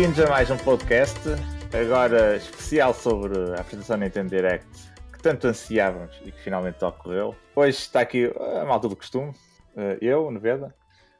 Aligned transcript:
Bem-vindos 0.00 0.24
a 0.24 0.30
mais 0.30 0.50
um 0.50 0.56
podcast, 0.56 1.20
agora 1.78 2.34
especial 2.34 2.94
sobre 2.94 3.38
a 3.50 3.60
apresentação 3.60 3.98
da 3.98 4.06
Nintendo 4.06 4.30
Direct, 4.30 4.66
que 5.12 5.18
tanto 5.20 5.46
ansiávamos 5.46 6.16
e 6.24 6.32
que 6.32 6.40
finalmente 6.40 6.82
ocorreu. 6.82 7.36
Hoje 7.54 7.76
está 7.76 8.00
aqui 8.00 8.32
a 8.34 8.64
malta 8.64 8.88
do 8.88 8.96
costume, 8.96 9.34
eh, 9.76 9.98
eu, 10.00 10.24
o 10.24 10.30
Neveda, 10.30 10.74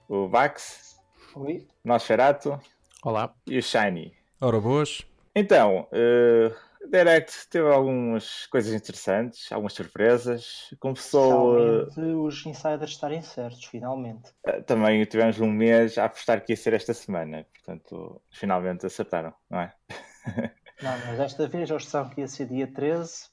o 0.09 0.27
Vax, 0.29 0.98
Oi. 1.34 1.66
o 1.84 1.89
Nosferato 1.89 2.59
Olá. 3.05 3.34
e 3.47 3.59
o 3.59 3.62
Shiny. 3.62 4.15
Ora, 4.41 4.59
boas. 4.59 5.05
Então, 5.34 5.87
uh, 5.92 6.55
Direct 6.89 7.48
teve 7.48 7.69
algumas 7.69 8.47
coisas 8.47 8.73
interessantes, 8.73 9.51
algumas 9.52 9.73
surpresas. 9.73 10.75
Começou. 10.79 11.56
Uh, 11.56 11.91
Finalmente 11.91 12.15
os 12.15 12.47
insiders 12.47 12.91
estarem 12.91 13.23
certos, 13.23 13.65
finalmente. 13.65 14.30
uh, 14.47 14.62
também 14.62 15.05
tivemos 15.05 15.39
um 15.41 15.51
mês 15.51 15.98
a 15.98 16.06
apostar 16.06 16.45
que 16.45 16.53
ia 16.53 16.56
ser 16.56 16.73
esta 16.73 16.95
semana, 16.95 17.47
portanto, 17.53 18.20
finalmente 18.30 18.86
acertaram, 18.86 19.33
não 19.48 19.61
é? 19.61 19.73
Não, 20.83 20.98
mas 21.06 21.19
desta 21.19 21.47
vez 21.47 21.69
eles 21.69 21.83
disseram 21.83 22.08
que 22.08 22.23
ia 22.23 22.28
ser 22.28 22.47
dia 22.47 22.67
13 22.67 23.28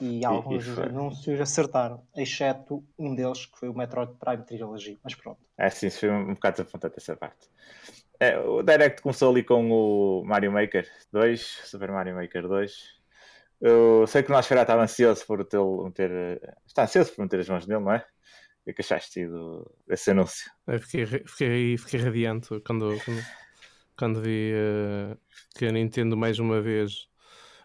e 0.00 0.24
alguns 0.24 0.66
dos 0.66 0.78
anúncios 0.78 1.40
acertaram, 1.40 2.04
exceto 2.16 2.84
um 2.98 3.14
deles 3.14 3.46
que 3.46 3.58
foi 3.58 3.68
o 3.68 3.74
Metroid 3.74 4.14
Prime 4.18 4.44
Trilogy. 4.44 4.98
Mas 5.02 5.14
pronto. 5.14 5.40
É 5.56 5.68
sim, 5.70 5.90
foi 5.90 6.10
um, 6.10 6.30
um 6.30 6.34
bocado 6.34 6.58
desapontante 6.58 6.94
essa 6.98 7.16
parte. 7.16 7.48
É, 8.22 8.38
o 8.38 8.62
Direct 8.62 9.02
começou 9.02 9.32
ali 9.32 9.42
com 9.42 9.68
o 9.68 10.24
Mario 10.24 10.52
Maker 10.52 10.88
2, 11.12 11.40
Super 11.64 11.90
Mario 11.90 12.14
Maker 12.14 12.46
2. 12.46 12.72
Eu 13.60 14.06
sei 14.06 14.22
que 14.22 14.30
o 14.30 14.32
Nosferatu 14.32 14.62
estava 14.62 14.82
ansioso 14.84 15.26
por 15.26 15.44
tê-lo 15.44 15.84
meter. 15.86 16.40
Está 16.64 16.84
ansioso 16.84 17.12
por 17.12 17.22
meter 17.22 17.40
as 17.40 17.48
mãos 17.48 17.66
nele, 17.66 17.80
não 17.82 17.92
é? 17.92 18.06
O 18.64 18.72
que 18.72 18.80
é 18.80 18.84
achaste 18.84 19.26
do, 19.26 19.68
desse 19.88 20.12
anúncio? 20.12 20.48
Eu 20.68 20.78
fiquei, 20.78 21.04
fiquei, 21.04 21.76
fiquei 21.76 21.98
radiante 22.00 22.60
quando, 22.60 22.96
quando, 23.04 23.22
quando 23.96 24.20
vi 24.20 24.52
eh, 24.54 25.16
que 25.56 25.66
a 25.66 25.72
Nintendo 25.72 26.16
mais 26.16 26.38
uma 26.38 26.60
vez 26.60 27.08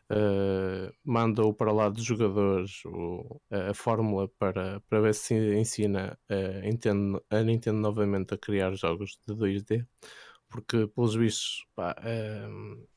eh, 0.09 0.91
mandou 1.05 1.53
para 1.53 1.71
lá 1.71 1.87
dos 1.87 2.03
jogadores 2.03 2.83
o- 2.85 3.39
a, 3.51 3.69
a 3.69 3.73
fórmula 3.75 4.27
para, 4.39 4.79
para 4.89 5.01
ver 5.01 5.13
se 5.13 5.35
ensina 5.55 6.17
a 6.27 6.61
Nintendo, 6.61 7.23
a 7.29 7.43
Nintendo 7.43 7.77
novamente 7.79 8.33
a 8.33 8.37
criar 8.39 8.73
jogos 8.73 9.19
de 9.27 9.35
2D. 9.35 9.85
Porque, 10.49 10.87
pelos 10.87 11.13
vistos, 11.15 11.65
pá, 11.75 11.95
eh, 12.03 12.47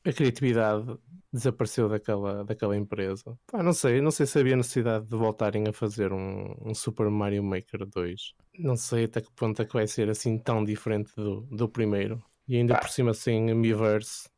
a 0.05 0.13
criatividade 0.13 0.97
desapareceu 1.33 1.89
daquela, 1.89 2.43
daquela 2.45 2.77
empresa. 2.77 3.37
Pá, 3.51 3.61
não 3.61 3.73
sei, 3.73 3.99
não 4.01 4.09
sei 4.11 4.25
se 4.25 4.39
havia 4.39 4.55
necessidade 4.55 5.05
de 5.05 5.15
voltarem 5.15 5.67
a 5.67 5.73
fazer 5.73 6.13
um, 6.13 6.55
um 6.61 6.73
Super 6.73 7.09
Mario 7.09 7.43
Maker 7.43 7.85
2. 7.85 8.33
Não 8.57 8.75
sei 8.77 9.03
até 9.05 9.21
que 9.21 9.31
ponto 9.35 9.61
é 9.61 9.65
que 9.65 9.73
vai 9.73 9.85
ser 9.87 10.09
assim 10.09 10.37
tão 10.37 10.63
diferente 10.63 11.11
do, 11.15 11.41
do 11.51 11.67
primeiro. 11.67 12.23
E 12.47 12.55
ainda 12.55 12.77
por 12.77 12.89
cima 12.89 13.13
sem 13.13 13.53
Miiverse, 13.53 14.29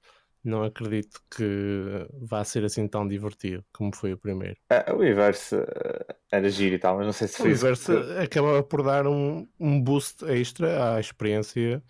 não 0.44 0.64
acredito 0.64 1.22
que 1.36 2.08
vá 2.22 2.44
ser 2.44 2.66
assim 2.66 2.88
tão 2.88 3.08
divertido 3.08 3.64
como 3.72 3.96
foi 3.96 4.14
o 4.14 4.18
primeiro. 4.18 4.58
Ah, 4.70 4.92
o 4.94 4.98
Universo 4.98 5.56
ah, 5.58 6.16
era 6.32 6.50
giro 6.50 6.76
e 6.76 6.80
tal, 6.80 6.98
mas 6.98 7.06
não 7.06 7.14
sei 7.14 7.28
se 7.28 7.36
O 7.36 7.44
foi. 7.44 7.52
isso 7.52 7.64
Miiverse 7.66 7.92
que- 7.92 8.20
acaba 8.20 8.64
por 8.64 8.84
dar 8.84 9.08
um, 9.08 9.48
um 9.60 9.82
boost 9.82 10.26
extra 10.26 10.96
à 10.96 11.00
experiência 11.00 11.82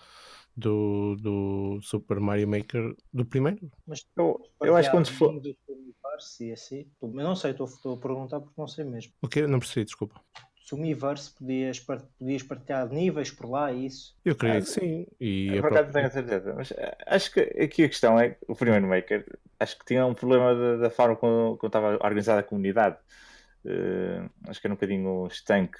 do, 0.56 1.16
do 1.20 1.80
Super 1.82 2.20
Mario 2.20 2.48
Maker 2.48 2.96
do 3.14 3.26
primeiro. 3.26 3.70
Mas 3.88 4.06
Eu, 4.16 4.40
eu 4.62 4.76
acho 4.76 4.90
que 4.90 4.96
quando 4.96 5.08
for. 5.12 5.34
for... 5.34 5.40
do 5.42 5.56
Miiverse 5.70 6.46
e 6.48 6.52
assim, 6.54 6.88
eu 7.02 7.10
não 7.10 7.36
sei, 7.36 7.52
estou, 7.52 7.66
estou 7.68 7.96
a 7.96 7.98
perguntar 7.98 8.40
porque 8.40 8.54
não 8.60 8.68
sei 8.68 8.86
mesmo. 8.86 9.14
O 9.22 9.28
que? 9.28 9.46
Não 9.48 9.60
percebi, 9.60 9.86
desculpa. 9.86 10.22
Se 10.66 10.74
o 10.74 10.78
Miiverse 10.78 11.34
podias, 11.38 11.80
podias 11.80 12.44
partilhar 12.44 12.88
níveis 12.90 13.30
por 13.32 13.50
lá 13.50 13.72
e 13.72 13.86
isso. 13.88 14.16
Eu 14.24 14.36
creio 14.36 14.58
Ah, 14.58 14.62
que 14.62 14.68
sim. 14.68 15.08
E 15.20 15.48
Eu, 15.50 15.60
a 15.60 15.62
por 15.62 15.68
acaso 15.78 15.92
própria- 15.92 15.94
tenho 15.94 16.08
a 16.08 16.12
certeza, 16.12 16.54
mas 16.56 16.72
ah, 16.72 16.98
acho 17.08 17.32
que 17.34 17.40
aqui 17.42 17.84
a 17.84 17.90
questão 17.90 18.18
é 18.20 18.30
que 18.30 18.38
o 18.48 18.56
primeiro 18.56 18.88
Maker 18.88 19.26
acho 19.60 19.78
que 19.78 19.86
tinha 19.86 20.06
um 20.06 20.14
problema 20.14 20.56
da, 20.56 20.78
da 20.78 20.90
forma 20.90 21.16
como, 21.18 21.58
como 21.58 21.68
estava 21.68 21.94
organizada 21.96 22.40
a 22.40 22.44
comunidade. 22.44 22.98
Eh, 23.66 24.30
acho 24.48 24.60
que 24.60 24.68
era 24.68 24.74
um 24.74 24.76
bocadinho 24.78 25.26
estanque 25.28 25.78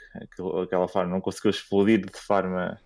aquela 0.64 0.88
forma, 0.88 1.12
não 1.12 1.20
conseguiu 1.22 1.52
explodir 1.52 2.00
de 2.06 2.18
forma 2.18 2.80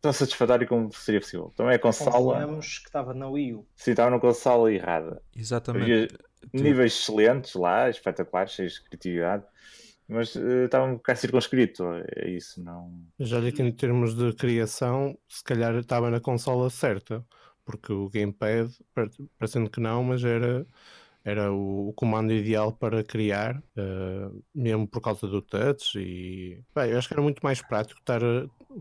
tão 0.00 0.12
satisfatória 0.12 0.66
como 0.66 0.92
seria 0.92 1.20
possível. 1.20 1.52
Também 1.56 1.74
a 1.74 1.78
consola, 1.78 2.34
Convenhamos 2.34 2.78
que 2.78 2.86
estava 2.86 3.14
na 3.14 3.28
Wii 3.28 3.54
U. 3.54 3.66
sim, 3.76 3.90
estava 3.92 4.10
na 4.10 4.18
consola 4.20 4.72
errada. 4.72 5.22
Exatamente. 5.36 5.84
Havia 5.84 6.08
Tu- 6.08 6.48
níveis 6.54 6.92
excelentes 6.94 7.54
lá, 7.54 7.88
espetaculares, 7.88 8.52
cheios 8.52 8.74
de 8.74 8.82
criatividade, 8.84 9.44
mas 10.08 10.34
eh, 10.36 10.64
estava 10.64 10.86
um 10.86 10.94
bocado 10.96 11.18
circunscrito. 11.20 11.84
É 12.16 12.28
isso, 12.30 12.62
não. 12.62 12.92
Já 13.18 13.40
digo 13.40 13.56
que 13.56 13.62
em 13.62 13.72
termos 13.72 14.14
de 14.14 14.32
criação, 14.34 15.16
se 15.28 15.42
calhar 15.44 15.74
estava 15.76 16.10
na 16.10 16.20
consola 16.20 16.68
certa, 16.68 17.24
porque 17.64 17.92
o 17.92 18.08
gamepad, 18.10 18.68
par- 18.94 19.08
parecendo 19.38 19.70
que 19.70 19.80
não, 19.80 20.02
mas 20.02 20.24
era, 20.24 20.66
era 21.24 21.52
o, 21.52 21.90
o 21.90 21.92
comando 21.94 22.32
ideal 22.32 22.72
para 22.72 23.04
criar, 23.04 23.62
eh, 23.76 24.28
mesmo 24.54 24.88
por 24.88 25.00
causa 25.00 25.28
do 25.28 25.40
touch. 25.40 25.98
E 25.98 26.60
bem, 26.74 26.90
eu 26.90 26.98
acho 26.98 27.06
que 27.08 27.14
era 27.14 27.22
muito 27.22 27.40
mais 27.42 27.62
prático 27.62 28.00
estar 28.00 28.20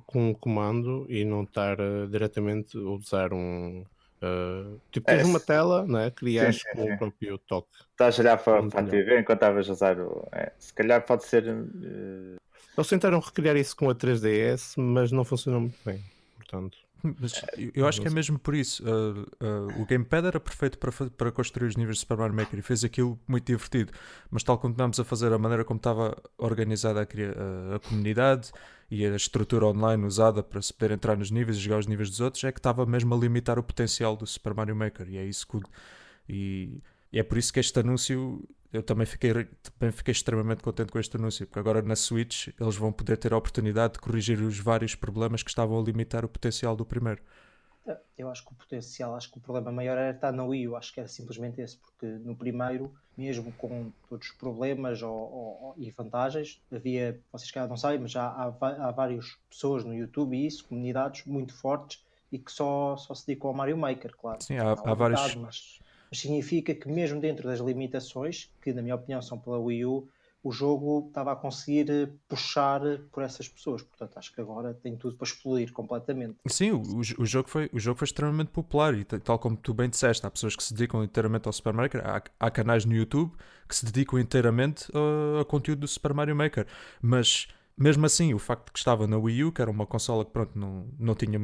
com 0.05 0.31
o 0.31 0.35
comando 0.35 1.05
e 1.09 1.23
não 1.25 1.43
estar 1.43 1.79
eh, 1.79 2.07
diretamente 2.07 2.77
a 2.77 2.81
usar 2.81 3.33
um. 3.33 3.83
eh, 4.21 4.77
tipo, 4.91 5.11
É, 5.11 5.15
tens 5.17 5.27
uma 5.27 5.39
se- 5.39 5.45
tela, 5.45 5.85
né? 5.85 6.11
crias 6.11 6.55
sim, 6.55 6.69
com 6.73 6.83
sim. 6.83 6.93
o 6.93 6.97
próprio 6.97 7.37
toque. 7.39 7.69
Estás 7.91 8.17
a 8.17 8.21
olhar 8.21 8.37
para, 8.43 8.63
para 8.69 8.79
a. 8.79 8.83
TV 8.83 9.19
enquanto 9.19 9.37
estavas 9.39 9.69
a 9.69 9.73
usar 9.73 9.99
o. 9.99 10.27
é, 10.31 10.51
se 10.59 10.73
calhar 10.73 11.05
pode 11.05 11.23
ser. 11.25 11.45
eh, 11.47 12.35
Eles 12.77 12.87
tentaram 12.87 13.19
recriar 13.19 13.55
isso 13.57 13.75
com 13.75 13.89
a 13.89 13.95
3DS, 13.95 14.79
mas 14.79 15.11
não 15.11 15.23
funcionou 15.23 15.61
muito 15.61 15.79
bem. 15.85 16.01
Portanto, 16.37 16.77
Mas 17.03 17.33
eu- 17.73 17.87
acho 17.87 17.99
que 18.01 18.07
é 18.07 18.11
mesmo 18.11 18.37
por 18.37 18.53
isso. 18.55 18.83
Uh, 18.83 19.21
uh, 19.43 19.81
o 19.81 19.85
gamepad 19.85 20.25
era 20.27 20.39
perfeito 20.39 20.77
para, 20.77 20.91
para 21.09 21.31
construir 21.31 21.67
os 21.67 21.75
níveis 21.75 21.97
de 21.97 22.01
Super 22.01 22.17
Mario 22.17 22.35
Maker 22.35 22.59
e 22.59 22.61
fez 22.61 22.83
aquilo 22.83 23.19
muito 23.27 23.45
divertido. 23.45 23.91
Mas 24.29 24.43
tal 24.43 24.57
como 24.59 24.73
estávamos 24.73 24.99
a 24.99 25.03
fazer, 25.03 25.33
a 25.33 25.37
maneira 25.39 25.65
como 25.65 25.77
estava 25.79 26.15
organizada 26.37 27.01
a, 27.01 27.03
a- 27.03 27.75
a 27.75 27.79
comunidade 27.79 28.51
e 28.91 29.05
a 29.05 29.15
estrutura 29.15 29.65
online 29.67 30.05
usada 30.05 30.43
para 30.43 30.61
se 30.61 30.73
poder 30.73 30.91
entrar 30.93 31.17
nos 31.17 31.31
níveis 31.31 31.57
e 31.57 31.61
jogar 31.61 31.79
os 31.79 31.87
níveis 31.87 32.09
dos 32.09 32.19
outros, 32.19 32.43
é 32.43 32.51
que 32.51 32.59
estava 32.59 32.85
mesmo 32.85 33.15
a 33.15 33.17
limitar 33.17 33.57
o 33.57 33.63
potencial 33.63 34.17
do 34.17 34.27
Super 34.27 34.53
Mario 34.53 34.75
Maker. 34.75 35.07
E 35.09 35.17
é 35.17 35.25
isso 35.25 35.47
que. 35.47 35.61
E, 36.27 36.81
e 37.13 37.17
é 37.17 37.23
por 37.23 37.37
isso 37.37 37.53
que 37.53 37.61
este 37.61 37.79
anúncio. 37.79 38.43
Eu 38.73 38.83
também 38.83 39.05
fiquei, 39.05 39.33
também 39.79 39.91
fiquei 39.91 40.11
extremamente 40.11 40.61
contente 40.61 40.91
com 40.91 40.99
este 40.99 41.15
anúncio, 41.15 41.45
porque 41.47 41.59
agora 41.59 41.81
na 41.81 41.95
Switch 41.95 42.49
eles 42.59 42.75
vão 42.75 42.91
poder 42.91 43.17
ter 43.17 43.33
a 43.33 43.37
oportunidade 43.37 43.93
de 43.93 43.99
corrigir 43.99 44.41
os 44.41 44.59
vários 44.59 44.95
problemas 44.95 45.41
que 45.41 45.49
estavam 45.49 45.79
a 45.79 45.83
limitar 45.83 46.23
o 46.25 46.29
potencial 46.29 46.75
do 46.75 46.85
primeiro. 46.85 47.21
Eu 48.17 48.29
acho 48.29 48.45
que 48.45 48.51
o 48.53 48.55
potencial, 48.55 49.15
acho 49.15 49.31
que 49.31 49.37
o 49.39 49.41
problema 49.41 49.71
maior 49.71 49.97
era 49.97 50.11
estar 50.15 50.31
na 50.31 50.43
Wii 50.43 50.67
U, 50.67 50.75
acho 50.75 50.93
que 50.93 50.99
era 50.99 51.09
simplesmente 51.09 51.59
esse, 51.61 51.77
porque 51.77 52.05
no 52.05 52.35
primeiro, 52.35 52.93
mesmo 53.17 53.51
com 53.53 53.91
todos 54.07 54.27
os 54.27 54.33
problemas 54.33 55.01
ou, 55.01 55.11
ou- 55.11 55.75
e 55.77 55.89
vantagens, 55.91 56.61
havia, 56.71 57.19
vocês 57.31 57.49
cá 57.49 57.67
não 57.67 57.75
sabem, 57.77 57.99
mas 57.99 58.11
já 58.11 58.23
há, 58.27 58.45
há 58.87 58.91
várias 58.91 59.35
pessoas 59.49 59.83
no 59.83 59.95
YouTube 59.95 60.37
e 60.37 60.45
isso, 60.45 60.67
comunidades 60.67 61.25
muito 61.25 61.53
fortes 61.55 62.05
e 62.31 62.37
que 62.37 62.51
só, 62.51 62.95
só 62.97 63.15
se 63.15 63.25
dedicam 63.25 63.49
ao 63.49 63.55
Mario 63.55 63.77
Maker, 63.77 64.15
claro. 64.15 64.41
Sim, 64.43 64.57
há- 64.57 64.73
Está 64.73 64.91
há 64.91 64.93
vários- 64.93 65.35
Mas, 65.35 65.79
mas 66.11 66.19
significa 66.19 66.75
que 66.75 66.87
mesmo 66.87 67.19
dentro 67.19 67.47
das 67.47 67.59
limitações, 67.59 68.51
que 68.61 68.71
na 68.73 68.81
minha 68.83 68.95
opinião 68.95 69.21
são 69.21 69.39
pela 69.39 69.57
Wii 69.57 69.85
U, 69.85 70.07
o 70.43 70.51
jogo 70.51 71.05
estava 71.07 71.33
a 71.33 71.35
conseguir 71.35 71.89
eh, 71.89 72.09
puxar 72.27 72.81
por 73.11 73.23
essas 73.23 73.47
pessoas. 73.47 73.83
Portanto, 73.83 74.17
acho 74.17 74.33
que 74.33 74.41
agora 74.41 74.73
tem 74.73 74.95
tudo 74.95 75.15
para 75.15 75.27
explodir 75.27 75.71
completamente. 75.71 76.37
Sim, 76.47 76.71
o, 76.71 76.81
o, 76.99 77.25
jogo 77.25 77.49
foi, 77.49 77.69
o 77.71 77.79
jogo 77.79 77.99
foi 77.99 78.05
extremamente 78.05 78.49
popular 78.49 78.93
e 78.93 79.03
tal 79.03 79.37
como 79.37 79.55
tu 79.55 79.73
bem 79.73 79.89
disseste, 79.89 80.25
há 80.25 80.31
pessoas 80.31 80.55
que 80.55 80.63
se 80.63 80.73
dedicam 80.73 81.03
inteiramente 81.03 81.47
ao 81.47 81.53
Super 81.53 81.73
Mario 81.73 81.81
Maker, 81.81 82.09
há, 82.09 82.47
há 82.47 82.51
canais 82.51 82.85
no 82.85 82.93
YouTube 82.93 83.31
que 83.67 83.75
se 83.75 83.85
dedicam 83.85 84.19
inteiramente 84.19 84.91
uh, 84.91 85.39
a 85.39 85.45
conteúdo 85.45 85.79
do 85.79 85.87
Super 85.87 86.13
Mario 86.13 86.35
Maker, 86.35 86.65
mas 87.01 87.47
mesmo 87.81 88.05
assim, 88.05 88.33
o 88.33 88.39
facto 88.39 88.67
de 88.67 88.71
que 88.73 88.79
estava 88.79 89.07
na 89.07 89.17
Wii 89.17 89.45
U, 89.45 89.51
que 89.51 89.61
era 89.61 89.71
uma 89.71 89.85
consola 89.87 90.25
que 90.25 90.31
pronto, 90.31 90.57
não, 90.57 90.87
não, 90.99 91.15
tinha, 91.15 91.39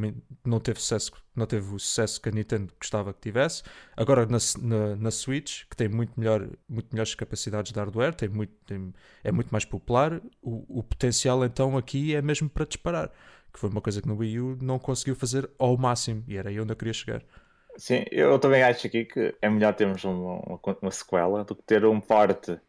não, 0.45 0.59
teve 0.59 0.79
sucesso, 0.79 1.11
não 1.35 1.45
teve 1.45 1.73
o 1.73 1.79
sucesso 1.79 2.21
que 2.21 2.29
a 2.29 2.31
Nintendo 2.31 2.73
gostava 2.79 3.13
que 3.13 3.21
tivesse, 3.21 3.63
agora 3.95 4.25
na, 4.25 4.37
na, 4.61 4.95
na 4.95 5.11
Switch, 5.11 5.65
que 5.69 5.75
tem 5.75 5.89
muito, 5.89 6.13
melhor, 6.19 6.47
muito 6.69 6.87
melhores 6.93 7.15
capacidades 7.15 7.71
de 7.71 7.79
hardware, 7.79 8.13
tem 8.15 8.29
muito, 8.29 8.53
tem- 8.65 8.93
é 9.23 9.31
muito 9.31 9.49
mais 9.51 9.65
popular, 9.65 10.21
o, 10.41 10.79
o 10.79 10.83
potencial 10.83 11.43
então 11.45 11.77
aqui 11.77 12.15
é 12.15 12.21
mesmo 12.21 12.49
para 12.49 12.65
disparar 12.65 13.11
que 13.53 13.59
foi 13.59 13.69
uma 13.69 13.81
coisa 13.81 14.01
que 14.01 14.07
no 14.07 14.15
Wii 14.17 14.39
U 14.39 14.57
não 14.61 14.77
conseguiu 14.77 15.15
fazer 15.15 15.49
ao 15.57 15.75
máximo 15.77 16.23
e 16.27 16.37
era 16.37 16.49
aí 16.49 16.59
onde 16.59 16.71
eu 16.71 16.75
queria 16.75 16.93
chegar. 16.93 17.23
Sim, 17.77 18.03
eu 18.11 18.39
também 18.39 18.63
acho 18.63 18.87
aqui 18.87 19.05
que 19.05 19.35
é 19.41 19.49
melhor 19.49 19.73
termos 19.75 20.03
uma, 20.03 20.39
uma, 20.39 20.59
uma 20.81 20.91
sequela 20.91 21.43
do 21.43 21.55
que 21.55 21.61
ter 21.63 21.85
um 21.85 22.01
porte. 22.01 22.59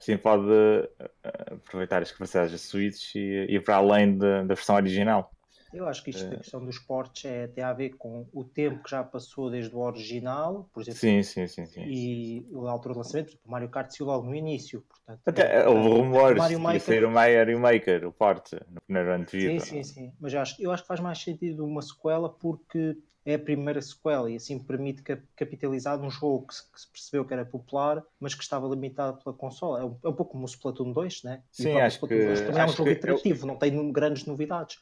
Assim 0.00 0.16
pode 0.16 0.50
eh, 0.50 1.54
aproveitar 1.54 2.02
as 2.02 2.12
capacidades 2.12 2.52
da 2.52 2.58
Switch 2.58 3.14
e 3.14 3.46
ir 3.48 3.64
para 3.64 3.76
além 3.76 4.16
da, 4.16 4.42
da 4.42 4.54
versão 4.54 4.76
original. 4.76 5.32
Eu 5.72 5.86
acho 5.88 6.02
que 6.02 6.10
isto, 6.10 6.22
Eh. 6.24 6.34
a 6.34 6.38
questão 6.38 6.64
dos 6.64 6.78
portes 6.78 7.24
é, 7.24 7.48
tem 7.48 7.62
a 7.64 7.72
ver 7.72 7.90
com 7.90 8.26
o 8.32 8.44
tempo 8.44 8.82
que 8.82 8.90
já 8.90 9.02
passou 9.02 9.50
desde 9.50 9.74
o 9.74 9.80
original, 9.80 10.68
por 10.72 10.80
exemplo, 10.82 11.00
Sim, 11.00 11.22
sim, 11.22 11.46
sim, 11.46 11.66
sim. 11.66 11.82
e 11.86 12.46
a 12.66 12.70
altura 12.70 12.94
do 12.94 12.98
lançamento, 12.98 13.38
o 13.44 13.50
Mario 13.50 13.68
Kart 13.68 13.90
saiu 13.90 14.06
logo 14.06 14.26
no 14.26 14.34
início, 14.34 14.82
portanto... 14.82 15.20
Até 15.26 15.56
é, 15.56 15.68
houve 15.68 15.88
rumores 15.88 16.38
Mario 16.38 16.60
Maker- 16.60 16.80
sair 16.80 17.04
o 17.04 17.10
Mario 17.10 17.60
Maker, 17.60 18.06
o 18.06 18.12
porte, 18.12 18.56
no 18.70 18.80
primeiro 18.86 19.12
ano 19.12 19.24
de 19.24 19.30
Sim, 19.32 19.38
vida. 19.38 19.64
sim, 19.64 19.82
sim. 19.82 20.12
Mas 20.20 20.32
eu 20.32 20.40
acho, 20.40 20.62
eu 20.62 20.70
acho 20.72 20.82
que 20.82 20.88
faz 20.88 21.00
mais 21.00 21.18
sentido 21.18 21.64
uma 21.64 21.82
sequela 21.82 22.28
porque 22.28 22.96
é 23.26 23.34
a 23.34 23.38
primeira 23.38 23.82
sequela 23.82 24.30
e 24.30 24.36
assim 24.36 24.56
permite 24.56 25.02
capitalizar 25.34 25.98
num 25.98 26.08
jogo 26.08 26.46
que 26.46 26.54
se, 26.54 26.70
que 26.70 26.80
se, 26.80 26.88
percebeu 26.88 27.24
que 27.24 27.34
era 27.34 27.44
popular, 27.44 28.02
mas 28.20 28.34
que 28.34 28.42
estava 28.42 28.68
limitado 28.68 29.18
pela 29.22 29.34
consola. 29.34 29.80
É 29.80 29.84
um, 29.84 29.98
é 30.04 30.08
um 30.08 30.12
pouco 30.12 30.32
como 30.32 30.44
o 30.44 30.48
Splatoon 30.48 30.92
2, 30.92 31.24
né? 31.24 31.42
Sim, 31.50 31.80
acho 31.80 31.98
que, 31.98 32.06
2 32.06 32.40
também 32.42 32.62
é 32.62 32.64
um 32.64 32.68
jogo 32.68 32.90
interativo, 32.90 33.42
eu... 33.42 33.46
não 33.48 33.56
tem 33.56 33.92
grandes 33.92 34.24
novidades. 34.26 34.78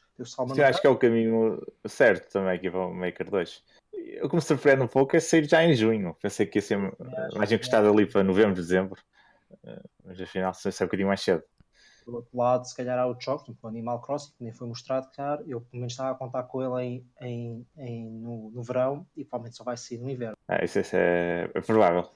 Sim, 0.53 0.61
acho 0.61 0.79
que 0.79 0.85
é 0.85 0.89
o 0.89 0.95
caminho 0.95 1.59
certo 1.87 2.31
também 2.31 2.55
aqui 2.55 2.69
para 2.69 2.85
o 2.85 2.93
Maker 2.93 3.31
2. 3.31 3.63
O 4.21 4.29
que 4.29 4.35
me 4.35 4.41
surpreende 4.41 4.83
um 4.83 4.87
pouco 4.87 5.15
é 5.15 5.19
sair 5.19 5.49
já 5.49 5.63
em 5.63 5.73
junho. 5.73 6.15
Pensei 6.21 6.45
que 6.45 6.59
ia 6.59 6.61
ser 6.61 6.77
mais 7.35 7.51
encostado 7.51 7.89
ali 7.89 8.05
para 8.05 8.23
novembro, 8.23 8.53
dezembro, 8.53 9.01
eh, 9.65 9.81
mas 10.05 10.21
afinal 10.21 10.53
sai 10.53 10.71
um 10.71 10.85
bocadinho 10.85 11.07
mais 11.07 11.21
cedo. 11.21 11.43
Por 12.05 12.15
outro 12.15 12.37
lado, 12.37 12.67
se 12.67 12.75
calhar 12.75 12.99
há 12.99 13.05
outros 13.05 13.25
jogos, 13.25 13.43
tipo 13.43 13.65
o 13.65 13.67
Animal 13.67 13.99
Crossing, 14.01 14.31
que 14.37 14.43
nem 14.43 14.53
foi 14.53 14.67
mostrado, 14.67 15.09
claro, 15.13 15.43
eu 15.47 15.59
pelo 15.59 15.79
menos 15.81 15.93
estava 15.93 16.11
a 16.11 16.15
contar 16.15 16.43
com 16.43 16.61
ele 16.61 16.85
em, 16.85 17.07
em, 17.21 17.67
em 17.77 18.09
no, 18.09 18.51
no, 18.51 18.63
verão 18.63 19.05
e 19.17 19.23
provavelmente 19.23 19.57
só 19.57 19.63
vai 19.63 19.75
sair 19.75 19.97
no 19.97 20.09
inverno. 20.09 20.37
Ah, 20.47 20.63
isso, 20.63 20.79
isso 20.79 20.95
é, 20.95 21.49
é, 21.53 21.61
provável. 21.61 22.07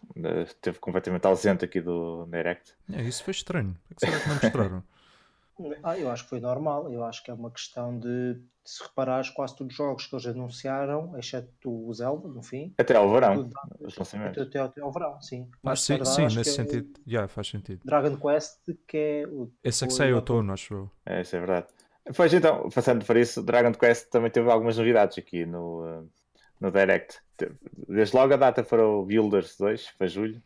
Esteve 0.46 0.80
completamente 0.80 1.26
ausente 1.26 1.66
aqui 1.66 1.82
do 1.82 2.26
Direct. 2.28 2.76
É, 2.94 3.02
isso 3.02 3.24
foi 3.24 3.32
estranho. 3.32 3.76
Por 3.88 3.96
que 3.96 4.06
será 4.06 4.20
que 4.20 4.28
não 4.28 4.36
mostraram? 4.36 4.84
Ah, 5.84 5.98
eu 5.98 6.10
acho 6.10 6.24
que 6.24 6.30
foi 6.30 6.40
normal. 6.40 6.92
Eu 6.92 7.04
acho 7.04 7.24
que 7.24 7.32
é 7.32 7.34
uma 7.34 7.52
questão 7.52 7.98
de, 7.98 8.42
se 8.64 8.84
reparares, 8.84 9.30
quase 9.30 9.56
todos 9.56 9.74
os 9.74 9.78
jogos 9.78 10.06
que 10.06 10.16
eles 10.16 10.28
anunciaram, 10.28 11.18
exceto 11.18 11.70
o 11.70 11.94
Zelda, 11.94 12.28
no 12.28 12.44
fim. 12.44 12.74
Até 12.78 12.96
ao 12.96 13.12
verão. 13.12 13.50
Até, 13.84 14.42
até, 14.42 14.60
até 14.60 14.82
ao 14.82 14.92
verão, 14.92 15.20
sim. 15.22 15.50
Mas 15.64 15.82
sim, 15.82 16.04
sim 16.06 16.24
nesse 16.24 16.40
é 16.40 16.44
sentido. 16.44 17.00
É 17.00 17.10
yeah, 17.10 17.28
faz 17.28 17.48
sentido. 17.48 17.82
Dragon 17.84 18.16
Quest, 18.16 18.60
que 18.88 18.98
é 18.98 19.28
o. 19.28 19.52
Esse 19.64 19.84
é 19.84 19.88
que 19.88 19.94
sai 19.94 20.14
outono, 20.14 20.54
acho 20.54 20.74
eu. 20.74 20.92
É, 21.06 21.22
isso 21.22 21.36
é 21.36 21.40
verdade. 21.40 21.68
Pois 22.16 22.34
então, 22.34 22.70
passando 22.70 23.06
por 23.06 23.18
isso, 23.18 23.44
Dragon 23.44 23.74
Quest 23.74 24.10
também 24.10 24.32
teve 24.32 24.50
algumas 24.50 24.78
novidades 24.78 25.18
aqui 25.18 25.46
no, 25.46 25.86
eh, 25.86 26.04
no 26.60 26.72
Direct. 26.72 27.20
Desde 27.88 28.16
logo 28.16 28.34
a 28.34 28.38
data 28.38 28.64
para 28.64 28.86
o 28.86 29.06
Builders 29.06 29.58
2, 29.58 29.92
para 29.98 30.08
julho. 30.08 30.42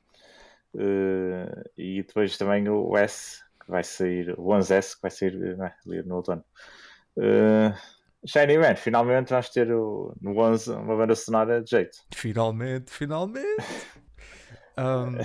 Uh, 0.75 1.69
e 1.77 2.01
depois 2.01 2.35
também 2.35 2.67
o 2.67 2.97
S 2.97 3.42
que 3.63 3.71
vai 3.71 3.83
sair, 3.83 4.33
o 4.37 4.43
11S, 4.43 4.95
que 4.95 5.01
vai 5.01 5.11
sair 5.11 5.57
né, 5.57 5.73
no 6.05 6.15
outono. 6.15 6.43
Uh, 7.17 7.73
Shiny 8.25 8.57
Man, 8.57 8.75
finalmente 8.75 9.29
vamos 9.29 9.49
ter 9.49 9.71
o, 9.71 10.15
no 10.21 10.37
11 10.37 10.71
uma 10.71 10.95
banda 10.95 11.15
sonora 11.15 11.61
de 11.61 11.69
jeito. 11.69 11.97
Finalmente, 12.13 12.91
finalmente! 12.91 13.63
Um, 14.75 15.17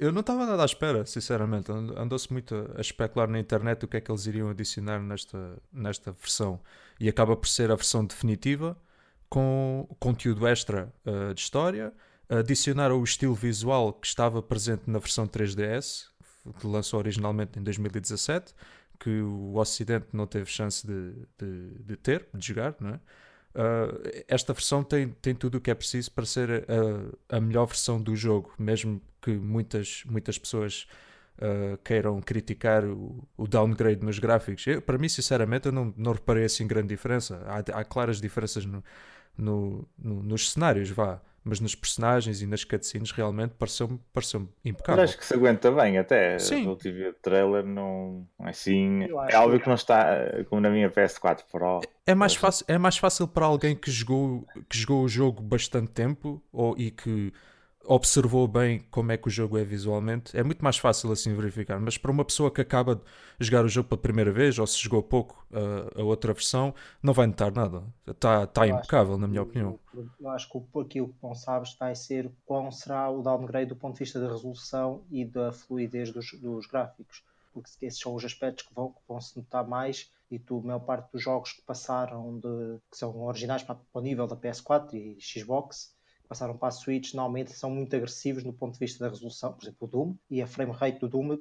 eu 0.00 0.10
não 0.10 0.20
estava 0.20 0.46
nada 0.46 0.62
à 0.62 0.64
espera, 0.64 1.06
sinceramente. 1.06 1.70
Andou-se 1.70 2.32
muito 2.32 2.72
a 2.76 2.80
especular 2.80 3.28
na 3.28 3.38
internet 3.38 3.84
o 3.84 3.88
que 3.88 3.98
é 3.98 4.00
que 4.00 4.10
eles 4.10 4.26
iriam 4.26 4.50
adicionar 4.50 5.00
nesta, 5.00 5.58
nesta 5.72 6.12
versão. 6.12 6.60
E 6.98 7.08
acaba 7.08 7.36
por 7.36 7.46
ser 7.46 7.70
a 7.70 7.76
versão 7.76 8.04
definitiva, 8.04 8.76
com 9.28 9.86
conteúdo 10.00 10.46
extra 10.46 10.92
uh, 11.06 11.32
de 11.32 11.40
história, 11.40 11.92
adicionar 12.28 12.92
o 12.92 13.02
estilo 13.02 13.34
visual 13.34 13.92
que 13.92 14.06
estava 14.06 14.42
presente 14.42 14.82
na 14.86 14.98
versão 14.98 15.26
3DS, 15.26 16.06
que 16.58 16.66
lançou 16.66 16.98
originalmente 16.98 17.58
em 17.58 17.62
2017, 17.62 18.54
que 18.98 19.20
o 19.20 19.56
Ocidente 19.56 20.08
não 20.12 20.26
teve 20.26 20.46
chance 20.50 20.86
de, 20.86 21.12
de, 21.38 21.84
de 21.84 21.96
ter, 21.96 22.26
de 22.34 22.46
jogar, 22.46 22.74
não 22.80 22.90
é? 22.90 23.00
Uh, 23.52 24.24
esta 24.28 24.52
versão 24.52 24.84
tem, 24.84 25.08
tem 25.20 25.34
tudo 25.34 25.58
o 25.58 25.60
que 25.60 25.72
é 25.72 25.74
preciso 25.74 26.12
para 26.12 26.24
ser 26.24 26.64
a, 27.28 27.36
a 27.36 27.40
melhor 27.40 27.66
versão 27.66 28.00
do 28.00 28.14
jogo, 28.14 28.54
mesmo 28.56 29.02
que 29.20 29.32
muitas, 29.32 30.04
muitas 30.06 30.38
pessoas 30.38 30.86
uh, 31.38 31.76
queiram 31.82 32.20
criticar 32.20 32.84
o, 32.84 33.26
o, 33.36 33.48
downgrade 33.48 34.04
nos 34.04 34.20
gráficos. 34.20 34.64
Eu, 34.68 34.80
para 34.80 34.96
mim, 34.98 35.08
sinceramente, 35.08 35.66
eu 35.66 35.72
não, 35.72 35.92
não 35.96 36.12
reparei 36.12 36.44
assim 36.44 36.64
grande 36.64 36.88
diferença. 36.88 37.42
Há, 37.46 37.80
há 37.80 37.84
claras 37.84 38.20
diferenças 38.20 38.64
no, 38.64 38.84
no, 39.36 39.88
no, 39.98 40.22
nos 40.22 40.52
cenários, 40.52 40.88
vá 40.90 41.20
mas 41.42 41.60
nos 41.60 41.74
personagens 41.74 42.42
e 42.42 42.46
nas 42.46 42.64
cutscenes 42.64 43.10
realmente 43.10 43.54
pareceu-me 43.58 44.00
pareceu 44.12 44.48
impecável. 44.64 45.02
Mas 45.02 45.10
acho 45.10 45.18
que 45.18 45.24
se 45.24 45.34
aguenta 45.34 45.70
bem 45.70 45.98
até. 45.98 46.38
Sim. 46.38 46.66
O 46.68 46.76
TV 46.76 47.12
trailer 47.22 47.64
não 47.64 48.26
é 48.40 48.50
assim. 48.50 49.04
É 49.28 49.34
algo 49.34 49.56
que, 49.56 49.62
que 49.62 49.68
não 49.68 49.74
está 49.74 50.06
como 50.48 50.60
na 50.60 50.70
minha 50.70 50.90
PS4 50.90 51.44
Pro. 51.50 51.80
É 52.06 52.14
mais, 52.14 52.34
fácil, 52.34 52.64
é 52.68 52.76
mais 52.76 52.98
fácil 52.98 53.26
para 53.26 53.46
alguém 53.46 53.74
que 53.74 53.90
jogou, 53.90 54.46
que 54.68 54.78
jogou 54.78 55.04
o 55.04 55.08
jogo 55.08 55.42
bastante 55.42 55.90
tempo 55.92 56.42
ou, 56.52 56.76
e 56.76 56.90
que 56.90 57.32
observou 57.90 58.46
bem 58.46 58.86
como 58.88 59.10
é 59.10 59.16
que 59.16 59.26
o 59.26 59.30
jogo 59.30 59.58
é 59.58 59.64
visualmente, 59.64 60.36
é 60.36 60.44
muito 60.44 60.62
mais 60.62 60.78
fácil 60.78 61.10
assim 61.10 61.34
verificar. 61.34 61.80
Mas 61.80 61.98
para 61.98 62.12
uma 62.12 62.24
pessoa 62.24 62.48
que 62.48 62.60
acaba 62.60 62.94
de 62.94 63.02
jogar 63.46 63.64
o 63.64 63.68
jogo 63.68 63.88
pela 63.88 64.00
primeira 64.00 64.30
vez 64.30 64.60
ou 64.60 64.66
se 64.66 64.78
jogou 64.78 65.02
pouco 65.02 65.44
a, 65.52 66.00
a 66.00 66.04
outra 66.04 66.32
versão, 66.32 66.72
não 67.02 67.12
vai 67.12 67.26
notar 67.26 67.50
nada. 67.50 67.82
Está 68.06 68.46
tá 68.46 68.68
impecável, 68.68 69.18
na 69.18 69.26
minha 69.26 69.42
opinião. 69.42 69.76
Eu 70.20 70.28
acho 70.30 70.48
que 70.48 70.78
aquilo 70.78 71.08
que 71.08 71.18
não 71.20 71.34
sabes 71.34 71.74
vai 71.74 71.96
ser 71.96 72.30
qual 72.46 72.70
será 72.70 73.10
o 73.10 73.22
downgrade 73.22 73.70
do 73.70 73.76
ponto 73.76 73.94
de 73.94 74.04
vista 74.04 74.20
da 74.20 74.28
resolução 74.28 75.02
e 75.10 75.24
da 75.24 75.50
fluidez 75.50 76.12
dos, 76.12 76.30
dos 76.40 76.66
gráficos. 76.66 77.24
Porque 77.52 77.70
esses 77.82 77.98
são 77.98 78.14
os 78.14 78.24
aspectos 78.24 78.64
que 78.68 78.72
vão, 78.72 78.90
que 78.90 79.00
vão 79.08 79.20
se 79.20 79.36
notar 79.36 79.66
mais 79.66 80.08
e 80.30 80.38
tu, 80.38 80.58
a 80.58 80.62
maior 80.62 80.78
parte 80.78 81.10
dos 81.10 81.20
jogos 81.20 81.54
que 81.54 81.62
passaram 81.62 82.38
de 82.38 82.78
que 82.88 82.96
são 82.96 83.20
originais 83.24 83.64
para, 83.64 83.74
para 83.74 84.00
o 84.00 84.00
nível 84.00 84.28
da 84.28 84.36
PS4 84.36 84.94
e 84.94 85.18
Xbox 85.20 85.92
passaram 86.30 86.56
para 86.56 86.68
a 86.68 86.70
Switch, 86.70 87.12
normalmente 87.12 87.52
são 87.52 87.68
muito 87.68 87.94
agressivos 87.96 88.44
no 88.44 88.52
ponto 88.52 88.74
de 88.74 88.78
vista 88.78 89.02
da 89.02 89.10
resolução, 89.10 89.52
por 89.52 89.64
exemplo, 89.64 89.78
o 89.80 89.90
Doom, 89.90 90.14
e 90.30 90.40
a 90.40 90.46
frame 90.46 90.70
rate 90.70 91.00
do 91.00 91.08
Doom, 91.08 91.38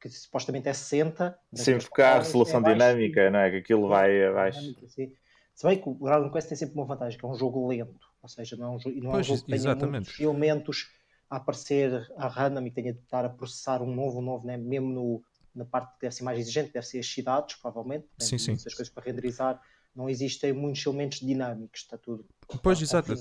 que 0.00 0.08
supostamente 0.08 0.68
é 0.68 0.72
60. 0.72 1.36
Sim, 1.52 1.78
porque 1.78 2.00
há 2.00 2.14
a 2.14 2.18
resolução 2.18 2.60
é 2.60 2.72
dinâmica, 2.72 3.28
não 3.28 3.40
é? 3.40 3.50
Que 3.50 3.56
aquilo 3.56 3.88
vai 3.88 4.24
abaixo. 4.24 4.60
Se 4.86 5.66
bem 5.66 5.82
que 5.82 5.88
o 5.88 5.94
Dragon 5.94 6.30
Quest 6.30 6.48
tem 6.48 6.56
sempre 6.56 6.76
uma 6.76 6.86
vantagem, 6.86 7.18
que 7.18 7.24
é 7.24 7.28
um 7.28 7.34
jogo 7.34 7.66
lento, 7.66 7.98
ou 8.22 8.28
seja, 8.28 8.56
não 8.56 8.66
é 8.66 8.76
um, 8.76 8.78
jogo, 8.78 9.00
não 9.02 9.16
é 9.16 9.18
um 9.18 9.22
jogo 9.24 9.42
que 9.42 9.58
tenha 9.58 9.74
muitos 9.74 10.20
elementos 10.20 10.92
a 11.28 11.36
aparecer 11.36 12.08
a 12.16 12.28
random 12.28 12.66
e 12.66 12.70
tenha 12.70 12.92
de 12.92 13.00
estar 13.00 13.24
a 13.24 13.28
processar 13.28 13.82
um 13.82 13.92
novo, 13.92 14.20
um 14.20 14.22
novo, 14.22 14.46
né? 14.46 14.56
mesmo 14.56 14.92
no, 14.92 15.24
na 15.52 15.64
parte 15.64 15.92
que 15.94 16.02
deve 16.02 16.14
ser 16.14 16.22
mais 16.22 16.38
exigente, 16.38 16.72
deve 16.72 16.86
ser 16.86 17.00
as 17.00 17.06
cidades, 17.06 17.56
provavelmente. 17.56 18.06
Sim, 18.20 18.38
sim. 18.38 18.52
Essas 18.52 18.74
coisas 18.74 18.94
para 18.94 19.02
renderizar, 19.02 19.60
não 19.92 20.08
existem 20.08 20.52
muitos 20.52 20.86
elementos 20.86 21.18
dinâmicos, 21.18 21.80
está 21.80 21.98
tudo. 21.98 22.24
Pois, 22.62 22.80
exato. 22.80 23.12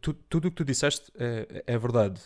Tu, 0.00 0.14
tudo 0.14 0.46
o 0.46 0.50
que 0.50 0.56
tu 0.58 0.64
disseste 0.64 1.10
é, 1.18 1.64
é 1.66 1.78
verdade. 1.78 2.20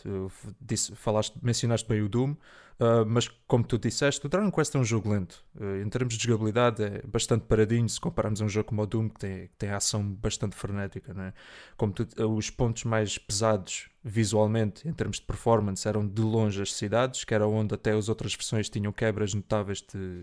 Disse, 0.61 0.95
falaste, 0.95 1.35
mencionaste 1.43 1.89
bem 1.89 2.03
o 2.03 2.09
Doom, 2.09 2.33
uh, 2.33 3.07
mas 3.07 3.29
como 3.47 3.65
tu 3.65 3.79
disseste, 3.79 4.27
o 4.27 4.29
Dragon 4.29 4.51
Quest 4.51 4.75
é 4.75 4.79
um 4.79 4.85
jogo 4.85 5.11
lento. 5.11 5.43
Uh, 5.59 5.83
em 5.83 5.89
termos 5.89 6.19
de 6.19 6.25
jogabilidade, 6.25 6.83
é 6.83 7.03
bastante 7.07 7.47
paradinho 7.47 7.89
se 7.89 7.99
compararmos 7.99 8.43
a 8.43 8.45
um 8.45 8.49
jogo 8.49 8.69
como 8.69 8.83
o 8.83 8.87
Doom, 8.87 9.09
que 9.09 9.21
tem, 9.21 9.47
que 9.47 9.57
tem 9.57 9.71
ação 9.71 10.07
bastante 10.07 10.55
frenética. 10.55 11.15
Não 11.15 11.25
é? 11.25 11.33
como 11.79 11.93
tu, 11.93 12.07
os 12.31 12.51
pontos 12.51 12.85
mais 12.85 13.17
pesados 13.17 13.89
visualmente, 14.05 14.87
em 14.87 14.93
termos 14.93 15.19
de 15.19 15.25
performance, 15.25 15.89
eram 15.89 16.07
de 16.07 16.21
longe 16.21 16.61
as 16.61 16.75
cidades, 16.75 17.25
que 17.25 17.35
era 17.35 17.47
onde 17.47 17.75
até 17.75 17.93
as 17.93 18.09
outras 18.11 18.35
versões 18.35 18.69
tinham 18.69 18.93
quebras 18.93 19.33
notáveis 19.33 19.81
de, 19.81 20.21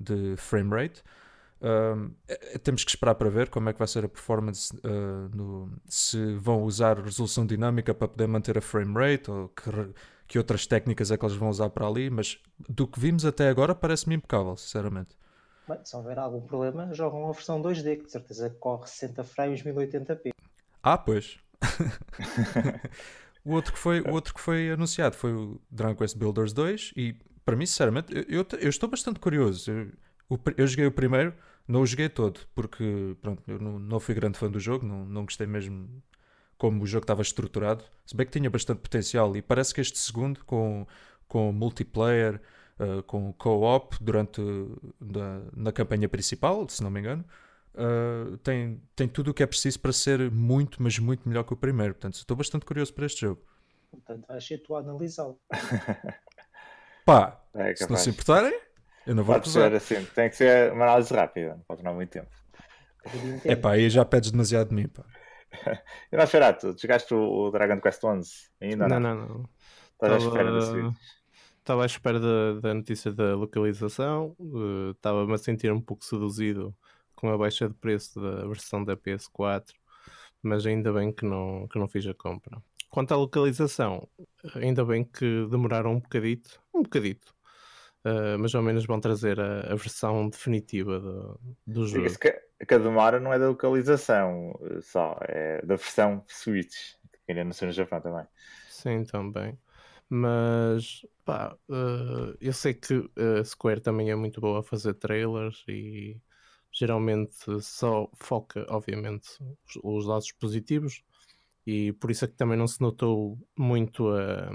de 0.00 0.36
frame 0.36 0.70
rate. 0.70 1.02
Uh, 1.60 2.12
temos 2.62 2.84
que 2.84 2.90
esperar 2.90 3.14
para 3.14 3.30
ver 3.30 3.48
como 3.48 3.68
é 3.68 3.72
que 3.72 3.78
vai 3.78 3.88
ser 3.88 4.04
a 4.04 4.08
performance, 4.08 4.74
uh, 4.76 5.34
no, 5.34 5.72
se 5.88 6.34
vão 6.34 6.62
usar 6.62 6.98
resolução 6.98 7.46
dinâmica 7.46 7.94
para 7.94 8.08
poder 8.08 8.26
manter 8.26 8.58
a 8.58 8.60
frame 8.60 8.92
rate 8.92 9.30
ou 9.30 9.48
que, 9.48 9.70
que 10.26 10.38
outras 10.38 10.66
técnicas 10.66 11.10
é 11.10 11.16
que 11.16 11.24
eles 11.24 11.36
vão 11.36 11.48
usar 11.48 11.70
para 11.70 11.86
ali, 11.86 12.10
mas 12.10 12.38
do 12.68 12.86
que 12.86 13.00
vimos 13.00 13.24
até 13.24 13.48
agora 13.48 13.74
parece-me 13.74 14.14
impecável, 14.14 14.56
sinceramente. 14.56 15.16
Bem, 15.66 15.78
se 15.82 15.96
houver 15.96 16.18
algum 16.18 16.42
problema, 16.42 16.92
jogam 16.92 17.28
a 17.28 17.32
versão 17.32 17.62
2D, 17.62 17.96
que 17.96 18.04
de 18.04 18.12
certeza 18.12 18.50
corre 18.60 18.86
60 18.86 19.24
frames 19.24 19.62
1080p. 19.62 20.32
Ah, 20.82 20.98
pois. 20.98 21.38
o, 23.42 23.54
outro 23.54 23.72
que 23.72 23.78
foi, 23.78 24.02
o 24.02 24.12
outro 24.12 24.34
que 24.34 24.40
foi 24.40 24.70
anunciado 24.70 25.16
foi 25.16 25.32
o 25.32 25.58
Dragon 25.70 25.96
Quest 25.96 26.18
Builders 26.18 26.52
2 26.52 26.92
e 26.94 27.16
para 27.44 27.56
mim, 27.56 27.66
sinceramente, 27.66 28.14
eu, 28.14 28.24
eu, 28.28 28.46
eu 28.58 28.68
estou 28.68 28.88
bastante 28.88 29.20
curioso. 29.20 29.70
Eu, 29.70 29.92
eu 30.56 30.66
joguei 30.66 30.86
o 30.86 30.92
primeiro, 30.92 31.34
não 31.66 31.82
o 31.82 31.86
joguei 31.86 32.08
todo, 32.08 32.40
porque 32.54 33.16
pronto, 33.20 33.42
eu 33.46 33.58
não, 33.58 33.78
não 33.78 34.00
fui 34.00 34.14
grande 34.14 34.38
fã 34.38 34.50
do 34.50 34.60
jogo, 34.60 34.86
não, 34.86 35.04
não 35.04 35.24
gostei 35.24 35.46
mesmo 35.46 36.02
como 36.56 36.82
o 36.82 36.86
jogo 36.86 37.04
estava 37.04 37.22
estruturado. 37.22 37.84
Se 38.06 38.16
bem 38.16 38.26
que 38.26 38.32
tinha 38.32 38.50
bastante 38.50 38.80
potencial, 38.80 39.36
e 39.36 39.42
parece 39.42 39.74
que 39.74 39.80
este 39.80 39.98
segundo, 39.98 40.44
com, 40.44 40.86
com 41.26 41.52
multiplayer, 41.52 42.40
uh, 42.78 43.02
com 43.04 43.32
co-op 43.34 43.96
durante 44.00 44.40
na, 45.00 45.42
na 45.54 45.72
campanha 45.72 46.08
principal, 46.08 46.68
se 46.68 46.82
não 46.82 46.90
me 46.90 47.00
engano, 47.00 47.24
uh, 47.74 48.36
tem, 48.38 48.80
tem 48.94 49.08
tudo 49.08 49.30
o 49.30 49.34
que 49.34 49.42
é 49.42 49.46
preciso 49.46 49.80
para 49.80 49.92
ser 49.92 50.30
muito, 50.30 50.82
mas 50.82 50.98
muito 50.98 51.28
melhor 51.28 51.44
que 51.44 51.52
o 51.52 51.56
primeiro. 51.56 51.94
Portanto, 51.94 52.14
estou 52.14 52.36
bastante 52.36 52.64
curioso 52.64 52.92
para 52.92 53.06
este 53.06 53.22
jogo. 53.22 53.42
Portanto, 53.90 54.26
vais 54.26 54.44
ser 54.44 54.58
tu 54.58 54.74
a 54.74 54.80
analisá-lo. 54.80 55.38
Pá, 57.04 57.42
é 57.54 57.76
se 57.76 57.88
não 57.88 57.96
se 57.96 58.10
importarem. 58.10 58.63
Eu 59.06 59.14
não 59.14 59.24
vou 59.24 59.34
pode 59.34 59.48
ser 59.48 59.72
assim, 59.74 60.04
tem 60.14 60.30
que 60.30 60.36
ser 60.36 60.72
uma 60.72 60.84
análise 60.84 61.14
rápida, 61.14 61.54
não 61.56 61.64
pode 61.64 61.78
demorar 61.78 61.96
muito 61.96 62.10
tempo. 62.10 62.28
É 63.44 63.54
pá, 63.54 63.72
aí 63.72 63.90
já 63.90 64.04
pedes 64.04 64.30
demasiado 64.30 64.68
de 64.68 64.74
mim, 64.74 64.88
pá. 64.88 65.04
e 66.10 66.16
não, 66.16 66.26
Ferato, 66.26 66.74
chegaste 66.78 67.12
o 67.14 67.50
Dragon 67.50 67.80
Quest 67.80 68.02
11 68.02 68.30
ainda? 68.60 68.88
Não, 68.88 69.00
não, 69.00 69.14
não. 69.14 69.48
Estás 69.92 70.12
à 70.12 70.26
espera 70.26 70.52
desse 70.52 71.14
Estava 71.58 71.82
à 71.82 71.86
espera 71.86 72.20
da, 72.20 72.60
da 72.60 72.74
notícia 72.74 73.10
da 73.10 73.34
localização, 73.34 74.36
uh, 74.38 74.90
estava-me 74.90 75.32
a 75.32 75.38
sentir 75.38 75.72
um 75.72 75.80
pouco 75.80 76.04
seduzido 76.04 76.76
com 77.14 77.30
a 77.30 77.38
baixa 77.38 77.66
de 77.68 77.74
preço 77.74 78.20
da 78.20 78.46
versão 78.46 78.84
da 78.84 78.94
PS4, 78.94 79.70
mas 80.42 80.66
ainda 80.66 80.92
bem 80.92 81.10
que 81.10 81.24
não, 81.24 81.66
que 81.68 81.78
não 81.78 81.88
fiz 81.88 82.06
a 82.06 82.12
compra. 82.12 82.62
Quanto 82.90 83.12
à 83.12 83.16
localização, 83.16 84.06
ainda 84.54 84.84
bem 84.84 85.04
que 85.04 85.46
demoraram 85.50 85.92
um 85.92 86.00
bocadito, 86.00 86.60
um 86.74 86.82
bocadito, 86.82 87.33
uh, 88.04 88.38
mas 88.38 88.54
ao 88.54 88.62
menos 88.62 88.86
vão 88.86 89.00
trazer 89.00 89.40
a, 89.40 89.72
a 89.72 89.74
versão 89.74 90.28
definitiva 90.28 91.00
do, 91.00 91.40
do 91.66 91.86
jogo. 91.86 91.98
Diga-se 91.98 92.18
que, 92.18 92.64
que 92.66 92.74
a 92.74 92.78
demora 92.78 93.18
não 93.20 93.32
é 93.32 93.38
da 93.38 93.48
localização 93.48 94.58
só, 94.82 95.18
é 95.22 95.60
da 95.62 95.76
versão 95.76 96.24
Switch, 96.28 96.94
que 97.24 97.32
ainda 97.32 97.44
não 97.44 97.52
sei 97.52 97.68
no 97.68 97.72
Japão 97.72 98.00
também. 98.00 98.26
Sim, 98.68 99.04
também. 99.04 99.58
Mas 100.08 101.06
pá, 101.24 101.56
uh, 101.68 102.36
eu 102.40 102.52
sei 102.52 102.74
que 102.74 103.10
a 103.40 103.44
Square 103.44 103.80
também 103.80 104.10
é 104.10 104.14
muito 104.14 104.40
boa 104.40 104.60
a 104.60 104.62
fazer 104.62 104.94
trailers 104.94 105.64
e 105.66 106.20
geralmente 106.70 107.36
só 107.62 108.10
foca, 108.14 108.66
obviamente, 108.68 109.28
os, 109.66 109.78
os 109.82 110.06
lados 110.06 110.30
positivos 110.32 111.02
e 111.66 111.92
por 111.94 112.10
isso 112.10 112.24
é 112.24 112.28
que 112.28 112.34
também 112.34 112.58
não 112.58 112.66
se 112.66 112.80
notou 112.80 113.38
muito 113.56 114.08
a, 114.08 114.50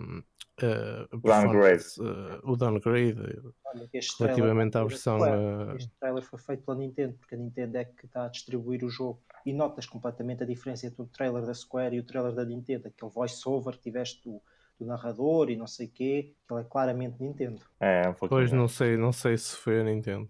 a 0.65 1.17
downgrade. 1.17 1.85
Uh, 1.99 2.51
o 2.51 2.55
downgrade 2.55 3.41
Olha, 3.65 3.89
relativamente 4.19 4.77
à 4.77 4.83
versão. 4.83 5.17
Uh... 5.19 5.75
Este 5.75 5.91
trailer 5.99 6.23
foi 6.23 6.39
feito 6.39 6.63
pela 6.63 6.77
Nintendo, 6.77 7.13
porque 7.13 7.35
a 7.35 7.37
Nintendo 7.37 7.77
é 7.77 7.85
que 7.85 8.05
está 8.05 8.25
a 8.25 8.29
distribuir 8.29 8.83
o 8.83 8.89
jogo 8.89 9.21
e 9.45 9.53
notas 9.53 9.85
completamente 9.85 10.43
a 10.43 10.45
diferença 10.45 10.87
entre 10.87 11.01
o 11.01 11.05
trailer 11.05 11.45
da 11.45 11.53
Square 11.53 11.95
e 11.95 11.99
o 11.99 12.03
trailer 12.03 12.33
da 12.33 12.45
Nintendo, 12.45 12.87
aquele 12.87 13.11
voice-over 13.11 13.75
que 13.75 13.83
tiveste 13.83 14.21
do, 14.23 14.41
do 14.79 14.85
narrador 14.85 15.49
e 15.49 15.55
não 15.55 15.67
sei 15.67 15.87
o 15.87 15.89
quê, 15.89 16.33
que 16.47 16.53
ele 16.53 16.61
é 16.61 16.63
claramente 16.63 17.15
Nintendo. 17.19 17.61
É, 17.79 18.09
um 18.09 18.13
pois 18.13 18.51
não 18.51 18.67
sei, 18.67 18.97
não 18.97 19.11
sei 19.11 19.37
se 19.37 19.55
foi 19.55 19.81
a 19.81 19.83
Nintendo. 19.83 20.29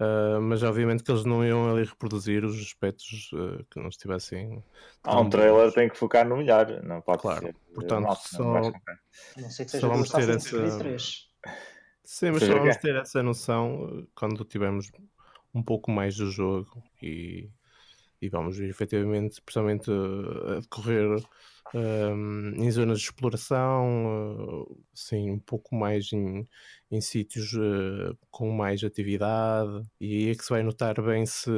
Uh, 0.00 0.40
mas 0.40 0.62
obviamente 0.62 1.02
que 1.02 1.10
eles 1.10 1.26
não 1.26 1.44
iam 1.44 1.70
ali 1.70 1.84
reproduzir 1.84 2.42
os 2.42 2.58
aspectos 2.58 3.30
uh, 3.34 3.62
que 3.70 3.78
não 3.78 3.90
estivessem. 3.90 4.64
Há 5.04 5.20
um 5.20 5.28
trailer 5.28 5.70
tem 5.72 5.90
que 5.90 5.98
focar 5.98 6.26
no 6.26 6.38
melhor, 6.38 6.82
não 6.82 7.02
pode 7.02 7.20
claro. 7.20 7.42
ser. 7.42 7.56
Portanto, 7.74 8.04
Nossa, 8.04 8.36
só, 8.36 8.42
não, 8.44 8.72
não 9.36 9.50
sei 9.50 9.66
que 9.66 9.70
seja 9.70 9.86
só 9.86 9.92
vamos 9.92 10.08
ter 10.08 10.30
essa. 10.30 10.98
Sim, 12.02 12.30
mas 12.30 12.42
só 12.42 12.54
vamos 12.54 12.76
ter 12.78 12.96
essa 12.96 13.22
noção 13.22 14.06
quando 14.14 14.42
tivermos 14.42 14.90
um 15.54 15.62
pouco 15.62 15.90
mais 15.90 16.16
do 16.16 16.30
jogo 16.30 16.82
e, 17.02 17.50
e 18.20 18.28
vamos 18.28 18.58
efetivamente, 18.60 19.32
especialmente 19.32 19.90
a 19.90 20.60
decorrer 20.60 21.20
um, 21.74 22.52
em 22.56 22.70
zonas 22.70 22.98
de 22.98 23.04
exploração, 23.06 24.64
uh, 24.64 24.84
assim, 24.92 25.30
um 25.30 25.38
pouco 25.38 25.74
mais 25.74 26.12
em, 26.12 26.48
em 26.90 27.00
sítios 27.00 27.52
uh, 27.52 28.16
com 28.30 28.50
mais 28.50 28.82
atividade, 28.82 29.82
e 30.00 30.26
aí 30.26 30.30
é 30.30 30.34
que 30.34 30.44
se 30.44 30.50
vai 30.50 30.62
notar 30.62 31.00
bem 31.00 31.24
se, 31.26 31.50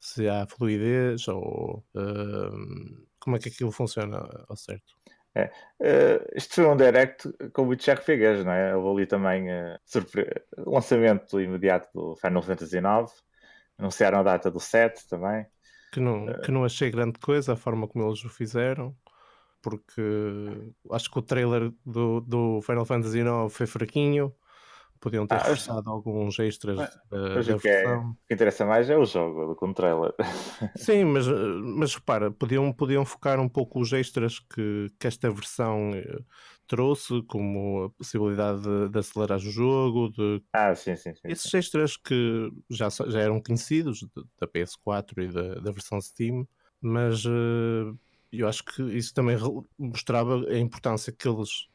se 0.00 0.28
há 0.28 0.46
fluidez 0.46 1.28
ou 1.28 1.84
uh, 1.94 3.06
como 3.20 3.36
é 3.36 3.38
que 3.38 3.48
aquilo 3.48 3.70
funciona 3.70 4.18
ao 4.48 4.56
certo. 4.56 4.94
É. 5.32 5.44
Uh, 5.80 6.26
isto 6.34 6.56
foi 6.56 6.66
um 6.66 6.76
direct 6.76 7.32
com 7.52 7.68
o 7.68 7.76
Tiago 7.76 8.02
Figueiredo, 8.02 8.44
não 8.44 8.52
é? 8.52 8.74
Houve 8.74 9.02
ali 9.02 9.06
também 9.06 9.46
surpre... 9.84 10.26
lançamento 10.56 11.40
imediato 11.40 11.88
do 11.94 12.16
Final 12.16 12.42
Fantasy 12.42 12.78
IX, 12.78 13.12
anunciaram 13.78 14.18
a 14.18 14.22
data 14.24 14.50
do 14.50 14.58
7 14.58 15.08
também. 15.08 15.46
Que 15.92 16.00
não, 16.00 16.26
uh, 16.26 16.40
que 16.42 16.50
não 16.50 16.64
achei 16.64 16.90
grande 16.90 17.18
coisa 17.18 17.54
a 17.54 17.56
forma 17.56 17.88
como 17.88 18.06
eles 18.06 18.24
o 18.24 18.28
fizeram 18.28 18.96
porque 19.62 20.02
acho 20.90 21.10
que 21.10 21.18
o 21.18 21.22
trailer 21.22 21.72
do, 21.84 22.20
do 22.20 22.60
Final 22.62 22.84
Fantasy 22.84 23.20
IX 23.20 23.52
foi 23.52 23.66
fraquinho. 23.66 24.34
Podiam 25.00 25.26
ter 25.26 25.36
ah, 25.36 25.40
forçado 25.40 25.88
alguns 25.88 26.38
extras 26.38 26.76
mas, 26.76 27.46
da, 27.46 27.56
o 27.56 27.58
que, 27.58 27.68
é, 27.68 27.88
o 27.88 28.14
que 28.28 28.34
interessa 28.34 28.66
mais 28.66 28.90
é 28.90 28.98
o 28.98 29.06
jogo 29.06 29.46
do 29.46 29.56
que 29.56 29.64
um 29.64 29.72
trailer. 29.72 30.12
Sim, 30.76 31.04
mas, 31.04 31.26
mas 31.26 31.94
repara, 31.94 32.30
podiam, 32.30 32.70
podiam 32.70 33.02
focar 33.06 33.40
um 33.40 33.48
pouco 33.48 33.80
os 33.80 33.94
extras 33.94 34.38
que, 34.38 34.88
que 34.98 35.06
esta 35.06 35.30
versão 35.30 35.92
eh, 35.94 36.18
trouxe, 36.70 37.20
como 37.22 37.86
a 37.86 37.90
possibilidade 37.90 38.62
de, 38.62 38.88
de 38.90 38.98
acelerar 39.00 39.38
o 39.38 39.50
jogo. 39.50 40.08
De... 40.10 40.40
Ah, 40.52 40.72
sim, 40.72 40.94
sim, 40.94 41.12
sim. 41.12 41.20
Esses 41.24 41.52
extras 41.52 41.96
que 41.96 42.48
já, 42.70 42.88
já 42.88 43.20
eram 43.20 43.42
conhecidos 43.42 44.06
da 44.38 44.46
PS4 44.46 45.18
e 45.18 45.32
da, 45.32 45.54
da 45.56 45.72
versão 45.72 46.00
Steam, 46.00 46.46
mas 46.80 47.24
uh, 47.24 47.98
eu 48.32 48.46
acho 48.46 48.64
que 48.64 48.82
isso 48.96 49.12
também 49.12 49.36
mostrava 49.76 50.48
a 50.48 50.58
importância 50.60 51.12
que 51.12 51.26
eles 51.26 51.66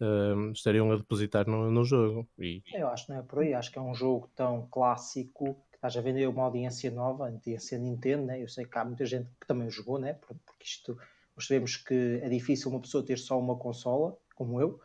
uh, 0.00 0.50
estariam 0.52 0.90
a 0.92 0.96
depositar 0.96 1.46
no, 1.46 1.70
no 1.70 1.84
jogo. 1.84 2.26
E... 2.38 2.62
Eu 2.72 2.88
acho 2.88 3.04
que 3.04 3.12
não 3.12 3.18
é 3.18 3.22
por 3.22 3.40
aí, 3.40 3.52
acho 3.52 3.70
que 3.70 3.78
é 3.78 3.82
um 3.82 3.94
jogo 3.94 4.30
tão 4.34 4.66
clássico 4.70 5.62
que 5.70 5.76
estás 5.76 5.94
a 5.94 6.00
vender 6.00 6.26
uma 6.26 6.44
audiência 6.44 6.90
nova, 6.90 7.26
a 7.26 7.30
audiência 7.30 7.76
Nintendo, 7.76 8.24
né? 8.24 8.42
eu 8.42 8.48
sei 8.48 8.64
que 8.64 8.78
há 8.78 8.84
muita 8.86 9.04
gente 9.04 9.28
que 9.38 9.46
também 9.46 9.68
jogou, 9.68 9.98
né? 9.98 10.14
porque 10.14 10.64
isto 10.64 10.96
nós 11.36 11.46
sabemos 11.46 11.76
que 11.76 12.18
é 12.20 12.28
difícil 12.28 12.68
uma 12.68 12.80
pessoa 12.80 13.04
ter 13.04 13.16
só 13.16 13.38
uma 13.38 13.56
consola, 13.56 14.16
como 14.38 14.60
eu, 14.60 14.78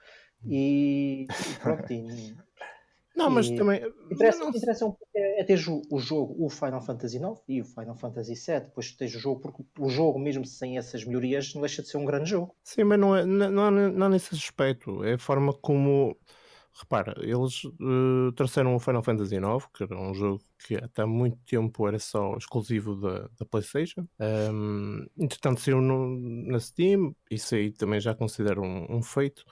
e, 0.43 1.25
e 1.25 1.59
pronto, 1.61 1.93
e, 1.93 2.35
não, 3.15 3.29
mas 3.29 3.47
e 3.47 3.55
também. 3.55 3.81
Interessa, 4.11 4.39
não... 4.39 4.49
interessa 4.49 4.85
um 4.85 4.91
pouco 4.91 5.07
é, 5.15 5.41
é 5.41 5.43
ter 5.43 5.59
o 5.91 5.99
jogo, 5.99 6.35
o 6.43 6.49
Final 6.49 6.81
Fantasy 6.81 7.17
IX 7.17 7.41
e 7.47 7.61
o 7.61 7.65
Final 7.65 7.95
Fantasy 7.95 8.33
VII, 8.33 8.61
depois 8.61 8.91
tens 8.91 9.15
o 9.15 9.19
jogo, 9.19 9.39
porque 9.39 9.63
o 9.79 9.89
jogo, 9.89 10.19
mesmo 10.19 10.43
sem 10.43 10.77
essas 10.77 11.05
melhorias, 11.05 11.53
não 11.53 11.61
deixa 11.61 11.83
de 11.83 11.89
ser 11.89 11.97
um 11.97 12.05
grande 12.05 12.31
jogo. 12.31 12.55
Sim, 12.63 12.85
mas 12.85 12.99
não 12.99 13.15
é, 13.15 13.23
não, 13.23 13.71
não, 13.71 14.09
nesse 14.09 14.33
aspecto, 14.33 15.03
é 15.03 15.13
a 15.13 15.19
forma 15.19 15.53
como. 15.53 16.17
Repara, 16.75 17.13
eles 17.19 17.63
uh, 17.65 18.31
trouxeram 18.35 18.75
o 18.75 18.79
Final 18.79 19.03
Fantasy 19.03 19.35
IX, 19.35 19.67
que 19.73 19.83
era 19.83 19.95
um 19.95 20.13
jogo 20.13 20.43
que 20.57 20.75
até 20.75 21.03
há 21.03 21.07
muito 21.07 21.37
tempo 21.45 21.87
era 21.87 21.99
só 21.99 22.35
exclusivo 22.35 22.95
da, 22.95 23.29
da 23.37 23.45
PlayStation. 23.45 24.07
Um, 24.19 25.05
entretanto, 25.17 25.61
saiu 25.61 25.79
no, 25.79 26.17
na 26.49 26.59
Steam, 26.59 27.15
isso 27.29 27.53
aí 27.53 27.71
também 27.71 27.99
já 27.99 28.15
considero 28.15 28.63
um, 28.63 28.97
um 28.97 29.03
feito 29.03 29.45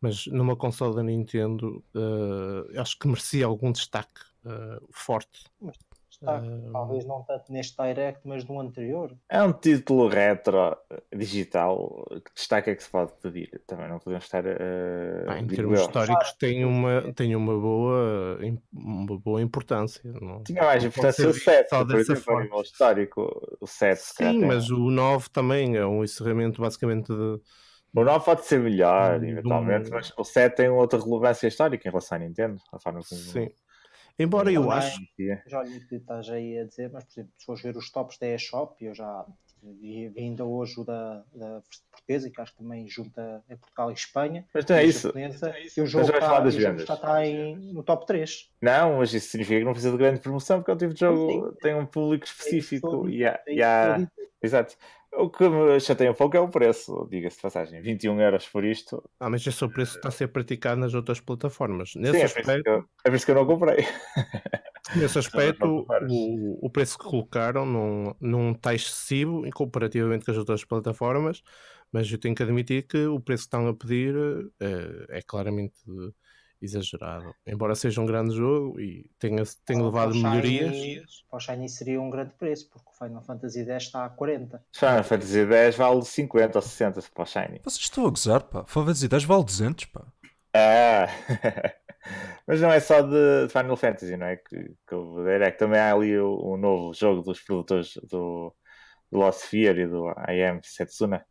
mas 0.00 0.26
numa 0.26 0.56
consola 0.56 0.96
da 0.96 1.02
Nintendo 1.02 1.82
uh, 1.94 2.80
acho 2.80 2.98
que 2.98 3.08
merecia 3.08 3.46
algum 3.46 3.72
destaque 3.72 4.20
uh, 4.44 4.86
forte. 4.92 5.44
Mas 5.60 5.76
destaque, 6.18 6.48
uh, 6.48 6.72
talvez 6.72 7.04
não 7.04 7.22
tanto 7.22 7.52
neste 7.52 7.76
Direct, 7.76 8.20
mas 8.24 8.44
no 8.44 8.60
anterior. 8.60 9.16
É 9.28 9.42
um 9.42 9.52
título 9.52 10.08
retro 10.08 10.76
digital, 11.14 12.06
que 12.24 12.34
destaque 12.34 12.70
é 12.70 12.74
que 12.74 12.82
se 12.82 12.90
pode 12.90 13.12
pedir? 13.22 13.62
Também 13.66 13.88
não 13.88 13.98
podemos 13.98 14.24
estar. 14.24 14.44
Ah, 14.46 15.38
em 15.38 15.46
termos 15.46 15.78
eu. 15.78 15.86
históricos, 15.86 16.32
tem 16.34 16.64
uma, 16.64 17.12
tem 17.12 17.36
uma, 17.36 17.58
boa, 17.58 18.38
uma 18.72 19.18
boa 19.18 19.42
importância. 19.42 20.02
Não? 20.20 20.42
Tinha 20.42 20.62
mais 20.62 20.84
importância 20.84 21.28
o 21.28 21.34
7, 21.34 21.68
por 21.68 21.94
exemplo, 21.94 22.22
forma. 22.22 22.60
histórico. 22.62 23.56
O 23.60 23.66
7, 23.66 24.00
Sim, 24.00 24.44
mas 24.44 24.70
o 24.70 24.90
9 24.90 25.28
também 25.30 25.76
é 25.76 25.86
um 25.86 26.02
encerramento 26.02 26.60
basicamente 26.60 27.12
de 27.12 27.40
o 27.94 28.04
9 28.04 28.24
pode 28.26 28.44
ser 28.44 28.60
melhor, 28.60 29.24
eventualmente, 29.24 29.90
mas 29.90 30.12
o 30.18 30.22
7 30.22 30.54
tem 30.54 30.68
outra 30.68 31.00
relevância 31.00 31.48
histórica 31.48 31.88
em 31.88 31.90
relação 31.90 32.16
à 32.16 32.18
Nintendo. 32.18 32.60
A 32.70 32.78
forma 32.78 33.00
como... 33.08 33.20
Sim. 33.20 33.48
Embora 34.18 34.50
eu 34.50 34.70
acho. 34.70 34.98
Já 35.46 35.60
olho 35.60 35.76
o 35.76 35.88
que 35.88 35.96
estás 35.96 36.28
aí 36.30 36.58
a 36.58 36.64
dizer, 36.64 36.90
mas 36.90 37.04
por 37.04 37.12
exemplo, 37.12 37.32
se 37.36 37.46
fores 37.46 37.62
ver 37.62 37.76
os 37.76 37.90
tops 37.90 38.18
da 38.18 38.28
eShop, 38.28 38.84
eu 38.84 38.94
já 38.94 39.26
vi 39.62 40.12
ainda 40.16 40.44
hoje 40.44 40.80
o 40.80 40.84
da, 40.84 41.22
da 41.34 41.60
portuguesa, 41.90 42.30
que 42.30 42.40
acho 42.40 42.52
que 42.52 42.58
também 42.58 42.88
junta 42.88 43.42
a 43.50 43.56
Portugal 43.56 43.90
e 43.90 43.94
Espanha. 43.94 44.44
Mas 44.54 44.64
não 44.66 44.76
é 44.76 44.84
isso. 44.84 45.12
E 45.76 45.80
o 45.80 45.86
jogo, 45.86 46.04
está, 46.04 46.42
o 46.42 46.50
jogo 46.50 46.78
já 46.78 46.94
está 46.94 47.26
em, 47.26 47.56
no 47.72 47.82
top 47.82 48.06
3. 48.06 48.50
Não, 48.62 48.98
mas 48.98 49.12
isso 49.12 49.28
significa 49.28 49.58
que 49.58 49.64
não 49.64 49.72
precisa 49.72 49.92
de 49.92 49.98
grande 49.98 50.20
promoção, 50.20 50.58
porque 50.58 50.70
é 50.70 50.74
o 50.74 50.78
tipo 50.78 50.94
de 50.94 51.00
jogo 51.00 51.52
tem 51.60 51.74
um 51.74 51.86
público 51.86 52.24
específico. 52.24 53.08
e 53.08 53.26
há, 53.26 53.40
e 53.46 53.62
há... 53.62 54.06
Exato. 54.42 54.76
O 55.18 55.30
que 55.30 55.48
me 55.48 55.80
chateia 55.80 56.10
um 56.10 56.14
pouco 56.14 56.36
é 56.36 56.40
o 56.40 56.48
preço, 56.48 57.08
diga-se 57.10 57.36
de 57.36 57.42
passagem. 57.42 57.80
21 57.80 58.20
euros 58.20 58.46
por 58.48 58.64
isto. 58.64 59.02
Ah, 59.18 59.30
mas 59.30 59.46
esse 59.46 59.62
é 59.62 59.66
o 59.66 59.70
preço 59.70 59.92
que 59.92 59.98
está 59.98 60.08
a 60.08 60.12
ser 60.12 60.28
praticado 60.28 60.80
nas 60.80 60.92
outras 60.94 61.20
plataformas. 61.20 61.94
Nesse 61.96 62.18
Sim, 62.18 62.24
aspecto, 62.24 62.50
é, 62.50 62.62
por 62.62 62.70
eu, 62.70 62.84
é 63.04 63.10
por 63.10 63.16
isso 63.16 63.24
que 63.24 63.30
eu 63.30 63.34
não 63.34 63.46
comprei. 63.46 63.78
Nesse 64.94 65.18
aspecto, 65.18 65.86
o, 66.08 66.66
o 66.66 66.70
preço 66.70 66.98
que 66.98 67.04
colocaram 67.04 67.66
não, 67.66 68.16
não 68.20 68.52
está 68.52 68.74
excessivo 68.74 69.42
comparativamente 69.52 70.24
com 70.24 70.30
as 70.30 70.36
outras 70.36 70.64
plataformas, 70.64 71.42
mas 71.90 72.10
eu 72.10 72.18
tenho 72.18 72.34
que 72.34 72.42
admitir 72.42 72.86
que 72.86 73.06
o 73.06 73.18
preço 73.18 73.44
que 73.44 73.46
estão 73.46 73.66
a 73.66 73.74
pedir 73.74 74.14
é, 74.60 75.18
é 75.18 75.22
claramente 75.22 75.74
exagerado. 76.60 77.34
Embora 77.46 77.74
seja 77.74 78.00
um 78.00 78.06
grande 78.06 78.34
jogo 78.34 78.80
e 78.80 79.10
tenha, 79.18 79.42
tenha 79.64 79.84
levado 79.84 80.14
melhorias. 80.14 81.24
Para 81.28 81.36
o 81.36 81.40
Shiny 81.40 81.68
seria 81.68 82.00
um 82.00 82.10
grande 82.10 82.34
preço, 82.34 82.68
porque 82.70 82.88
o 82.88 82.92
Final 82.92 83.22
Fantasy 83.22 83.60
X 83.64 83.84
está 83.84 84.04
a 84.04 84.08
40. 84.08 84.64
Final 84.72 85.04
Fantasy 85.04 85.40
X 85.40 85.76
vale 85.76 86.02
50 86.02 86.58
ou 86.58 86.62
60 86.62 87.02
para 87.14 87.22
o 87.22 87.26
Shiny. 87.26 87.60
Vocês 87.62 87.82
estão 87.82 88.06
a 88.06 88.10
gozar, 88.10 88.42
pá. 88.42 88.64
Final 88.64 88.86
Fantasy 88.86 89.08
X 89.08 89.24
vale 89.24 89.44
200, 89.44 89.84
pá. 89.86 90.06
Ah! 90.54 91.06
Mas 92.46 92.60
não 92.60 92.72
é 92.72 92.80
só 92.80 93.02
de 93.02 93.48
Final 93.50 93.76
Fantasy, 93.76 94.16
não 94.16 94.26
é? 94.26 94.36
Que, 94.36 94.74
que 94.86 94.94
o 94.94 95.24
Direct 95.24 95.58
também 95.58 95.80
há 95.80 95.92
ali 95.92 96.16
o, 96.16 96.38
o, 96.38 96.56
novo 96.56 96.94
jogo 96.94 97.22
dos 97.22 97.40
produtores 97.40 97.94
do, 98.08 98.54
do 99.10 99.18
Lost 99.18 99.46
Fear 99.46 99.78
e 99.78 99.86
do 99.86 100.08
I 100.28 100.44
Am 100.44 100.60
Setsuna. 100.62 101.24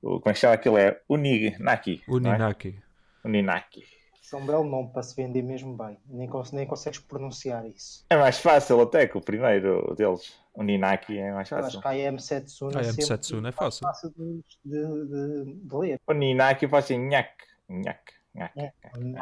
O, 0.00 0.20
como 0.20 0.30
é 0.30 0.32
que 0.32 0.38
chama 0.38 0.54
aquilo? 0.54 0.78
É 0.78 0.98
Uninaki. 1.08 2.02
Uninaki. 2.08 2.80
É? 3.22 3.28
Uninaki. 3.28 3.84
Isso 4.24 4.36
é 4.36 4.38
um 4.38 4.46
belo 4.46 4.64
nome 4.64 4.88
para 4.90 5.02
se 5.02 5.14
vender 5.14 5.42
mesmo 5.42 5.76
bem. 5.76 5.98
Nem, 6.08 6.26
nem 6.54 6.66
consegues 6.66 6.98
pronunciar 6.98 7.66
isso. 7.66 8.06
É 8.08 8.16
mais 8.16 8.38
fácil 8.38 8.80
até 8.80 9.06
que 9.06 9.18
o 9.18 9.20
primeiro 9.20 9.94
deles. 9.94 10.32
O 10.54 10.62
Ninaki 10.62 11.18
é 11.18 11.30
mais 11.30 11.50
Eu 11.50 11.58
acho 11.58 11.66
fácil. 11.66 11.80
que 11.82 11.86
a 11.88 12.08
AM 12.08 12.18
Setsuna 12.18 12.80
A 12.80 12.84
sempre 12.84 13.04
Setsuna 13.04 13.48
é 13.50 13.54
mais 13.60 13.78
fácil. 13.78 14.10
de, 14.16 14.42
de, 14.64 15.04
de, 15.04 15.54
de 15.68 15.76
ler. 15.76 16.00
O 16.06 16.12
Ninaki 16.14 16.66
faz 16.66 16.86
assim, 16.86 16.96
nhac, 16.96 17.34
nhac. 17.68 18.00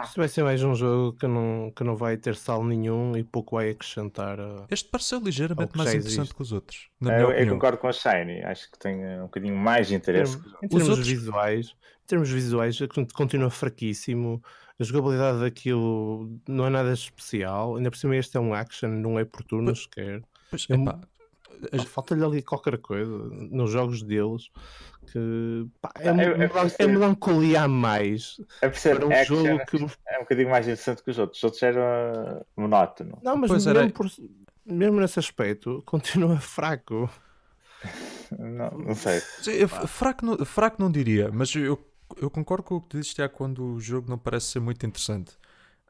Isto 0.04 0.16
vai 0.16 0.28
ser 0.28 0.42
mais 0.42 0.62
um 0.62 0.74
jogo 0.74 1.16
que 1.18 1.26
não, 1.26 1.70
que 1.74 1.84
não 1.84 1.94
vai 1.96 2.16
ter 2.16 2.34
sal 2.34 2.64
nenhum 2.64 3.14
e 3.16 3.22
pouco 3.22 3.56
vai 3.56 3.70
acrescentar. 3.70 4.40
a- 4.40 4.66
Este 4.70 4.88
pareceu 4.88 5.20
ligeiramente 5.20 5.76
mais 5.76 5.90
já 5.90 5.96
interessante 5.96 6.18
existe. 6.20 6.34
que 6.34 6.42
os 6.42 6.52
outros. 6.52 6.88
Na 7.00 7.18
Eu, 7.18 7.28
minha 7.28 7.40
eu 7.40 7.48
concordo 7.52 7.78
com 7.78 7.88
a 7.88 7.92
Shiny, 7.92 8.42
acho 8.42 8.70
que 8.70 8.78
tem 8.78 9.02
eh, 9.04 9.18
um 9.20 9.24
bocadinho 9.24 9.56
mais 9.56 9.88
de 9.88 9.94
Em 9.94 9.96
interesse. 9.98 10.36
termos, 10.38 10.54
em 10.62 10.68
termos 10.68 10.88
outros- 10.88 11.08
visuais, 11.08 11.66
em 11.68 12.06
termos 12.06 12.30
visuais, 12.30 12.78
con- 12.94 13.06
continua 13.14 13.50
fraquíssimo. 13.50 14.42
A 14.80 14.84
jogabilidade 14.84 15.40
daquilo 15.40 16.30
não 16.48 16.66
é 16.66 16.70
nada 16.70 16.92
especial. 16.92 17.76
Ainda 17.76 17.90
por 17.90 17.98
cima, 17.98 18.16
este 18.16 18.36
é 18.36 18.40
um 18.40 18.54
action, 18.54 18.88
não 18.88 19.18
é 19.18 19.24
por 19.24 19.44
turnos 19.44 19.82
sequer. 19.82 20.22
Pois, 20.50 20.66
Ah, 20.70 20.98
Falta-lhe 21.86 22.24
ali 22.24 22.42
qualquer 22.42 22.76
coisa 22.78 23.12
nos 23.30 23.70
jogos 23.70 24.02
deles 24.02 24.50
que 25.06 25.66
pá, 25.80 25.90
é, 25.98 26.08
eu 26.08 26.42
é 26.42 26.48
percebo. 26.48 26.92
melancolia 26.92 27.62
a 27.62 27.68
mais 27.68 28.40
É 28.60 28.68
por 28.68 28.78
ser 28.78 28.96
para 28.96 29.06
um 29.06 29.12
action, 29.12 29.36
jogo 29.36 29.66
que 29.66 29.76
é 30.08 30.16
um 30.18 30.22
bocadinho 30.22 30.50
mais 30.50 30.66
interessante 30.66 31.02
que 31.02 31.10
os 31.10 31.18
outros. 31.18 31.38
Os 31.38 31.44
outros 31.44 31.62
eram 31.62 31.82
eh, 31.82 32.44
monótono. 32.56 33.18
Não, 33.22 33.36
mas 33.36 33.50
mesmo, 33.50 33.70
era- 33.70 33.90
por- 33.90 34.06
mesmo 34.64 35.00
nesse 35.00 35.18
aspecto, 35.18 35.82
continua 35.86 36.38
fraco. 36.38 37.10
Não, 38.38 38.70
não 38.70 38.94
sei. 38.94 39.20
Sim, 39.42 39.66
fraco, 39.66 40.24
não, 40.24 40.38
fraco 40.44 40.80
não 40.80 40.90
diria, 40.90 41.30
mas 41.30 41.54
eu, 41.54 41.78
eu 42.16 42.30
concordo 42.30 42.62
com 42.64 42.76
o 42.76 42.80
que 42.80 42.88
tu 42.88 42.96
dizes, 42.98 43.12
Tiago, 43.12 43.34
quando 43.34 43.62
o 43.74 43.80
jogo 43.80 44.08
não 44.08 44.16
parece 44.16 44.46
ser 44.46 44.60
muito 44.60 44.86
interessante. 44.86 45.32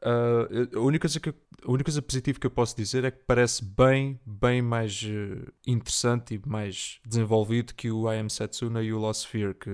Eu- 0.05 0.81
a, 0.81 0.83
única 0.83 1.01
coisa 1.07 1.19
que, 1.19 1.29
eu- 1.29 1.35
a 1.65 1.71
única 1.71 1.85
coisa 1.85 2.01
positiva 2.01 2.39
que 2.39 2.45
eu 2.47 2.51
posso 2.51 2.75
dizer 2.75 3.03
é 3.05 3.11
que 3.11 3.19
parece 3.25 3.63
bem, 3.63 4.19
bem 4.25 4.61
mais 4.61 5.01
eh, 5.05 5.49
interessante 5.65 6.35
e 6.35 6.49
mais 6.49 6.99
desenvolvido 7.05 7.73
que 7.73 7.89
o 7.91 8.11
I 8.11 8.17
Am 8.19 8.29
Setsuna 8.29 8.81
e 8.83 8.91
o 8.91 8.99
Lost 8.99 9.21
Sphere, 9.21 9.53
que 9.53 9.69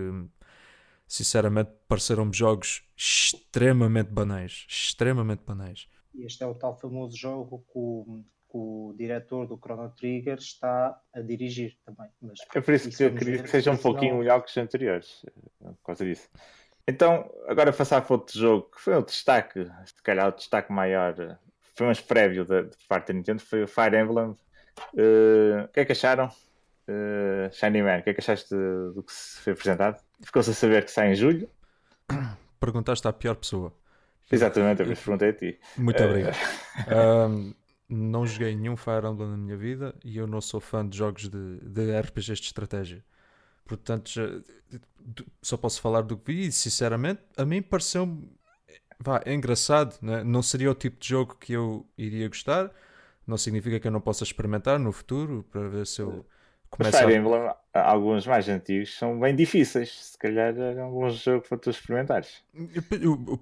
sinceramente 1.07 1.71
pareceram-me 1.87 2.33
jogos 2.33 2.83
extremamente 2.95 4.11
banais. 4.11 4.65
Extremamente 4.69 5.43
banais. 5.45 5.87
E 6.13 6.23
Este 6.25 6.43
é 6.43 6.47
o 6.47 6.53
tal 6.53 6.77
famoso 6.77 7.17
jogo 7.17 7.59
que 7.71 7.71
o, 7.79 8.23
que 8.51 8.57
o 8.57 8.93
diretor 8.97 9.47
do 9.47 9.57
Chrono 9.57 9.89
Trigger 9.91 10.37
está 10.37 10.99
a 11.13 11.21
dirigir 11.21 11.77
também. 11.85 12.09
Mas 12.21 12.39
É 12.53 12.61
por 12.61 12.73
isso 12.73 12.89
que 12.89 13.03
eu 13.03 13.09
vamos 13.09 13.23
queria 13.23 13.41
que 13.43 13.49
seja 13.49 13.71
um 13.71 13.73
isso 13.75 13.83
não- 13.87 13.91
pouquinho 13.93 14.17
melhor 14.19 14.41
que 14.43 14.49
os 14.51 14.57
anteriores. 14.57 15.25
Por 15.59 15.77
causa 15.83 16.05
disso. 16.05 16.29
Então, 16.89 17.29
agora 17.47 17.71
passar 17.73 18.01
para 18.01 18.13
outro 18.15 18.37
jogo 18.39 18.71
que 18.71 18.81
foi 18.81 18.97
um 18.97 19.03
destaque, 19.03 19.65
se 19.85 20.01
calhar 20.03 20.27
o 20.29 20.31
destaque 20.31 20.71
maior, 20.71 21.15
foi 21.75 21.87
um 21.87 21.93
prévio 21.95 22.45
da 22.45 22.63
de 22.63 22.77
parte 22.87 23.07
da 23.09 23.13
Nintendo, 23.13 23.41
foi 23.41 23.63
o 23.63 23.67
Fire 23.67 23.95
Emblem. 23.97 24.35
Eh, 24.97 25.63
o 25.65 25.67
que 25.69 25.81
é 25.81 25.85
que 25.85 25.91
acharam? 25.93 26.29
Eh, 26.87 27.49
Shiny 27.51 27.83
Man, 27.83 27.99
o 27.99 28.03
que 28.03 28.11
é 28.11 28.13
que 28.13 28.21
achaste 28.21 28.55
do, 28.55 29.03
que 29.03 29.13
se 29.13 29.41
foi 29.41 29.53
apresentado? 29.53 30.01
Ficou-se 30.23 30.51
a 30.51 30.53
saber 30.53 30.85
que 30.85 30.91
sai 30.91 31.11
em 31.11 31.15
julho. 31.15 31.49
Perguntaste 32.59 33.07
à 33.07 33.13
pior 33.13 33.35
pessoa. 33.35 33.73
Exatamente, 34.31 34.81
eu 34.81 34.87
perguntei 34.87 35.29
a 35.29 35.33
ti. 35.33 35.59
Muito 35.75 36.01
Eh, 36.01 36.05
obrigado. 36.05 36.37
Ahm, 36.87 37.53
não 37.89 38.25
joguei 38.25 38.55
nenhum 38.55 38.75
Fire 38.75 39.05
Emblem 39.07 39.29
na 39.29 39.37
minha 39.37 39.57
vida 39.57 39.95
e 40.03 40.17
eu 40.17 40.27
não 40.27 40.41
sou 40.41 40.59
fã 40.59 40.87
de 40.87 40.97
jogos 40.97 41.29
de, 41.29 41.59
de 41.61 41.91
RPGs 41.99 42.41
de 42.41 42.47
estratégia. 42.47 43.03
Portanto, 43.69 44.09
já- 44.09 44.27
só 45.41 45.55
posso 45.55 45.79
falar 45.79 46.01
do 46.01 46.17
que 46.17 46.33
vi 46.33 46.47
e, 46.47 46.51
sinceramente, 46.51 47.21
a 47.37 47.45
mim 47.45 47.61
pareceu 47.61 48.17
vá, 48.99 49.21
é 49.25 49.33
engraçado. 49.33 49.95
Né? 50.01 50.23
Não 50.23 50.41
seria 50.41 50.71
o 50.71 50.75
tipo 50.75 50.99
de 50.99 51.07
jogo 51.07 51.35
que 51.39 51.53
eu 51.53 51.85
iria 51.97 52.27
gostar. 52.27 52.71
Não 53.25 53.37
significa 53.37 53.79
que 53.79 53.87
eu 53.87 53.91
não 53.91 54.01
possa 54.01 54.23
experimentar 54.23 54.79
no 54.79 54.91
futuro 54.91 55.45
para 55.51 55.69
ver 55.69 55.85
se 55.85 56.01
eu 56.01 56.25
começo 56.69 56.97
a... 56.97 57.01
Fire 57.01 57.15
Emblem, 57.15 57.47
alguns 57.71 58.25
mais 58.25 58.49
antigos, 58.49 58.97
são 58.97 59.19
bem 59.19 59.35
difíceis. 59.35 60.03
Se 60.03 60.17
calhar 60.17 60.57
era 60.57 60.85
um 60.87 60.91
bom 60.91 61.09
jogo 61.11 61.47
para 61.47 61.57
tu 61.59 61.69
experimentares. 61.69 62.43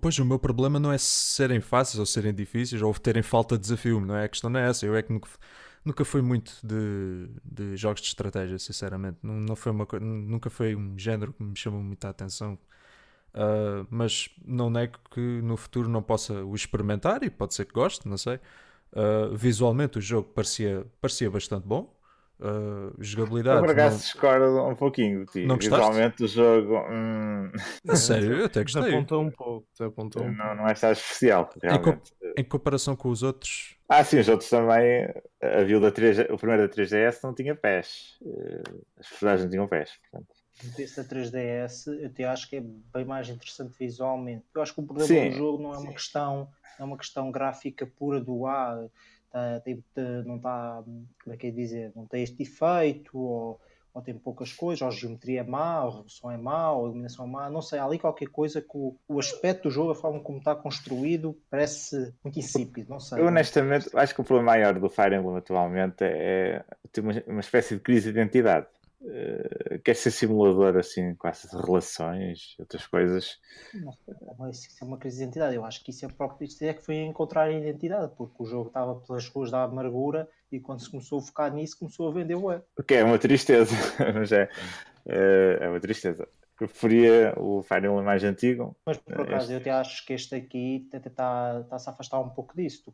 Pois 0.02 0.20
o 0.20 0.26
meu 0.26 0.38
problema 0.38 0.78
não 0.78 0.92
é 0.92 0.98
serem 0.98 1.62
fáceis 1.62 2.00
ou 2.00 2.06
serem 2.06 2.34
difíceis 2.34 2.82
ou 2.82 2.94
terem 2.94 3.24
falta 3.24 3.56
de 3.56 3.62
desafio, 3.62 4.02
não 4.02 4.18
é? 4.18 4.26
A 4.26 4.30
questão 4.30 4.50
não 4.50 4.60
é 4.60 4.70
essa. 4.70 4.86
Eu 4.86 4.94
é 4.96 5.02
que 5.02 5.14
nunca, 5.14 5.30
nunca 5.88 6.06
fui 6.06 6.22
muito 6.22 6.60
de, 6.64 7.30
de 7.44 7.78
jogos 7.78 8.02
de 8.02 8.08
estratégia, 8.08 8.60
sinceramente. 8.60 9.20
Não, 9.24 9.36
não 9.36 9.56
foi 9.56 9.72
uma, 9.72 9.88
nunca 10.02 10.50
foi 10.50 10.76
um 10.76 10.98
género 10.98 11.34
que 11.34 11.44
me 11.44 11.56
chamou 11.56 11.82
muita 11.82 12.10
atenção. 12.10 12.58
Ah, 13.34 13.86
mas 13.90 14.30
não 14.46 14.70
nego 14.70 15.00
que 15.12 15.22
no 15.44 15.58
futuro 15.58 15.90
não 15.90 16.02
possa 16.04 16.44
o 16.44 16.56
experimentar 16.56 17.24
e 17.24 17.30
pode 17.30 17.54
ser 17.56 17.66
que 17.66 17.74
goste, 17.74 18.08
não 18.08 18.18
sei. 18.18 18.40
Ah, 18.94 19.30
visualmente 19.36 19.98
o 19.98 20.02
jogo 20.02 20.30
parecia, 20.30 20.86
parecia 21.02 21.30
bastante 21.32 21.66
bom. 21.68 21.96
Ah, 22.40 22.92
jogabilidade. 23.00 23.60
Por 23.60 23.68
não- 23.68 23.74
acaso 23.74 23.98
discordo 24.00 24.66
um 24.68 24.76
pouquinho 24.76 25.26
de 25.26 25.32
ti. 25.32 25.46
Não 25.46 25.56
gostaste? 25.56 25.88
Visualmente 25.88 26.24
o 26.24 26.28
jogo 26.28 26.76
hum, 26.90 27.52
A 27.90 27.96
sério, 27.96 28.34
eu 28.34 28.46
até 28.46 28.62
gostei. 28.62 28.84
Desapontou 28.84 29.22
um 29.24 29.32
pouco. 29.32 29.68
Desapontou 29.72 30.24
um 30.24 30.32
não, 30.36 30.56
não 30.56 30.68
é 30.68 30.76
só 30.76 30.92
especial, 30.92 31.50
realmente. 31.62 32.14
Em 32.38 32.44
comparação 32.44 32.96
com 32.96 33.10
os 33.10 33.24
outros, 33.24 33.76
Ah, 33.90 34.04
sim, 34.04 34.20
os 34.20 34.28
outros 34.30 34.50
também. 34.50 35.08
A 35.42 35.64
Vila 35.64 35.92
3, 35.92 36.20
o 36.30 36.38
primeiro 36.38 36.68
da 36.68 36.70
3DS 36.70 37.24
não 37.24 37.34
tinha 37.34 37.56
pés. 37.56 38.18
Eh, 38.24 38.62
As 39.00 39.08
personagens 39.08 39.44
não 39.46 39.50
tinham 39.52 39.68
pés. 39.68 39.92
Portanto. 40.12 40.36
Esse 40.80 40.98
da 40.98 41.04
3DS, 41.08 41.88
eu 41.88 42.12
te 42.12 42.24
acho 42.24 42.50
que 42.50 42.58
é 42.58 42.62
bem 42.62 43.06
mais 43.06 43.30
interessante 43.30 43.76
visualmente. 43.80 44.44
Eu 44.54 44.62
acho 44.62 44.74
que 44.74 44.80
o 44.80 44.84
problema 44.84 45.08
Sim, 45.08 45.30
do 45.30 45.36
jogo 45.36 45.62
não 45.64 45.74
é 45.74 45.78
uma 45.78 45.94
questão, 45.94 46.50
não 46.80 46.86
é 46.86 46.90
uma 46.90 46.98
questão 46.98 47.32
gráfica 47.32 47.86
pura 47.86 48.20
do 48.20 48.46
ah, 48.48 48.88
tá- 49.32 49.60
tem- 49.62 49.84
tá- 49.94 50.24
não 50.26 50.38
está, 50.38 50.84
como 51.24 51.34
é 51.34 51.38
que 51.38 51.48
é 51.48 51.52
dizer, 51.52 51.92
não 51.96 52.06
tem 52.06 52.24
este 52.24 52.44
efeito, 52.44 53.18
ou, 53.18 53.60
ou 53.94 54.02
tem 54.02 54.18
poucas 54.18 54.54
coisas, 54.54 54.82
ou 54.82 54.88
a 54.88 54.92
geometria 54.92 55.42
é 55.42 55.44
má, 55.44 55.84
ou 55.84 55.88
a 55.88 55.92
resolução 55.92 56.32
é 56.32 56.38
má, 56.38 56.72
ou 56.72 56.86
a 56.86 56.90
iluminação 56.90 57.26
é 57.26 57.30
má, 57.30 57.50
não 57.50 57.62
sei, 57.62 57.80
há 57.80 57.86
ali 57.86 58.00
qualquer 58.00 58.30
coisa 58.30 58.62
que 58.62 58.76
o, 58.76 58.96
o 59.08 59.20
aspecto 59.20 59.64
do 59.64 59.72
jogo, 59.72 59.92
a 59.92 59.96
forma 59.96 60.20
como 60.20 60.38
está 60.38 60.56
construído, 60.56 61.38
parece 61.50 62.14
muito 62.24 62.40
insípido, 62.40 62.90
não 62.90 63.00
sei. 63.00 63.20
Eu 63.20 63.28
honestamente 63.28 63.90
acho 63.96 64.14
que 64.14 64.22
o 64.22 64.24
problema 64.24 64.52
maior 64.52 64.80
do 64.80 64.90
Fire 64.90 65.16
Emblem 65.16 65.38
atualmente 65.38 66.04
é 66.04 66.64
ter 66.92 67.02
uma, 67.02 67.14
uma 67.28 67.40
espécie 67.42 67.76
de 67.76 67.82
crise 67.82 68.12
de 68.12 68.20
identidade. 68.20 68.68
Eh, 69.06 69.80
quer 69.84 69.96
ser 69.96 70.10
simulador 70.12 70.76
assim, 70.76 71.14
com 71.16 71.28
essas 71.28 71.52
relações 71.54 72.56
outras 72.60 72.88
coisas. 72.88 73.40
Não 73.74 73.92
sei, 73.92 74.16
mas 74.40 74.66
isso 74.66 74.84
é 74.84 74.88
uma 74.88 74.98
crise 74.98 75.18
de 75.18 75.24
identidade. 75.24 75.56
Eu 75.56 75.64
acho 75.66 75.84
que 75.84 75.92
isso 75.92 76.06
é 76.06 76.10
próprio. 76.10 76.46
Isso 76.48 76.64
é 76.66 76.74
que 76.74 76.82
foi 76.84 76.96
encontrar 76.98 77.44
a 77.44 77.52
identidade, 77.52 78.12
porque 78.18 78.42
o 78.42 78.46
jogo 78.46 78.68
estava 78.68 78.96
pelas 78.96 79.28
ruas 79.30 79.52
da 79.52 79.64
amargura 79.64 80.28
e 80.52 80.60
quando 80.60 80.82
se 80.82 80.90
começou 80.90 81.20
a 81.20 81.22
focar 81.22 81.54
nisso, 81.54 81.78
começou 81.78 82.10
a 82.10 82.14
vender 82.14 82.36
ué. 82.36 82.62
O 82.78 82.84
que 82.84 82.96
é 82.96 83.04
uma 83.04 83.20
tristeza, 83.20 83.76
mas 84.16 84.32
é, 84.32 84.50
é, 85.06 85.58
é 85.62 85.70
uma 85.70 85.80
tristeza. 85.80 86.28
Eu 86.60 86.68
preferia 86.68 87.36
o 87.38 87.62
Fire 87.62 87.86
Emblem 87.86 88.04
mais 88.04 88.24
antigo. 88.24 88.76
Mas 88.84 88.98
por 88.98 89.22
acaso 89.22 89.44
Este- 89.44 89.54
eu 89.54 89.60
até 89.60 89.70
acho 89.72 90.06
que 90.06 90.14
este 90.14 90.34
aqui 90.36 90.90
está-se 90.92 91.88
a 91.88 91.92
afastar 91.92 92.20
um 92.20 92.30
pouco 92.30 92.56
disso. 92.56 92.82
Tu, 92.86 92.94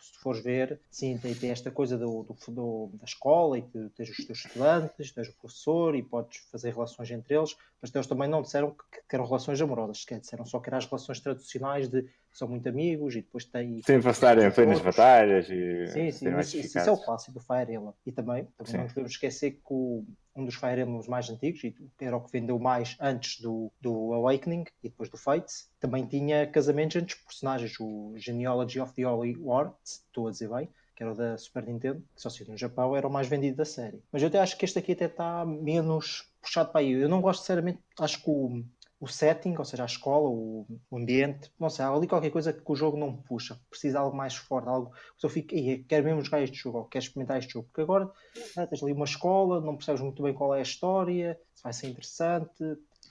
se 0.00 0.12
tu 0.12 0.20
fores 0.20 0.42
ver, 0.42 0.80
sim, 0.90 1.18
tem, 1.18 1.34
tem 1.34 1.50
esta 1.50 1.70
coisa 1.70 1.98
do, 1.98 2.22
do- 2.24 2.52
do- 2.52 2.90
da 2.98 3.04
escola 3.04 3.58
e 3.58 3.62
que 3.62 3.88
tens 3.96 4.10
os 4.10 4.24
teus 4.26 4.44
estudantes, 4.44 5.10
tens 5.12 5.28
o 5.28 5.32
professor 5.36 5.94
e 5.96 6.02
podes 6.02 6.38
fazer 6.52 6.72
relações 6.72 7.10
entre 7.10 7.34
eles, 7.36 7.56
mas 7.82 7.94
eles 7.94 8.06
também 8.06 8.28
não 8.28 8.42
disseram 8.42 8.70
que, 8.70 9.00
que 9.08 9.14
eram 9.14 9.24
relações 9.26 9.60
amorosas, 9.60 10.00
sequer 10.00 10.20
disseram 10.20 10.44
só 10.44 10.60
que 10.60 10.68
eram 10.68 10.78
as 10.78 10.86
relações 10.86 11.20
tradicionais 11.20 11.88
de 11.88 12.04
são 12.32 12.46
muito 12.48 12.68
amigos 12.68 13.14
e 13.16 13.22
depois 13.22 13.46
tem. 13.46 13.80
Sem 13.82 14.00
passar 14.02 14.36
em 14.36 14.50
plenas 14.50 14.76
outros. 14.76 14.94
batalhas 14.94 15.48
e 15.48 15.86
Sim, 15.88 16.10
sim, 16.10 16.28
mais 16.28 16.52
isso, 16.52 16.78
é 16.78 16.90
o 16.92 16.98
clássico 16.98 17.32
do 17.32 17.40
Fire 17.40 17.72
Emblem. 17.72 17.94
E 18.04 18.12
também, 18.12 18.44
também 18.58 18.72
Sim. 18.72 18.76
não 18.78 18.86
podemos 18.88 19.12
esquecer 19.12 19.52
que 19.52 19.60
o- 19.70 20.04
um 20.36 20.44
dos 20.44 20.54
Fire 20.54 20.82
Emblems 20.82 21.08
mais 21.08 21.30
antigos, 21.30 21.64
e 21.64 21.74
era 21.98 22.14
o 22.14 22.20
que 22.20 22.30
vendeu 22.30 22.58
mais 22.58 22.94
antes 23.00 23.40
do, 23.40 23.72
do 23.80 24.12
Awakening 24.12 24.64
e 24.84 24.90
depois 24.90 25.08
do 25.08 25.16
Fates, 25.16 25.70
também 25.80 26.06
tinha 26.06 26.46
casamentos 26.46 26.96
entre 26.96 27.14
os 27.14 27.20
personagens. 27.22 27.78
O 27.80 28.14
Genealogy 28.16 28.80
of 28.80 28.92
the 28.94 29.06
Holy 29.06 29.36
War, 29.38 29.74
estou 29.84 30.28
a 30.28 30.30
dizer 30.30 30.48
bem, 30.48 30.68
que 30.94 31.02
era 31.02 31.12
o 31.12 31.16
da 31.16 31.36
Super 31.36 31.64
Nintendo, 31.66 32.02
que 32.14 32.22
só 32.22 32.30
se 32.30 32.48
no 32.48 32.56
Japão 32.56 32.96
era 32.96 33.06
o 33.06 33.10
mais 33.10 33.28
vendido 33.28 33.58
da 33.58 33.64
série. 33.64 34.02
Mas 34.10 34.22
eu 34.22 34.28
até 34.28 34.40
acho 34.40 34.56
que 34.56 34.64
este 34.64 34.78
aqui 34.78 34.92
até 34.92 35.04
está 35.04 35.44
menos 35.44 36.32
puxado 36.40 36.70
para 36.72 36.80
aí. 36.80 36.92
Eu 36.92 37.08
não 37.08 37.20
gosto, 37.20 37.40
sinceramente, 37.40 37.80
acho 38.00 38.22
que 38.22 38.30
o, 38.30 38.64
o 38.98 39.06
setting, 39.06 39.54
ou 39.58 39.64
seja, 39.64 39.82
a 39.82 39.86
escola, 39.86 40.28
o, 40.28 40.66
o 40.90 40.96
ambiente, 40.96 41.52
não 41.60 41.68
sei, 41.68 41.84
há 41.84 41.90
ali 41.90 42.06
qualquer 42.06 42.30
coisa 42.30 42.52
que 42.52 42.62
o 42.64 42.74
jogo 42.74 42.96
não 42.96 43.14
puxa. 43.14 43.60
Precisa 43.68 43.92
de 43.92 43.98
algo 43.98 44.16
mais 44.16 44.34
forte, 44.34 44.68
algo 44.68 44.90
que 45.18 45.26
eu 45.26 45.30
fico, 45.30 45.54
"Ei, 45.54 45.84
quero 45.84 46.04
mesmo 46.04 46.22
jogar 46.22 46.40
este 46.42 46.56
jogo, 46.56 46.78
ou 46.78 46.84
quero 46.86 47.04
experimentar 47.04 47.38
este 47.38 47.52
jogo. 47.52 47.66
Porque 47.66 47.82
agora 47.82 48.10
ah, 48.56 48.66
tens 48.66 48.82
ali 48.82 48.92
uma 48.92 49.04
escola, 49.04 49.60
não 49.60 49.76
percebes 49.76 50.00
muito 50.00 50.22
bem 50.22 50.32
qual 50.32 50.54
é 50.54 50.60
a 50.60 50.62
história, 50.62 51.38
se 51.54 51.62
vai 51.62 51.72
ser 51.74 51.88
interessante. 51.88 52.64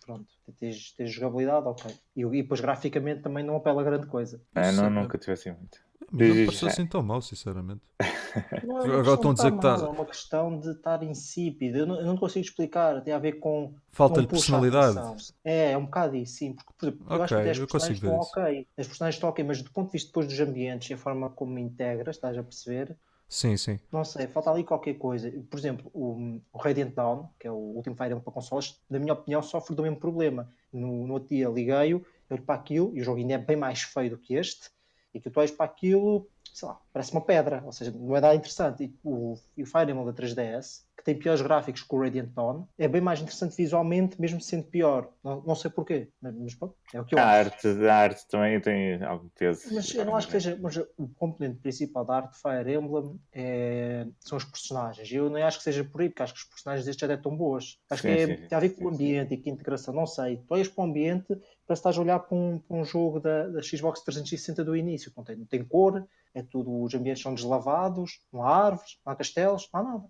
Pronto, 0.06 0.26
tens, 0.60 0.91
tens 0.91 1.12
jogabilidade, 1.12 1.67
ok. 1.67 1.91
E, 2.15 2.21
e 2.24 2.41
depois 2.43 2.62
graficamente 2.62 3.21
também 3.21 3.43
não 3.43 3.56
apela 3.56 3.82
a 3.82 3.86
grande 3.86 4.08
coisa. 4.08 4.41
É, 4.54 4.71
não, 4.71 4.89
nunca 4.89 5.17
tive 5.17 5.32
assim 5.34 5.52
muito. 5.52 5.80
não 6.12 6.19
diz, 6.19 6.45
pareceu 6.45 6.67
assim 6.67 6.86
tão 6.86 7.02
mal, 7.02 7.21
sinceramente. 7.21 7.82
Não, 8.63 8.78
Agora 8.78 8.91
é 8.98 9.02
uma 9.02 9.13
estão 9.13 9.32
a 9.32 9.34
questão 9.34 9.34
dizer 9.34 9.52
de 9.52 9.56
que 9.56 9.62
tá- 9.62 9.74
estar 9.74 9.78
mal, 9.78 9.86
É 9.86 9.89
uma 9.98 10.06
questão 10.06 10.60
de 10.60 10.71
estar 10.71 11.04
insípido. 11.04 11.78
Eu 11.78 11.86
não, 11.86 12.00
eu 12.00 12.06
não 12.06 12.17
consigo 12.17 12.45
explicar. 12.45 13.02
Tem 13.02 13.13
a 13.13 13.19
ver 13.19 13.34
com. 13.39 13.74
Falta 13.91 14.15
não 14.15 14.21
de 14.24 14.28
personalidade. 14.28 14.98
É, 15.43 15.71
é 15.71 15.78
um 15.78 15.86
bocado 15.86 16.15
isso, 16.15 16.36
sim. 16.36 16.54
Porque, 16.54 16.74
por 16.74 16.86
exemplo, 16.88 17.08
eu 17.15 17.24
acho 17.24 17.34
que 17.36 17.39
até 17.41 17.52
as 17.52 17.60
personagens 17.60 17.98
estão 17.98 18.17
ok. 18.17 18.67
As 18.78 18.88
personagens 18.88 19.15
estão 19.15 19.30
ok, 19.30 19.45
mas 19.45 19.62
do 19.62 19.71
ponto 19.71 19.88
de 19.88 19.91
vista 19.93 20.08
depois 20.10 20.28
dos 20.28 20.39
ambientes 20.39 20.89
e 20.89 20.93
a 20.93 20.98
forma 20.98 21.30
como 21.30 21.58
integras, 21.58 22.15
estás 22.17 22.38
a 22.38 22.43
perceber? 22.43 22.98
Sim, 23.28 23.58
sim. 23.58 23.80
Não 23.92 24.04
sei, 24.06 24.28
falta 24.28 24.52
ali 24.52 24.64
qualquer 24.64 24.96
coisa. 24.96 25.32
Por 25.50 25.58
exemplo, 25.58 25.90
o, 25.94 26.40
o 26.54 26.58
Radiant 26.58 26.94
Dawn, 26.94 27.28
que 27.40 27.48
é 27.48 27.52
o 27.52 27.56
último 27.56 27.96
Fire 27.96 28.10
Emblem 28.10 28.24
para 28.24 28.34
consoles, 28.34 28.80
na 28.90 29.00
minha 29.00 29.14
opinião, 29.14 29.42
sofre 29.42 29.76
do 29.76 29.82
mesmo 29.82 29.98
problema. 30.00 30.52
No, 30.72 31.08
no 31.08 31.14
outro 31.14 31.30
dia 31.30 31.50
liguei-o, 31.50 32.06
olho 32.30 32.44
para 32.44 32.56
aquilo, 32.56 32.96
e 32.96 33.02
o 33.02 33.04
jogo 33.04 33.20
ainda 33.20 33.34
é 33.34 33.38
bem 33.38 33.56
mais 33.56 33.82
feio 33.82 34.12
do 34.12 34.18
que 34.18 34.36
este, 34.36 34.70
e 35.14 35.20
que 35.20 35.30
tu 35.30 35.40
olhas 35.40 35.52
para 35.52 35.66
aquilo, 35.66 36.30
sei 36.56 36.70
lá, 36.70 36.80
parece 36.94 37.12
uma 37.12 37.20
pedra, 37.22 37.62
ou 37.65 37.72
seja, 37.74 37.91
não 37.91 38.15
é 38.15 38.22
nada 38.22 38.34
interessante. 38.34 38.86
E 38.86 38.96
o, 39.04 39.36
e 39.58 39.63
o 39.63 39.65
Fire 39.65 39.91
Emblem 39.91 40.06
da 40.06 40.13
3DS 40.13 40.86
tem 41.04 41.20
piores 41.20 41.41
gráficos 41.41 41.84
que 41.84 41.94
o 41.94 42.00
Radiant 42.00 42.30
Dawn, 42.30 42.65
é 42.78 42.88
bem 42.88 43.02
mais 43.02 43.20
interessante 43.20 43.58
visualmente, 43.58 44.20
mesmo 44.20 44.39
sendo 44.39 44.63
pior. 44.63 45.12
Não, 45.22 45.41
não 45.41 45.54
sei 45.56 45.70
porquê, 45.70 46.10
mas 46.22 46.56
pronto, 46.56 46.76
é 46.94 47.02
o 47.02 47.06
que 47.06 47.13
eu 47.13 47.20
a 47.20 47.26
acho. 47.26 47.52
arte, 47.52 47.68
a 47.68 47.96
arte 47.96 48.28
também 48.28 48.60
tem 48.62 49.04
algum 49.04 49.30
peso. 49.30 49.62
Mas 49.72 49.94
eu 49.94 50.06
não 50.06 50.15
acho 50.15 50.28
que 50.28 50.34
seja. 50.34 50.58
Mas 50.62 50.78
o 50.78 51.08
componente 51.15 51.60
principal 51.60 52.06
da 52.06 52.15
arte 52.15 52.34
de 52.34 52.41
Fire 52.41 52.74
Emblem 52.74 53.20
é, 53.34 54.08
são 54.20 54.38
os 54.38 54.46
personagens. 54.46 55.12
Eu 55.12 55.30
nem 55.30 55.44
acho 55.44 55.58
que 55.58 55.63
seja 55.63 55.84
por 55.84 56.02
aí, 56.02 56.10
porque 56.10 56.24
acho 56.24 56.34
que 56.34 56.39
os 56.39 56.46
personagens 56.46 56.86
destes 56.86 57.08
já 57.08 57.13
estão 57.13 57.36
boas. 57.36 57.78
Acho 57.89 58.02
Sim, 58.02 58.08
que 58.08 58.12
é, 58.13 58.28
sim, 58.28 58.48
tem 58.48 58.58
a 58.58 58.60
ver 58.60 58.70
com 58.70 58.86
sim, 58.86 58.86
o 58.86 58.89
ambiente 58.89 59.34
e 59.34 59.38
com 59.38 59.50
a 59.50 59.54
integração. 59.54 59.94
Não 59.94 60.08
sei. 60.08 60.38
Tu 60.38 60.54
olhas 60.54 60.68
para 60.68 60.84
o 60.84 60.88
ambiente, 60.88 61.28
parece 61.67 61.82
que 61.82 61.89
estás 61.89 61.97
a 61.97 62.01
olhar 62.01 62.19
para 62.19 62.38
um, 62.38 62.60
para 62.60 62.78
um 62.78 62.86
jogo 62.86 63.19
da, 63.19 63.47
da 63.47 63.62
Xbox 63.62 64.01
360 64.01 64.63
do 64.63 64.75
início. 64.75 65.12
Não 65.15 65.23
tem, 65.23 65.36
não 65.36 65.45
tem 65.45 65.63
cor, 65.63 66.06
é 66.34 66.43
tudo. 66.43 66.82
Os 66.82 66.93
ambientes 66.93 67.23
são 67.23 67.34
deslavados, 67.34 68.19
não 68.32 68.43
há 68.43 68.65
árvores, 68.65 68.99
não 69.06 69.13
há 69.13 69.15
castelos, 69.15 69.69
não 69.73 69.80
há 69.80 69.84
nada. 69.84 70.04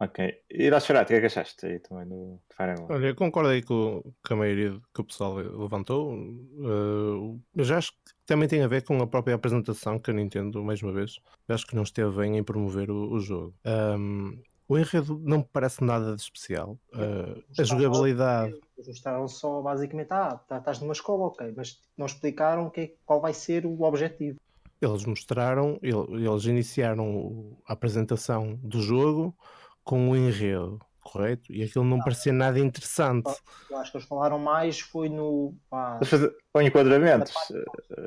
Ok. 0.00 0.34
E 0.50 0.70
Nosferatu, 0.70 1.04
o 1.04 1.08
que 1.08 1.14
é 1.14 1.20
que 1.20 1.26
achaste 1.26 1.66
aí 1.66 1.78
também 1.78 2.06
do 2.08 2.40
Fire 2.50 2.72
Emblem? 2.72 2.86
Olha, 2.90 3.06
eu 3.06 3.14
concordo 3.14 3.50
aí 3.50 3.62
com, 3.62 4.02
com 4.26 4.34
a 4.34 4.36
maioria 4.36 4.80
que 4.92 5.00
o 5.00 5.04
pessoal 5.04 5.34
levantou. 5.34 6.14
Uh, 6.14 7.40
eu 7.54 7.64
já 7.64 7.78
acho 7.78 7.92
que 7.92 8.12
também 8.26 8.48
tem 8.48 8.62
a 8.62 8.68
ver 8.68 8.82
com 8.82 9.00
a 9.00 9.06
própria 9.06 9.34
apresentação 9.34 9.98
que 9.98 10.10
a 10.10 10.14
Nintendo, 10.14 10.64
mais 10.64 10.82
uma 10.82 10.92
vez, 10.92 11.20
acho 11.48 11.66
que 11.66 11.76
não 11.76 11.84
esteve 11.84 12.16
bem 12.16 12.36
em 12.36 12.42
promover 12.42 12.90
o, 12.90 13.12
o 13.12 13.20
jogo. 13.20 13.54
Um, 13.64 14.42
o 14.68 14.78
enredo 14.78 15.20
não 15.22 15.38
me 15.38 15.48
parece 15.52 15.82
nada 15.84 16.14
de 16.16 16.22
especial. 16.22 16.78
Uh, 16.92 17.42
a 17.58 17.62
jogabilidade. 17.62 18.54
Eles 18.76 18.88
mostraram 18.88 19.28
só 19.28 19.60
basicamente, 19.62 20.08
ah, 20.10 20.36
tá- 20.48 20.58
estás 20.58 20.80
numa 20.80 20.92
escola, 20.92 21.24
ok, 21.26 21.52
mas 21.56 21.80
não 21.96 22.06
explicaram 22.06 22.68
que, 22.70 22.80
é- 22.80 22.92
qual 23.04 23.20
vai 23.20 23.32
ser 23.34 23.66
o 23.66 23.82
objetivo. 23.82 24.38
Eles 24.80 25.04
mostraram, 25.04 25.78
ele- 25.82 26.26
eles 26.28 26.44
iniciaram 26.44 27.56
a 27.66 27.72
apresentação 27.72 28.58
do 28.62 28.80
jogo 28.80 29.34
com 29.82 30.10
o 30.10 30.16
enredo, 30.16 30.80
correto? 31.04 31.52
E 31.52 31.62
aquilo 31.62 31.84
não 31.84 32.00
parecia 32.02 32.32
nada 32.32 32.58
interessante. 32.58 33.30
Eu 33.70 33.76
acho 33.78 33.90
que 33.92 33.98
eles 33.98 34.08
falaram 34.08 34.38
mais 34.38 34.80
foi 34.80 35.08
no 35.08 35.54
pá, 35.70 35.98
Mas 36.00 36.08
fazer 36.08 36.34
com 36.52 36.62
enquadramentos. 36.62 37.32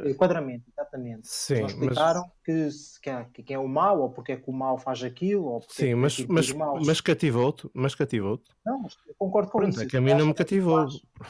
enquadramento, 0.06 0.66
exatamente. 0.72 1.28
Sim, 1.28 1.62
mas, 1.62 1.72
explicaram 1.74 2.32
que, 2.44 2.72
se- 2.72 3.00
que, 3.00 3.10
é, 3.10 3.26
que 3.46 3.54
é 3.54 3.60
o 3.60 3.68
mal, 3.68 4.00
ou 4.02 4.10
porque 4.10 4.32
é 4.34 4.38
que 4.38 4.50
o 4.50 4.54
mal 4.54 4.78
faz 4.78 5.04
aquilo, 5.04 5.46
ou 5.46 5.60
porque 5.60 5.74
é 5.74 5.86
sim, 5.86 5.90
que 5.92 5.96
mas, 5.96 6.20
é 6.20 6.26
mas, 6.30 6.52
mal. 6.54 6.80
mas 6.86 7.02
cativou-te, 7.02 7.70
mas 7.74 7.96
cativou-te. 7.96 8.50
Não, 8.66 8.80
mas 8.80 8.98
eu 9.08 9.16
concordo 9.18 9.52
com 9.52 9.60
Pronto, 9.60 9.74
isso. 9.74 9.84
é 9.84 9.86
que 9.86 9.98
a 9.98 10.02
mim 10.02 10.14
não 10.14 10.26
me 10.28 10.34
que- 10.34 10.40
cativou. 10.40 10.88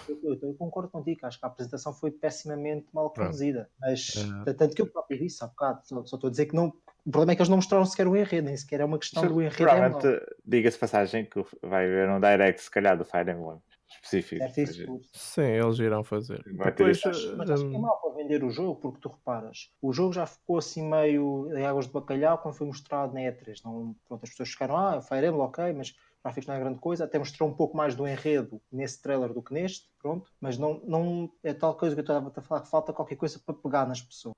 Eu, 0.08 0.20
eu- 0.24 0.40
eu 0.42 0.54
concordo 0.56 0.90
contigo, 0.90 1.26
acho 1.26 1.40
que 1.40 1.46
a 1.46 1.50
apresentação 1.50 1.94
foi 1.94 2.12
pessimamente 2.12 2.88
mal 2.94 3.10
conduzida. 3.10 3.70
Mas 3.80 4.16
É. 4.46 4.54
tanto 4.54 4.76
que 4.76 4.82
eu 4.82 4.88
próprio 4.88 5.20
disse 5.20 5.44
há 5.44 5.48
bocado, 5.48 5.82
só, 5.86 6.06
só 6.06 6.16
estou 6.16 6.28
a 6.28 6.32
dizer 6.32 6.46
que 6.48 6.56
não. 6.56 6.68
O 7.06 7.12
problema 7.12 7.32
é 7.32 7.36
que 7.36 7.42
eles 7.42 7.50
não 7.50 7.58
mostraram 7.58 7.86
sequer 7.86 8.08
o 8.08 8.16
enredo, 8.16 8.48
nem 8.48 8.58
sequer 8.58 8.82
é 8.82 8.86
uma 8.86 9.00
questão 9.00 9.26
do 9.28 9.42
enredo. 9.42 9.64
é. 9.64 9.66
Provavelmente, 9.66 10.26
diga-se 10.46 10.76
de 10.76 10.82
passagem, 10.82 11.26
que 11.26 11.42
vai 11.64 11.86
haver 11.86 12.10
um 12.10 12.20
direct, 12.20 12.62
se 12.62 12.70
calhar, 12.72 12.98
do 12.98 13.06
Fire 13.06 13.32
Emblem 13.32 13.60
específico. 13.90 14.44
Isso. 14.62 15.10
Sim, 15.14 15.44
eles 15.44 15.80
irão 15.80 16.04
fazer. 16.04 16.44
Vai 16.58 16.74
ter 16.74 16.86
Depois, 16.86 16.98
isso. 16.98 17.38
Mas 17.38 17.50
acho 17.50 17.66
que 17.66 17.76
é 17.76 17.80
hum, 17.80 17.82
mal 17.82 18.00
para 18.02 18.14
vender 18.14 18.44
o 18.44 18.50
jogo, 18.50 18.76
porque 18.80 19.00
tu 19.00 19.10
reparas, 19.10 19.72
o 19.82 19.94
jogo 19.94 20.14
já 20.14 20.26
ficou 20.26 20.58
assim 20.58 20.88
meio 20.88 21.50
em 21.58 21.66
águas 21.66 21.88
de 21.88 21.94
bacalhau 21.94 22.38
quando 22.40 22.56
foi 22.56 22.68
mostrado 22.68 23.14
na 23.14 23.22
E3. 23.22 23.62
Não, 23.64 23.96
pronto, 24.06 24.24
as 24.24 24.30
pessoas 24.32 24.50
ficaram, 24.50 24.76
ah, 24.78 25.02
Fire 25.02 25.26
Emblem, 25.28 25.42
ok, 25.42 25.74
mas 25.74 25.96
gráficos 26.28 26.48
não 26.48 26.56
é 26.56 26.60
grande 26.60 26.80
coisa. 26.80 27.06
Até 27.06 27.18
mostrou 27.18 27.50
um 27.50 27.54
pouco 27.54 27.76
mais 27.76 27.96
do 27.96 28.08
enredo 28.08 28.62
nesse 28.72 29.02
trailer 29.02 29.34
do 29.34 29.42
que 29.42 29.54
neste, 29.54 29.88
pronto. 30.00 30.30
Mas 30.42 30.58
não, 30.58 30.82
não 30.86 31.32
é 31.44 31.54
tal 31.54 31.76
coisa 31.76 31.96
que 31.96 32.02
eu 32.02 32.04
estava 32.04 32.32
a 32.36 32.42
falar, 32.42 32.62
que 32.62 32.70
falta 32.70 32.94
qualquer 32.94 33.16
coisa 33.16 33.40
para 33.46 33.56
pegar 33.56 33.88
nas 33.88 34.02
pessoas. 34.02 34.36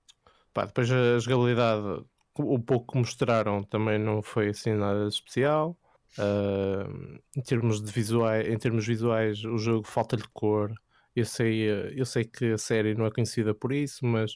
pá, 0.53 0.65
depois 0.65 0.91
a 0.91 1.19
jogabilidade, 1.19 2.05
o 2.37 2.59
pouco 2.59 2.93
que 2.93 2.97
mostraram 2.97 3.63
também 3.63 3.97
não 3.97 4.21
foi 4.21 4.49
assim 4.49 4.73
nada 4.73 5.07
especial. 5.07 5.75
Ah, 6.17 6.87
em, 7.35 7.41
termos 7.41 7.81
de 7.81 7.91
visuais, 7.91 8.47
em 8.47 8.57
termos 8.57 8.85
visuais, 8.85 9.43
o 9.43 9.57
jogo 9.57 9.87
falta-lhe 9.87 10.23
cor. 10.33 10.73
Eu 11.15 11.25
sei, 11.25 11.69
eu 11.95 12.05
sei 12.05 12.23
que 12.23 12.53
a 12.53 12.57
série 12.57 12.95
não 12.95 13.05
é 13.05 13.11
conhecida 13.11 13.53
por 13.53 13.73
isso, 13.73 14.05
mas 14.05 14.35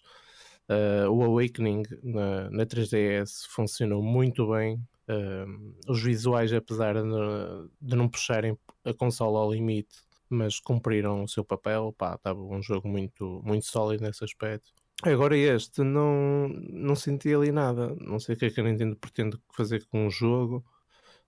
ah, 0.69 1.09
o 1.09 1.23
Awakening 1.23 1.83
na, 2.03 2.49
na 2.49 2.65
3DS 2.65 3.47
funcionou 3.49 4.01
muito 4.01 4.49
bem. 4.51 4.79
Ah, 5.07 5.45
os 5.89 6.01
visuais, 6.01 6.53
apesar 6.53 6.95
de, 6.95 7.69
de 7.81 7.95
não 7.95 8.09
puxarem 8.09 8.57
a 8.85 8.93
consola 8.93 9.39
ao 9.39 9.51
limite, 9.51 9.95
mas 10.29 10.59
cumpriram 10.59 11.23
o 11.23 11.27
seu 11.27 11.43
papel. 11.43 11.93
Pá, 11.97 12.15
estava 12.15 12.39
um 12.41 12.61
jogo 12.61 12.87
muito, 12.87 13.41
muito 13.43 13.65
sólido 13.65 14.03
nesse 14.03 14.23
aspecto. 14.23 14.71
Agora 15.03 15.35
este 15.35 15.81
não, 15.83 16.47
não 16.47 16.95
senti 16.95 17.33
ali 17.33 17.51
nada. 17.51 17.93
Não 17.99 18.19
sei 18.19 18.35
o 18.35 18.37
que 18.37 18.45
é 18.45 18.49
que 18.51 18.59
a 18.61 18.63
Nintendo 18.63 18.95
pretende 18.95 19.37
fazer 19.53 19.85
com 19.87 20.07
o 20.07 20.09
jogo. 20.09 20.63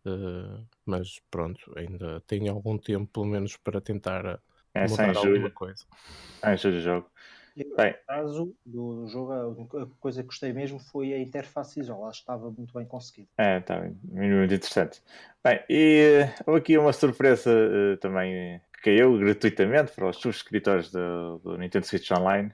eh, 0.06 0.64
mas 0.86 1.20
pronto, 1.32 1.74
ainda 1.78 2.22
tem 2.22 2.48
algum 2.50 2.78
tempo 2.78 3.08
pelo 3.12 3.26
menos 3.28 3.58
para 3.58 3.82
tentar 3.82 4.42
É 4.74 4.88
mudar 4.88 5.18
alguma 5.18 5.50
julho. 5.50 5.52
coisa. 5.52 5.86
Ah, 6.42 6.54
em 6.54 6.58
julho 6.58 7.06
jogo. 7.56 7.70
No 7.72 7.76
Bem, 7.76 7.96
caso 8.08 8.56
do 8.66 9.08
jogo, 9.08 9.32
a 9.34 9.48
única 9.48 9.86
coisa 10.00 10.22
que 10.22 10.28
gostei 10.28 10.54
mesmo 10.54 10.80
foi 10.80 11.14
a 11.14 11.20
interface 11.20 11.80
visual, 11.80 12.06
acho 12.08 12.20
que 12.20 12.24
estava 12.24 12.52
muito 12.52 12.74
bem 12.74 12.86
conseguido. 12.86 13.30
é, 13.38 13.58
está 13.60 13.80
bem. 13.80 13.98
Muito 14.04 14.54
interessante. 14.54 15.02
Bem, 15.44 15.64
e 15.70 16.24
eh, 16.24 16.36
houve 16.46 16.60
aqui 16.60 16.78
uma 16.78 16.94
surpresa 16.94 17.52
eh, 17.52 17.98
também 17.98 18.60
que 18.74 18.82
caiu 18.84 19.18
gratuitamente 19.20 19.92
para 19.92 20.10
os 20.10 20.18
subscritores 20.18 20.92
do, 20.92 21.40
do 21.40 21.58
Nintendo 21.58 21.86
Switch 21.86 22.10
Online. 22.12 22.52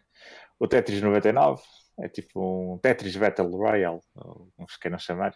O 0.60 0.68
Tetris 0.68 1.02
99. 1.02 1.62
É 2.00 2.08
tipo 2.08 2.74
um 2.74 2.78
Tetris 2.80 3.16
Battle 3.16 3.50
Royale, 3.50 4.00
como 4.14 4.70
se 4.70 4.80
queiram 4.80 4.98
chamar. 4.98 5.36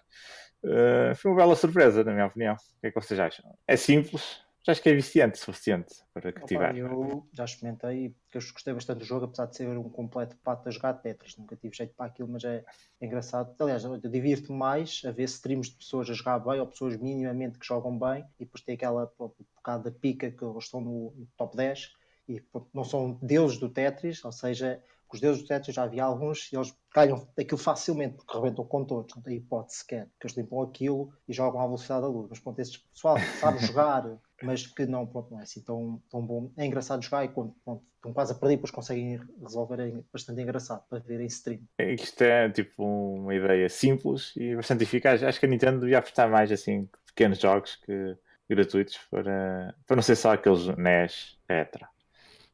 Eh, 0.63 1.13
foi 1.15 1.31
uma 1.31 1.37
bela 1.37 1.55
surpresa, 1.55 2.03
na 2.03 2.11
minha 2.11 2.25
opinião. 2.25 2.55
O 2.55 2.81
que 2.81 2.87
é 2.87 2.91
que 2.91 2.99
vocês 2.99 3.19
acham? 3.19 3.45
É 3.67 3.75
simples, 3.75 4.41
acho 4.71 4.81
que 4.81 4.89
é 4.89 4.93
viciante 4.93 5.39
o 5.39 5.43
suficiente 5.43 5.95
para 6.13 6.29
Opa, 6.29 6.39
cativar. 6.39 6.75
eu 6.75 7.27
já 7.31 7.45
experimentei, 7.45 8.09
porque 8.09 8.37
eu 8.37 8.41
gostei 8.53 8.73
bastante 8.73 8.99
do 8.99 9.05
jogo, 9.05 9.25
apesar 9.25 9.45
de 9.45 9.55
ser 9.55 9.67
um 9.67 9.89
completo 9.89 10.35
pato 10.37 10.67
a 10.67 10.71
jogar 10.71 10.93
Tetris. 10.95 11.37
Nunca 11.37 11.55
tive 11.55 11.75
jeito 11.75 11.93
para 11.95 12.07
aquilo, 12.07 12.29
mas 12.29 12.43
é, 12.43 12.63
é 12.99 13.05
engraçado. 13.05 13.53
Aliás, 13.59 13.83
eu 13.83 13.97
divirto-me 13.97 14.57
mais 14.57 15.01
a 15.05 15.11
ver 15.11 15.23
streams 15.23 15.69
de 15.69 15.77
pessoas 15.77 16.09
a 16.09 16.13
jogar 16.13 16.39
bem 16.39 16.59
ou 16.59 16.67
pessoas 16.67 16.97
minimamente 16.97 17.59
que 17.59 17.65
jogam 17.65 17.97
bem 17.97 18.25
e 18.39 18.45
depois 18.45 18.63
tem 18.63 18.75
aquela 18.75 19.11
bocado 19.17 19.83
da 19.83 19.91
pica 19.91 20.31
que 20.31 20.43
eles 20.43 20.63
estão 20.63 20.81
no, 20.81 21.13
no 21.15 21.27
top 21.37 21.55
10 21.55 21.93
e 22.27 22.41
pronto, 22.41 22.69
não 22.73 22.83
são 22.83 23.19
deuses 23.21 23.57
do 23.57 23.69
Tetris, 23.69 24.23
ou 24.25 24.31
seja, 24.31 24.81
os 25.11 25.19
deuses 25.19 25.43
do 25.43 25.47
Tetris 25.47 25.75
já 25.75 25.83
havia 25.83 26.03
alguns 26.03 26.51
e 26.51 26.55
eles 26.55 26.75
ganham 26.93 27.27
aquilo 27.37 27.57
facilmente 27.57 28.15
porque 28.15 28.35
rebentam 28.35 28.65
com 28.65 28.83
todos, 28.83 29.15
não 29.15 29.21
tem 29.21 29.37
hipótese 29.37 29.79
sequer, 29.79 30.09
que 30.19 30.27
eles 30.27 30.35
limpam 30.35 30.61
aquilo 30.61 31.13
e 31.27 31.33
jogam 31.33 31.61
à 31.61 31.65
velocidade 31.65 32.01
da 32.01 32.07
luz. 32.07 32.27
Mas 32.29 32.39
pronto, 32.39 32.59
esse 32.59 32.79
pessoal 32.79 33.15
que 33.15 33.37
sabe 33.39 33.59
jogar, 33.65 34.19
mas 34.43 34.67
que 34.67 34.85
não, 34.85 35.05
pronto, 35.05 35.31
não 35.31 35.39
é 35.39 35.43
assim 35.43 35.61
tão, 35.61 36.01
tão 36.09 36.21
bom. 36.21 36.51
É 36.57 36.65
engraçado 36.65 37.03
jogar 37.03 37.25
e 37.25 37.29
quando 37.29 37.53
pronto, 37.63 37.83
estão 37.95 38.13
quase 38.13 38.31
a 38.31 38.35
perder, 38.35 38.55
depois 38.55 38.71
conseguem 38.71 39.19
resolver, 39.41 39.79
é 39.79 39.93
bastante 40.11 40.41
engraçado 40.41 40.83
para 40.89 40.99
ver 40.99 41.21
em 41.21 41.25
stream. 41.25 41.61
Isto 41.79 42.23
é 42.23 42.49
tipo 42.49 42.83
uma 42.83 43.33
ideia 43.33 43.69
simples 43.69 44.33
e 44.35 44.55
bastante 44.55 44.83
eficaz. 44.83 45.23
Acho 45.23 45.39
que 45.39 45.45
a 45.45 45.49
Nintendo 45.49 45.79
devia 45.79 45.99
apostar 45.99 46.29
mais 46.29 46.51
assim 46.51 46.89
pequenos 47.07 47.39
jogos 47.39 47.77
que 47.77 48.17
gratuitos 48.49 48.99
para, 49.09 49.75
para 49.87 49.95
não 49.95 50.03
ser 50.03 50.15
só 50.15 50.33
aqueles 50.33 50.67
NES 50.77 51.37
etc. 51.49 51.87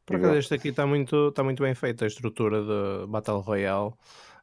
Por 0.06 0.16
acaso 0.16 0.36
este 0.36 0.54
aqui 0.54 0.70
está 0.70 0.86
muito, 0.86 1.30
está 1.30 1.44
muito 1.44 1.64
bem 1.64 1.76
feito 1.76 2.04
a 2.04 2.08
estrutura 2.08 2.62
de 2.62 3.08
Battle 3.08 3.40
Royale. 3.40 3.94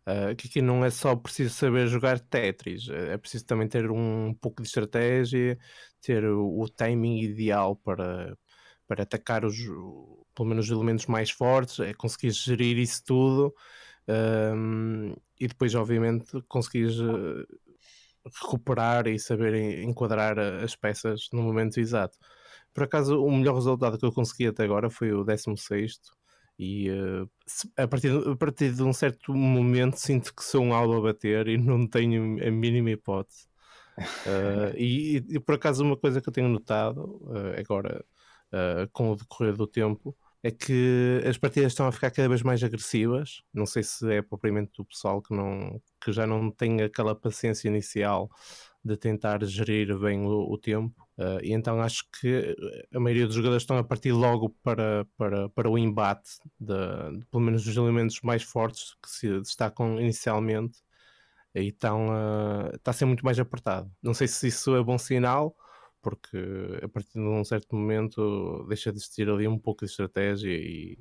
Uh, 0.06 0.34
que 0.36 0.48
aqui 0.48 0.62
não 0.62 0.82
é 0.82 0.88
só 0.88 1.14
preciso 1.14 1.52
saber 1.52 1.86
jogar 1.86 2.18
Tetris, 2.18 2.88
é 2.88 3.12
é 3.12 3.18
preciso 3.18 3.44
também 3.44 3.68
ter 3.68 3.90
um 3.90 4.32
pouco 4.40 4.62
de 4.62 4.68
estratégia, 4.68 5.58
ter 6.00 6.24
o, 6.24 6.60
o 6.60 6.68
timing 6.68 7.20
ideal 7.20 7.76
para, 7.76 8.36
para 8.86 9.02
atacar 9.02 9.44
os, 9.44 9.56
pelo 10.34 10.48
menos 10.48 10.66
os 10.66 10.70
elementos 10.72 11.06
mais 11.06 11.30
fortes, 11.30 11.80
é 11.80 11.94
conseguir 11.94 12.30
gerir 12.32 12.78
isso 12.78 13.02
tudo 13.04 13.54
um, 14.08 15.14
e 15.40 15.48
depois, 15.48 15.74
obviamente, 15.74 16.26
conseguires 16.48 16.98
uh, 17.00 17.46
recuperar 18.42 19.06
e 19.06 19.18
saber 19.18 19.54
en- 19.54 19.84
enquadrar 19.90 20.38
a- 20.38 20.64
as 20.64 20.74
peças 20.76 21.28
no 21.32 21.42
momento 21.42 21.78
exato. 21.80 22.18
Por 22.74 22.84
acaso, 22.84 23.22
o 23.22 23.30
melhor 23.32 23.54
resultado 23.54 23.98
que 23.98 24.04
eu 24.06 24.12
consegui 24.12 24.46
até 24.48 24.64
agora 24.64 24.90
foi 24.90 25.12
o 25.12 25.24
16 25.24 25.98
e 26.58 26.88
eh, 26.90 27.24
se- 27.46 27.70
a, 27.76 27.86
partir, 27.88 28.10
a 28.28 28.36
partir 28.36 28.72
de 28.74 28.82
um 28.82 28.92
certo 28.92 29.34
momento 29.34 29.96
sinto 29.98 30.34
que 30.34 30.42
sou 30.44 30.62
um 30.64 30.74
alvo 30.74 30.94
a 30.96 31.00
bater 31.12 31.48
e 31.48 31.56
não 31.58 31.86
tenho 31.88 32.46
a 32.46 32.50
mínima 32.50 32.90
hipótese. 32.90 33.48
Eh, 34.24 34.74
e, 34.76 35.16
e- 35.36 35.40
por 35.40 35.54
acaso 35.54 35.82
uma 35.84 35.96
coisa 35.96 36.20
que 36.20 36.28
eu 36.28 36.32
tenho 36.32 36.48
notado 36.48 37.20
eh, 37.56 37.60
agora 37.60 38.04
eh, 38.52 38.88
com 38.92 39.10
o 39.10 39.16
decorrer 39.16 39.56
do 39.56 39.66
tempo 39.66 40.16
é 40.42 40.50
que 40.50 41.20
as 41.28 41.36
partidas 41.38 41.72
estão 41.72 41.86
a 41.86 41.92
ficar 41.92 42.10
cada 42.12 42.28
vez 42.28 42.42
mais 42.42 42.62
agressivas. 42.62 43.42
Não 43.52 43.66
sei 43.66 43.82
se 43.82 44.08
é 44.12 44.22
propriamente 44.22 44.72
do 44.76 44.84
pessoal 44.84 45.20
que, 45.22 45.34
não, 45.34 45.80
que 46.00 46.12
já 46.12 46.26
não 46.26 46.50
tem 46.50 46.80
aquela 46.82 47.14
paciência 47.14 47.68
inicial 47.68 48.30
de 48.84 48.96
tentar 48.96 49.42
gerir 49.44 49.98
bem 49.98 50.20
o, 50.24 50.52
o 50.52 50.58
tempo. 50.58 50.94
Uh, 51.18 51.40
e 51.42 51.52
então 51.52 51.80
acho 51.80 52.04
que 52.20 52.56
a 52.94 53.00
maioria 53.00 53.26
dos 53.26 53.34
jogadores 53.34 53.62
estão 53.64 53.76
a 53.76 53.84
partir 53.84 54.12
logo 54.12 54.50
para, 54.62 55.04
para, 55.16 55.48
para 55.50 55.68
o 55.68 55.76
embate, 55.76 56.30
de, 56.60 57.18
de 57.18 57.26
pelo 57.26 57.42
menos 57.42 57.64
dos 57.64 57.76
elementos 57.76 58.20
mais 58.22 58.42
fortes 58.42 58.94
que 59.02 59.10
se 59.10 59.40
destacam 59.40 60.00
inicialmente. 60.00 60.78
Então 61.62 62.08
uh, 62.08 62.74
está 62.74 62.90
a 62.90 62.94
ser 62.94 63.04
muito 63.04 63.24
mais 63.24 63.38
apertado. 63.38 63.90
Não 64.02 64.14
sei 64.14 64.28
se 64.28 64.48
isso 64.48 64.76
é 64.76 64.82
bom 64.82 64.98
sinal, 64.98 65.56
porque 66.02 66.38
a 66.82 66.88
partir 66.88 67.14
de 67.14 67.20
um 67.20 67.44
certo 67.44 67.74
momento 67.74 68.64
deixa 68.68 68.92
de 68.92 68.98
existir 68.98 69.28
ali 69.28 69.46
um 69.48 69.58
pouco 69.58 69.84
de 69.84 69.90
estratégia 69.90 70.50
e 70.50 70.98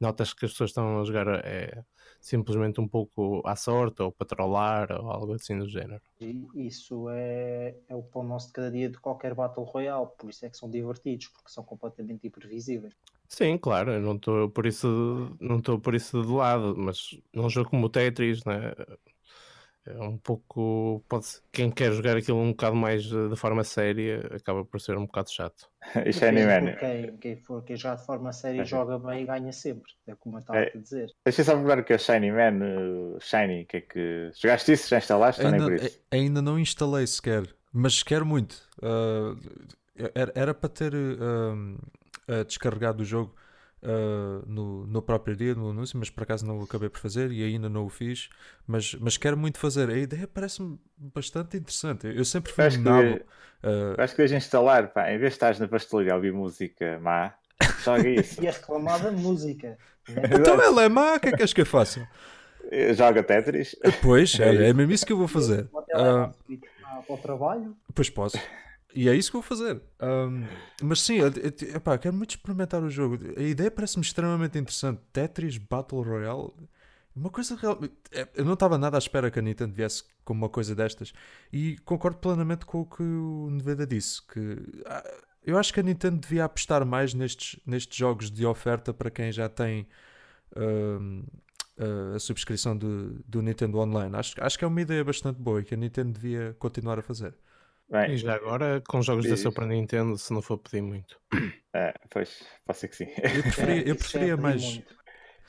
notas 0.00 0.32
que 0.32 0.44
as 0.44 0.52
pessoas 0.52 0.70
estão 0.70 1.00
a 1.00 1.04
jogar 1.04 1.26
é, 1.44 1.82
simplesmente 2.20 2.80
um 2.80 2.88
pouco 2.88 3.42
à 3.44 3.56
sorte 3.56 4.02
ou 4.02 4.12
patrolar 4.12 4.92
ou 4.92 5.10
algo 5.10 5.34
assim 5.34 5.58
do 5.58 5.68
género. 5.68 6.00
E 6.20 6.46
isso 6.54 7.08
é, 7.10 7.76
é 7.88 7.94
o 7.94 8.02
pão 8.02 8.22
nosso 8.22 8.48
de 8.48 8.52
cada 8.52 8.70
dia 8.70 8.88
de 8.88 8.98
qualquer 8.98 9.34
Battle 9.34 9.64
Royale, 9.64 10.08
por 10.18 10.30
isso 10.30 10.44
é 10.46 10.50
que 10.50 10.56
são 10.56 10.70
divertidos, 10.70 11.28
porque 11.28 11.50
são 11.50 11.64
completamente 11.64 12.26
imprevisíveis. 12.26 12.94
Sim, 13.28 13.58
claro, 13.58 13.92
eu 13.92 14.00
não 14.00 14.16
estou 14.16 14.48
por 14.48 14.64
isso 14.66 15.36
não 15.38 15.58
estou 15.58 15.78
por 15.78 15.94
isso 15.94 16.22
de 16.22 16.32
lado, 16.32 16.74
mas 16.76 17.10
num 17.34 17.50
jogo 17.50 17.70
como 17.70 17.86
o 17.86 17.90
Tetris, 17.90 18.42
né, 18.44 18.72
é 19.88 20.00
um 20.00 20.18
pouco. 20.18 21.02
Pode 21.08 21.26
quem 21.50 21.70
quer 21.70 21.92
jogar 21.92 22.16
aquilo 22.16 22.38
um 22.38 22.50
bocado 22.50 22.76
mais 22.76 23.04
de 23.04 23.36
forma 23.36 23.64
séria 23.64 24.28
acaba 24.34 24.64
por 24.64 24.80
ser 24.80 24.96
um 24.96 25.06
bocado 25.06 25.30
chato. 25.30 25.68
e 26.04 26.12
Shiny 26.12 26.44
Man. 26.44 26.72
Quem, 26.76 27.16
quem, 27.16 27.36
for, 27.36 27.62
quem 27.64 27.76
joga 27.76 27.96
de 27.96 28.06
forma 28.06 28.32
séria 28.32 28.62
é. 28.62 28.64
joga 28.64 28.98
bem 28.98 29.22
e 29.22 29.26
ganha 29.26 29.52
sempre. 29.52 29.90
É 30.06 30.14
como 30.14 30.36
eu 30.36 30.40
estava 30.40 30.58
é. 30.58 30.72
a 30.74 30.78
dizer. 30.78 31.10
Deixa 31.24 31.44
só 31.44 31.56
ver 31.56 31.78
o 31.78 31.84
que 31.84 31.92
é 31.92 31.96
o 31.96 31.98
Shiny 31.98 32.30
Man. 32.30 32.58
Uh, 32.64 33.18
Shiny, 33.20 33.64
que 33.64 33.76
é 33.78 33.80
que. 33.80 34.30
Jogaste 34.34 34.72
isso? 34.72 34.88
Já 34.88 34.98
instalaste? 34.98 35.44
Ainda, 35.44 35.64
por 35.64 35.72
isso? 35.74 36.00
ainda 36.10 36.42
não 36.42 36.58
instalei 36.58 37.06
sequer, 37.06 37.44
mas 37.72 38.02
quero 38.02 38.26
muito. 38.26 38.68
Uh, 38.78 39.38
era, 40.14 40.32
era 40.34 40.54
para 40.54 40.68
ter 40.68 40.94
uh, 40.94 42.44
descarregado 42.46 43.02
o 43.02 43.06
jogo 43.06 43.34
uh, 43.82 44.44
no, 44.46 44.86
no 44.86 45.02
próprio 45.02 45.36
dia, 45.36 45.54
no 45.54 45.70
anúncio, 45.70 45.98
mas 45.98 46.10
por 46.10 46.22
acaso 46.22 46.46
não 46.46 46.58
o 46.58 46.64
acabei 46.64 46.88
por 46.88 46.98
fazer 46.98 47.30
e 47.32 47.42
ainda 47.44 47.68
não 47.68 47.84
o 47.84 47.88
fiz. 47.88 48.28
Mas, 48.66 48.94
mas 48.94 49.16
quero 49.16 49.36
muito 49.36 49.58
fazer. 49.58 49.88
A 49.90 49.96
ideia 49.96 50.26
parece-me 50.26 50.78
bastante 50.96 51.56
interessante. 51.56 52.06
Eu 52.06 52.24
sempre 52.24 52.52
fui 52.52 52.64
um 52.64 52.82
nabo. 52.82 53.16
Uh... 53.62 54.00
Acho 54.00 54.14
que 54.14 54.22
deves 54.22 54.32
instalar, 54.32 54.92
pá, 54.92 55.10
em 55.10 55.18
vez 55.18 55.32
de 55.32 55.36
estás 55.36 55.58
na 55.58 55.66
pastelaria 55.66 56.12
a 56.12 56.16
ouvir 56.16 56.32
música 56.32 56.98
má, 57.00 57.34
joga 57.84 58.08
isso. 58.08 58.40
e 58.42 58.48
a 58.48 58.52
reclamar 58.52 59.02
da 59.02 59.10
música. 59.10 59.76
então 60.08 60.60
ela 60.60 60.84
é 60.84 60.88
má, 60.88 61.14
o 61.14 61.20
que 61.20 61.28
é 61.28 61.32
que 61.32 61.42
és 61.42 61.52
que 61.52 61.60
eu 61.60 61.66
faço? 61.66 62.06
Joga 62.94 63.22
Tetris. 63.22 63.74
Pois, 64.02 64.38
é, 64.38 64.68
é 64.68 64.72
mesmo 64.72 64.92
isso 64.92 65.06
que 65.06 65.12
eu 65.12 65.16
vou 65.16 65.28
fazer. 65.28 65.68
Uh, 65.72 66.32
para 67.06 67.14
o 67.14 67.18
trabalho? 67.18 67.76
Pois 67.94 68.10
posso. 68.10 68.38
E 68.94 69.08
é 69.08 69.14
isso 69.14 69.30
que 69.30 69.34
vou 69.34 69.42
fazer. 69.42 69.80
Um, 70.00 70.44
mas 70.82 71.00
sim, 71.00 71.18
epá, 71.74 71.98
quero 71.98 72.16
muito 72.16 72.30
experimentar 72.30 72.82
o 72.82 72.90
jogo. 72.90 73.18
A 73.36 73.42
ideia 73.42 73.70
parece-me 73.70 74.04
extremamente 74.04 74.58
interessante. 74.58 75.00
Tetris 75.12 75.58
Battle 75.58 76.02
Royale. 76.02 76.52
Uma 77.14 77.30
coisa 77.30 77.54
real. 77.56 77.78
É, 78.12 78.26
eu 78.34 78.44
não 78.44 78.54
estava 78.54 78.78
nada 78.78 78.96
à 78.96 78.98
espera 78.98 79.30
que 79.30 79.38
a 79.38 79.42
Nintendo 79.42 79.74
viesse 79.74 80.04
com 80.24 80.32
uma 80.32 80.48
coisa 80.48 80.74
destas. 80.74 81.12
E 81.52 81.76
concordo 81.84 82.18
plenamente 82.18 82.64
com 82.64 82.80
o 82.80 82.86
que 82.86 83.02
o 83.02 83.48
Nevada 83.50 83.86
disse. 83.86 84.22
Que 84.26 84.56
ah, 84.86 85.04
eu 85.44 85.58
acho 85.58 85.72
que 85.72 85.80
a 85.80 85.82
Nintendo 85.82 86.18
devia 86.18 86.44
apostar 86.44 86.84
mais 86.86 87.12
nestes, 87.14 87.60
nestes 87.66 87.96
jogos 87.96 88.30
de 88.30 88.46
oferta 88.46 88.94
para 88.94 89.10
quem 89.10 89.32
já 89.32 89.48
tem 89.48 89.86
um, 90.56 91.24
a 92.14 92.18
subscrição 92.18 92.76
do, 92.76 93.22
do 93.26 93.42
Nintendo 93.42 93.78
Online. 93.78 94.14
Acho, 94.16 94.34
acho 94.42 94.58
que 94.58 94.64
é 94.64 94.68
uma 94.68 94.80
ideia 94.80 95.04
bastante 95.04 95.40
boa 95.40 95.60
e 95.60 95.64
que 95.64 95.74
a 95.74 95.76
Nintendo 95.76 96.12
devia 96.12 96.56
continuar 96.58 96.98
a 96.98 97.02
fazer. 97.02 97.34
Bem, 97.90 98.12
e 98.12 98.16
já 98.18 98.34
agora, 98.34 98.82
com 98.86 99.00
jogos 99.00 99.26
da 99.26 99.36
Super 99.36 99.66
Nintendo, 99.66 100.18
se 100.18 100.32
não 100.32 100.42
for 100.42 100.58
pedir 100.58 100.82
muito. 100.82 101.18
É, 101.72 101.94
pois, 102.10 102.44
pode 102.66 102.78
ser 102.78 102.88
que 102.88 102.96
sim. 102.96 103.08
Eu 103.16 103.42
preferia, 103.42 103.82
eu 103.88 103.96
preferia 103.96 104.36
mais. 104.36 104.82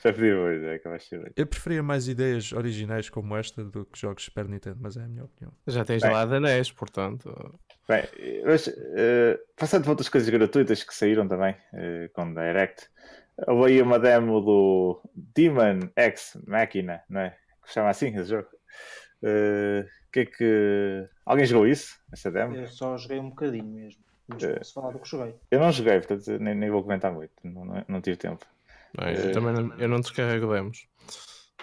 Já 0.02 0.12
pedi 0.12 0.32
muito, 0.32 0.64
é 0.64 0.78
que 0.78 0.88
vai 0.88 0.98
ser. 0.98 1.32
Eu 1.36 1.46
preferia 1.46 1.82
mais 1.82 2.08
ideias 2.08 2.52
originais 2.52 3.10
como 3.10 3.36
esta 3.36 3.62
do 3.62 3.84
que 3.84 4.00
jogos 4.00 4.24
Super 4.24 4.48
Nintendo, 4.48 4.78
mas 4.80 4.96
é 4.96 5.02
a 5.02 5.08
minha 5.08 5.24
opinião. 5.24 5.52
Já 5.66 5.84
tens 5.84 6.02
Bem, 6.02 6.10
lá 6.10 6.24
da 6.24 6.40
NES, 6.40 6.72
portanto. 6.72 7.58
Bem, 7.86 8.04
mas 8.46 8.68
uh, 8.68 9.38
passando 9.56 9.82
para 9.82 9.90
outras 9.90 10.08
coisas 10.08 10.30
gratuitas 10.30 10.82
que 10.82 10.94
saíram 10.94 11.28
também 11.28 11.52
uh, 11.52 12.08
com 12.14 12.32
Direct, 12.32 12.88
houve 13.46 13.72
aí 13.72 13.82
uma 13.82 13.98
demo 13.98 14.40
do 14.40 15.02
Demon 15.14 15.90
X 15.94 16.38
Machina, 16.46 17.02
não 17.10 17.20
é? 17.20 17.36
Que 17.66 17.72
chama 17.72 17.90
assim 17.90 18.08
esse 18.16 18.30
jogo. 18.30 18.48
Uh, 19.22 19.88
que 20.12 20.20
é 20.20 20.26
que. 20.26 21.08
Alguém 21.24 21.46
jogou 21.46 21.66
isso? 21.66 21.98
Essa 22.12 22.30
demo? 22.30 22.56
Eu 22.56 22.66
só 22.66 22.96
joguei 22.96 23.18
um 23.18 23.30
bocadinho 23.30 23.66
mesmo. 23.66 24.02
Mas 24.28 24.42
uh, 24.42 24.54
posso 24.56 24.74
falar 24.74 24.92
do 24.92 24.98
que 24.98 25.08
joguei. 25.08 25.34
Eu 25.50 25.60
não 25.60 25.72
joguei, 25.72 26.00
portanto 26.00 26.38
nem, 26.38 26.54
nem 26.54 26.70
vou 26.70 26.82
comentar 26.82 27.12
muito. 27.12 27.32
Não, 27.44 27.64
não, 27.64 27.84
não 27.88 28.00
tive 28.00 28.16
tempo. 28.16 28.44
Não, 28.98 29.08
eu 29.08 29.30
uh, 29.30 29.32
também 29.32 29.54
não, 29.54 29.78
eu 29.78 29.88
não 29.88 30.00
descarrego 30.00 30.52
demos. 30.52 30.86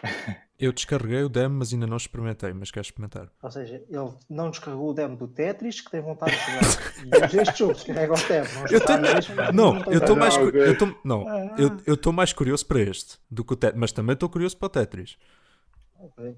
Eu 0.59 0.73
descarreguei 0.73 1.21
o 1.21 1.29
demo, 1.29 1.59
mas 1.59 1.71
ainda 1.71 1.85
não 1.85 1.97
experimentei, 1.97 2.51
mas 2.51 2.71
quero 2.71 2.83
experimentar. 2.83 3.29
Ou 3.43 3.51
seja, 3.51 3.75
ele 3.87 4.09
não 4.27 4.49
descarregou 4.49 4.89
o 4.89 4.93
demo 4.93 5.15
do 5.15 5.27
Tetris, 5.27 5.81
que 5.81 5.91
tem 5.91 6.01
vontade 6.01 6.31
de 6.31 6.45
jogar. 6.51 7.21
mas 7.21 7.33
este 7.35 7.59
jogo 7.59 7.73
descarrega 7.73 8.13
o 8.13 8.27
demo. 8.27 8.67
Eu 8.71 8.81
tenho... 8.83 9.53
Não, 9.53 9.83
eu 9.83 9.99
estou 9.99 10.15
mais, 10.15 10.35
eu 10.35 10.75
tô... 10.75 10.95
não, 11.03 11.27
ah. 11.27 11.55
eu 11.85 11.93
estou 11.93 12.11
mais 12.11 12.33
curioso 12.33 12.65
para 12.65 12.79
este 12.79 13.19
do 13.29 13.45
que 13.45 13.53
o 13.53 13.55
Tetris, 13.55 13.79
mas 13.79 13.91
também 13.91 14.13
estou 14.13 14.27
curioso 14.29 14.57
para 14.57 14.65
o 14.65 14.69
Tetris. 14.69 15.15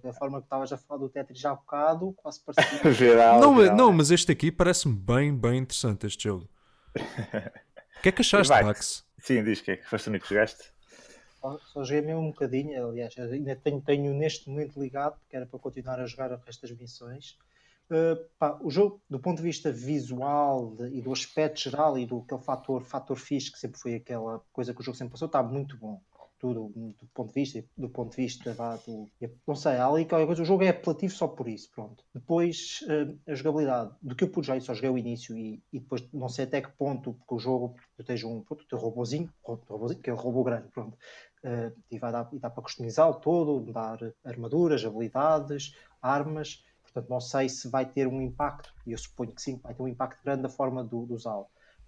Da 0.01 0.13
forma 0.13 0.39
que 0.39 0.45
estavas 0.45 0.71
a 0.71 0.77
falar 0.77 0.99
do 0.99 1.09
Tetris 1.09 1.39
já 1.39 1.51
há 1.51 1.55
bocado, 1.55 2.13
quase 2.13 2.39
parecia. 2.45 2.93
geral, 2.93 3.39
não, 3.39 3.57
geral, 3.61 3.75
não, 3.75 3.91
mas 3.91 4.09
este 4.09 4.31
aqui 4.31 4.51
parece-me 4.51 4.95
bem, 4.95 5.35
bem 5.35 5.59
interessante 5.59 6.07
este 6.07 6.23
jogo. 6.23 6.47
O 7.99 8.01
que 8.01 8.07
é 8.07 8.11
que 8.13 8.21
achaste, 8.21 8.63
Max? 8.63 9.05
Sim, 9.17 9.43
diz 9.43 9.59
que 9.59 9.71
é 9.71 9.75
que 9.75 9.85
foste 9.85 10.07
o 10.07 10.09
único 10.11 10.25
que 10.25 10.33
jogaste. 10.33 10.71
Só, 11.41 11.59
só 11.59 11.83
joguei 11.83 12.01
mesmo 12.01 12.21
um 12.21 12.31
bocadinho, 12.31 12.87
aliás, 12.87 13.13
ainda 13.17 13.57
tenho, 13.57 13.81
tenho 13.81 14.13
neste 14.13 14.49
momento 14.49 14.79
ligado, 14.79 15.19
porque 15.19 15.35
era 15.35 15.45
para 15.45 15.59
continuar 15.59 15.99
a 15.99 16.05
jogar 16.05 16.31
o 16.31 16.37
resto 16.37 16.61
das 16.65 16.71
missões. 16.77 17.37
Uh, 17.91 18.23
pá, 18.37 18.57
o 18.61 18.71
jogo, 18.71 19.01
do 19.09 19.19
ponto 19.19 19.37
de 19.37 19.43
vista 19.43 19.69
visual 19.69 20.75
de, 20.77 20.97
e 20.97 21.01
do 21.01 21.11
aspecto 21.11 21.59
geral 21.59 21.97
e 21.97 22.05
do 22.05 22.19
aquele 22.19 22.41
fator, 22.41 22.85
fator 22.85 23.17
fixe 23.17 23.51
que 23.51 23.59
sempre 23.59 23.77
foi 23.77 23.95
aquela 23.95 24.41
coisa 24.53 24.73
que 24.73 24.79
o 24.79 24.83
jogo 24.83 24.97
sempre 24.97 25.11
passou, 25.11 25.25
está 25.25 25.43
muito 25.43 25.75
bom 25.75 26.01
tudo 26.39 26.71
do 26.73 27.07
ponto 27.13 27.27
de 27.27 27.33
vista 27.33 27.63
do 27.77 27.89
ponto 27.89 28.11
de 28.11 28.23
vista 28.23 28.53
vá, 28.53 28.77
do, 28.77 29.07
não 29.45 29.55
sei, 29.55 29.73
há 29.73 29.87
ali 29.87 30.05
qualquer 30.05 30.25
coisa, 30.25 30.41
o 30.41 30.45
jogo 30.45 30.63
é 30.63 30.69
apelativo 30.69 31.13
só 31.13 31.27
por 31.27 31.47
isso, 31.47 31.69
pronto. 31.71 32.03
Depois 32.13 32.79
uh, 32.83 33.31
a 33.31 33.35
jogabilidade, 33.35 33.91
do 34.01 34.15
que 34.15 34.23
eu 34.23 34.29
pude 34.29 34.47
já, 34.47 34.59
só 34.61 34.73
joguei 34.73 34.89
o 34.89 34.97
início 34.97 35.37
e, 35.37 35.61
e 35.71 35.79
depois 35.79 36.07
não 36.13 36.29
sei 36.29 36.45
até 36.45 36.61
que 36.61 36.71
ponto, 36.71 37.13
porque 37.13 37.35
o 37.35 37.39
jogo 37.39 37.75
tu 37.97 38.03
tens 38.03 38.23
um 38.23 38.41
pronto, 38.41 38.65
teu 38.67 38.77
robôzinho, 38.77 39.31
robôzinho, 39.43 39.99
que 39.99 40.09
é 40.09 40.13
um 40.13 40.17
robô 40.17 40.43
grande, 40.43 40.69
pronto, 40.69 40.97
uh, 41.43 41.77
e, 41.91 41.99
vai 41.99 42.11
dar, 42.11 42.29
e 42.31 42.39
dá 42.39 42.49
para 42.49 42.63
customizar 42.63 43.13
todo, 43.15 43.71
dar 43.71 43.99
armaduras, 44.23 44.85
habilidades, 44.85 45.75
armas, 46.01 46.63
portanto 46.83 47.09
não 47.09 47.19
sei 47.19 47.49
se 47.49 47.67
vai 47.67 47.85
ter 47.85 48.07
um 48.07 48.21
impacto, 48.21 48.73
e 48.87 48.93
eu 48.93 48.97
suponho 48.97 49.33
que 49.33 49.41
sim, 49.41 49.59
vai 49.61 49.73
ter 49.73 49.83
um 49.83 49.87
impacto 49.87 50.23
grande 50.23 50.43
da 50.43 50.49
forma 50.49 50.83
de 50.83 50.95
usá-lo 50.95 51.47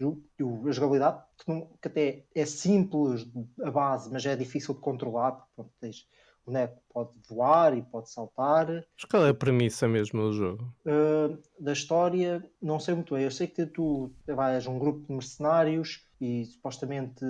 a 0.10 0.72
jogabilidade, 0.72 1.22
que, 1.38 1.50
não, 1.50 1.68
que, 1.82 1.88
até 1.88 2.24
é 2.34 2.46
simples 2.46 3.28
a 3.64 3.72
base, 3.72 4.12
mas 4.12 4.26
é 4.26 4.36
difícil 4.36 4.74
de 4.74 4.82
controlar, 4.82 5.32
porque 5.32 5.52
pronto, 5.56 5.72
tens, 5.80 6.08
o 6.46 6.52
boneco 6.52 6.82
pode 6.92 7.12
voar 7.30 7.78
e 7.78 7.82
pode 7.82 8.10
saltar. 8.10 8.68
Mas 8.68 9.06
qual 9.10 9.26
é 9.26 9.30
a 9.30 9.34
premissa 9.34 9.88
mesmo 9.88 10.22
do 10.22 10.34
jogo? 10.34 10.74
Uh, 10.86 11.38
da 11.60 11.74
história, 11.74 12.44
não 12.62 12.80
sei 12.80 12.96
muito 12.96 13.14
bem. 13.14 13.24
Eu 13.24 13.32
sei 13.32 13.48
que 13.48 13.66
tu 13.66 14.12
vais 14.26 14.66
a 14.66 14.70
um 14.70 14.80
grupo 14.80 15.06
de 15.08 15.14
mercenários 15.14 16.06
e 16.20 16.46
supostamente 16.46 17.26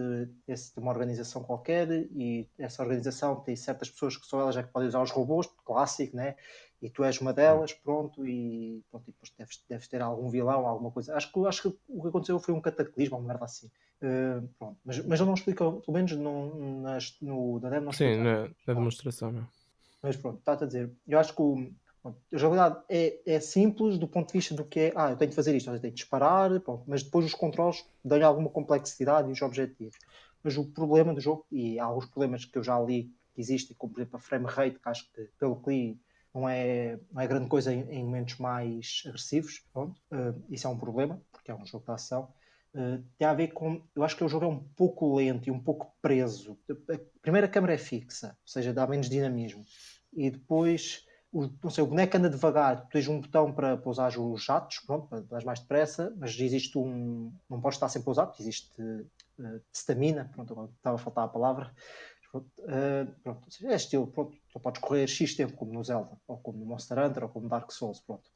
esse 0.48 0.74
tem 0.74 0.84
uma 0.84 0.92
organização 0.92 1.44
qualquer 1.44 1.90
e 1.90 2.50
essa 2.58 2.84
organização 2.84 3.36
tem 3.36 3.56
certas 3.56 3.90
pessoas 3.90 4.18
que 4.18 4.26
só 4.26 4.42
elas 4.42 4.58
é 4.58 4.64
que 4.64 4.72
podem 4.72 4.90
usar 4.90 5.02
os 5.02 5.12
robôs, 5.12 5.48
clássico, 5.64 6.16
né? 6.16 6.36
E 6.82 6.90
tu 6.90 7.04
és 7.04 7.22
uma 7.22 7.32
delas, 7.32 7.74
pronto, 7.74 8.26
e, 8.26 8.84
pronto, 8.90 9.08
e 9.08 9.12
depois 9.12 9.32
deves, 9.38 9.64
deves 9.70 9.88
ter 9.88 10.02
algum 10.02 10.30
vilão, 10.30 10.66
alguma 10.66 10.90
coisa. 10.90 11.16
Acho 11.16 11.32
que, 11.32 11.46
acho 11.46 11.62
que 11.62 11.78
o 11.88 12.02
que 12.02 12.08
aconteceu 12.08 12.40
foi 12.40 12.56
um 12.56 12.62
cataclismo, 12.62 13.18
uma 13.18 13.28
merda 13.28 13.46
assim. 13.46 13.70
Uh, 14.02 14.48
pronto. 14.58 14.78
Mas, 14.84 15.06
mas 15.06 15.20
ele 15.20 15.28
não 15.28 15.36
explica, 15.36 15.64
pelo 15.72 15.94
menos 15.94 16.12
no, 16.14 16.82
nas, 16.82 17.16
no, 17.22 17.60
na 17.60 17.70
demo 17.70 17.86
não 17.86 17.92
Sim, 17.92 18.18
na, 18.18 18.50
na, 18.66 18.74
demonstração. 18.74 19.32
Não. 19.32 19.48
Mas 20.02 20.16
pronto, 20.16 20.40
está-te 20.40 20.64
a 20.64 20.68
dizer. 20.68 20.92
Eu 21.08 21.20
acho 21.20 21.36
que 21.36 21.42
o, 21.42 21.72
pronto, 22.02 22.18
a 22.34 22.38
jogabilidade 22.38 22.84
é, 22.90 23.20
é 23.28 23.40
simples 23.40 24.00
do 24.00 24.08
ponto 24.08 24.28
de 24.28 24.34
vista 24.34 24.56
do 24.56 24.66
que 24.66 24.80
é, 24.80 24.94
ah, 24.96 25.12
eu 25.12 25.18
tenho 25.18 25.30
de 25.30 25.36
fazer 25.36 25.56
isto, 25.56 25.70
eu 25.70 25.80
tenho 25.80 25.94
de 25.94 26.00
disparar, 26.00 26.60
pronto, 26.62 26.84
mas 26.88 27.04
depois 27.04 27.28
os 27.28 27.36
controles 27.36 27.86
dão 28.04 28.26
alguma 28.26 28.50
complexidade 28.50 29.30
e 29.30 29.34
os 29.34 29.42
objetivos. 29.44 30.00
Mas 30.44 30.58
o 30.58 30.66
problema 30.66 31.14
do 31.14 31.22
jogo, 31.22 31.46
e 31.52 31.80
há 31.80 31.86
alguns 31.86 32.08
problemas 32.08 32.44
que 32.44 32.58
eu 32.58 32.64
já 32.64 32.80
li 32.80 33.12
que 33.36 33.42
existem, 33.42 33.76
como 33.78 33.94
por 33.94 34.00
exemplo 34.00 34.18
a 34.18 34.20
frame 34.20 34.48
rate, 34.48 34.80
que 34.80 34.90
acho 34.90 35.12
que 35.12 35.30
pelo 35.38 35.58
que 35.58 35.70
li 35.70 36.00
não 36.34 36.48
é, 36.48 37.00
não 37.12 37.22
é 37.22 37.28
grande 37.28 37.48
coisa 37.48 37.74
em, 37.74 37.82
em 37.90 38.04
momentos 38.04 38.38
mais 38.38 39.04
agressivos. 39.06 39.64
Pronto. 39.74 40.00
Uh, 40.12 40.42
isso 40.50 40.68
é 40.68 40.70
um 40.70 40.78
problema, 40.78 41.22
porque 41.32 41.52
é 41.52 41.56
um 41.56 41.66
jogo 41.66 41.86
de 41.86 41.92
ação. 41.92 42.34
Uh, 42.74 43.04
tem 43.18 43.28
a 43.28 43.34
ver 43.34 43.50
com. 43.50 43.86
Eu 43.96 44.04
acho 44.04 44.16
que 44.16 44.24
o 44.24 44.30
jogo 44.30 44.46
é 44.46 44.48
um 44.48 44.60
pouco 44.60 45.16
lento 45.16 45.48
e 45.48 45.52
um 45.52 45.60
pouco 45.60 45.94
preso. 46.02 46.58
A 46.90 46.98
primeira 47.22 47.48
câmera 47.48 47.74
é 47.74 47.78
fixa, 47.78 48.30
ou 48.30 48.48
seja, 48.48 48.74
dá 48.74 48.88
menos 48.88 49.10
dinamismo. 49.10 49.64
E 50.14 50.30
depois, 50.30 51.06
o, 51.34 51.50
não 51.62 51.70
sei, 51.70 51.84
o 51.84 51.88
boneco 51.88 52.16
anda 52.16 52.30
devagar. 52.30 52.84
Tu 52.84 52.90
tens 52.92 53.08
um 53.10 53.20
botão 53.20 53.52
para, 53.54 53.76
para 53.76 53.90
usar 53.90 54.18
os 54.18 54.44
jatos, 54.44 54.80
pronto, 54.80 55.08
para 55.08 55.46
mais 55.46 55.60
depressa, 55.60 56.14
mas 56.18 56.40
existe 56.40 56.78
um. 56.78 57.34
Não 57.50 57.60
podes 57.60 57.76
estar 57.76 57.90
sempre 57.90 58.10
a 58.10 58.12
usar, 58.12 58.28
porque 58.28 58.42
existe 58.42 58.72
stamina, 59.74 60.30
uh, 60.30 60.34
pronto, 60.34 60.54
agora 60.54 60.70
estava 60.78 60.96
a 60.96 61.00
faltar 61.00 61.26
a 61.26 61.30
palavra. 61.30 61.74
Pronto, 62.32 62.48
uh, 62.60 63.12
pronto, 63.22 63.50
é 63.66 63.76
estilo, 63.76 64.08
pronto, 64.08 64.38
tu 64.54 64.60
podes 64.60 64.82
correr 64.82 65.08
X 65.08 65.36
tempo, 65.36 65.54
como 65.54 65.74
no 65.74 65.84
Zelda, 65.84 66.18
ou 66.28 66.38
como 66.38 66.60
no 66.60 66.66
Monster 66.66 66.98
Hunter, 66.98 67.24
ou 67.24 67.30
como 67.30 67.50
Dark 67.50 67.70
Souls, 67.72 68.00
pronto. 68.00 68.30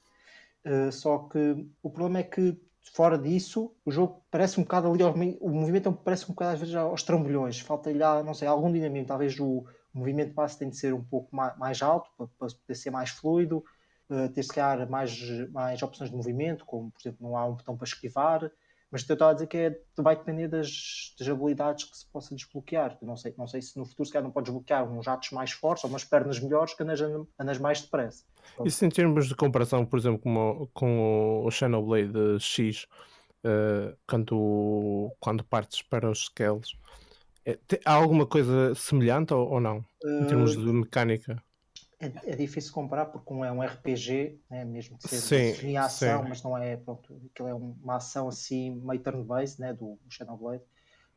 Uh, 0.66 0.92
só 0.92 1.20
que 1.20 1.66
o 1.82 1.90
problema 1.90 2.20
é 2.20 2.24
que 2.24 2.60
fora 2.94 3.18
disso, 3.18 3.74
o 3.86 3.92
jogo 3.92 4.22
parece 4.30 4.60
um 4.60 4.64
bocado 4.64 4.92
ali, 4.92 5.04
o 5.40 5.50
movimento 5.50 5.92
parece 5.94 6.26
um 6.26 6.34
bocado 6.34 6.54
às 6.54 6.60
vezes 6.60 6.76
aos 6.76 7.04
trambolhões, 7.04 7.60
falta-lhe, 7.60 8.00
não 8.00 8.34
sei, 8.34 8.48
algum 8.48 8.72
dinamismo, 8.72 9.08
talvez 9.08 9.40
o, 9.40 9.66
movimento 9.96 10.34
base 10.34 10.60
tem 10.60 10.70
de 10.70 10.76
ser 10.76 10.94
um 10.94 11.04
pouco 11.04 11.34
mais, 11.34 11.82
alto, 11.82 12.10
para, 12.18 12.28
para, 12.38 12.50
poder 12.50 12.76
ser 12.76 12.92
mais 12.92 13.12
fluido, 13.12 13.64
uh, 14.10 14.28
ter 14.30 14.44
se 14.44 14.50
calhar 14.50 14.90
mais, 14.90 15.18
mais 15.50 15.82
opções 15.82 16.10
de 16.10 16.16
movimento, 16.16 16.66
como 16.66 16.92
por 16.92 17.00
exemplo 17.00 17.26
não 17.26 17.38
há 17.38 17.46
um 17.46 17.56
botão 17.56 17.78
para 17.78 17.88
esquivar, 17.88 18.52
mas 18.96 19.10
eu 19.10 19.14
estava 19.14 19.32
a 19.32 19.34
dizer 19.34 19.48
que 19.48 19.58
é, 19.58 19.78
vai 19.98 20.16
depender 20.16 20.48
das, 20.48 21.14
das, 21.20 21.28
habilidades 21.28 21.84
que 21.84 21.98
se 21.98 22.06
possa 22.06 22.34
desbloquear. 22.34 22.98
não 23.02 23.18
sei, 23.18 23.36
não 23.38 23.46
sei 23.46 23.62
se 23.62 23.78
no 23.78 23.86
futuro 23.86 24.06
se 24.06 24.14
calhar 24.14 24.24
não 24.24 24.32
podes 24.32 24.54
desbloquear 24.54 24.90
uns 24.90 25.04
jatos 25.04 25.32
mais 25.32 25.52
fortes 25.52 25.84
ou 25.84 25.90
umas 25.90 26.06
pernas 26.06 26.40
melhores 26.40 26.74
que 26.74 26.82
andas, 26.82 27.02
andas 27.38 27.58
mais 27.58 27.82
depressa. 27.82 28.24
Isso 28.64 28.86
em 28.86 28.90
termos 28.90 29.28
de 29.28 29.36
comparação, 29.36 29.86
por 29.86 30.00
exemplo, 30.00 30.20
com, 30.20 30.70
com 30.74 31.44
o 31.44 31.52
Xenoblade 31.52 32.40
X, 32.40 32.88
uh, 33.44 33.98
quando, 34.08 35.12
quando 35.20 35.44
partes 35.44 35.82
para 35.82 36.10
os 36.10 36.28
scales, 36.28 36.78
é, 37.46 37.60
há 37.84 37.96
alguma 37.96 38.26
coisa 38.26 38.74
semelhante 38.76 39.34
ou, 39.34 39.46
ou 39.46 39.60
não? 39.60 39.84
Em 40.06 40.26
termos 40.26 40.56
uh, 40.56 40.64
de 40.64 40.72
mecânica? 40.72 41.44
É, 42.00 42.32
é, 42.32 42.36
difícil 42.36 42.74
comparar 42.74 43.06
porque 43.06 43.34
um 43.34 43.44
é 43.44 43.52
um 43.52 43.62
RPG, 43.62 44.40
né, 44.50 44.66
mesmo 44.66 44.98
que 44.98 45.08
seja 45.08 45.56
sim, 45.56 45.78
ação, 45.78 46.24
sim. 46.24 46.30
mas 46.30 46.44
não 46.44 46.58
é, 46.58 46.76
pronto, 46.76 47.22
aquilo 47.32 47.48
é 47.48 47.54
uma 47.54 47.96
ação 47.96 48.28
assim 48.28 48.82
meio 48.84 49.02
turn-based 49.02 49.62
né, 49.62 49.74
do 49.74 49.98
Xenoblade. 50.10 50.64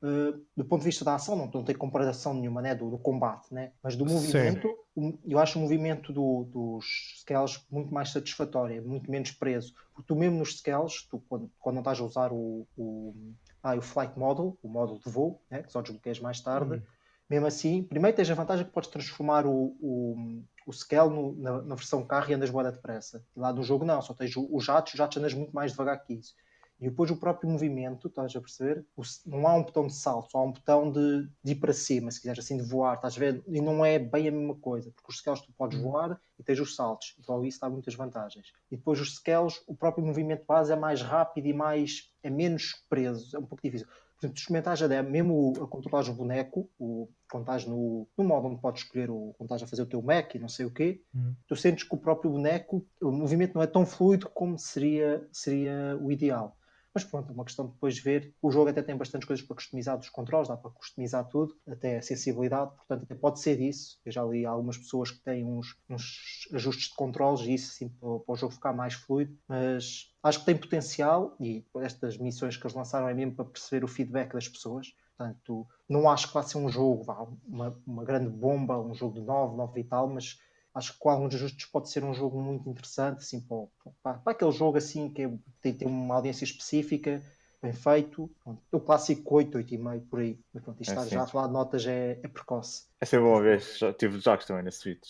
Uh, 0.00 0.40
do 0.56 0.64
ponto 0.64 0.82
de 0.82 0.86
vista 0.86 1.04
da 1.04 1.16
ação, 1.16 1.34
não, 1.34 1.50
não 1.52 1.64
tem 1.64 1.74
comparação 1.74 2.32
nenhuma 2.32 2.62
né, 2.62 2.72
do, 2.72 2.88
do 2.88 2.98
combate, 2.98 3.52
né, 3.52 3.72
mas 3.82 3.96
do 3.96 4.06
movimento, 4.06 4.68
sim. 4.94 5.18
eu 5.26 5.40
acho 5.40 5.58
o 5.58 5.62
movimento 5.62 6.12
do, 6.12 6.44
dos 6.44 7.16
scales 7.20 7.66
muito 7.68 7.92
mais 7.92 8.10
satisfatório, 8.10 8.76
é 8.76 8.80
muito 8.80 9.10
menos 9.10 9.32
preso. 9.32 9.74
Porque 9.92 10.06
tu 10.06 10.14
mesmo 10.14 10.38
nos 10.38 10.56
scales, 10.58 11.02
tu, 11.10 11.20
quando, 11.28 11.50
quando 11.58 11.74
não 11.74 11.80
estás 11.80 11.98
a 11.98 12.04
usar 12.04 12.32
o, 12.32 12.64
o, 12.76 13.12
ah, 13.60 13.74
o 13.74 13.82
flight 13.82 14.16
model, 14.16 14.56
o 14.62 14.68
módulo 14.68 15.00
de 15.04 15.10
voo, 15.10 15.42
né, 15.50 15.64
que 15.64 15.72
só 15.72 15.82
desbloqueias 15.82 16.20
mais 16.20 16.40
tarde, 16.40 16.76
hum. 16.76 16.82
Mesmo 17.28 17.46
assim, 17.46 17.82
primeiro 17.82 18.16
tens 18.16 18.30
a 18.30 18.34
vantagem 18.34 18.64
que 18.64 18.72
podes 18.72 18.90
transformar 18.90 19.46
o, 19.46 19.76
o 19.80 20.42
o 20.68 20.72
scale 20.72 21.08
no, 21.08 21.34
na, 21.34 21.62
na, 21.62 21.74
versão 21.74 22.04
carro 22.04 22.30
e 22.30 22.34
andas 22.34 22.50
boa 22.50 22.70
depressa. 22.70 23.24
E 23.34 23.40
lá 23.40 23.50
no 23.54 23.62
jogo 23.62 23.86
não, 23.86 24.02
só 24.02 24.12
tens 24.12 24.36
os 24.36 24.64
jatos, 24.64 24.92
os 24.92 24.98
jatos 24.98 25.16
andas 25.16 25.32
muito 25.32 25.50
mais 25.50 25.70
devagar 25.72 26.04
que 26.04 26.12
isso. 26.12 26.34
E 26.78 26.84
depois 26.88 27.10
o 27.10 27.16
próprio 27.16 27.50
movimento, 27.50 28.06
estás 28.06 28.36
a 28.36 28.40
perceber? 28.40 28.84
O, 28.94 29.02
não 29.26 29.48
há 29.48 29.54
um 29.54 29.62
botão 29.62 29.86
de 29.86 29.94
salto, 29.94 30.30
só 30.30 30.38
há 30.38 30.44
um 30.44 30.52
botão 30.52 30.92
de, 30.92 31.26
de 31.42 31.52
ir 31.52 31.54
para 31.56 31.72
cima, 31.72 32.10
se 32.10 32.20
quiseres 32.20 32.44
assim, 32.44 32.58
de 32.58 32.62
voar, 32.62 32.94
estás 32.94 33.16
a 33.16 33.18
ver? 33.18 33.42
E 33.48 33.60
não 33.60 33.84
é 33.84 33.98
bem 33.98 34.28
a 34.28 34.30
mesma 34.30 34.54
coisa, 34.56 34.92
porque 34.92 35.10
os 35.10 35.18
scales 35.18 35.40
tu 35.40 35.50
podes 35.56 35.78
uhum. 35.78 35.90
voar 35.90 36.20
e 36.38 36.42
tens 36.42 36.60
os 36.60 36.76
saltos, 36.76 37.16
e 37.18 37.22
logo 37.28 37.46
isso 37.46 37.60
dá 37.60 37.68
muitas 37.68 37.94
vantagens. 37.94 38.52
E 38.70 38.76
depois 38.76 39.00
os 39.00 39.16
scales, 39.16 39.60
o 39.66 39.74
próprio 39.74 40.06
movimento 40.06 40.44
base 40.46 40.70
é 40.70 40.76
mais 40.76 41.02
rápido 41.02 41.46
e 41.46 41.52
mais, 41.52 42.12
é 42.22 42.30
menos 42.30 42.84
preso, 42.88 43.34
é 43.34 43.40
um 43.40 43.46
pouco 43.46 43.62
difícil. 43.62 43.88
Por 44.18 44.26
exemplo, 44.26 44.38
experimentares 44.38 44.82
a 44.82 45.02
mesmo 45.02 45.52
a 45.62 45.66
controlar 45.68 46.08
o 46.08 46.12
boneco, 46.12 46.68
o, 46.76 47.08
quando 47.30 47.44
estás 47.44 47.64
no, 47.64 48.08
no 48.18 48.24
modo 48.24 48.48
onde 48.48 48.60
podes 48.60 48.82
escolher 48.82 49.10
o, 49.10 49.32
quando 49.38 49.46
estás 49.46 49.62
a 49.62 49.66
fazer 49.66 49.82
o 49.82 49.86
teu 49.86 50.02
Mac 50.02 50.34
e 50.34 50.40
não 50.40 50.48
sei 50.48 50.66
o 50.66 50.72
quê, 50.72 51.00
uhum. 51.14 51.34
tu 51.46 51.54
sentes 51.54 51.84
que 51.84 51.94
o 51.94 51.98
próprio 51.98 52.32
boneco, 52.32 52.84
o 53.00 53.12
movimento 53.12 53.54
não 53.54 53.62
é 53.62 53.66
tão 53.66 53.86
fluido 53.86 54.28
como 54.30 54.58
seria, 54.58 55.24
seria 55.30 55.96
o 56.00 56.10
ideal. 56.10 56.56
Mas 56.94 57.04
pronto, 57.04 57.30
é 57.30 57.32
uma 57.32 57.44
questão 57.44 57.66
de 57.66 57.72
depois 57.72 57.98
ver. 57.98 58.34
O 58.40 58.50
jogo 58.50 58.70
até 58.70 58.82
tem 58.82 58.96
bastantes 58.96 59.26
coisas 59.26 59.44
para 59.44 59.56
customizar 59.56 59.98
dos 59.98 60.08
controles, 60.08 60.48
dá 60.48 60.56
para 60.56 60.70
customizar 60.70 61.26
tudo, 61.28 61.56
até 61.66 61.98
a 61.98 62.02
sensibilidade, 62.02 62.74
portanto, 62.76 63.04
até 63.04 63.14
pode 63.14 63.40
ser 63.40 63.60
isso. 63.60 63.98
Eu 64.04 64.12
já 64.12 64.24
li 64.24 64.44
algumas 64.44 64.76
pessoas 64.76 65.10
que 65.10 65.20
têm 65.20 65.44
uns, 65.44 65.76
uns 65.88 66.48
ajustes 66.52 66.88
de 66.88 66.94
controles 66.94 67.40
e 67.42 67.54
isso 67.54 67.72
assim, 67.72 67.88
para, 67.88 68.18
para, 68.20 68.32
o 68.32 68.36
jogo 68.36 68.52
ficar 68.52 68.72
mais 68.72 68.94
fluido, 68.94 69.36
mas 69.46 70.12
acho 70.22 70.40
que 70.40 70.46
tem 70.46 70.56
potencial 70.56 71.36
e 71.38 71.64
estas 71.76 72.16
missões 72.18 72.56
que 72.56 72.64
eles 72.64 72.74
lançaram 72.74 73.08
é 73.08 73.14
mesmo 73.14 73.34
para 73.34 73.44
perceber 73.44 73.84
o 73.84 73.88
feedback 73.88 74.32
das 74.32 74.48
pessoas. 74.48 74.92
Portanto, 75.16 75.66
não 75.88 76.08
acho 76.08 76.28
que 76.28 76.34
vá 76.34 76.42
ser 76.44 76.58
um 76.58 76.68
jogo, 76.68 77.02
vá, 77.02 77.26
uma, 77.44 77.76
uma 77.84 78.04
grande 78.04 78.30
bomba, 78.30 78.78
um 78.78 78.94
jogo 78.94 79.14
de 79.14 79.20
9, 79.20 79.56
9 79.56 79.80
e 79.80 79.84
tal, 79.84 80.08
mas 80.08 80.38
acho 80.78 80.92
que 80.92 80.98
com 80.98 81.10
alguns 81.10 81.34
ajustes 81.34 81.66
pode 81.66 81.90
ser 81.90 82.04
um 82.04 82.14
jogo 82.14 82.40
muito 82.40 82.68
interessante 82.68 83.18
assim, 83.18 83.40
para, 83.40 84.18
para, 84.20 84.32
aquele 84.32 84.52
jogo 84.52 84.78
assim 84.78 85.10
que 85.10 85.22
é, 85.22 85.30
tem, 85.60 85.74
tem, 85.74 85.88
uma 85.88 86.14
audiência 86.14 86.44
específica, 86.44 87.20
bem 87.60 87.72
feito. 87.72 88.30
Pronto, 88.42 88.62
o 88.72 88.80
clássico 88.80 89.34
8, 89.34 89.58
8,5 89.58 90.08
por 90.08 90.20
aí. 90.20 90.38
Mas 90.54 90.62
pronto, 90.62 90.80
isto 90.80 90.92
é, 90.92 90.94
está 90.94 91.06
já 91.08 91.22
a 91.24 91.26
falar 91.26 91.48
de 91.48 91.52
notas 91.52 91.86
é, 91.86 92.20
é 92.22 92.28
precoce. 92.28 92.86
Essa 93.00 93.16
é 93.16 93.18
boa 93.18 93.42
vez, 93.42 93.80
tive 93.98 94.20
jogos 94.20 94.46
também 94.46 94.62
na 94.62 94.70
Switch. 94.70 95.08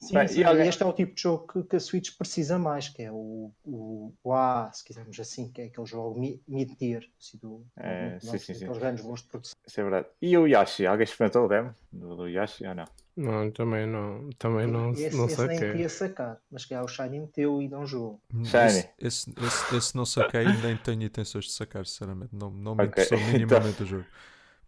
Sim, 0.00 0.14
Bem, 0.14 0.28
sim, 0.28 0.44
alguém... 0.44 0.68
este 0.68 0.82
é 0.82 0.86
o 0.86 0.92
tipo 0.92 1.14
de 1.14 1.22
jogo 1.22 1.46
que, 1.52 1.62
que, 1.64 1.76
a 1.76 1.80
Switch 1.80 2.16
precisa 2.16 2.56
mais, 2.56 2.88
que 2.88 3.02
é 3.02 3.10
o, 3.10 3.52
o, 3.64 4.14
o 4.22 4.32
A, 4.32 4.70
se 4.72 4.84
quisermos 4.84 5.18
assim, 5.18 5.50
que 5.50 5.60
é 5.60 5.64
aquele 5.64 5.86
jogo 5.86 6.20
mid-tier, 6.46 7.04
assim, 7.20 7.36
do, 7.38 7.66
é, 7.76 8.16
do, 8.16 8.20
sim, 8.24 8.38
sim, 8.38 8.54
sim. 8.54 8.66
grandes 8.66 9.02
voos 9.02 9.22
de 9.22 9.28
produção. 9.28 9.56
Isso 9.66 9.80
é 9.80 9.82
verdade. 9.82 10.06
E 10.22 10.38
o 10.38 10.46
Yashi, 10.46 10.86
alguém 10.86 11.02
experimentou 11.02 11.46
o 11.46 11.48
demo 11.48 11.74
do, 11.92 12.14
do 12.14 12.28
Yashi 12.28 12.64
ou 12.66 12.74
não? 12.76 12.84
Não, 13.16 13.50
também 13.50 13.84
não, 13.84 14.30
também 14.38 14.68
não, 14.68 14.92
esse, 14.92 15.16
não 15.16 15.26
esse 15.26 15.34
saquei. 15.34 15.58
nem 15.58 15.70
queria 15.72 15.88
sacar, 15.88 16.40
mas 16.48 16.64
que 16.64 16.72
é 16.72 16.80
o 16.80 16.86
Shiny 16.86 17.18
meteu 17.18 17.60
e 17.60 17.68
não 17.68 17.84
jogou. 17.84 18.20
Shiny. 18.44 18.66
Esse, 18.66 18.88
esse, 19.00 19.34
esse, 19.44 19.76
esse 19.76 19.96
não 19.96 20.06
saquei 20.06 20.44
e 20.44 20.56
nem 20.62 20.76
tenho 20.76 21.02
intenções 21.02 21.46
de 21.46 21.50
sacar, 21.50 21.84
sinceramente. 21.84 22.30
Não, 22.32 22.48
não 22.48 22.76
me 22.76 22.84
okay. 22.84 23.02
interessou 23.02 23.18
minimamente 23.32 23.70
então... 23.70 23.86
o 23.86 23.88
jogo. 23.88 24.04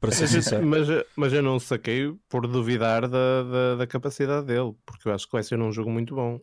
Para 0.00 0.12
ser 0.12 0.28
sincero. 0.28 0.66
Mas, 0.66 0.88
mas 1.14 1.32
eu 1.32 1.42
não 1.42 1.60
saquei 1.60 2.14
por 2.28 2.46
duvidar 2.46 3.02
da, 3.02 3.42
da, 3.42 3.74
da, 3.76 3.86
capacidade 3.86 4.46
dele, 4.46 4.74
porque 4.86 5.06
eu 5.06 5.12
acho 5.12 5.26
que 5.26 5.32
vai 5.32 5.42
ser 5.42 5.60
um 5.60 5.70
jogo 5.70 5.90
muito 5.90 6.14
bom. 6.14 6.40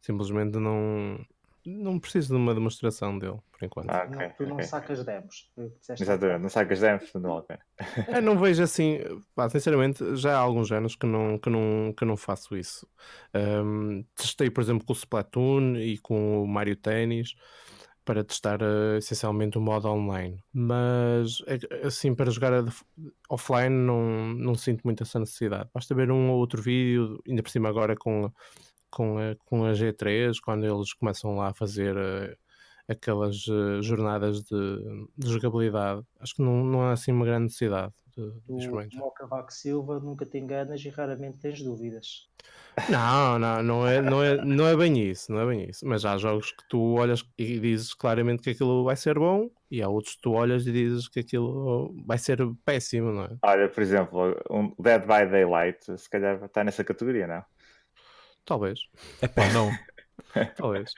Simplesmente 0.00 0.58
não, 0.58 1.18
não 1.64 2.00
preciso 2.00 2.28
de 2.28 2.34
uma 2.34 2.52
demonstração 2.52 3.16
dele, 3.16 3.38
por 3.52 3.64
enquanto. 3.64 3.90
Ah, 3.90 4.08
okay, 4.08 4.26
não, 4.26 4.34
tu 4.34 4.46
não 4.46 4.62
sacas 4.62 5.04
demos. 5.04 5.48
Exatamente, 5.88 6.42
não 6.42 6.48
sacas 6.48 6.80
demos, 6.80 7.12
não 7.14 7.22
vale 7.22 7.38
a 7.38 7.42
pena. 7.42 7.60
Eu 8.16 8.22
não 8.22 8.38
vejo 8.38 8.62
assim, 8.62 8.98
pá, 9.36 9.48
sinceramente, 9.48 10.16
já 10.16 10.36
há 10.36 10.40
alguns 10.40 10.72
anos 10.72 10.96
que 10.96 11.06
não, 11.06 11.38
que 11.38 11.48
não, 11.48 11.94
que 11.96 12.04
não 12.04 12.16
faço 12.16 12.56
isso. 12.56 12.88
Um, 13.32 14.04
testei, 14.16 14.50
por 14.50 14.62
exemplo, 14.62 14.84
com 14.84 14.92
o 14.92 14.96
Splatoon 14.96 15.76
e 15.76 15.96
com 15.98 16.42
o 16.42 16.46
Mario 16.46 16.76
Tennis 16.76 17.34
para 18.06 18.24
testar 18.24 18.62
uh, 18.62 18.96
essencialmente 18.96 19.58
o 19.58 19.60
modo 19.60 19.88
online. 19.88 20.42
Mas 20.52 21.42
é 21.46 21.86
assim, 21.86 22.14
para 22.14 22.30
jogar 22.30 22.64
offline 23.28 23.68
não, 23.68 24.32
não 24.32 24.54
sinto 24.54 24.82
muito 24.84 25.02
essa 25.02 25.18
necessidade. 25.18 25.68
Basta 25.74 25.94
ver 25.94 26.10
um 26.10 26.30
ou 26.30 26.38
outro 26.38 26.62
vídeo, 26.62 27.20
ainda 27.28 27.42
por 27.42 27.50
cima 27.50 27.68
agora 27.68 27.96
com, 27.96 28.32
com, 28.88 29.18
a, 29.18 29.34
com 29.44 29.64
a 29.64 29.72
G3, 29.72 30.36
quando 30.42 30.64
eles 30.64 30.94
começam 30.94 31.36
lá 31.36 31.48
a 31.48 31.54
fazer 31.54 31.96
uh, 31.96 32.36
aquelas 32.88 33.44
uh, 33.48 33.82
jornadas 33.82 34.42
de, 34.44 35.08
de, 35.18 35.28
jogabilidade. 35.28 36.02
Acho 36.20 36.36
que 36.36 36.42
não, 36.42 36.64
não 36.64 36.82
há 36.82 36.92
assim 36.92 37.10
uma 37.10 37.26
grande 37.26 37.44
necessidade 37.46 37.92
de 38.16 39.00
O 39.00 39.10
Cavaco 39.10 39.52
Silva 39.52 40.00
nunca 40.00 40.24
te 40.24 40.38
enganas 40.38 40.82
e 40.82 40.88
raramente 40.88 41.38
tens 41.38 41.62
dúvidas. 41.62 42.28
Não, 42.88 43.38
não, 43.38 43.62
não 43.62 43.86
é, 43.86 44.00
não, 44.00 44.22
é, 44.22 44.36
não 44.44 44.66
é 44.66 44.76
bem 44.76 44.98
isso, 45.02 45.30
não 45.32 45.40
é 45.40 45.46
bem 45.46 45.68
isso. 45.68 45.86
Mas 45.86 46.04
há 46.04 46.16
jogos 46.16 46.52
que 46.52 46.66
tu 46.68 46.94
olhas 46.94 47.22
e 47.36 47.58
dizes 47.58 47.92
claramente 47.92 48.42
que 48.42 48.50
aquilo 48.50 48.84
vai 48.84 48.96
ser 48.96 49.18
bom, 49.18 49.50
e 49.70 49.82
há 49.82 49.88
outros 49.88 50.14
que 50.14 50.22
tu 50.22 50.32
olhas 50.32 50.66
e 50.66 50.72
dizes 50.72 51.08
que 51.08 51.20
aquilo 51.20 51.94
vai 52.06 52.16
ser 52.16 52.38
péssimo, 52.64 53.12
não 53.12 53.24
é? 53.24 53.36
Olha, 53.42 53.68
por 53.68 53.82
exemplo, 53.82 54.36
um 54.50 54.74
Dead 54.78 55.02
by 55.02 55.30
Daylight, 55.30 55.98
se 55.98 56.08
calhar 56.08 56.42
está 56.42 56.64
nessa 56.64 56.84
categoria, 56.84 57.26
não? 57.26 57.44
Talvez. 58.44 58.80
É 59.20 59.28
pá, 59.28 59.48
não. 59.52 59.70
Talvez. 60.56 60.92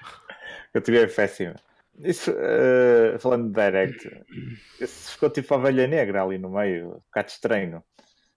categoria 0.73 1.07
é 1.07 1.09
péssima. 1.09 1.57
Isso, 2.01 2.31
uh, 2.31 3.19
falando 3.19 3.49
de 3.49 3.53
Direct, 3.53 4.25
isso 4.81 5.13
ficou 5.13 5.31
tipo 5.31 5.53
a 5.53 5.57
ovelha 5.57 5.87
negra 5.87 6.23
ali 6.23 6.39
no 6.39 6.51
meio, 6.51 6.89
um 6.89 7.01
bocado 7.01 7.29
estranho. 7.29 7.83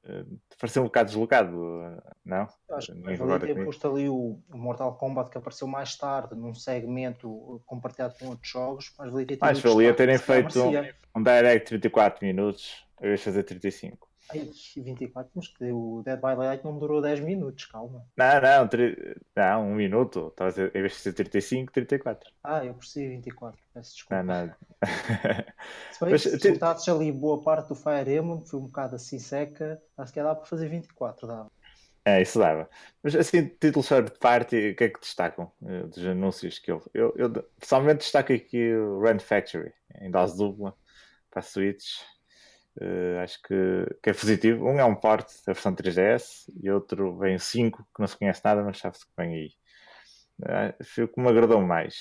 Uh, 0.04 0.40
pareceu 0.60 0.82
um 0.82 0.86
bocado 0.86 1.10
deslocado, 1.10 2.02
não? 2.26 2.48
Acho 2.72 2.94
que 2.94 3.46
ter 3.46 3.64
posto 3.64 3.88
ali 3.88 4.10
o, 4.10 4.40
Mortal 4.50 4.96
Kombat 4.96 5.30
que 5.30 5.38
apareceu 5.38 5.68
mais 5.68 5.96
tarde 5.96 6.36
num 6.36 6.54
segmento 6.54 7.62
compartilhado 7.66 8.16
com 8.18 8.28
outros 8.30 8.50
jogos, 8.50 8.94
mas 8.98 9.12
valia 9.12 9.28
ter 9.28 9.38
Mas 9.40 9.60
valia 9.60 9.94
terem 9.94 10.18
feito 10.18 10.60
um, 10.64 11.20
um, 11.20 11.24
Direct 11.24 11.68
34 11.68 12.26
minutos, 12.26 12.84
eu 13.00 13.12
ia 13.12 13.18
fazer 13.18 13.44
35. 13.44 14.11
Ai, 14.32 14.50
24, 14.78 15.32
mas 15.36 15.48
que 15.50 15.72
o 15.72 16.02
Dead 16.04 16.16
by 16.16 16.36
Daylight 16.36 16.64
não 16.64 16.80
durou 16.80 17.02
10 17.02 17.20
minutos, 17.20 17.66
calma. 17.66 18.06
Não, 18.16 18.42
não, 18.42 18.68
tri... 18.68 19.16
não 19.36 19.72
um 19.72 19.76
minuto. 19.76 20.34
A 20.40 20.50
dizer, 20.50 20.76
em 20.76 20.80
vez 20.80 20.94
de 20.94 21.00
ser 21.00 21.14
35, 21.14 21.74
34. 21.74 22.32
Ah, 22.44 22.66
eu 22.66 22.74
percebi 22.74 23.10
24, 23.10 23.60
peço 23.74 23.94
desculpa. 23.94 24.24
Não, 24.24 24.48
não. 24.48 24.56
Se 25.92 26.00
bem 26.04 26.12
Mas, 26.12 26.24
que 26.24 26.50
juntasses 26.50 26.88
ali 26.88 27.12
boa 27.12 27.42
parte 27.42 27.70
do 27.70 27.76
Fire 27.76 28.16
Emblem, 28.16 28.42
foi 28.46 28.60
um 28.60 28.66
bocado 28.66 28.96
assim 28.96 29.20
seca, 29.20 29.82
acho 29.98 30.14
que 30.14 30.24
dá 30.24 30.34
para 30.34 30.46
fazer 30.46 30.70
24, 30.70 31.28
dava. 31.28 31.52
É, 32.04 32.22
isso 32.22 32.40
dava. 32.40 32.70
Mas 33.04 33.16
assim, 33.16 33.46
títulos 33.48 33.88
third 33.88 34.12
party, 34.20 34.72
o 34.72 34.76
que 34.76 34.84
é 34.86 34.90
que 34.90 35.00
destacam 35.00 35.52
eh, 35.64 35.84
dos 35.84 36.04
anúncios 36.04 36.58
que 36.58 36.72
houve? 36.72 36.86
Eu, 36.94 37.14
eu 37.16 37.32
pessoalmente 37.60 38.00
destaco 38.00 38.34
aqui 38.34 38.74
o 38.74 39.00
Run 39.00 39.20
Factory, 39.20 39.72
em 40.00 40.10
dose 40.10 40.36
dupla, 40.36 40.76
para 41.30 41.42
a 41.42 41.44
Switch. 41.44 42.00
Eh, 42.80 43.20
acho 43.24 43.42
que, 43.44 43.56
que 44.02 44.10
é 44.10 44.14
positivo. 44.14 44.66
Um 44.66 44.80
é 44.80 44.86
um 44.86 44.96
port 44.96 45.28
da 45.46 45.54
versão 45.54 45.76
3DS 45.76 46.52
e 46.62 46.70
outro 46.70 47.18
vem 47.18 47.36
o 47.36 47.40
5, 47.40 47.84
que 47.96 48.00
não 48.00 48.08
se 48.08 48.18
conhece 48.18 48.42
nada, 48.44 48.64
mas 48.64 48.78
sabe-se 48.80 49.06
que 49.06 49.12
vem 49.18 49.34
aí. 49.36 49.50
Eh, 50.48 50.76
foi 50.84 51.04
o 51.06 51.08
que 51.08 51.20
me 51.22 51.28
agradou 51.30 51.62
mais, 51.62 51.96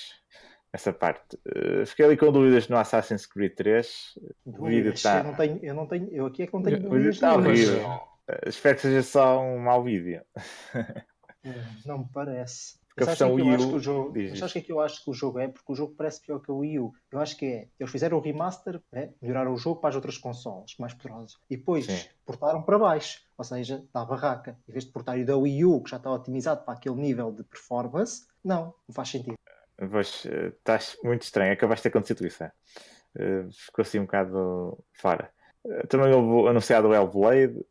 essa 0.73 0.93
parte. 0.93 1.37
Eh, 1.45 1.85
fiquei 1.85 2.05
ali 2.05 2.17
com 2.17 2.31
dúvidas 2.31 2.67
no 2.67 2.77
Assassin's 2.77 3.25
Creed 3.25 3.53
3. 3.55 4.13
O 4.45 4.65
vídeo 4.65 4.93
Dúvidas, 4.93 5.01
tá- 5.03 5.17
eu, 5.19 5.23
não 5.23 5.35
tenho, 5.35 5.59
eu 5.63 5.73
não 5.73 5.87
tenho, 5.87 6.09
eu 6.11 6.25
aqui 6.25 6.43
é 6.43 6.47
que 6.47 6.53
não 6.53 6.63
tenho 6.63 6.77
O 6.77 6.79
O 6.79 6.83
vídeo 6.83 6.89
dúvidas 6.89 7.15
está 7.15 7.35
horrível. 7.35 8.01
Espero 8.45 8.75
que 8.75 8.81
seja 8.83 9.03
só 9.03 9.41
um 9.41 9.59
mau 9.59 9.83
vídeo. 9.83 10.21
Não 11.85 11.99
me 11.99 12.05
parece. 12.13 12.80
A 13.03 13.05
Mas 13.05 13.17
que 13.17 13.23
que 13.23 13.29
versão 13.29 13.33
Wii 13.33 13.55
acho 13.55 13.75
U 13.75 13.79
jogo, 13.79 14.13
mas 14.15 14.39
sabes 14.39 14.51
o 14.51 14.53
que 14.53 14.59
é 14.59 14.61
que 14.61 14.71
eu 14.71 14.79
acho 14.79 15.03
que 15.03 15.09
o 15.09 15.13
jogo 15.13 15.39
é? 15.39 15.47
Porque 15.47 15.71
o 15.71 15.75
jogo 15.75 15.95
parece 15.97 16.21
pior 16.21 16.39
que 16.39 16.51
o 16.51 16.57
Wii 16.57 16.79
U. 16.79 16.93
Eu 17.11 17.19
acho 17.19 17.35
que 17.35 17.45
é. 17.45 17.67
Eles 17.79 17.91
fizeram 17.91 18.17
o 18.17 18.21
remaster, 18.21 18.81
né? 18.91 19.13
melhoraram 19.21 19.53
o 19.53 19.57
jogo 19.57 19.81
para 19.81 19.89
as 19.89 19.95
outras 19.95 20.17
consoles 20.17 20.75
mais 20.77 20.93
poderosas. 20.93 21.37
E 21.49 21.57
depois 21.57 21.85
Sim. 21.85 22.09
portaram 22.25 22.61
para 22.61 22.77
baixo. 22.77 23.21
Ou 23.37 23.43
seja, 23.43 23.83
da 23.91 24.05
barraca. 24.05 24.57
Em 24.69 24.71
vez 24.71 24.85
de 24.85 24.91
portar 24.91 25.17
o 25.17 25.25
da 25.25 25.35
Wii 25.35 25.65
U, 25.65 25.81
que 25.81 25.89
já 25.89 25.97
está 25.97 26.11
otimizado 26.11 26.63
para 26.63 26.75
aquele 26.75 26.95
nível 26.95 27.31
de 27.31 27.43
performance, 27.43 28.27
não, 28.43 28.73
não 28.87 28.93
faz 28.93 29.09
sentido. 29.09 29.35
Pois, 29.89 30.25
eh, 30.27 30.49
estás 30.49 30.95
muito 31.03 31.23
estranho. 31.23 31.53
Acabaste 31.53 31.81
de 31.81 31.83
ter 31.83 31.97
acontecido 31.97 32.27
isso. 32.27 32.43
é? 32.43 32.51
Eh, 33.17 33.47
ficou 33.51 33.81
assim 33.81 33.99
um 33.99 34.05
bocado 34.05 34.77
fora. 34.93 35.31
Eh, 35.65 35.87
também 35.87 36.13
houve 36.13 36.49
anunciado 36.49 36.89
o 36.89 36.93
Hellblade. 36.93 37.65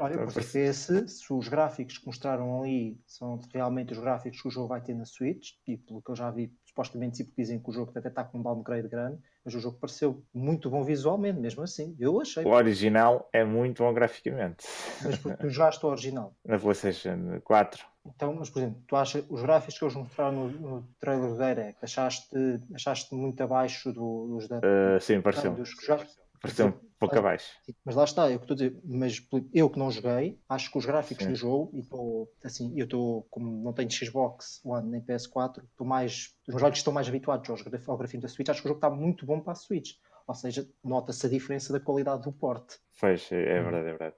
Olha, 0.00 0.14
Então, 0.14 0.24
consigo 0.24 0.46
ver 0.46 0.72
se, 0.74 1.06
se 1.08 1.32
os 1.32 1.48
gráficos 1.48 1.98
que 1.98 2.06
mostraram 2.06 2.60
ali 2.62 2.98
são 3.06 3.38
realmente 3.52 3.92
os 3.92 3.98
gráficos 3.98 4.40
que 4.40 4.48
o 4.48 4.50
jogo 4.50 4.68
vai 4.68 4.80
ter 4.80 4.94
na 4.94 5.04
Switch, 5.04 5.50
e 5.66 5.76
pelo 5.76 6.00
que 6.00 6.10
eu 6.10 6.16
já 6.16 6.30
vi, 6.30 6.50
supostamente 6.64 7.18
sempre 7.18 7.34
dizem 7.36 7.58
que 7.62 7.68
o 7.68 7.72
jogo 7.72 7.92
até 7.94 8.08
está 8.08 8.24
com 8.24 8.38
um 8.38 8.42
downgrade 8.42 8.88
grande, 8.88 9.18
mas 9.44 9.54
o 9.54 9.60
jogo 9.60 9.78
pareceu 9.78 10.24
muito 10.32 10.70
bom 10.70 10.82
visualmente, 10.82 11.38
mesmo 11.38 11.62
assim. 11.62 11.94
Eu 12.00 12.20
achei, 12.20 12.42
o 12.44 12.48
original 12.48 13.28
é 13.34 13.44
muito 13.44 13.82
bom 13.82 13.92
graficamente. 13.92 14.66
mas 15.02 15.18
porque 15.18 15.36
tu 15.42 15.50
jogaste 15.50 15.84
o 15.84 15.88
original. 15.90 16.34
Na 16.44 16.58
PlayStation 16.58 17.38
4. 17.44 17.84
Então, 18.04 18.34
mas 18.34 18.50
por 18.50 18.58
exemplo, 18.60 18.82
tu 18.88 18.96
achas 18.96 19.24
os 19.28 19.42
gráficos 19.42 19.78
que 19.78 19.84
eles 19.84 19.94
mostraram 19.94 20.48
no, 20.48 20.50
no 20.78 20.88
trailer 20.98 21.28
do 21.30 21.36
Direct, 21.36 21.78
achaste, 21.84 22.36
achaste 22.74 23.14
muito 23.14 23.40
abaixo 23.42 23.92
do- 23.92 24.26
dos 24.26 24.48
da. 24.48 24.58
eh, 24.60 24.98
sim, 25.00 25.20
pareceu. 25.20 25.52
dos 25.54 25.72
que 25.74 25.86
já- 25.86 26.04
Pareceu 26.42 26.66
um 26.66 26.72
pouco 26.98 27.18
abaixo. 27.18 27.50
Mas 27.84 27.94
lá 27.94 28.04
está, 28.04 28.30
eu 28.30 28.38
que 28.38 28.44
estou 28.44 28.54
a 28.54 28.58
dizer, 28.58 28.80
mas 28.84 29.26
eu 29.54 29.70
que 29.70 29.78
não 29.78 29.90
joguei, 29.90 30.38
acho 30.48 30.70
que 30.70 30.78
os 30.78 30.84
gráficos 30.84 31.24
Sim. 31.24 31.30
do 31.30 31.36
jogo, 31.36 31.70
e 31.72 31.80
estou 31.80 32.30
assim, 32.44 32.72
eu 32.76 32.84
estou, 32.84 33.26
como 33.30 33.62
não 33.62 33.72
tenho 33.72 33.90
Xbox 33.90 34.60
One 34.64 34.90
nem 34.90 35.00
PS4, 35.00 35.62
estou 35.64 35.86
mais, 35.86 36.34
os 36.46 36.54
meus 36.54 36.62
olhos 36.62 36.78
estão 36.78 36.92
mais 36.92 37.08
habituados 37.08 37.48
ao 37.48 37.96
grafismo 37.96 38.22
da 38.22 38.28
Switch, 38.28 38.48
acho 38.48 38.60
que 38.60 38.66
o 38.66 38.70
jogo 38.70 38.78
está 38.78 38.90
muito 38.90 39.24
bom 39.24 39.40
para 39.40 39.52
a 39.52 39.56
Switch. 39.56 39.94
Ou 40.26 40.34
seja, 40.34 40.68
nota-se 40.84 41.26
a 41.26 41.28
diferença 41.28 41.72
da 41.72 41.80
qualidade 41.80 42.22
do 42.22 42.32
porte. 42.32 42.78
Pois, 43.00 43.30
é, 43.32 43.58
é 43.58 43.62
verdade, 43.62 43.88
é 43.88 43.90
verdade. 43.90 44.14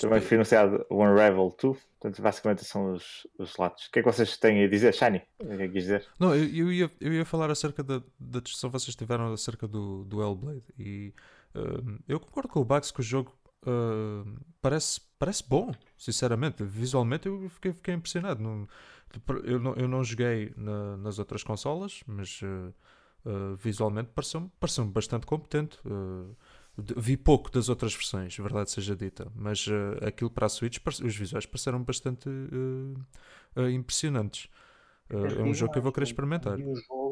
Também 0.00 0.18
é- 0.18 0.20
foi 0.20 0.36
anunciado 0.36 0.84
o 0.90 0.96
Unravel 0.96 1.54
2. 1.60 1.78
Portanto, 2.00 2.22
basicamente 2.22 2.64
são 2.64 2.92
os, 2.92 3.26
os 3.38 3.56
lados. 3.56 3.86
O 3.86 3.90
que 3.92 4.00
é 4.00 4.02
que 4.02 4.10
vocês 4.10 4.36
têm 4.36 4.64
a 4.64 4.68
dizer, 4.68 4.92
Shani? 4.94 5.22
O 5.38 5.46
que 5.46 5.52
é 5.52 5.56
que 5.56 5.68
quis 5.68 5.82
dizer? 5.84 6.06
Não, 6.18 6.34
eu, 6.34 6.44
eu 6.44 6.72
ia, 6.72 6.90
eu 7.00 7.12
ia 7.12 7.24
falar 7.24 7.50
acerca 7.50 7.82
da, 7.82 8.02
da 8.18 8.40
discussão 8.40 8.70
que 8.70 8.78
vocês 8.78 8.96
tiveram 8.96 9.32
acerca 9.32 9.68
do, 9.68 10.04
do 10.04 10.22
Hellblade. 10.22 10.64
E 10.78 11.12
eu 12.08 12.20
concordo 12.20 12.48
com 12.48 12.60
o 12.60 12.64
Bax 12.64 12.90
que 12.90 13.00
o 13.00 13.02
jogo 13.02 13.32
hum, 13.66 14.36
parece, 14.60 15.00
parece 15.18 15.44
bom, 15.48 15.72
sinceramente. 15.96 16.62
Visualmente 16.64 17.26
eu 17.28 17.48
fiquei, 17.50 17.72
fiquei 17.72 17.94
impressionado. 17.94 18.42
Não- 18.42 18.66
eu, 19.44 19.60
não, 19.60 19.74
eu 19.74 19.88
não 19.88 20.02
joguei 20.02 20.52
na- 20.56 20.96
nas 20.96 21.18
outras 21.18 21.42
consolas, 21.44 22.02
mas 22.06 22.40
uh, 22.42 22.74
uh, 23.28 23.56
visualmente 23.56 24.10
pareceu-me 24.14 24.50
pareceu 24.60 24.84
bastante 24.86 25.26
competente. 25.26 25.78
Uh, 25.86 26.34
de- 26.76 26.94
vi 26.96 27.16
pouco 27.16 27.50
das 27.50 27.68
outras 27.68 27.94
versões, 27.94 28.36
verdade 28.36 28.70
seja 28.70 28.96
dita, 28.96 29.30
mas 29.36 29.66
uh, 29.68 30.04
aquilo 30.06 30.30
para 30.30 30.46
a 30.46 30.48
Switch, 30.48 30.78
os 31.04 31.16
visuais 31.16 31.46
pareceram 31.46 31.82
bastante 31.82 32.28
uh, 32.28 32.94
uh, 33.62 33.68
impressionantes. 33.70 34.48
Uh, 35.10 35.40
é 35.40 35.44
um 35.44 35.54
jogo 35.54 35.72
que 35.72 35.78
eu 35.78 35.82
vou 35.82 35.92
querer 35.92 36.04
experimentar. 36.04 36.60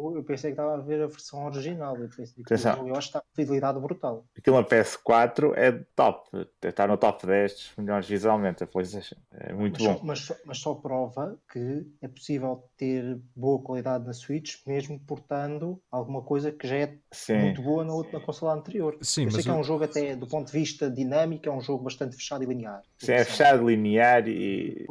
O 0.02 0.06
jogo, 0.06 0.18
eu 0.18 0.24
pensei 0.24 0.50
que 0.50 0.60
estava 0.60 0.74
a 0.74 0.80
ver 0.84 1.00
a 1.02 1.06
versão 1.06 1.44
original. 1.46 1.96
Eu, 1.96 2.08
pensei 2.08 2.26
que 2.34 2.40
o 2.40 2.42
Atenção. 2.44 2.76
jogo, 2.76 2.88
eu 2.88 2.96
acho 2.96 3.08
que 3.12 3.16
está 3.16 3.20
com 3.20 3.34
fidelidade 3.36 3.78
brutal. 3.78 4.24
Aquilo 4.36 4.56
na 4.56 4.64
PS4 4.64 5.52
é 5.54 5.72
top. 5.94 6.28
Está 6.62 6.86
no 6.88 6.96
top 6.96 7.26
10 7.26 7.52
dos 7.52 7.72
melhores 7.78 8.08
visualmente. 8.08 8.64
A 8.64 8.66
PlayStation. 8.66 9.16
É 9.30 9.52
muito 9.52 9.80
mas, 9.80 9.86
bom. 9.92 9.98
Só, 9.98 10.04
mas, 10.04 10.18
só- 10.20 10.36
mas 10.44 10.58
só 10.58 10.74
prova 10.74 11.38
que 11.52 11.86
é 12.00 12.08
possível 12.08 12.64
ter 12.76 13.20
boa 13.36 13.62
qualidade 13.62 14.04
na 14.04 14.12
Switch, 14.12 14.56
mesmo 14.66 14.98
portando 15.00 15.80
alguma 15.90 16.22
coisa 16.22 16.50
que 16.50 16.66
já 16.66 16.76
é 16.76 16.98
Sim. 17.12 17.38
muito 17.38 17.62
boa 17.62 17.84
na, 17.84 17.92
outra, 17.94 18.18
na 18.18 18.24
consola 18.24 18.54
anterior. 18.54 18.98
Sim, 19.02 19.24
eu 19.26 19.30
sei 19.30 19.42
que 19.44 19.48
é 19.50 19.52
o- 19.52 19.56
um 19.58 19.64
jogo 19.64 19.84
até 19.84 20.16
do 20.16 20.26
ponto 20.26 20.46
de 20.50 20.52
vista 20.58 20.90
dinâmico, 20.90 21.48
é 21.48 21.52
um 21.52 21.60
jogo 21.60 21.84
bastante 21.84 22.16
fechado 22.16 22.42
e 22.42 22.46
linear. 22.46 22.82
Sim, 22.98 23.12
é 23.12 23.24
fechado, 23.24 23.68
linear 23.68 24.26
e. 24.28 24.86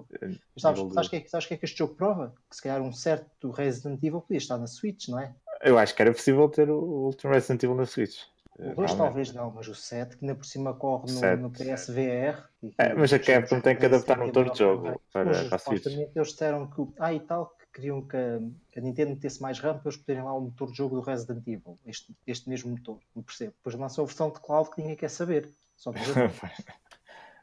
Mas 0.54 0.62
sabes, 0.62 0.82
o 0.82 0.90
que 1.10 1.16
é, 1.16 1.26
sabes 1.28 1.46
o 1.46 1.48
que 1.48 1.54
é 1.54 1.58
que 1.58 1.66
este 1.66 1.78
jogo 1.80 1.96
prova? 1.96 2.34
Que 2.50 2.56
se 2.56 2.62
calhar 2.62 2.82
um 2.82 2.92
certo 2.92 3.52
Resident 3.52 4.02
Evil 4.04 4.22
podia 4.22 4.38
estar 4.38 4.58
na 4.58 4.68
Switch, 4.68 5.01
não 5.10 5.20
é? 5.20 5.34
Eu 5.64 5.78
acho 5.78 5.96
que 5.96 6.02
era 6.02 6.12
possível 6.12 6.50
ter 6.50 6.70
o 6.70 7.06
Ultimate 7.06 7.36
Resident 7.36 7.64
Evil 7.64 7.76
na 7.76 7.86
Switch. 7.86 8.24
O 8.58 8.64
2 8.64 8.76
Realmente. 8.76 8.98
talvez 8.98 9.34
não, 9.34 9.52
mas 9.52 9.68
o 9.68 9.76
7 9.76 10.18
que 10.18 10.26
ainda 10.26 10.36
por 10.36 10.46
cima 10.46 10.74
corre 10.74 11.12
no, 11.12 11.38
no 11.38 11.52
PSVR. 11.52 12.48
e 12.62 12.74
É, 12.78 12.94
mas 12.94 13.12
a 13.14 13.20
Capcom 13.20 13.60
tem 13.62 13.76
que 13.76 13.86
adaptar 13.86 14.20
um 14.20 14.26
motor 14.28 14.52
de 14.52 14.60
jogo 14.60 15.02
para, 15.12 15.26
Mas, 15.26 15.48
para 15.48 15.56
a 15.56 15.60
Switch. 15.60 15.86
eles 15.86 16.28
disseram 16.30 16.68
que, 16.68 16.88
ah, 17.00 17.14
e 17.14 17.20
tal, 17.22 17.56
que 17.58 17.66
queriam 17.74 18.02
que 18.02 18.18
a, 18.18 18.40
que 18.72 18.80
a 18.80 18.82
Nintendo 18.82 19.12
metesse 19.12 19.42
mais 19.42 19.60
RAM 19.60 19.80
para 19.80 19.90
eles 19.90 19.98
poderem 19.98 20.24
lá 20.24 20.34
o 20.34 20.42
motor 20.42 20.70
de 20.70 20.78
jogo 20.78 20.96
do 20.96 21.02
Resident 21.02 21.48
Evil, 21.48 21.80
este, 21.86 22.16
este 22.28 22.50
mesmo 22.50 22.72
motor, 22.72 23.00
não 23.16 23.24
percebo. 23.24 23.54
Depois 23.58 23.76
lançou 23.76 24.04
a 24.04 24.08
versão 24.08 24.30
de 24.30 24.40
cloud 24.40 24.70
que 24.70 24.82
ninguém 24.82 24.96
quer 24.96 25.10
saber. 25.10 25.50
Só 25.76 25.92
que 25.92 26.00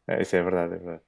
É, 0.07 0.23
isso 0.23 0.37
é 0.37 0.43
verdade, 0.43 0.75
é 0.75 0.79
verdade. 0.79 1.03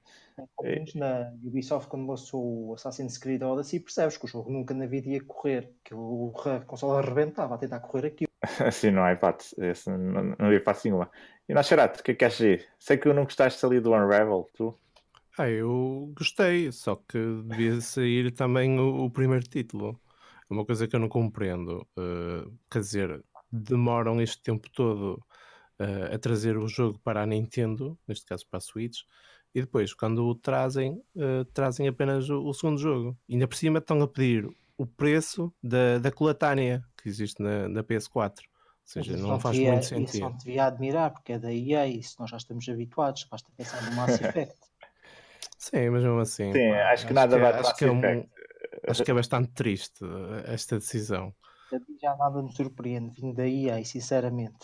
Ao 0.57 0.63
menos 0.65 0.93
na 0.95 1.31
Ubisoft, 1.43 1.89
quando 1.89 2.07
lançou 2.07 2.69
o 2.69 2.73
Assassin's 2.73 3.17
Creed 3.17 3.41
Odyssey, 3.41 3.79
percebes 3.79 4.17
que 4.17 4.25
o 4.25 4.27
jogo 4.27 4.51
nunca 4.51 4.73
na 4.73 4.85
vida 4.85 5.09
ia 5.09 5.23
correr, 5.23 5.73
que 5.83 5.93
o, 5.93 6.33
a 6.45 6.61
consola 6.61 6.99
arrebentava 6.99 7.55
a 7.55 7.57
tentar 7.57 7.79
correr 7.79 8.07
aquilo. 8.07 8.31
Assim 8.67 8.91
não 8.91 9.03
há 9.03 9.13
hipótese. 9.13 9.55
Esse 9.59 9.89
não, 9.89 10.23
não 10.23 10.45
havia 10.45 10.57
hipótese 10.57 10.89
nenhuma. 10.89 11.09
E 11.47 11.53
nós, 11.53 11.67
Xerato, 11.67 11.99
o 11.99 12.03
que 12.03 12.11
é 12.11 12.15
que 12.15 12.25
achas 12.25 12.41
aí? 12.41 12.65
Sei 12.79 12.97
que 12.97 13.11
não 13.13 13.23
gostaste 13.23 13.65
ali 13.65 13.79
do 13.79 13.91
Unravel, 13.91 14.49
tu? 14.53 14.77
Ah, 15.37 15.49
eu 15.49 16.11
gostei, 16.15 16.71
só 16.71 16.95
que 16.95 17.17
devia 17.45 17.79
sair 17.81 18.31
também 18.31 18.79
o, 18.79 19.05
o 19.05 19.11
primeiro 19.11 19.47
título. 19.47 19.99
É 20.49 20.53
uma 20.53 20.65
coisa 20.65 20.87
que 20.87 20.95
eu 20.95 20.99
não 20.99 21.09
compreendo. 21.09 21.87
eh, 21.97 22.45
quer 22.69 22.79
dizer, 22.79 23.23
demoram 23.51 24.21
este 24.21 24.41
tempo 24.43 24.69
todo 24.71 25.23
eh, 25.79 26.15
a 26.15 26.19
trazer 26.19 26.57
o 26.57 26.67
jogo 26.67 26.99
para 26.99 27.23
a 27.23 27.25
Nintendo, 27.25 27.97
neste 28.07 28.25
caso 28.25 28.45
para 28.47 28.57
a 28.57 28.61
Switch, 28.61 28.99
e 29.53 29.61
depois, 29.61 29.93
quando 29.93 30.25
o 30.25 30.35
trazem, 30.35 31.01
eh, 31.17 31.43
trazem 31.53 31.87
apenas 31.87 32.29
o, 32.29 32.43
o 32.45 32.53
segundo 32.53 32.79
jogo. 32.79 33.17
E 33.27 33.33
ainda 33.33 33.47
por 33.47 33.55
cima 33.55 33.79
estão 33.79 34.01
a 34.01 34.07
pedir 34.07 34.47
o 34.77 34.85
preço 34.85 35.53
da, 35.61 35.99
da 35.99 36.11
coletânea 36.11 36.81
que 37.01 37.09
existe 37.09 37.41
na, 37.41 37.67
na 37.67 37.83
PS4. 37.83 38.45
Ou 38.45 38.51
seja, 38.85 39.13
Isso 39.13 39.27
não 39.27 39.39
faz 39.39 39.55
devia- 39.57 39.71
muito 39.71 39.83
Isso 39.83 39.89
sentido. 39.89 40.21
não 40.21 40.37
devia 40.37 40.65
admirar, 40.65 41.11
porque 41.11 41.33
é 41.33 41.39
da 41.39 41.53
EA, 41.53 41.87
isso 41.87 42.15
nós 42.19 42.29
já 42.29 42.37
estamos 42.37 42.67
habituados, 42.67 43.25
basta 43.29 43.49
pensar 43.55 43.81
no 43.83 43.95
Mass 43.95 44.19
Effect. 44.21 44.55
Sim, 45.57 45.89
mas 45.91 46.03
mesmo 46.03 46.19
assim. 46.19 46.51
Sim, 46.53 46.69
pá, 46.69 46.91
acho 46.91 47.07
que 47.07 47.13
nada 47.13 47.37
é- 47.37 47.39
bate 47.39 47.59
acho 47.59 47.75
que 47.75 47.85
é 47.85 47.91
um- 47.91 47.99
Effect. 47.99 48.29
Acho 48.87 49.03
que 49.03 49.11
é 49.11 49.13
bastante 49.13 49.51
triste 49.51 50.03
eh, 50.03 50.53
esta 50.53 50.77
decisão. 50.79 51.33
Já 52.01 52.15
nada 52.17 52.41
me 52.41 52.51
surpreende 52.51 53.13
vindo 53.21 53.35
da 53.35 53.47
EA, 53.47 53.83
sinceramente. 53.85 54.57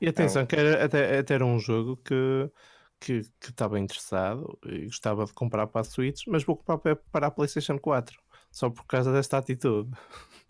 E 0.00 0.08
atenção, 0.08 0.44
que 0.44 0.56
era, 0.56 0.84
até, 0.84 1.18
até 1.18 1.34
era 1.34 1.46
um 1.46 1.58
jogo 1.58 1.96
que, 1.98 2.50
que, 3.00 3.20
que 3.40 3.50
estava 3.50 3.78
interessado 3.78 4.58
e 4.66 4.86
gostava 4.86 5.24
de 5.24 5.32
comprar 5.32 5.66
para 5.66 5.80
a 5.82 5.84
Switch, 5.84 6.22
mas 6.26 6.44
vou 6.44 6.56
comprar 6.56 6.78
para- 6.78 6.96
para 6.96 7.26
a 7.26 7.30
PlayStation 7.30 7.78
4 7.78 8.18
só 8.50 8.70
por 8.70 8.84
causa 8.86 9.12
desta 9.12 9.36
atitude. 9.38 9.90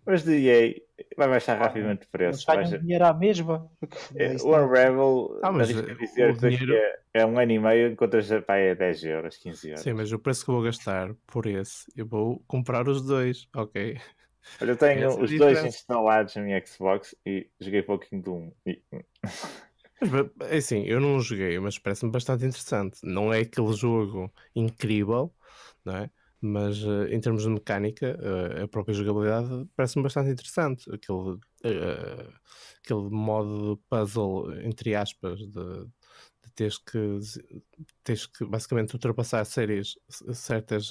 Mas 0.05 0.23
de 0.23 0.47
EA 0.47 0.75
vai 1.17 1.29
baixar 1.29 1.59
rapidamente 1.59 2.07
o 2.07 2.09
preço. 2.11 2.47
ganham 2.47 2.71
Vai- 2.71 2.79
dinheiro 2.79 3.05
à 3.05 3.13
mesma. 3.13 3.69
porque 3.81 3.97
É, 4.15 4.37
O 4.37 4.53
não- 4.53 4.65
Unravel, 4.65 5.41
Ah, 5.43 5.51
mas, 5.51 5.71
eh, 5.71 5.95
dizer 5.97 6.31
o 6.31 6.35
que 6.35 6.49
dinheiro- 6.49 6.75
a- 6.77 6.99
é 7.19 7.27
um 7.27 7.37
ano 7.39 7.51
e 7.53 7.59
meio, 7.59 7.91
encontras 7.91 8.31
a 8.31 8.41
pá, 8.41 8.57
é 8.57 8.75
10 8.77 9.03
euros, 9.03 9.37
15 9.37 9.69
euros. 9.71 9.83
Sim, 9.83 9.95
mas 9.95 10.13
o 10.13 10.19
preço 10.21 10.45
que 10.45 10.53
vou 10.53 10.63
gastar 10.63 11.13
por 11.27 11.47
esse, 11.47 11.91
eu 11.97 12.07
vou 12.07 12.39
comprar 12.47 12.89
os 12.89 13.03
dois, 13.03 13.49
ok? 13.57 14.01
Olha, 14.61 14.71
eu 14.71 14.77
tenho 14.77 15.03
é 15.03 15.09
os 15.09 15.17
dois 15.17 15.29
diferença. 15.31 15.67
instalados 15.67 16.37
na 16.37 16.43
minha 16.43 16.65
Xbox 16.65 17.17
e 17.27 17.51
joguei 17.61 17.83
pouquinho 17.83 18.23
do 18.23 18.35
1. 18.35 18.53
E... 18.65 18.81
É 20.51 20.57
assim, 20.59 20.83
eu 20.85 21.01
não 21.01 21.21
joguei, 21.21 21.59
mas 21.59 21.79
parece-me 21.79 22.11
bastante 22.11 22.45
interessante. 22.45 22.99
Não 23.03 23.33
é 23.33 23.41
aquele 23.41 23.73
jogo 23.73 24.31
incrível, 24.55 25.33
não 25.85 25.97
é? 25.97 26.11
Mas 26.41 26.83
uh, 26.83 27.07
em 27.09 27.19
termos 27.19 27.43
de 27.43 27.49
mecânica, 27.49 28.19
uh, 28.21 28.65
a 28.65 28.69
própria 28.69 28.95
jogabilidade 28.95 29.67
parece-me 29.75 30.03
bastante 30.03 30.31
interessante. 30.31 30.85
Aquele, 30.93 31.19
uh, 31.19 32.33
aquele 32.85 33.11
modo 33.11 33.81
puzzle, 33.89 34.53
entre 34.61 34.95
aspas, 34.95 35.39
de, 35.39 35.49
de 35.49 36.53
teres, 36.55 36.79
que, 36.79 37.19
teres 38.05 38.27
que 38.27 38.45
basicamente 38.45 38.93
ultrapassar 38.93 39.45
séries, 39.47 39.95
certas, 40.35 40.91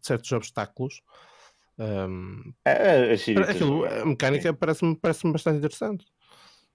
certos 0.00 0.32
obstáculos. 0.32 1.02
Um, 1.78 2.52
é, 2.64 2.72
é, 2.72 3.14
é 3.14 3.40
aquilo, 3.42 3.86
a 3.86 4.04
mecânica 4.04 4.52
parece-me 4.52 4.96
parece 4.96 5.30
bastante 5.30 5.58
interessante. 5.58 6.06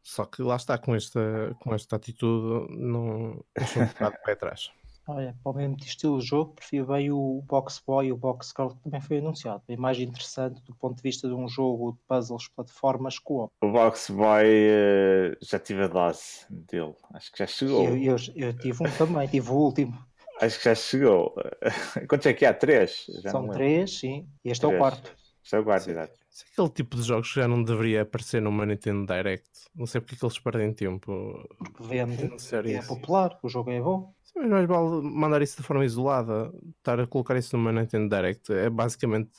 Só 0.06 0.24
que 0.24 0.44
lá 0.44 0.56
está, 0.56 0.78
com 0.78 0.94
esta, 0.94 1.58
com 1.60 1.74
esta 1.74 1.96
atitude, 1.96 2.72
não 2.78 3.44
deixou 3.58 3.82
um 3.82 3.88
bocado 3.88 4.16
pé 4.24 4.34
atrás. 4.34 4.70
Olha, 5.08 5.36
para 5.44 5.52
o 5.52 5.56
mesmo 5.56 5.78
estilo 5.82 6.20
de 6.20 6.26
jogo, 6.26 6.54
prefiro 6.54 6.86
bem 6.88 7.12
o 7.12 7.44
Box 7.48 7.82
Boy 7.86 8.08
e 8.08 8.12
o 8.12 8.18
Box 8.18 8.54
Girl 8.56 8.70
que 8.70 8.84
também 8.84 9.02
foi 9.02 9.18
anunciado. 9.18 9.64
É 9.68 9.76
mais 9.76 10.00
interessante 10.00 10.62
do 10.64 10.76
ponto 10.76 10.96
de 10.98 11.02
vista 11.02 11.28
de 11.28 11.34
um 11.34 11.48
jogo 11.48 11.94
de 11.94 11.98
puzzles, 12.08 12.48
plataformas, 12.50 13.18
co-op. 13.18 13.52
O 13.62 13.72
Box 13.72 14.12
Boy 14.12 14.46
uh, 14.46 15.38
já 15.42 15.60
tive 15.60 15.84
a 15.84 15.88
dose 15.88 16.46
dele. 16.50 16.94
Acho 17.14 17.32
que 17.32 17.40
já 17.40 17.48
chegou. 17.48 17.86
Eu, 17.86 17.98
eu, 17.98 18.16
eu 18.36 18.58
tive 18.58 18.88
um 18.88 18.92
também, 18.98 19.28
tive 19.28 19.50
o 19.50 19.56
último. 19.56 19.98
Acho 20.40 20.58
que 20.60 20.66
já 20.66 20.76
chegou. 20.76 21.36
Quantos 22.10 22.28
é 22.28 22.34
que 22.34 22.46
há? 22.46 22.54
Três? 22.54 23.06
Já 23.24 23.32
São 23.32 23.48
três, 23.50 24.00
sim. 24.00 24.28
E 24.44 24.50
este 24.52 24.62
três. 24.62 24.74
é 24.74 24.76
o 24.76 24.80
quarto. 24.80 25.16
Este 25.46 25.58
é 25.58 25.60
o 25.60 25.64
quarto, 25.64 25.92
exato. 25.92 26.14
Isso 26.32 26.44
é 26.44 26.52
aquele 26.54 26.70
tipo 26.70 26.96
de 26.96 27.04
jogos 27.04 27.32
que 27.32 27.40
já 27.40 27.48
não 27.48 27.64
deveria 27.64 28.02
aparecer 28.02 28.42
numa 28.42 28.66
Nintendo 28.66 29.06
Direct. 29.06 29.48
Não 29.76 29.86
sei 29.86 30.02
porque 30.02 30.16
é 30.16 30.18
que 30.18 30.26
eles 30.26 30.40
perdem 30.40 30.74
tempo. 30.74 31.48
Vende, 31.80 32.32
é 32.74 32.82
popular, 32.82 33.38
o 33.44 33.48
jogo 33.48 33.70
é 33.70 33.80
bom. 33.80 34.12
Sim, 34.24 34.40
mas 34.40 34.50
mais 34.50 34.68
vale 34.68 35.02
mandar 35.04 35.44
isso 35.44 35.58
de 35.58 35.64
forma 35.64 35.86
isolada. 35.86 36.52
Estar 36.80 37.00
a 37.00 37.06
colocar 37.06 37.38
isso 37.38 37.56
numa 37.56 37.72
Nintendo 37.72 38.10
Direct 38.10 38.52
é 38.52 38.72
basicamente 38.72 39.32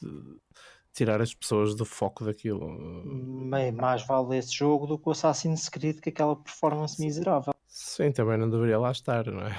tirar 0.93 1.21
as 1.21 1.35
pessoas 1.35 1.75
do 1.75 1.85
foco 1.85 2.25
daquilo. 2.25 2.69
Bem, 3.51 3.73
mais 3.73 4.07
vale 4.07 4.39
esse 4.39 4.55
jogo 4.55 4.87
do 4.87 4.97
que 4.97 5.09
o 5.09 5.13
Assassin's 5.13 5.69
Creed, 5.69 5.99
que 5.99 6.11
aquela 6.11 6.37
performance 6.37 7.03
miserável. 7.03 7.53
Sim, 7.67 8.13
também 8.13 8.39
não 8.39 8.49
deveria 8.49 8.79
lá 8.79 8.93
estar, 8.93 9.27
não 9.27 9.41
é? 9.41 9.59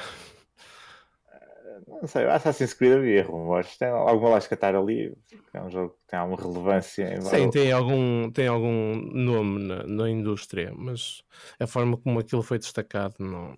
Não 1.86 2.08
sei, 2.08 2.26
Assassin's 2.26 2.74
Creed 2.74 2.94
havia 2.94 3.24
rumores. 3.24 3.78
Tem 3.78 3.88
alguma 3.90 4.32
lógica 4.32 4.56
estar 4.56 4.76
ali. 4.76 5.16
É 5.54 5.62
um 5.62 5.70
jogo 5.70 5.90
que 5.90 6.08
tem 6.08 6.20
alguma 6.20 6.42
relevância. 6.42 7.22
Sim, 7.22 7.50
tem 7.50 7.72
algum, 7.72 8.32
tem 8.32 8.48
algum 8.48 8.96
nome 9.14 9.64
na, 9.64 9.84
na 9.86 10.10
indústria, 10.10 10.72
mas 10.76 11.24
a 11.60 11.68
forma 11.68 11.98
como 11.98 12.20
aquilo 12.20 12.42
foi 12.42 12.58
destacado, 12.58 13.16
não. 13.20 13.58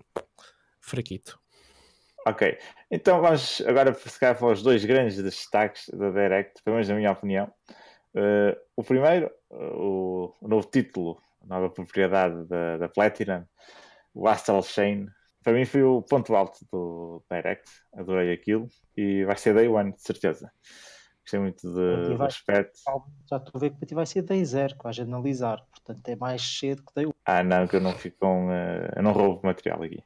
fraquito. 0.81 1.39
Ok, 2.27 2.57
então 2.91 3.21
vamos 3.21 3.61
agora 3.65 3.93
ficar 3.93 4.35
para 4.35 4.47
os 4.47 4.61
dois 4.61 4.83
grandes 4.83 5.21
destaques 5.21 5.89
da 5.89 6.11
Direct, 6.11 6.61
pelo 6.63 6.75
menos 6.75 6.89
na 6.89 6.95
minha 6.95 7.11
opinião. 7.11 7.51
Uh, 8.13 8.55
o 8.75 8.83
primeiro, 8.83 9.31
uh, 9.49 10.35
o, 10.41 10.47
novo 10.47 10.67
título, 10.69 11.21
a 11.41 11.47
nova 11.47 11.69
propriedade 11.69 12.45
da, 12.45 12.77
da 12.77 12.89
Platinum, 12.89 13.45
o 14.13 14.27
Astral 14.27 14.61
Chain, 14.63 15.07
para 15.43 15.53
mim 15.53 15.65
foi 15.65 15.83
o 15.83 16.01
ponto 16.01 16.35
alto 16.35 16.59
do 16.71 17.23
Direct, 17.31 17.69
adorei 17.93 18.33
aquilo 18.33 18.67
e 18.95 19.23
vai 19.23 19.37
ser 19.37 19.53
Day 19.53 19.67
One, 19.67 19.93
de 19.93 20.01
certeza. 20.01 20.51
Gostei 21.23 21.39
muito 21.39 21.71
de, 21.71 22.15
vai, 22.15 22.27
aspecto. 22.27 22.79
Já 23.29 23.37
estou 23.37 23.51
a 23.55 23.59
ver 23.59 23.69
que 23.69 23.77
para 23.77 23.87
ti 23.87 23.93
vai 23.93 24.05
ser 24.05 24.23
Day 24.23 24.43
Zero, 24.43 24.75
que 24.75 24.83
vais 24.83 24.99
analisar, 24.99 25.63
portanto 25.71 26.09
é 26.09 26.15
mais 26.15 26.41
cedo 26.41 26.83
que 26.83 26.93
Day 26.95 27.05
One. 27.05 27.13
Ah, 27.25 27.43
não, 27.43 27.67
que 27.67 27.75
eu 27.75 27.81
não 27.81 27.93
fico 27.93 28.17
com. 28.19 28.47
Uh, 28.47 28.89
eu 28.95 29.03
não 29.03 29.11
roubo 29.11 29.45
material 29.45 29.83
aqui. 29.83 30.03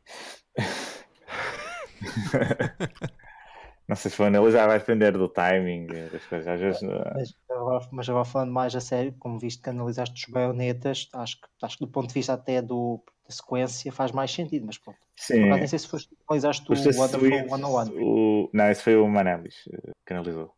não 3.87 3.95
sei 3.95 4.11
se 4.11 4.17
for 4.17 4.25
analisar, 4.25 4.67
vai 4.67 4.79
depender 4.79 5.13
do 5.13 5.29
timing 5.29 5.87
das 5.87 6.25
coisas. 6.25 6.47
Às 6.47 6.59
vezes, 6.59 6.81
mas, 6.81 7.33
agora, 7.49 7.87
mas 7.91 8.09
agora 8.09 8.25
falando 8.25 8.51
mais 8.51 8.75
a 8.75 8.81
sério, 8.81 9.15
como 9.17 9.39
visto 9.39 9.63
que 9.63 9.69
analisaste 9.69 10.25
os 10.25 10.31
baionetas, 10.31 11.07
acho 11.13 11.39
que, 11.39 11.47
acho 11.61 11.77
que 11.77 11.85
do 11.85 11.91
ponto 11.91 12.09
de 12.09 12.13
vista 12.13 12.33
até 12.33 12.61
do, 12.61 13.01
da 13.27 13.33
sequência 13.33 13.91
faz 13.91 14.11
mais 14.11 14.31
sentido, 14.31 14.65
mas 14.65 14.77
pronto. 14.77 14.99
Sim. 15.15 15.47
Não 15.47 15.67
sei 15.67 15.79
se 15.79 15.87
foste 15.87 16.09
analisaste 16.27 16.69
o 16.69 16.73
Wonderful 16.73 17.57
101. 17.57 18.03
O... 18.03 18.49
Não, 18.53 18.69
esse 18.69 18.81
foi 18.81 18.95
o 18.97 19.07
Manelis 19.07 19.55
eh, 19.71 19.91
que 20.05 20.13
analisou. 20.13 20.53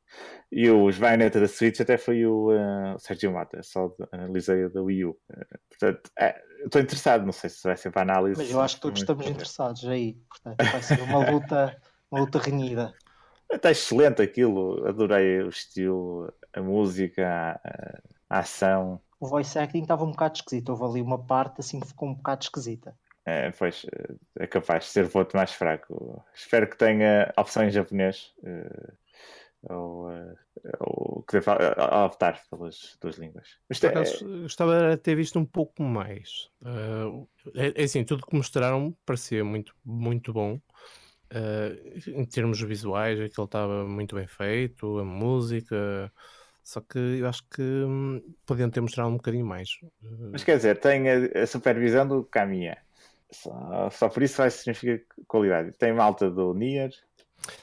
E 0.51 0.69
os 0.69 0.97
baionetas 0.97 1.41
da 1.41 1.47
Switch 1.47 1.79
até 1.79 1.97
foi 1.97 2.25
o 2.25 2.51
uh, 2.51 2.97
Sergio 2.99 3.31
Mata, 3.31 3.61
só 3.61 3.93
analisei 4.11 4.65
o 4.65 4.69
da 4.69 4.81
Wii 4.81 5.05
U. 5.05 5.09
Uh, 5.11 5.45
portanto, 5.69 6.09
é, 6.17 6.41
estou 6.63 6.81
interessado, 6.81 7.25
não 7.25 7.33
sei 7.33 7.49
se 7.49 7.63
vai 7.63 7.75
ser 7.75 7.91
para 7.91 8.01
análise. 8.01 8.41
Mas 8.41 8.49
eu 8.49 8.61
acho 8.61 8.75
que 8.75 8.81
todos 8.81 9.01
estamos 9.01 9.27
interessados 9.27 9.85
aí, 9.87 10.17
portanto 10.29 10.71
vai 10.71 10.81
ser 10.81 11.01
uma 11.01 11.29
luta, 11.29 11.77
uma 12.09 12.21
luta 12.21 12.39
renhida. 12.39 12.93
Está 13.51 13.71
excelente 13.71 14.21
aquilo, 14.21 14.87
adorei 14.87 15.41
o 15.41 15.49
estilo, 15.49 16.33
a 16.53 16.61
música, 16.61 17.59
a, 17.63 17.99
a 18.29 18.39
ação. 18.39 19.01
O 19.25 19.27
voice 19.27 19.57
acting 19.57 19.81
estava 19.81 20.03
um 20.03 20.11
bocado 20.11 20.35
esquisito, 20.35 20.69
houve 20.69 20.83
ali 20.83 21.01
uma 21.01 21.17
parte 21.17 21.59
assim 21.59 21.79
que 21.79 21.87
ficou 21.87 22.09
um 22.09 22.13
bocado 22.13 22.43
esquisita. 22.43 22.95
É, 23.25 23.49
pois, 23.49 23.83
é 24.37 24.45
capaz 24.45 24.83
de 24.83 24.91
ser 24.91 25.05
o 25.05 25.09
voto 25.09 25.35
mais 25.35 25.51
fraco. 25.51 26.23
Espero 26.31 26.69
que 26.69 26.77
tenha 26.77 27.33
opção 27.35 27.63
em 27.63 27.71
japonês. 27.71 28.31
Uh, 28.43 28.93
ou, 29.73 30.11
uh, 30.11 30.37
ou 30.79 31.23
que 31.23 31.39
deva 31.39 32.05
optar 32.05 32.39
pelas 32.51 32.95
duas 33.01 33.17
línguas. 33.17 33.57
Mas, 33.67 33.83
é... 33.83 33.91
Gostava 34.43 34.91
de 34.91 34.97
ter 34.97 35.15
visto 35.15 35.39
um 35.39 35.45
pouco 35.45 35.81
mais. 35.81 36.51
Uh, 36.61 37.27
é, 37.55 37.81
é, 37.81 37.83
assim, 37.83 38.03
tudo 38.03 38.27
que 38.27 38.35
mostraram 38.35 38.95
parecia 39.07 39.43
muito, 39.43 39.75
muito 39.83 40.31
bom. 40.31 40.59
Uh, 41.33 42.11
em 42.19 42.25
termos 42.25 42.61
visuais, 42.61 43.19
aquilo 43.19 43.45
estava 43.45 43.87
muito 43.87 44.15
bem 44.15 44.27
feito, 44.27 44.99
a 44.99 45.03
música. 45.03 46.11
Só 46.65 46.81
que 46.81 46.97
eu 46.97 47.27
acho 47.27 47.47
que 47.47 47.61
hum, 47.61 48.21
podiam 48.45 48.69
ter 48.69 48.81
mostrado 48.81 49.09
um 49.09 49.17
bocadinho 49.17 49.45
mais. 49.45 49.69
Mas 50.31 50.43
quer 50.43 50.57
dizer, 50.57 50.79
tem 50.79 51.07
a, 51.09 51.43
a 51.43 51.47
supervisão 51.47 52.07
do 52.07 52.23
Kamiya. 52.23 52.77
Só, 53.31 53.89
só, 53.91 54.09
por 54.09 54.23
isso 54.23 54.37
vai 54.37 54.49
significar 54.49 54.99
qualidade. 55.27 55.71
Tem 55.77 55.93
malta 55.93 56.29
do 56.29 56.53
Nier, 56.53 56.91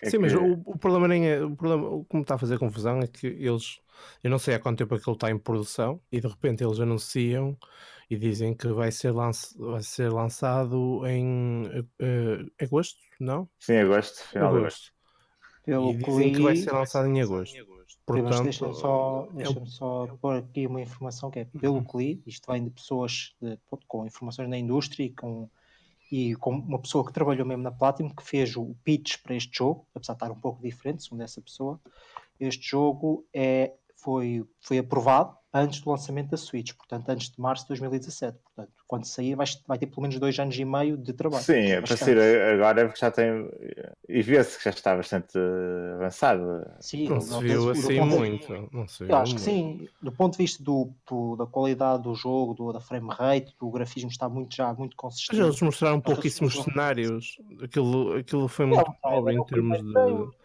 é 0.01 0.11
Sim, 0.11 0.13
que... 0.13 0.19
mas 0.19 0.35
o, 0.35 0.63
o, 0.65 0.79
problema 0.79 1.09
nem 1.09 1.29
é. 1.29 1.43
O 1.43 1.57
problema, 1.57 1.89
o 1.89 2.05
que 2.05 2.15
me 2.15 2.23
está 2.23 2.37
a 2.37 2.39
fazer 2.39 2.59
confusão 2.59 3.01
é 3.01 3.07
que 3.07 3.27
eles. 3.27 3.81
Eu 4.23 4.31
não 4.31 4.39
sei 4.39 4.55
há 4.55 4.61
quanto 4.61 4.79
tempo 4.79 4.95
aquilo 4.95 5.15
está 5.15 5.31
em 5.31 5.39
produção 5.39 6.01
e 6.11 6.21
de 6.21 6.27
repente 6.27 6.63
eles 6.63 6.81
anunciam 6.81 7.57
e 8.09 8.17
dizem 8.17 8.55
que 8.55 8.69
vai 8.69 8.91
ser, 8.91 9.11
lanç, 9.11 9.55
vai 9.57 9.83
ser 9.83 10.13
lançado 10.13 11.07
em 11.07 11.67
uh, 11.67 12.53
agosto, 12.61 13.01
não? 13.19 13.49
Sim, 13.59 13.79
agosto, 13.79 14.23
final 14.29 14.53
de 14.53 14.59
agosto. 14.59 14.93
Pelo 15.65 15.91
e 15.91 15.97
dizem 15.97 16.33
que, 16.33 16.39
que 16.39 16.43
vai 16.43 16.57
ser 16.57 16.73
lançado 16.73 17.09
em 17.09 17.21
agosto. 17.23 17.57
Portanto, 18.05 18.43
deixa-me 18.43 18.75
só, 18.75 19.29
deixa 19.33 19.59
é 19.59 19.67
só 19.67 20.07
pôr 20.21 20.37
aqui 20.37 20.67
uma 20.67 20.81
informação 20.81 21.31
que 21.31 21.41
é 21.41 21.45
pelo 21.45 21.77
uhum. 21.77 21.85
que 21.85 21.97
li, 21.97 22.23
isto 22.27 22.51
vem 22.51 22.65
de 22.65 22.71
pessoas 22.71 23.35
de, 23.41 23.59
com 23.87 24.07
informações 24.07 24.49
na 24.49 24.59
indústria 24.59 25.05
e 25.05 25.11
com 25.11 25.49
e 26.13 26.37
com 26.37 26.51
uma 26.51 26.79
pessoa 26.79 27.07
que 27.07 27.13
trabalhou 27.13 27.47
mesmo 27.47 27.63
na 27.63 27.73
Platinum, 27.73 28.11
que 28.11 28.23
fez 28.23 28.55
o 28.55 28.77
pitch 28.85 29.17
para 29.23 29.35
este 29.35 29.57
jogo, 29.57 29.87
apesar 29.95 30.13
de 30.13 30.17
estar 30.19 30.31
um 30.31 30.39
pouco 30.39 30.61
diferente, 30.61 31.03
segundo 31.03 31.23
essa 31.23 31.41
pessoa, 31.41 31.81
este 32.39 32.69
jogo 32.69 33.27
é, 33.33 33.73
foi, 33.97 34.45
foi 34.61 34.77
aprovado 34.77 35.35
antes 35.55 35.81
do 35.81 35.89
lançamento 35.89 36.29
da 36.29 36.37
Switch, 36.37 36.75
portanto, 36.75 37.09
antes 37.09 37.31
de 37.31 37.41
março 37.41 37.65
de 37.65 37.69
2017. 37.69 38.39
Portanto, 38.39 38.82
quando 38.93 39.07
sair, 39.07 39.35
vai, 39.35 39.47
vai 39.67 39.79
ter 39.79 39.87
pelo 39.87 40.03
menos 40.03 40.19
dois 40.19 40.39
anos 40.39 40.55
e 40.55 40.67
meio 40.67 40.99
de 40.99 41.15
trabalho. 41.15 41.43
Sim, 41.43 41.71
é 41.71 41.81
para 41.81 41.97
sair 41.97 42.19
agora 42.53 42.85
porque 42.85 43.01
já 43.01 43.11
tem. 43.11 43.49
E 44.07 44.21
vê-se 44.21 44.59
que 44.59 44.65
já 44.65 44.71
está 44.71 44.95
bastante 44.95 45.39
avançado. 45.95 46.63
Sim, 46.79 47.09
não 47.09 47.19
se 47.23 47.41
viu 47.41 47.71
assim 47.71 48.01
muito. 48.03 48.69
Não 48.71 48.87
se 48.87 49.07
viu 49.07 49.17
acho 49.17 49.33
muito. 49.33 49.43
que 49.43 49.51
sim, 49.51 49.89
do 50.03 50.13
ponto 50.13 50.33
de 50.33 50.45
vista 50.45 50.63
do, 50.63 50.91
do, 51.09 51.37
da 51.37 51.47
qualidade 51.47 52.03
do 52.03 52.15
jogo, 52.15 52.53
do, 52.53 52.71
da 52.71 52.81
frame 52.81 53.09
rate, 53.09 53.57
do 53.59 53.71
grafismo 53.71 54.11
está 54.11 54.29
muito 54.29 54.55
já 54.55 54.75
muito 54.75 54.95
consistente. 54.95 55.39
Mas 55.39 55.47
eles 55.47 55.63
mostraram 55.63 55.99
pouquíssimos 55.99 56.63
cenários. 56.63 57.39
Aquilo, 57.63 58.19
aquilo 58.19 58.47
foi 58.47 58.67
muito 58.67 58.93
pobre 59.01 59.37
em 59.37 59.45
termos 59.45 59.79
de. 59.79 60.42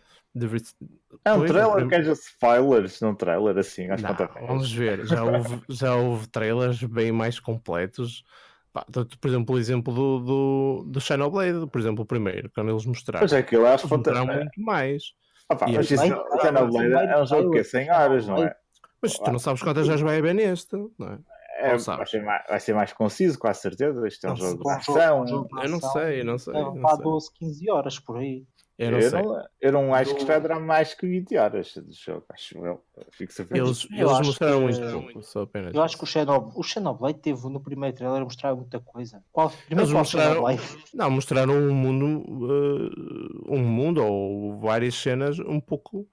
É 1.26 1.34
um 1.34 1.40
pois, 1.40 1.52
trailer 1.52 1.88
que 1.88 1.96
haja 1.96 2.12
spoilers 2.14 3.02
num 3.02 3.16
trailer 3.16 3.58
assim, 3.58 3.90
acho 3.90 4.04
não, 4.04 4.48
Vamos 4.48 4.72
ver, 4.72 5.06
já 5.06 5.24
houve, 5.24 5.62
já 5.70 5.96
houve 5.96 6.28
trailers 6.28 6.84
bem 6.84 7.12
mais 7.12 7.40
completos. 7.40 8.24
Pá, 8.72 8.86
por 9.20 9.28
exemplo, 9.28 9.56
o 9.56 9.60
exemplo 9.60 9.94
do, 9.94 10.20
do, 10.20 10.84
do 10.88 11.02
Xenoblade, 11.02 11.68
por 11.68 11.80
exemplo, 11.80 12.04
o 12.04 12.06
primeiro, 12.06 12.50
quando 12.54 12.70
eles 12.70 12.86
mostraram. 12.86 13.24
Mas 13.24 13.34
é 13.34 13.42
que 13.42 13.56
eu 13.56 13.66
acho 13.66 13.88
que 13.88 13.96
mostraram 13.96 14.28
muito 14.28 14.62
mais. 14.62 15.14
Opa, 15.50 15.68
mas 15.68 15.90
isso, 15.90 16.04
o 16.04 16.42
Xenoblade 16.42 16.94
é 16.94 17.22
um 17.22 17.26
jogo 17.26 17.52
que 17.52 17.60
é 17.60 17.64
100 17.64 17.92
horas, 17.92 18.28
não 18.28 18.44
é? 18.44 18.56
Mas 19.02 19.14
tu 19.14 19.32
não 19.32 19.40
sabes 19.40 19.62
quantas 19.62 19.88
horas 19.88 20.02
vai 20.02 20.18
haver 20.18 20.34
neste, 20.34 20.76
não 20.98 21.08
é? 21.08 21.20
É, 21.60 21.76
vai, 21.76 22.06
ser 22.06 22.22
mais, 22.22 22.46
vai 22.48 22.60
ser 22.60 22.74
mais 22.76 22.94
conciso, 22.94 23.40
com 23.40 23.48
a 23.48 23.54
certeza. 23.54 24.08
Isto 24.08 24.28
é 24.28 24.32
um 24.32 24.36
jogo 24.36 24.64
de 24.64 24.70
ação. 24.70 25.26
Eu 25.64 25.70
não 25.70 25.82
sei, 25.82 26.22
eu 26.22 26.26
não 26.26 26.38
sei. 26.38 26.54
Vai 26.54 26.98
12, 26.98 27.32
15 27.34 27.72
horas 27.72 28.00
por 28.00 28.18
aí. 28.18 28.46
Eu 28.78 28.92
não 28.92 29.00
eu, 29.00 29.10
sei. 29.10 29.22
não, 29.24 29.46
eu 29.60 29.72
não 29.72 29.94
acho 29.94 30.14
que 30.16 30.22
Eu- 30.22 30.28
vai 30.28 30.40
durar 30.40 30.60
mais 30.60 30.94
que 30.94 31.08
20 31.08 31.36
horas 31.36 31.74
de 31.74 31.94
jogo, 31.94 32.26
acho 32.30 32.64
eu. 32.64 32.80
Fico 33.12 33.34
surpreso. 33.34 33.66
Eles, 33.66 33.88
eles 33.92 34.28
mostraram 34.28 34.58
que- 34.60 34.64
muito 34.66 34.92
pouco, 34.92 35.24
só 35.24 35.42
apenas. 35.42 35.74
Eu 35.74 35.82
acho 35.82 35.98
que 35.98 36.04
o 36.04 36.08
Xenoblade, 36.08 36.54
o 36.56 36.62
Xenoblade 36.64 37.18
teve 37.20 37.50
no 37.50 37.60
primeiro 37.60 37.96
trailer 37.96 38.22
a 38.22 38.24
mostrar 38.24 38.56
muita 38.56 38.80
coisa. 38.80 39.24
Qual, 39.32 39.50
primeiro 39.50 39.82
Eles 39.82 39.92
qual 39.92 40.00
mostraram, 40.02 40.30
Xenoblade? 40.34 40.62
não, 40.94 41.10
mostraram 41.10 41.54
um 41.56 41.74
mundo, 41.74 42.52
eh, 42.54 43.52
um 43.56 43.60
mundo 43.64 44.04
ou 44.06 44.60
várias 44.60 44.94
cenas 44.94 45.40
um 45.40 45.60
pouco. 45.60 46.08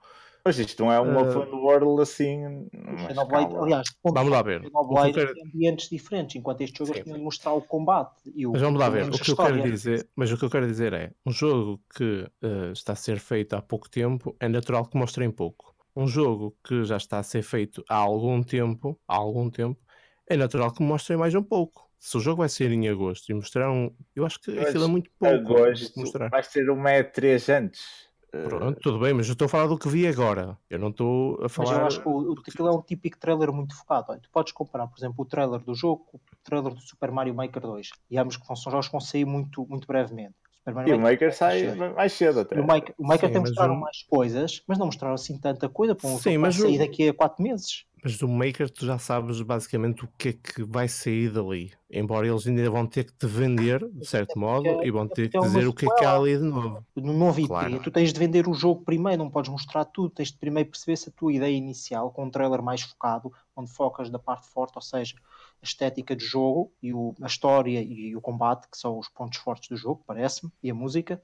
Mas 0.45 0.59
isto 0.59 0.85
não 0.85 0.93
é 0.93 1.01
um 1.01 1.19
Eh, 1.19 1.39
open 1.39 1.55
world 1.55 2.03
assim. 2.03 2.69
Xenoblade, 3.09 3.57
aliás, 3.57 3.89
ponto 4.03 4.15
Vamos 4.15 4.31
lá 4.31 4.43
ver. 4.43 4.63
Xenoblade 4.63 5.13
quero- 5.15 5.35
tem 5.35 5.43
ambientes 5.45 5.89
diferentes, 5.89 6.37
enquanto 6.37 6.61
este 6.61 6.85
jogo 6.85 7.03
de 7.03 7.19
mostrar 7.19 7.55
o 7.55 7.63
combate. 7.63 8.31
E 8.35 8.47
o, 8.47 8.53
Mas 8.53 8.61
vamos 8.61 8.79
lá 8.79 8.91
ver. 8.91 9.09
O 9.09 9.19
que 9.19 9.31
eu 9.31 9.37
quero 9.37 9.63
dizer, 9.63 10.09
mas 10.15 10.31
o 10.31 10.37
que 10.37 10.45
eu 10.45 10.51
quero 10.51 10.67
dizer 10.67 10.93
é, 10.93 11.13
um 11.25 11.33
jogo 11.33 11.81
que 11.97 12.29
eh, 12.43 12.73
está 12.73 12.93
a 12.93 12.97
ser 12.97 13.19
feito 13.19 13.55
há 13.57 13.63
pouco 13.63 13.89
tempo 13.89 14.37
é 14.39 14.47
natural 14.47 14.85
que 14.87 14.99
mostrem 14.99 15.31
pouco. 15.31 15.75
Um 15.97 16.07
jogo 16.07 16.55
que 16.63 16.85
já 16.85 16.97
está 16.99 17.19
a 17.21 17.23
ser 17.23 17.43
feito 17.43 17.83
há 17.89 17.97
algum 17.97 18.43
tempo, 18.43 19.01
há 19.09 19.15
algum 19.17 19.49
tempo, 19.49 19.81
é 20.29 20.37
natural 20.37 20.73
que 20.73 20.83
mostrem 20.83 21.17
mais 21.19 21.35
um 21.35 21.43
pouco. 21.43 21.89
Se 21.99 22.19
o 22.19 22.21
jogo 22.21 22.39
vai 22.39 22.49
ser 22.51 22.71
em 22.71 22.87
agosto 22.89 23.31
e 23.31 23.35
mostraram, 23.35 23.95
eu 24.15 24.27
acho 24.27 24.39
que 24.41 24.51
Mas 24.51 24.69
aquilo 24.69 24.85
é 24.85 24.89
muito 24.89 25.11
pouco 25.19 25.35
Agosto 25.35 25.99
mostrar. 25.99 26.29
vai 26.29 26.43
ser 26.43 26.69
uma 26.69 26.91
E3 26.91 27.49
antes. 27.49 28.13
Pronto, 28.43 28.81
tudo 28.81 28.99
bem, 28.99 29.15
mas 29.15 29.27
eu 29.29 29.33
estou 29.33 29.47
a 29.47 29.49
falar 29.49 29.67
do 29.69 29.79
que 29.79 29.89
vi 29.89 30.07
agora. 30.07 30.59
Eu 30.69 30.79
não 30.79 30.89
estou 30.89 31.37
a 31.37 31.43
Mas 31.43 31.51
falar. 31.51 31.81
eu 31.81 31.87
acho 31.87 32.03
que 32.03 32.09
o, 32.09 32.33
aquilo 32.47 32.69
é 32.69 32.73
um 32.73 32.83
típico 32.83 33.19
trailer 33.19 33.53
muito 33.53 33.77
focado. 33.77 34.07
Olha, 34.11 34.21
tu 34.21 34.29
podes 34.31 34.53
comparar, 34.53 34.87
por 34.87 34.99
exemplo, 34.99 35.17
o 35.19 35.25
trailer 35.25 35.61
do 35.61 35.75
jogo 35.75 36.05
com 36.11 36.17
o 36.17 36.21
trailer 36.43 36.75
do 36.75 36.81
Super 36.81 37.11
Mario 37.11 37.35
Maker 37.35 37.63
2. 37.63 37.91
E 38.11 38.19
ambos 38.19 38.37
que 38.37 38.47
são 38.47 38.57
jogos 38.73 38.87
que 38.87 38.93
vão 38.93 39.01
sair 39.01 39.25
muito, 39.25 39.67
muito 39.69 39.87
brevemente. 39.87 40.35
Super 40.57 40.75
Mario 40.75 40.93
E 40.95 40.95
o 40.97 41.01
Maker 41.01 41.35
sai 41.35 41.61
cedo. 41.61 41.95
mais 41.95 42.13
cedo 42.13 42.41
até. 42.41 42.57
E 42.57 42.61
o 42.61 42.67
Maker, 42.67 42.95
o 42.99 43.07
Maker 43.07 43.29
Sim, 43.29 43.33
tem 43.33 43.41
mas 43.43 43.51
mostraram 43.51 43.75
o- 43.75 43.81
mais 43.81 44.03
coisas, 44.09 44.63
mas 44.67 44.79
não 44.79 44.87
mostraram 44.87 45.15
assim 45.15 45.39
tanta 45.39 45.69
coisa 45.69 45.95
para 45.95 46.09
um 46.09 46.19
Sim, 46.19 46.31
jogo 46.31 46.41
mas 46.43 46.57
vai 46.57 46.67
o- 46.67 46.69
sair 46.71 46.79
daqui 46.79 47.09
a 47.09 47.15
4 47.15 47.43
meses. 47.43 47.85
Mas 48.05 48.19
do 48.19 48.29
Maker 48.29 48.69
tu 48.69 48.85
já 48.85 48.99
sabes 48.99 49.41
basicamente 49.41 50.05
o 50.05 50.09
que 50.19 50.29
é 50.29 50.33
que 50.35 50.63
vai 50.63 50.87
sair 50.87 51.31
dali. 51.31 51.73
Embora 51.91 52.27
eles 52.27 52.47
ainda 52.47 52.69
vão 52.69 52.87
ter 52.87 53.05
que 53.05 53.15
te 53.15 53.27
vender, 53.27 53.81
de 53.91 54.07
certo 54.07 54.39
modo, 54.39 54.69
é- 54.69 54.87
e 54.87 54.91
vão 54.91 55.09
ter 55.09 55.31
que 55.31 55.37
é 55.39 55.41
dizer 55.41 55.67
o 55.67 55.73
que 55.73 55.87
é 55.87 55.89
que 55.91 56.05
há 56.05 56.15
ali 56.15 56.37
de 56.37 56.45
novo. 56.45 56.85
No 56.95 57.15
novo 57.15 57.41
IP, 57.41 57.49
Claro. 57.49 57.81
tu 57.83 57.91
tens 57.91 58.13
de 58.13 58.19
vender 58.19 58.47
o 58.47 58.53
jogo 58.53 58.85
primeiro, 58.85 59.23
não 59.25 59.31
podes 59.31 59.51
mostrar 59.51 59.87
tudo, 59.87 60.11
tens 60.11 60.31
de 60.31 60.37
primeiro 60.37 60.69
perceber 60.69 60.97
se 60.99 61.09
a 61.09 61.13
tua 61.13 61.33
ideia 61.33 61.57
inicial, 61.57 62.11
com 62.11 62.25
um 62.27 62.31
trailer 62.31 62.63
mais 62.63 62.83
focado, 62.83 63.33
onde 63.57 63.71
focas 63.73 64.11
da 64.11 64.19
parte 64.19 64.49
forte, 64.49 64.73
ou 64.77 64.83
seja, 64.83 65.15
a 65.63 65.65
estética 65.65 66.15
de 66.15 66.27
jogo 66.27 66.71
e 66.83 66.93
o- 66.93 67.15
a 67.23 67.27
história 67.27 67.81
e 67.83 68.15
o 68.15 68.21
combate, 68.21 68.69
que 68.71 68.77
são 68.77 68.99
os 68.99 69.09
pontos 69.09 69.39
fortes 69.39 69.71
do 69.71 69.77
jogo, 69.79 70.03
parece-me, 70.07 70.53
e 70.63 70.71
a 70.71 70.75
música. 70.75 71.23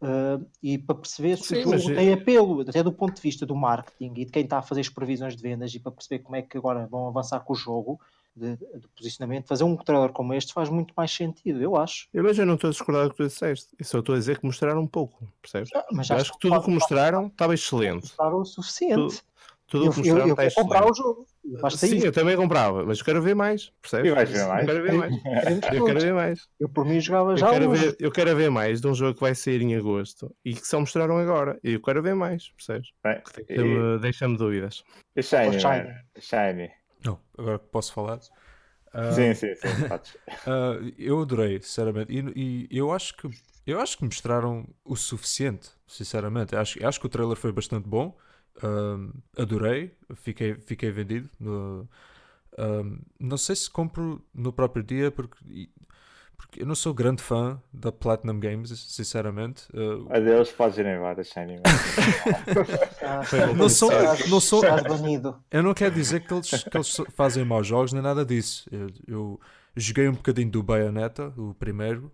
Uh, 0.00 0.44
e 0.62 0.78
para 0.78 0.94
perceber 0.96 1.36
se 1.38 1.48
Sim, 1.48 1.60
o 1.60 1.62
jogo 1.78 1.88
mas- 1.88 1.96
tem 1.96 2.12
apelo, 2.12 2.60
até 2.60 2.82
do 2.82 2.92
ponto 2.92 3.14
de 3.14 3.22
vista 3.22 3.44
do 3.46 3.54
marketing 3.54 4.12
e 4.16 4.24
de 4.24 4.32
quem 4.32 4.44
está 4.44 4.58
a 4.58 4.62
fazer 4.62 4.80
as 4.82 4.88
previsões 4.88 5.36
de 5.36 5.42
vendas, 5.42 5.74
e 5.74 5.78
para 5.78 5.92
perceber 5.92 6.20
como 6.22 6.36
é 6.36 6.42
que 6.42 6.56
agora 6.56 6.86
vão 6.86 7.08
avançar 7.08 7.40
com 7.40 7.52
o 7.52 7.56
jogo, 7.56 8.00
de, 8.34 8.56
de 8.56 8.88
posicionamento, 8.96 9.48
fazer 9.48 9.64
um 9.64 9.76
trailer 9.76 10.12
como 10.12 10.32
este 10.32 10.52
faz 10.52 10.68
muito 10.70 10.94
mais 10.96 11.10
sentido, 11.12 11.60
eu 11.60 11.76
acho. 11.76 12.08
Eu, 12.14 12.22
mas 12.22 12.38
eu 12.38 12.46
não 12.46 12.54
estou 12.54 12.68
a 12.68 12.70
discordar 12.70 13.04
do 13.04 13.10
que 13.10 13.16
tu 13.16 13.26
disseste. 13.26 13.74
Eu 13.78 13.84
só 13.84 13.98
estou 13.98 14.14
a 14.14 14.18
dizer 14.18 14.38
que 14.38 14.46
mostraram 14.46 14.80
um 14.80 14.86
pouco, 14.86 15.26
percebes? 15.42 15.70
Ah, 15.74 15.84
Mas 15.92 16.10
acho 16.10 16.32
que 16.32 16.38
tudo 16.38 16.54
o 16.54 16.62
que 16.62 16.70
mostraram 16.70 17.26
estava 17.26 17.54
excelente. 17.54 18.02
mostraram 18.02 18.40
o 18.40 18.44
suficiente. 18.44 19.22
Tudo 19.70 19.84
o 19.84 19.86
eu, 19.86 19.92
que 19.92 19.98
eu, 20.00 20.02
mostraram 20.04 20.26
eu 20.26 20.30
está 20.34 20.42
vou 20.42 20.52
comprar 20.64 20.78
excelente. 20.80 20.90
o 21.00 21.02
jogo. 21.02 21.26
Basta 21.62 21.86
Sim, 21.86 21.96
isso. 21.96 22.06
eu 22.06 22.12
também 22.12 22.36
comprava, 22.36 22.84
mas 22.84 22.98
eu 22.98 23.04
quero 23.04 23.22
ver 23.22 23.34
mais, 23.36 23.72
percebes? 23.80 24.10
E 24.10 24.14
vais 24.14 24.28
ver 24.30 24.46
mais. 24.46 24.68
Eu 24.68 24.74
quero 24.74 24.82
ver 24.82 24.92
mais. 24.92 25.72
Eu 25.72 25.84
quero 25.86 26.00
ver 26.00 26.12
mais. 26.12 26.48
Eu 26.58 26.68
por 26.68 26.84
mim 26.84 27.00
jogava 27.00 27.30
Eu 27.32 27.36
já 27.36 27.50
quero, 27.50 27.70
hoje. 27.70 27.84
ver, 27.84 27.96
eu 28.00 28.10
quero 28.12 28.36
ver 28.36 28.50
mais 28.50 28.80
de 28.80 28.86
um 28.88 28.94
jogo 28.94 29.14
que 29.14 29.20
vai 29.20 29.34
sair 29.34 29.62
em 29.62 29.76
agosto 29.76 30.34
e 30.44 30.54
que 30.54 30.66
só 30.66 30.80
mostraram 30.80 31.16
agora. 31.18 31.58
E 31.62 31.72
eu 31.74 31.80
quero 31.80 32.02
ver 32.02 32.14
mais, 32.16 32.48
percebes? 32.50 32.90
Bem, 33.02 33.22
e, 33.48 33.54
Deixa-me 33.54 33.98
deixa 34.00 34.28
dúvidas. 34.28 34.84
e 35.14 35.22
Shiny, 35.22 35.46
Oh, 35.56 35.60
Shiny. 35.60 35.84
man. 35.84 35.94
Shiny. 36.18 36.70
Não, 37.04 37.18
agora 37.38 37.58
que 37.60 37.66
posso 37.66 37.92
falar. 37.92 38.18
Ah, 38.92 39.12
Sim, 39.12 39.34
sim, 39.34 39.54
sim. 39.54 39.68
ah, 40.46 40.74
eu 40.98 41.20
adorei, 41.22 41.62
sinceramente. 41.62 42.12
E, 42.12 42.66
e 42.68 42.76
eu 42.76 42.90
acho 42.92 43.16
que 43.16 43.28
eu 43.66 43.80
acho 43.80 43.96
que 43.98 44.04
mostraram 44.04 44.66
o 44.84 44.96
suficiente, 44.96 45.70
sinceramente. 45.86 46.56
Acho, 46.56 46.84
acho 46.84 46.98
que 46.98 47.06
o 47.06 47.08
trailer 47.08 47.36
foi 47.36 47.52
bastante 47.52 47.88
bom. 47.88 48.16
Ahm, 48.62 49.10
adorei, 49.38 49.92
fiquei, 50.16 50.54
fiquei 50.54 50.90
vendido. 50.90 51.28
no- 51.38 51.88
ahm, 52.58 52.98
não 53.18 53.36
sei 53.36 53.56
se 53.56 53.70
compro 53.70 54.22
no 54.34 54.52
próprio 54.52 54.82
dia, 54.82 55.10
porque, 55.10 55.68
porque 56.36 56.62
eu 56.62 56.66
não 56.66 56.74
sou 56.74 56.92
grande 56.92 57.22
fã 57.22 57.60
da 57.72 57.90
Platinum 57.92 58.38
Games, 58.40 58.70
sinceramente. 58.88 59.66
Ah, 60.10 60.16
Adeus, 60.16 60.50
podes 60.52 60.78
ir 60.78 60.86
embora, 60.86 61.22
Shiny. 61.24 61.60
Não 63.56 63.68
sou- 63.68 63.90
não 64.28 64.40
sou-. 64.40 64.62
Eu 65.50 65.62
não 65.62 65.74
quero 65.74 65.94
dizer 65.94 66.20
que 66.20 66.32
eles, 66.32 66.50
que 66.64 66.76
eles 66.76 66.96
fazem 67.14 67.44
maus 67.44 67.66
jogos 67.66 67.92
nem 67.92 68.02
nada 68.02 68.24
disso. 68.24 68.68
Eu, 68.72 68.88
eu 69.06 69.40
joguei 69.80 70.08
um 70.08 70.12
bocadinho 70.12 70.50
do 70.50 70.62
Bayonetta, 70.62 71.32
o 71.36 71.54
primeiro. 71.54 72.12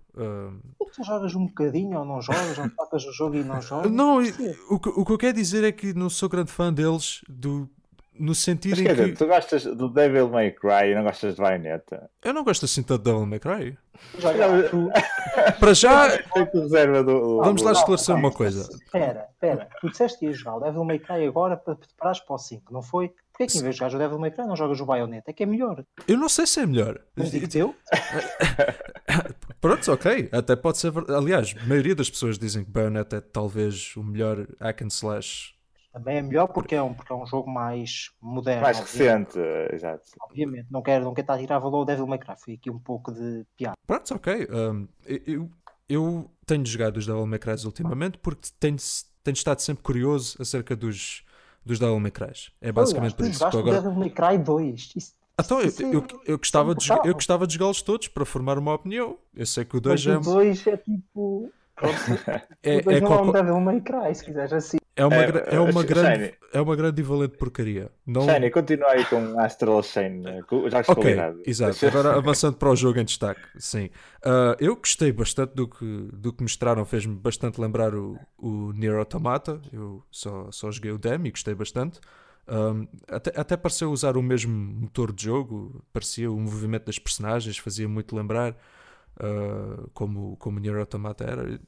Tu 0.95 1.05
jogas 1.05 1.35
um 1.35 1.47
bocadinho 1.47 1.99
ou 1.99 2.05
não 2.05 2.23
jogas, 2.23 2.57
não 2.57 2.69
tocas 2.71 3.05
o 3.05 3.13
jogo 3.13 3.37
e 3.37 3.45
não 3.45 3.61
jogas. 3.63 3.91
não, 3.91 4.19
o, 4.71 4.79
que- 4.81 4.89
o 4.89 5.05
que 5.05 5.13
eu 5.13 5.19
quero 5.19 5.35
dizer 5.37 5.63
é 5.65 5.73
que 5.73 5.93
não 5.93 6.09
sou 6.09 6.29
grande 6.29 6.51
fã 6.51 6.73
deles 6.73 7.21
do, 7.29 7.69
no 8.19 8.35
sentido 8.35 8.71
Mas 8.71 8.81
em 8.81 8.85
quer 8.85 8.95
que 8.97 9.03
dizer, 9.03 9.17
tu 9.19 9.27
gostas 9.27 9.65
do 9.65 9.89
Devil 9.91 10.29
May 10.31 10.53
Cry 10.53 10.93
e 10.93 10.95
não 10.95 11.03
gostas 11.03 11.35
de 11.35 11.43
Bayonetta? 11.43 12.09
eu 12.25 12.33
não 12.33 12.45
gosto 12.45 12.65
assim 12.65 12.83
tanto 12.83 13.03
de 13.05 13.11
Devil 13.11 13.27
May 13.27 13.39
Cry. 13.41 13.77
Para 15.59 15.75
já, 15.75 16.09
do. 17.05 17.39
vamos 17.39 17.63
lá 17.63 17.73
esclarecer 17.73 18.15
uma 18.15 18.31
coisa. 18.31 18.63
Espera, 18.71 19.27
espera. 19.33 19.69
Tu 19.81 19.91
disseste 19.91 20.19
que 20.19 20.27
ias 20.27 20.39
jogar 20.39 20.57
o 20.57 20.61
Devil 20.61 20.85
May 20.85 20.99
Cry 20.99 21.27
agora 21.27 21.57
para 21.57 21.75
te 21.75 21.87
preparares 21.89 22.21
para 22.21 22.35
o 22.35 22.39
5, 22.39 22.73
não 22.73 22.83
foi? 22.83 23.13
Porquê 23.37 23.53
que 23.53 23.59
em 23.59 23.63
vez 23.63 23.75
de 23.75 23.79
jogares 23.79 23.95
o 23.95 23.99
Devil 23.99 24.19
May 24.19 24.31
Cry 24.31 24.47
não 24.47 24.57
jogas 24.57 24.81
o 24.81 24.87
Bayonetta? 24.87 25.31
É 25.31 25.35
que 25.35 25.43
é 25.43 25.47
melhor. 25.47 25.85
Eu 26.09 26.17
não 26.17 26.29
sei 26.29 26.47
se 26.47 26.59
é 26.59 26.65
melhor. 26.65 26.99
Mas 27.15 27.31
digo-te 27.31 27.59
eu. 27.59 27.75
Pronto, 29.61 29.93
ok. 29.93 30.31
Até 30.33 30.57
pode 30.57 30.79
ser. 30.79 30.91
Aliás, 31.11 31.55
a 31.63 31.67
maioria 31.67 31.95
das 31.95 32.09
pessoas 32.09 32.39
dizem 32.39 32.65
que 32.65 32.71
Bayonetta 32.71 33.17
é 33.17 33.21
talvez 33.21 33.95
o 33.95 34.03
melhor 34.03 34.47
hack 34.59 34.81
and 34.81 34.87
slash. 34.87 35.55
Também 35.93 36.17
é 36.17 36.23
melhor 36.23 36.47
porque 36.47 36.75
é 36.75 36.83
um, 36.83 36.95
porque 36.95 37.13
é 37.13 37.17
um 37.17 37.27
jogo 37.27 37.51
mais 37.51 38.11
moderno. 38.23 38.63
Mais 38.63 38.81
recente, 38.81 39.39
exato. 39.71 40.05
Obviamente. 40.23 40.69
Não 40.71 40.81
quero, 40.81 41.05
não 41.05 41.13
quero 41.13 41.25
estar 41.25 41.35
a 41.35 41.39
tirar 41.39 41.59
valor 41.59 41.81
ao 41.81 41.85
Devil 41.85 42.07
May 42.07 42.19
Cry. 42.19 42.37
Foi 42.43 42.55
aqui 42.55 42.71
um 42.71 42.79
pouco 42.79 43.13
de 43.13 43.45
piada. 43.55 43.77
Pronto, 43.87 44.15
ok. 44.15 44.49
Um, 44.51 44.89
eu, 45.27 45.51
eu 45.87 46.31
tenho 46.47 46.65
jogado 46.65 46.97
os 46.97 47.07
Devil 47.07 47.27
May 47.27 47.39
Cry 47.39 47.67
ultimamente 47.67 48.17
porque 48.17 48.49
tenho, 48.59 48.77
tenho 49.23 49.35
estado 49.35 49.61
sempre 49.61 49.83
curioso 49.83 50.41
acerca 50.41 50.75
dos, 50.75 51.26
dos 51.67 51.79
Devil 51.79 52.01
May 52.01 52.11
Cry. 52.11 52.33
É 52.61 52.73
basicamente 52.73 53.15
por 53.15 53.27
isso. 53.27 53.39
jogaste 53.41 53.59
agora... 53.59 53.77
Devil 53.83 53.99
May 53.99 54.11
Cry 54.11 54.39
2. 54.39 54.93
Isso, 54.97 55.13
Então, 55.39 55.61
eu, 55.61 55.67
isso 55.67 55.83
é- 55.83 55.95
eu, 55.95 56.07
eu, 56.25 56.39
gostava 56.39 56.75
de, 56.75 56.91
eu 57.05 57.13
gostava 57.15 57.47
de 57.47 57.55
jogá-los 57.55 57.83
todos 57.83 58.09
para 58.09 58.25
formar 58.25 58.57
uma 58.59 58.73
opinião. 58.73 59.19
Eu 59.35 59.45
sei 59.45 59.65
que 59.65 59.77
o 59.77 59.83
Mas 59.85 60.03
2 60.05 60.07
é, 60.15 60.19
o 60.19 60.21
2 60.35 60.67
é 60.69 60.77
tipo. 60.79 61.53
É, 62.63 62.77
o 62.79 62.83
2 62.85 62.97
é, 62.97 63.01
não 63.01 63.09
é 63.13 63.15
um 63.15 63.23
qualquer- 63.25 63.43
Devil 63.45 63.61
May 63.61 63.81
Cry, 63.83 64.15
se 64.15 64.25
quiseres 64.25 64.53
assim. 64.53 64.79
É 64.97 65.05
uma, 65.07 65.23
É, 65.23 65.57
é, 65.57 65.61
uma 65.61 65.85
Shiny. 65.85 65.85
grande, 65.85 66.35
é 66.53 66.61
uma 66.61 66.77
grande 66.77 67.01
e 67.01 67.05
valente 67.05 67.37
porcaria. 67.37 67.91
Não, 68.07 68.39
Shiny, 68.39 68.51
continua 68.51 68.91
aí 68.93 69.05
com 69.07 69.39
Astral 69.39 69.83
Chain, 69.83 70.27
eh, 70.27 70.43
com 70.49 70.65
os 70.65 70.71
jogos 70.73 70.89
de 70.89 70.93
Ok, 70.93 70.95
qualidade. 70.95 71.39
exato. 71.45 71.85
Agora 71.87 72.17
avançando 72.17 72.57
para 72.57 72.71
o 72.71 72.77
jogo 72.77 72.99
em 73.01 73.05
destaque, 73.05 73.49
sim. 73.59 73.91
Ah, 74.23 74.57
eu 74.61 74.77
gostei 74.77 75.11
bastante 75.13 75.55
do 75.55 75.67
que, 75.69 75.85
do 76.13 76.33
que 76.33 76.43
mostraram, 76.43 76.85
fez-me 76.85 77.15
bastante 77.17 77.61
lembrar 77.61 77.95
o, 77.95 78.21
o 78.39 78.73
Nier 78.73 78.97
Automata. 78.97 79.61
Eu 79.73 80.05
só, 80.11 80.51
só 80.53 80.71
joguei 80.71 80.93
o 80.93 80.99
demo 80.99 81.27
e 81.27 81.31
gostei 81.31 81.55
bastante. 81.55 82.01
Um, 82.49 82.87
até, 83.09 83.33
até 83.41 83.57
pareceu 83.57 83.91
usar 83.91 84.17
o 84.17 84.23
mesmo 84.23 84.53
motor 84.55 85.13
de 85.13 85.25
jogo, 85.25 85.85
parecia 85.93 86.31
o 86.31 86.39
movimento 86.39 86.85
das 86.87 86.99
personagens, 86.99 87.59
fazia 87.59 87.89
muito 87.89 88.15
lembrar 88.15 88.57
ah, 89.21 89.89
como, 89.95 90.37
como 90.39 90.59
o 90.59 90.61
Nier 90.61 90.77
Automata 90.79 91.25
era. 91.25 91.61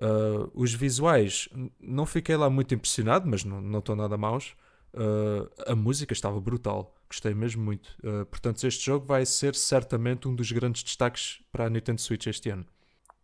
Ah, 0.00 0.48
os 0.54 0.74
visuais, 0.74 1.48
não 1.80 2.06
fiquei 2.06 2.36
lá 2.36 2.50
muito 2.50 2.74
impressionado, 2.74 3.28
mas 3.28 3.44
não 3.44 3.78
estão 3.78 3.94
nada 3.96 4.16
maus. 4.16 4.54
Uh, 4.94 5.48
a 5.66 5.74
música 5.74 6.12
estava 6.12 6.38
brutal, 6.38 6.94
gostei 7.08 7.32
mesmo 7.32 7.64
muito. 7.64 7.96
Uh, 8.04 8.26
portanto, 8.26 8.66
este 8.66 8.84
jogo 8.84 9.06
vai 9.06 9.24
ser 9.24 9.54
certamente 9.54 10.28
um 10.28 10.34
dos 10.34 10.52
grandes 10.52 10.82
destaques 10.82 11.42
para 11.50 11.64
a 11.64 11.70
Nintendo 11.70 11.98
Switch 11.98 12.26
este 12.26 12.50
ano. 12.50 12.66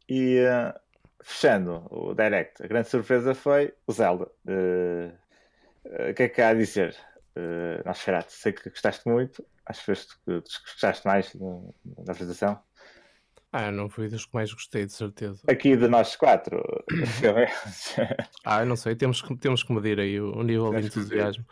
E 0.08 0.38
fechando 1.22 1.86
o 1.90 2.14
Direct, 2.14 2.62
a 2.62 2.66
grande 2.66 2.88
surpresa 2.88 3.34
foi 3.34 3.74
o 3.86 3.92
Zelda. 3.92 4.30
O 5.84 6.14
que 6.14 6.22
é 6.22 6.28
que 6.30 6.40
há 6.40 6.48
a 6.48 6.54
dizer? 6.54 6.96
Uh, 7.36 7.84
Nosferatu, 7.84 8.32
sei 8.32 8.52
que 8.52 8.70
gostaste 8.70 9.06
muito, 9.06 9.44
acho 9.66 9.80
que 9.80 9.86
foste 9.86 10.14
que 10.24 10.40
gostaste 10.40 11.06
mais 11.06 11.36
da 11.36 12.12
apresentação. 12.12 12.58
Ah, 13.50 13.70
não 13.70 13.88
fui 13.88 14.08
dos 14.08 14.26
que 14.26 14.34
mais 14.34 14.52
gostei, 14.52 14.84
de 14.84 14.92
certeza. 14.92 15.40
Aqui 15.48 15.74
de 15.74 15.88
nós 15.88 16.16
quatro, 16.16 16.62
Ah, 18.44 18.64
não 18.64 18.76
sei, 18.76 18.94
temos 18.94 19.22
que, 19.22 19.34
temos 19.36 19.62
que 19.62 19.72
medir 19.72 19.98
aí 19.98 20.20
o, 20.20 20.36
o 20.36 20.42
nível 20.42 20.70
de 20.70 20.76
Temos 20.76 20.96
entusiasmo. 20.96 21.44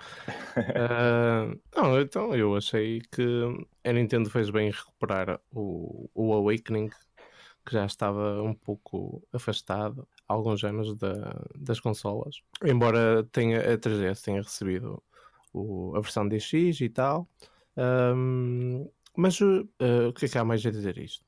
Ah, 0.74 1.51
não, 1.74 2.01
então 2.01 2.34
eu 2.34 2.55
achei 2.55 3.01
que 3.11 3.22
a 3.84 3.92
Nintendo 3.92 4.28
fez 4.28 4.51
bem 4.51 4.68
em 4.68 4.72
recuperar 4.72 5.40
o, 5.51 6.11
o 6.14 6.34
Awakening 6.34 6.90
que 7.66 7.72
já 7.72 7.84
estava 7.84 8.40
um 8.42 8.55
pouco 8.55 9.26
afastado 9.32 10.07
há 10.28 10.32
alguns 10.32 10.62
anos 10.62 10.94
da, 10.97 11.34
das 11.57 11.80
consolas. 11.80 12.40
Embora 12.64 13.24
tenha, 13.32 13.59
a 13.59 13.76
3DS 13.76 14.22
tenha 14.22 14.40
recebido 14.40 15.03
o, 15.53 15.94
a 15.97 16.01
versão 16.01 16.28
DX 16.28 16.80
e 16.80 16.88
tal. 16.88 17.28
Um, 17.76 18.88
mas 19.16 19.40
uh, 19.40 19.66
o 20.09 20.12
que 20.12 20.26
é 20.26 20.28
que 20.28 20.38
há 20.38 20.44
mais 20.44 20.64
a 20.64 20.70
dizer 20.70 20.97
isto? 20.99 21.25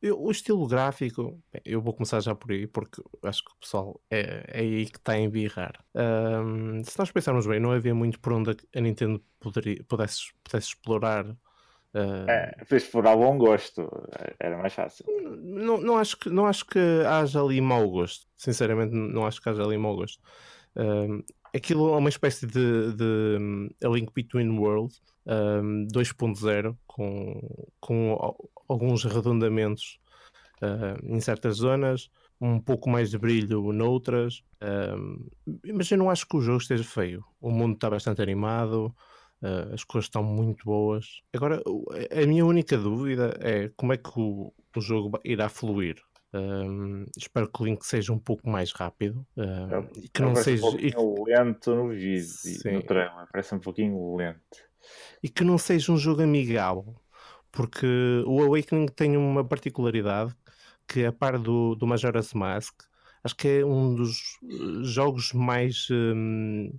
Eu, 0.00 0.20
o 0.20 0.30
estilo 0.30 0.66
gráfico, 0.66 1.38
eu 1.64 1.80
vou 1.80 1.92
começar 1.92 2.20
já 2.20 2.34
por 2.34 2.52
aí, 2.52 2.66
porque 2.66 3.02
acho 3.22 3.44
que 3.44 3.50
o 3.50 3.56
pessoal 3.56 4.00
é, 4.10 4.44
é 4.48 4.60
aí 4.60 4.86
que 4.86 4.96
está 4.96 5.12
a 5.12 5.18
embirrar. 5.18 5.84
Um, 5.94 6.82
se 6.82 6.98
nós 6.98 7.10
pensarmos 7.10 7.46
bem, 7.46 7.60
não 7.60 7.72
havia 7.72 7.94
muito 7.94 8.18
por 8.18 8.32
onde 8.32 8.56
a 8.74 8.80
Nintendo 8.80 9.22
poderia, 9.38 9.84
pudesse, 9.84 10.32
pudesse 10.42 10.68
explorar. 10.68 11.26
Uh... 11.26 12.28
É, 12.28 12.64
fez 12.64 12.84
explorar 12.84 13.16
bom 13.16 13.36
gosto, 13.36 13.86
era 14.40 14.56
mais 14.56 14.72
fácil. 14.72 15.04
Não, 15.42 15.78
não, 15.78 15.98
acho 15.98 16.16
que, 16.16 16.30
não 16.30 16.46
acho 16.46 16.64
que 16.64 16.78
haja 17.06 17.42
ali 17.42 17.60
mau 17.60 17.88
gosto, 17.90 18.26
sinceramente, 18.36 18.94
não 18.94 19.26
acho 19.26 19.40
que 19.42 19.48
haja 19.50 19.62
ali 19.62 19.76
mau 19.76 19.94
gosto. 19.96 20.22
Um, 20.76 21.22
aquilo 21.54 21.92
é 21.92 21.96
uma 21.96 22.08
espécie 22.08 22.46
de, 22.46 22.92
de 22.94 23.70
A 23.84 23.88
Link 23.88 24.12
Between 24.14 24.58
Worlds 24.58 25.02
um, 25.28 25.86
2.0 25.92 26.76
com, 26.86 27.40
com 27.80 28.34
alguns 28.68 29.04
arredondamentos 29.04 29.98
uh, 30.62 31.04
em 31.04 31.20
certas 31.20 31.56
zonas, 31.56 32.10
um 32.40 32.60
pouco 32.60 32.88
mais 32.88 33.10
de 33.10 33.18
brilho 33.18 33.72
noutras, 33.72 34.42
um, 34.96 35.26
mas 35.74 35.90
eu 35.90 35.98
não 35.98 36.10
acho 36.10 36.26
que 36.26 36.36
o 36.36 36.40
jogo 36.40 36.58
esteja 36.58 36.84
feio. 36.84 37.24
O 37.40 37.50
mundo 37.50 37.74
está 37.74 37.90
bastante 37.90 38.22
animado, 38.22 38.94
uh, 39.42 39.74
as 39.74 39.82
coisas 39.82 40.06
estão 40.06 40.22
muito 40.22 40.64
boas. 40.64 41.22
Agora, 41.34 41.62
a 42.10 42.26
minha 42.26 42.44
única 42.44 42.76
dúvida 42.76 43.36
é 43.40 43.70
como 43.76 43.92
é 43.92 43.96
que 43.96 44.10
o, 44.16 44.52
o 44.76 44.80
jogo 44.80 45.18
irá 45.24 45.48
fluir. 45.48 45.96
Um, 46.32 47.06
espero 47.16 47.50
que 47.50 47.62
o 47.62 47.64
link 47.64 47.82
seja 47.86 48.12
um 48.12 48.18
pouco 48.18 48.50
mais 48.50 48.70
rápido 48.70 49.26
uh, 49.34 49.88
e 49.96 50.10
que 50.10 50.20
não 50.20 50.36
seja 50.36 50.62
um 50.66 50.76
e... 50.78 50.92
lento 51.26 51.74
no 51.74 51.88
vídeo 51.88 52.28
no 52.70 52.82
trailer, 52.82 53.26
parece 53.32 53.54
um 53.54 53.58
pouquinho 53.58 54.14
lento 54.14 54.68
e 55.22 55.28
que 55.30 55.42
não 55.42 55.56
seja 55.56 55.90
um 55.90 55.96
jogo 55.96 56.22
amigável 56.22 56.94
porque 57.52 57.86
o 58.26 58.42
Awakening 58.42 58.86
tem 58.86 59.16
uma 59.16 59.44
particularidade 59.44 60.34
que 60.86 61.04
a 61.04 61.12
par 61.12 61.38
do, 61.38 61.74
do 61.74 61.86
Majora's 61.86 62.32
Mask 62.32 62.82
acho 63.24 63.36
que 63.36 63.48
é 63.48 63.64
um 63.64 63.94
dos 63.94 64.38
eh, 64.42 64.84
jogos 64.84 65.32
mais 65.32 65.88
um, 65.90 66.70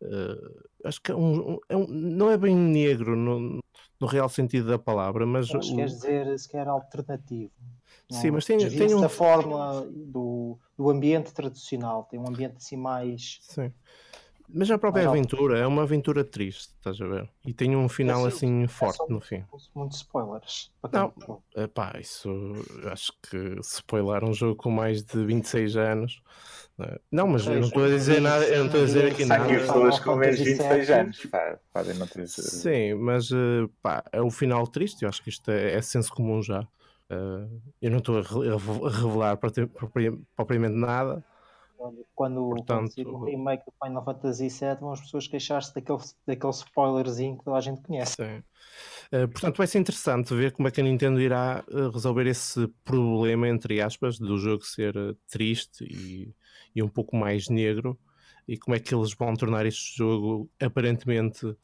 uh, 0.00 0.06
eh, 0.06 0.88
acho 0.88 1.02
que 1.02 1.10
é 1.10 1.14
um, 1.14 1.58
é 1.68 1.76
um, 1.76 1.86
não 1.86 2.30
é 2.30 2.36
bem 2.36 2.54
negro 2.54 3.16
no, 3.16 3.60
no 4.00 4.06
real 4.06 4.28
sentido 4.28 4.68
da 4.68 4.78
palavra 4.78 5.26
mas 5.26 5.52
acho 5.54 5.70
que 5.70 5.76
queres 5.76 5.92
dizer 5.92 6.38
sequer 6.38 6.68
alternativo 6.68 7.52
Sim, 8.10 8.30
mas 8.30 8.44
tem, 8.44 8.58
tem 8.58 8.94
um... 8.94 9.00
da 9.00 9.08
forma 9.08 9.84
do, 9.90 10.56
do 10.78 10.90
ambiente 10.90 11.32
tradicional, 11.34 12.04
tem 12.04 12.20
um 12.20 12.28
ambiente 12.28 12.56
assim 12.58 12.76
mais. 12.76 13.38
Sim. 13.42 13.72
Mas 14.48 14.70
a 14.70 14.78
própria 14.78 15.08
aventura 15.08 15.58
é 15.58 15.66
uma 15.66 15.82
aventura 15.82 16.24
triste, 16.24 16.70
estás 16.76 17.00
a 17.00 17.06
ver? 17.06 17.28
E 17.44 17.52
tem 17.52 17.76
um 17.76 17.88
final 17.88 18.24
é, 18.24 18.28
assim 18.28 18.64
é 18.64 18.68
forte 18.68 19.04
no 19.08 19.20
fim. 19.20 19.44
Muitos 19.74 19.98
spoilers. 19.98 20.72
Não, 20.92 21.12
epá, 21.56 21.96
isso 22.00 22.30
acho 22.90 23.12
que 23.28 23.58
spoiler 23.60 24.24
um 24.24 24.32
jogo 24.32 24.56
com 24.56 24.70
mais 24.70 25.02
de 25.02 25.24
26 25.24 25.76
anos. 25.76 26.22
É? 26.78 27.00
Não, 27.10 27.26
mas 27.26 27.46
eu 27.46 27.54
não 27.54 27.68
estou 27.68 27.84
a 27.84 27.88
dizer 27.88 28.20
nada, 28.20 28.44
eu 28.46 28.58
não 28.58 28.66
estou 28.66 28.82
a 28.82 28.84
dizer 28.84 29.12
aqui 29.12 29.24
nada. 29.24 29.44
Há 29.44 29.48
pessoas 29.48 29.98
com 30.00 30.16
menos 30.16 30.36
de 30.38 30.44
26 30.44 30.90
anos, 30.90 31.26
pá, 31.26 31.58
podem 31.72 31.94
não 31.94 32.06
ter 32.06 32.28
Sim, 32.28 32.94
mas 32.94 33.30
eh, 33.32 33.66
pá, 33.82 34.04
é 34.12 34.20
o 34.20 34.30
final 34.30 34.66
triste, 34.66 35.02
eu 35.02 35.08
acho 35.08 35.22
que 35.22 35.30
isto 35.30 35.50
é, 35.50 35.72
é 35.72 35.82
senso 35.82 36.12
comum 36.12 36.42
já. 36.42 36.60
Uh, 37.10 37.62
eu 37.80 37.90
não 37.90 37.98
estou 37.98 38.18
a, 38.18 38.90
revelar 38.90 39.38
propriamente 40.34 40.74
nada. 40.74 41.24
Quando, 42.14 42.48
Portanto, 42.48 42.92
quando 42.94 43.14
o 43.14 43.24
remake 43.24 43.64
do 43.66 43.72
Final 43.82 44.04
Fantasy 44.04 44.48
VII, 44.48 44.80
vão 44.80 44.92
as 44.92 45.00
pessoas 45.00 45.28
queixar-se 45.28 45.74
daquele, 45.74 45.98
daquele 46.26 46.52
spoilerzinho 46.52 47.36
que 47.36 47.44
toda 47.44 47.56
a 47.56 47.60
gente 47.60 47.82
conhece. 47.82 48.14
Sim. 48.14 48.42
Uh, 49.12 49.28
portanto, 49.28 49.56
vai 49.58 49.66
ser 49.66 49.78
interessante 49.78 50.34
ver 50.34 50.52
como 50.52 50.68
é 50.68 50.70
que 50.70 50.80
a 50.80 50.84
Nintendo 50.84 51.20
irá 51.20 51.64
uh, 51.68 51.90
resolver 51.90 52.26
esse 52.26 52.66
problema, 52.84 53.48
entre 53.48 53.80
aspas, 53.80 54.18
do 54.18 54.36
jogo 54.38 54.64
ser 54.64 54.96
uh, 54.96 55.14
triste 55.28 55.84
e, 55.84 56.34
e 56.74 56.82
um 56.82 56.88
pouco 56.88 57.16
mais 57.16 57.48
negro 57.48 57.98
e 58.48 58.56
como 58.56 58.74
é 58.76 58.80
que 58.80 58.94
eles 58.94 59.12
vão 59.12 59.34
tornar 59.34 59.66
este 59.66 59.96
jogo 59.96 60.48
aparentemente 60.62 61.56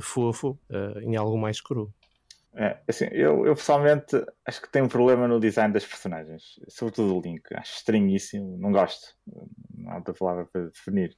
fofo 0.00 0.56
em 1.02 1.16
algo 1.16 1.36
mais 1.36 1.60
cru. 1.60 1.92
É, 2.54 2.78
assim, 2.88 3.06
eu, 3.12 3.46
eu 3.46 3.54
pessoalmente 3.54 4.16
acho 4.44 4.60
que 4.60 4.70
tem 4.70 4.82
um 4.82 4.88
problema 4.88 5.28
no 5.28 5.38
design 5.38 5.72
das 5.72 5.86
personagens, 5.86 6.58
sobretudo 6.68 7.16
o 7.16 7.20
Link. 7.20 7.42
Acho 7.54 7.76
estranhíssimo, 7.76 8.58
não 8.58 8.72
gosto. 8.72 9.14
Não 9.74 9.92
há 9.92 9.96
outra 9.96 10.14
palavra 10.14 10.46
para 10.46 10.66
definir. 10.66 11.16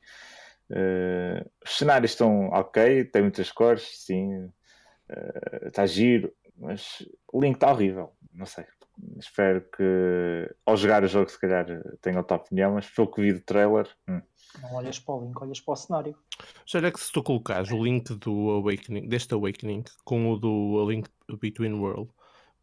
Uh, 0.70 1.50
os 1.64 1.76
cenários 1.76 2.12
estão 2.12 2.48
ok, 2.48 3.04
tem 3.04 3.22
muitas 3.22 3.50
cores, 3.50 4.04
sim, 4.04 4.44
uh, 4.44 5.66
está 5.66 5.84
giro, 5.86 6.32
mas 6.56 7.06
o 7.32 7.40
Link 7.40 7.56
está 7.56 7.70
horrível. 7.70 8.14
Não 8.32 8.46
sei. 8.46 8.64
Espero 9.18 9.62
que 9.74 10.54
ao 10.66 10.76
jogar 10.76 11.02
o 11.02 11.08
jogo, 11.08 11.30
se 11.30 11.40
calhar, 11.40 11.66
tenha 12.00 12.18
outra 12.18 12.36
opinião, 12.36 12.74
mas 12.74 12.88
pelo 12.90 13.10
que 13.10 13.22
vi 13.22 13.32
do 13.32 13.40
trailer. 13.40 13.88
Hum. 14.08 14.20
Não 14.60 14.74
olhas 14.74 14.98
para 14.98 15.14
o 15.14 15.24
link, 15.24 15.40
olhas 15.40 15.60
para 15.60 15.72
o 15.72 15.76
cenário. 15.76 16.16
É 16.74 16.90
que 16.90 17.00
se 17.00 17.12
tu 17.12 17.22
colocares 17.22 17.70
o 17.70 17.82
link 17.82 18.14
do 18.14 18.50
Awakening, 18.50 19.08
deste 19.08 19.32
Awakening 19.34 19.84
com 20.04 20.32
o 20.32 20.38
do 20.38 20.88
Link 20.88 21.08
Between 21.40 21.74
World 21.74 22.10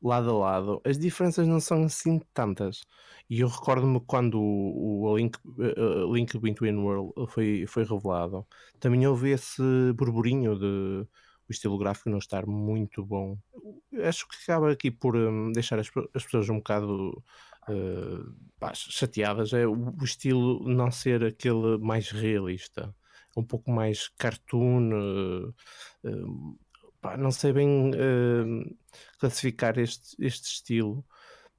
lado 0.01 0.29
a 0.29 0.33
lado, 0.33 0.81
as 0.85 0.97
diferenças 0.97 1.47
não 1.47 1.59
são 1.59 1.83
assim 1.83 2.19
tantas. 2.33 2.81
E 3.29 3.41
eu 3.41 3.47
recordo-me 3.47 3.99
quando 4.01 4.39
o, 4.39 5.03
o 5.03 5.17
Link, 5.17 5.37
uh, 5.45 6.13
Link 6.13 6.37
Between 6.39 6.77
World 6.77 7.13
foi, 7.31 7.65
foi 7.67 7.83
revelado, 7.83 8.45
também 8.79 9.05
houve 9.05 9.31
esse 9.31 9.61
burburinho 9.93 10.57
de 10.57 11.07
o 11.47 11.51
estilo 11.51 11.79
gráfico 11.79 12.11
não 12.11 12.19
estar 12.19 12.45
muito 12.45 13.03
bom. 13.03 13.35
Acho 14.03 14.27
que 14.27 14.35
acaba 14.43 14.71
aqui 14.71 14.91
por 14.91 15.15
um, 15.15 15.51
deixar 15.51 15.79
as, 15.79 15.89
as, 16.13 16.23
pessoas 16.23 16.47
um 16.47 16.57
bocado 16.57 17.23
uh, 17.69 18.35
pá, 18.59 18.73
chateadas. 18.73 19.53
É 19.53 19.65
o, 19.65 19.73
o, 19.73 20.03
estilo 20.03 20.67
não 20.67 20.91
ser 20.91 21.23
aquele 21.23 21.77
mais 21.77 22.09
realista, 22.11 22.93
um 23.37 23.43
pouco 23.43 23.71
mais 23.71 24.09
cartoon. 24.17 25.53
Uh, 26.03 26.57
pá, 27.01 27.17
não 27.17 27.31
sei 27.31 27.53
bem 27.53 27.91
classificar 29.19 29.77
este, 29.77 30.15
este 30.19 30.45
estilo 30.47 31.05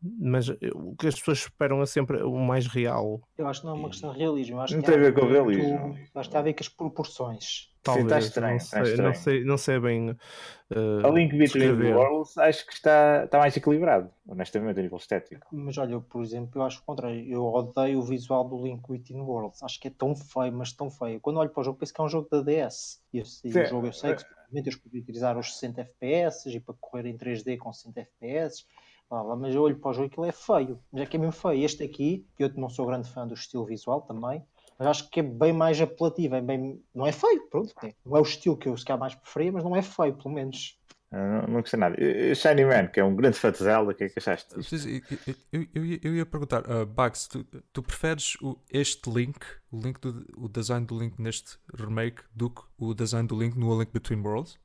mas 0.02 0.48
o 0.48 0.94
que 0.98 1.06
as 1.06 1.14
pessoas 1.14 1.38
esperam 1.38 1.82
é 1.82 1.86
sempre 1.86 2.22
o 2.22 2.36
mais 2.36 2.66
real. 2.66 3.20
Eu 3.36 3.46
acho 3.46 3.60
que 3.60 3.66
não 3.66 3.74
é 3.74 3.78
uma 3.78 3.90
questão 3.90 4.12
de 4.12 4.18
realismo. 4.18 4.60
Acho 4.60 4.74
não 4.74 4.82
tem 4.82 4.94
a 4.94 4.98
ver 4.98 5.14
com 5.14 5.26
realismo. 5.26 5.98
Acho 6.14 6.28
que 6.28 6.32
tem 6.32 6.40
a 6.40 6.44
ver 6.44 6.54
com 6.54 6.62
as 6.62 6.68
proporções. 6.68 7.70
Talvez, 7.82 8.04
Sim, 8.04 8.14
está 8.14 8.18
estranho, 8.18 8.52
não, 8.52 8.60
sei, 8.60 8.82
estranho. 8.82 9.08
Não, 9.08 9.14
sei, 9.14 9.44
não 9.44 9.56
sei 9.56 9.80
bem. 9.80 10.10
Uh, 10.10 11.06
a 11.06 11.08
Link 11.08 11.34
Between 11.34 11.92
Worlds 11.92 12.36
acho 12.36 12.66
que 12.66 12.74
está, 12.74 13.24
está 13.24 13.38
mais 13.38 13.56
equilibrado, 13.56 14.10
honestamente, 14.28 14.78
a 14.78 14.82
nível 14.82 14.98
estético. 14.98 15.46
Mas 15.50 15.78
olha, 15.78 15.92
eu, 15.92 16.02
por 16.02 16.22
exemplo, 16.22 16.60
eu 16.60 16.62
acho 16.62 16.80
o 16.80 16.82
contrário. 16.82 17.22
Eu 17.26 17.42
odeio 17.42 17.98
o 17.98 18.02
visual 18.02 18.46
do 18.46 18.62
Link 18.62 18.82
Between 18.86 19.22
Worlds. 19.22 19.62
Acho 19.62 19.80
que 19.80 19.88
é 19.88 19.90
tão 19.90 20.14
feio, 20.14 20.52
mas 20.52 20.72
tão 20.72 20.90
feio. 20.90 21.20
Quando 21.20 21.38
olho 21.38 21.48
para 21.48 21.60
o 21.60 21.64
jogo, 21.64 21.78
penso 21.78 21.94
que 21.94 22.00
é 22.00 22.04
um 22.04 22.08
jogo 22.08 22.28
da 22.30 22.42
DS. 22.42 23.02
E, 23.14 23.18
e 23.18 23.48
o 23.48 23.66
jogo 23.66 23.86
eu 23.86 23.92
sei 23.94 24.14
que 24.14 24.24
provavelmente 24.24 24.66
eles 24.68 24.76
podem 24.78 25.00
utilizar 25.00 25.38
os 25.38 25.54
60 25.54 25.80
FPS 25.80 26.54
e 26.54 26.60
para 26.60 26.74
correr 26.78 27.06
em 27.06 27.16
3D 27.16 27.56
com 27.56 27.72
60 27.72 28.00
FPS 28.00 28.66
lá, 29.10 29.36
mas 29.36 29.54
eu 29.54 29.62
olho 29.62 29.76
para 29.76 29.90
o 29.90 29.92
jogo 29.92 30.06
e 30.06 30.10
aquilo 30.10 30.26
é 30.26 30.32
feio. 30.32 30.78
Mas 30.92 31.02
é 31.02 31.06
que 31.06 31.16
é 31.16 31.20
mesmo 31.20 31.32
feio. 31.32 31.64
Este 31.64 31.82
aqui, 31.82 32.26
eu 32.38 32.50
não 32.54 32.68
sou 32.68 32.86
grande 32.86 33.08
fã 33.10 33.26
do 33.26 33.34
estilo 33.34 33.64
visual 33.64 34.02
também, 34.02 34.44
mas 34.78 34.88
acho 34.88 35.10
que 35.10 35.20
é 35.20 35.22
bem 35.22 35.52
mais 35.52 35.80
apelativo. 35.80 36.36
É 36.36 36.40
bem... 36.40 36.82
Não 36.94 37.06
é 37.06 37.12
feio, 37.12 37.48
pronto. 37.50 37.74
Não 38.04 38.16
é 38.16 38.20
o 38.20 38.22
estilo 38.22 38.56
que 38.56 38.68
eu 38.68 38.76
se 38.76 38.84
calhar 38.84 39.00
mais 39.00 39.14
preferia, 39.14 39.52
mas 39.52 39.64
não 39.64 39.74
é 39.74 39.82
feio, 39.82 40.14
pelo 40.14 40.34
menos. 40.34 40.78
Não, 41.10 41.42
não 41.48 41.60
gostei 41.60 41.80
nada. 41.80 41.96
Shiny 42.34 42.64
Man, 42.64 42.86
que 42.86 43.00
é 43.00 43.04
um 43.04 43.16
grande 43.16 43.36
fã 43.36 43.50
de 43.50 43.58
Zelda, 43.58 43.90
o 43.90 43.94
que 43.94 44.04
é 44.04 44.08
que 44.08 44.18
achaste? 44.20 44.54
Eu, 44.54 45.20
eu, 45.52 45.66
eu, 45.74 45.98
eu 46.02 46.14
ia 46.14 46.24
perguntar, 46.24 46.62
uh, 46.70 46.86
Bugs, 46.86 47.26
tu, 47.26 47.44
tu 47.72 47.82
preferes 47.82 48.36
o, 48.40 48.56
este 48.70 49.10
Link, 49.10 49.38
o, 49.72 49.80
link 49.80 50.00
do, 50.00 50.24
o 50.36 50.48
design 50.48 50.86
do 50.86 50.96
Link 50.96 51.20
neste 51.20 51.58
remake, 51.74 52.22
do 52.32 52.50
que 52.50 52.62
o 52.78 52.94
design 52.94 53.26
do 53.26 53.36
Link 53.36 53.58
no 53.58 53.72
A 53.74 53.78
Link 53.78 53.90
Between 53.92 54.20
Worlds? 54.20 54.56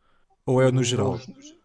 Ou 0.46 0.62
é 0.62 0.66
no, 0.66 0.74
no 0.74 0.84
geral? 0.84 1.20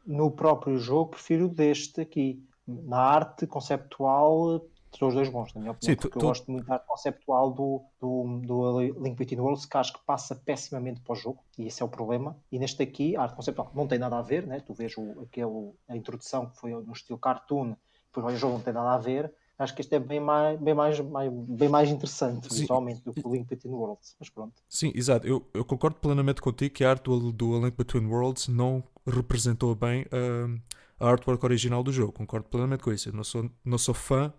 No 0.07 0.31
próprio 0.31 0.78
jogo, 0.78 1.11
prefiro 1.11 1.47
deste 1.47 2.01
aqui 2.01 2.43
na 2.84 2.98
arte 2.98 3.46
conceptual 3.46 4.62
são 4.98 5.08
os 5.08 5.14
dois 5.14 5.28
bons, 5.28 5.54
na 5.54 5.60
minha 5.60 5.72
opinião, 5.72 5.94
Sim, 5.94 6.00
porque 6.00 6.18
tu, 6.18 6.24
eu 6.24 6.28
gosto 6.28 6.50
muito 6.50 6.66
da 6.66 6.74
arte 6.74 6.86
conceptual 6.86 7.52
do, 7.52 7.82
do, 8.00 8.40
do 8.44 8.80
Link 8.80 9.16
Between 9.16 9.40
Worlds, 9.40 9.66
que 9.66 9.76
acho 9.76 9.92
que 9.92 10.00
passa 10.04 10.34
pessimamente 10.34 11.00
para 11.00 11.12
o 11.12 11.16
jogo, 11.16 11.44
e 11.56 11.66
esse 11.66 11.80
é 11.82 11.84
o 11.84 11.88
problema. 11.88 12.36
E 12.50 12.58
neste 12.58 12.82
aqui, 12.82 13.16
a 13.16 13.22
arte 13.22 13.36
conceptual 13.36 13.70
não 13.74 13.86
tem 13.86 13.98
nada 13.98 14.18
a 14.18 14.22
ver, 14.22 14.46
né? 14.46 14.60
tu 14.60 14.74
vês 14.74 14.96
o, 14.96 15.22
aquele, 15.22 15.72
a 15.88 15.96
introdução 15.96 16.46
que 16.46 16.58
foi 16.58 16.72
no 16.72 16.92
estilo 16.92 17.18
cartoon, 17.18 17.76
depois 18.12 18.34
o 18.34 18.38
jogo 18.38 18.54
não 18.54 18.60
tem 18.60 18.74
nada 18.74 18.94
a 18.94 18.98
ver. 18.98 19.32
Acho 19.56 19.74
que 19.74 19.82
este 19.82 19.94
é 19.94 19.98
bem 19.98 20.18
mais, 20.18 20.58
bem 20.58 20.72
mais, 20.72 20.98
bem 20.98 21.68
mais 21.68 21.90
interessante 21.90 22.52
Sim. 22.52 22.62
visualmente 22.62 23.04
do 23.04 23.12
que 23.12 23.20
o 23.22 23.30
Link 23.30 23.46
Between 23.46 23.74
Worlds, 23.74 24.16
mas 24.18 24.30
pronto. 24.30 24.54
Sim, 24.66 24.90
exato. 24.94 25.26
Eu, 25.26 25.46
eu 25.52 25.64
concordo 25.66 25.98
plenamente 25.98 26.40
contigo 26.40 26.74
que 26.74 26.82
a 26.82 26.90
arte 26.90 27.04
do, 27.04 27.30
do 27.30 27.60
Link 27.60 27.76
Between 27.76 28.06
Worlds 28.06 28.48
não 28.48 28.82
representou 29.06 29.74
bem 29.74 30.04
uh, 30.04 30.58
a 31.01 31.09
artwork 31.09 31.44
original 31.44 31.82
do 31.82 31.90
jogo. 31.90 32.12
Concordo 32.12 32.48
plenamente 32.48 32.82
com 32.84 32.92
isso. 32.92 33.09
Eu 33.09 33.14
não 33.14 33.24
sou, 33.24 33.51
não 33.64 33.78
sou 33.78 33.94
fã 33.94 34.32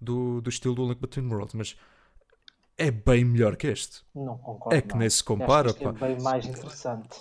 do, 0.00 0.40
do 0.40 0.48
estilo 0.48 0.74
do 0.74 0.86
Link 0.86 1.00
Between 1.00 1.28
Worlds, 1.28 1.54
mas 1.54 1.76
é 2.78 2.90
bem 2.90 3.24
melhor 3.24 3.56
que 3.56 3.66
este. 3.66 4.02
Não 4.14 4.38
concordo. 4.38 4.76
É 4.76 4.80
que 4.80 4.90
não. 4.90 4.98
nem 4.98 5.10
se 5.10 5.24
compara. 5.24 5.70
este 5.70 5.84
é 5.84 5.92
bem 5.92 6.20
mais 6.20 6.46
interessante. 6.46 7.18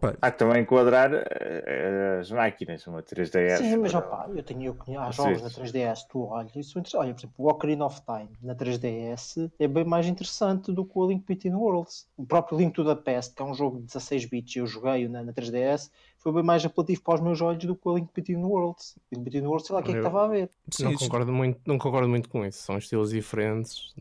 Pá, 0.00 0.14
Há 0.20 0.30
que 0.30 0.38
também 0.38 0.62
enquadrar 0.62 1.10
eh, 1.12 2.18
as 2.20 2.30
máquinas, 2.30 2.86
uma 2.86 3.02
3DS. 3.02 3.58
Sim, 3.58 3.76
mas 3.76 3.94
opá, 3.94 4.28
eu 4.34 4.42
tenho 4.42 4.64
eu 4.64 4.74
conheço, 4.74 5.02
há 5.02 5.10
jogos 5.10 5.42
na 5.42 5.48
3DS, 5.48 6.06
tu 6.08 6.24
olha, 6.24 6.50
isso 6.56 6.78
é 6.78 6.80
interessante. 6.80 6.96
Olha, 6.96 7.14
por 7.14 7.20
exemplo, 7.20 7.34
o 7.38 7.48
Ocarina 7.48 7.86
of 7.86 8.00
Time 8.02 8.30
na 8.42 8.54
3DS 8.54 9.50
é 9.58 9.68
bem 9.68 9.84
mais 9.84 10.06
interessante 10.06 10.72
do 10.72 10.84
que 10.84 10.98
o 10.98 11.06
Link 11.06 11.24
Between 11.26 11.54
Worlds. 11.54 12.06
O 12.16 12.24
próprio 12.24 12.58
Link 12.58 12.72
to 12.72 12.84
the 12.84 12.94
Past, 12.94 13.34
que 13.34 13.42
é 13.42 13.44
um 13.44 13.54
jogo 13.54 13.78
de 13.78 13.86
16 13.86 14.24
bits, 14.26 14.56
eu 14.56 14.66
joguei 14.66 15.08
na, 15.08 15.22
na 15.22 15.32
3DS, 15.32 15.90
foi 16.26 16.32
bem 16.32 16.42
mais 16.42 16.64
apelativo 16.64 17.02
para 17.02 17.14
os 17.14 17.20
meus 17.20 17.40
olhos 17.40 17.64
do 17.64 17.76
que 17.76 17.88
o 17.88 17.94
Link 17.94 18.10
Between 18.12 18.42
Worlds. 18.42 18.96
O 18.96 19.14
Link 19.14 19.24
Between 19.24 19.46
Worlds, 19.46 19.66
sei 19.68 19.74
lá 19.74 19.80
o 19.80 19.84
que 19.84 19.90
é 19.90 19.92
que 19.92 19.98
estava 20.00 20.24
a 20.24 20.28
ver. 20.28 20.50
sim, 20.72 20.82
não, 20.82 20.94
concordo 20.94 21.32
muito, 21.32 21.60
não 21.64 21.78
concordo 21.78 22.08
muito 22.08 22.28
com 22.28 22.44
isso. 22.44 22.62
São 22.62 22.76
estilos 22.78 23.10
diferentes. 23.10 23.94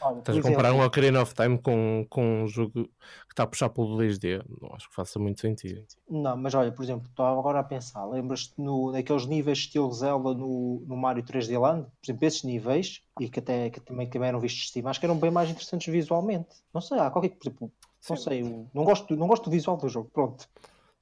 Olha, 0.00 0.18
Estás 0.18 0.38
a 0.38 0.40
comparar 0.40 0.72
um 0.72 0.82
Ocarina 0.82 1.20
of 1.20 1.34
Time 1.34 1.58
com, 1.58 2.06
com 2.08 2.44
um 2.44 2.48
jogo 2.48 2.84
que 2.84 2.90
está 3.32 3.42
a 3.42 3.46
puxar 3.46 3.68
pelo 3.68 3.94
2D. 3.98 4.35
Não 4.60 4.74
acho 4.74 4.88
que 4.88 4.94
faça 4.94 5.18
muito 5.18 5.40
sentido. 5.40 5.84
Não, 6.08 6.36
mas 6.36 6.54
olha, 6.54 6.72
por 6.72 6.82
exemplo, 6.82 7.08
estou 7.08 7.24
agora 7.26 7.60
a 7.60 7.64
pensar, 7.64 8.04
lembras-te 8.06 8.54
no, 8.60 8.92
naqueles 8.92 9.26
níveis 9.26 9.58
estilo 9.58 9.92
Zelda 9.92 10.34
no, 10.34 10.84
no 10.86 10.96
Mario 10.96 11.22
3D 11.22 11.58
Land? 11.58 11.84
Por 11.84 12.10
exemplo, 12.10 12.26
esses 12.26 12.42
níveis, 12.42 13.02
e 13.20 13.28
que 13.28 13.40
até 13.40 13.70
que 13.70 13.80
também, 13.80 14.08
também 14.08 14.28
eram 14.28 14.40
vistos 14.40 14.66
de 14.66 14.72
cima, 14.72 14.90
acho 14.90 15.00
que 15.00 15.06
eram 15.06 15.18
bem 15.18 15.30
mais 15.30 15.50
interessantes 15.50 15.92
visualmente. 15.92 16.48
Não 16.72 16.80
sei, 16.80 16.98
há 16.98 17.10
qualquer 17.10 17.30
por 17.30 17.48
exemplo, 17.48 17.72
não 18.08 18.16
Sim. 18.16 18.22
sei, 18.22 18.42
não 18.72 18.84
gosto, 18.84 19.16
não 19.16 19.26
gosto 19.26 19.44
do 19.44 19.50
visual 19.50 19.76
do 19.76 19.88
jogo, 19.88 20.10
pronto. 20.12 20.48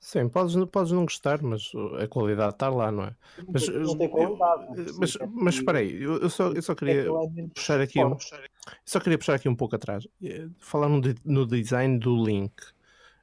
Sim, 0.01 0.29
podes, 0.29 0.55
podes 0.71 0.93
não 0.93 1.05
gostar, 1.05 1.43
mas 1.43 1.73
a 1.99 2.07
qualidade 2.07 2.53
está 2.53 2.69
lá, 2.69 2.93
não 2.93 3.05
é? 3.05 3.17
Mas, 3.51 3.67
não 3.69 3.97
tem 3.97 4.09
qualidade. 4.09 4.67
mas, 4.99 5.13
sei, 5.13 5.27
mas 5.33 5.55
é- 5.55 5.59
espera 5.59 5.79
aí, 5.79 6.03
eu, 6.03 6.29
só, 6.29 6.49
eu 6.53 6.61
só 6.61 6.73
é 6.73 6.77
queria 6.77 7.07
é 7.09 7.49
puxar 7.55 7.81
aqui 7.81 8.05
um, 8.05 8.15
só 8.85 9.01
queria 9.01 9.17
puxar 9.17 9.35
aqui 9.35 9.49
um 9.49 9.57
pouco 9.57 9.77
atrás. 9.77 10.07
Eh, 10.23 10.47
Falar 10.59 10.91
no, 10.91 11.01
no 11.25 11.47
design 11.47 11.99
do 11.99 12.23
Link. 12.23 12.53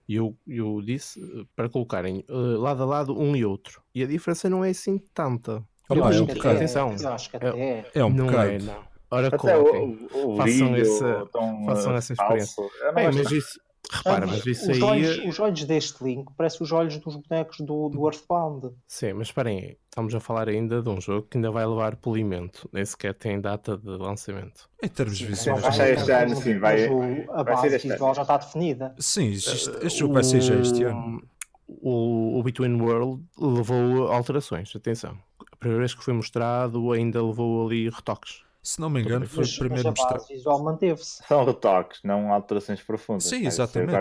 E 0.08 0.16
Eu, 0.16 0.36
eu 0.48 0.82
disse 0.82 1.22
eh, 1.22 1.46
para 1.56 1.70
colocarem 1.70 2.24
eh, 2.28 2.34
lado 2.34 2.84
a 2.84 2.86
lado 2.86 3.18
um 3.20 3.36
e 3.36 3.46
outro. 3.46 3.82
E 3.96 4.04
a 4.04 4.08
diferença 4.08 4.50
não 4.50 4.64
é 4.66 4.70
assim 4.72 4.98
tanta. 5.14 5.58
Opa, 5.90 5.96
Eu 5.96 6.06
é 6.06 6.08
acho 6.10 6.24
um 6.24 6.28
que- 6.28 6.34
bocado. 6.36 6.56
atenção, 6.56 6.96
Eu 7.00 7.10
acho 7.10 7.30
que 7.30 7.38
até 7.38 7.48
é. 7.60 7.92
É 7.96 8.04
um 8.06 8.10
não 8.10 8.26
bocado. 8.26 8.50
é, 8.52 8.60
não. 8.60 8.92
Ora, 9.14 9.38
coloquem. 9.38 10.08
o, 10.14 10.34
o 10.34 10.38
Façam 10.38 10.76
essa- 10.76 11.28
façam 11.66 11.94
eh, 11.94 11.98
essa 11.98 12.14
experiência. 12.14 12.64
Gosto 12.64 12.96
mas 13.18 13.32
isso, 13.32 13.60
repara, 13.92 14.26
mas 14.28 14.46
isso 14.46 14.64
os, 14.72 14.78
aí. 14.78 14.84
olhos, 14.84 15.18
os 15.26 15.40
olhos 15.40 15.64
deste 15.66 16.04
Link 16.04 16.32
parecem 16.38 16.64
os 16.64 16.72
olhos 16.72 16.98
dos 16.98 17.16
bonecos 17.16 17.58
do, 17.60 17.90
do 17.90 18.06
Earthbound. 18.08 18.70
Sim, 18.88 19.14
mas 19.14 19.28
esperem 19.28 19.58
aí, 19.60 19.78
estamos 19.90 20.16
a 20.16 20.20
falar 20.20 20.48
ainda 20.50 20.82
de 20.82 20.90
um 20.90 21.00
jogo 21.02 21.28
que 21.30 21.38
ainda 21.38 21.52
vai 21.52 21.66
levar 21.66 21.96
polimento, 21.98 22.70
nem 22.72 22.86
sequer 22.86 23.14
tem 23.14 23.40
data 23.40 23.78
de 23.78 23.90
lançamento. 23.90 24.70
Em 24.84 24.88
termos 24.88 25.18
Sim, 25.18 25.26
visuais. 25.26 25.62
vai 25.62 25.72
sair 25.74 25.94
este 25.98 26.12
ano, 26.12 26.36
sim, 26.36 26.58
vai- 26.60 26.86
a 26.86 27.44
vai 27.44 27.56
ser 27.58 27.62
base 27.64 27.76
este 27.76 27.88
visual 27.90 28.16
já 28.16 28.22
está 28.24 28.38
definida. 28.38 28.96
Sim, 28.98 29.32
este, 29.32 29.70
este 29.86 30.00
jogo 30.00 30.14
vai 30.14 30.24
ser 30.24 30.42
já 30.42 30.56
este 30.56 30.84
ano. 30.84 31.22
O, 31.68 32.38
o 32.40 32.44
Between 32.44 32.82
World 32.82 33.24
levou 33.40 34.08
alterações, 34.12 34.76
atenção. 34.76 35.18
A 35.52 35.56
primeira 35.56 35.80
vez 35.80 35.94
que 35.94 36.04
foi 36.04 36.14
mostrado 36.14 36.92
ainda 36.92 37.24
levou 37.24 37.66
ali 37.66 37.90
retoques. 37.90 38.44
Se 38.64 38.80
não 38.80 38.90
me 38.90 39.02
engano, 39.02 39.28
foi 39.28 39.44
Mas, 39.44 39.56
o 39.56 39.60
primeiro 39.60 39.84
mas 39.84 39.86
a 39.86 39.90
mostrado. 39.90 40.22
base 40.22 40.34
visual 40.34 40.64
manteve-se. 40.64 41.24
São 41.24 41.44
retoques, 41.44 42.00
não 42.04 42.32
alterações 42.32 42.82
profundas. 42.82 43.24
Sim, 43.24 43.42
que 43.42 43.48
exatamente. 43.48 43.96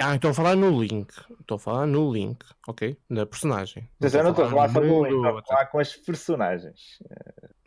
Ah, 0.00 0.14
estou 0.14 0.30
a 0.30 0.34
falar 0.34 0.54
no 0.54 0.80
Link. 0.80 1.12
Estou 1.40 1.56
a 1.56 1.58
falar 1.58 1.86
no 1.86 2.12
Link, 2.12 2.44
ok? 2.68 2.96
Na 3.08 3.26
personagem. 3.26 3.88
Mas 3.98 4.14
eu 4.14 4.22
não 4.22 4.30
estou 4.30 4.44
a 4.44 4.50
falar 4.50 4.68
só 4.70 4.80
do 4.80 4.86
no 4.86 5.04
Link, 5.04 5.16
estou 5.16 5.38
a 5.38 5.42
falar 5.42 5.66
com 5.66 5.78
as 5.80 5.96
personagens. 5.96 7.02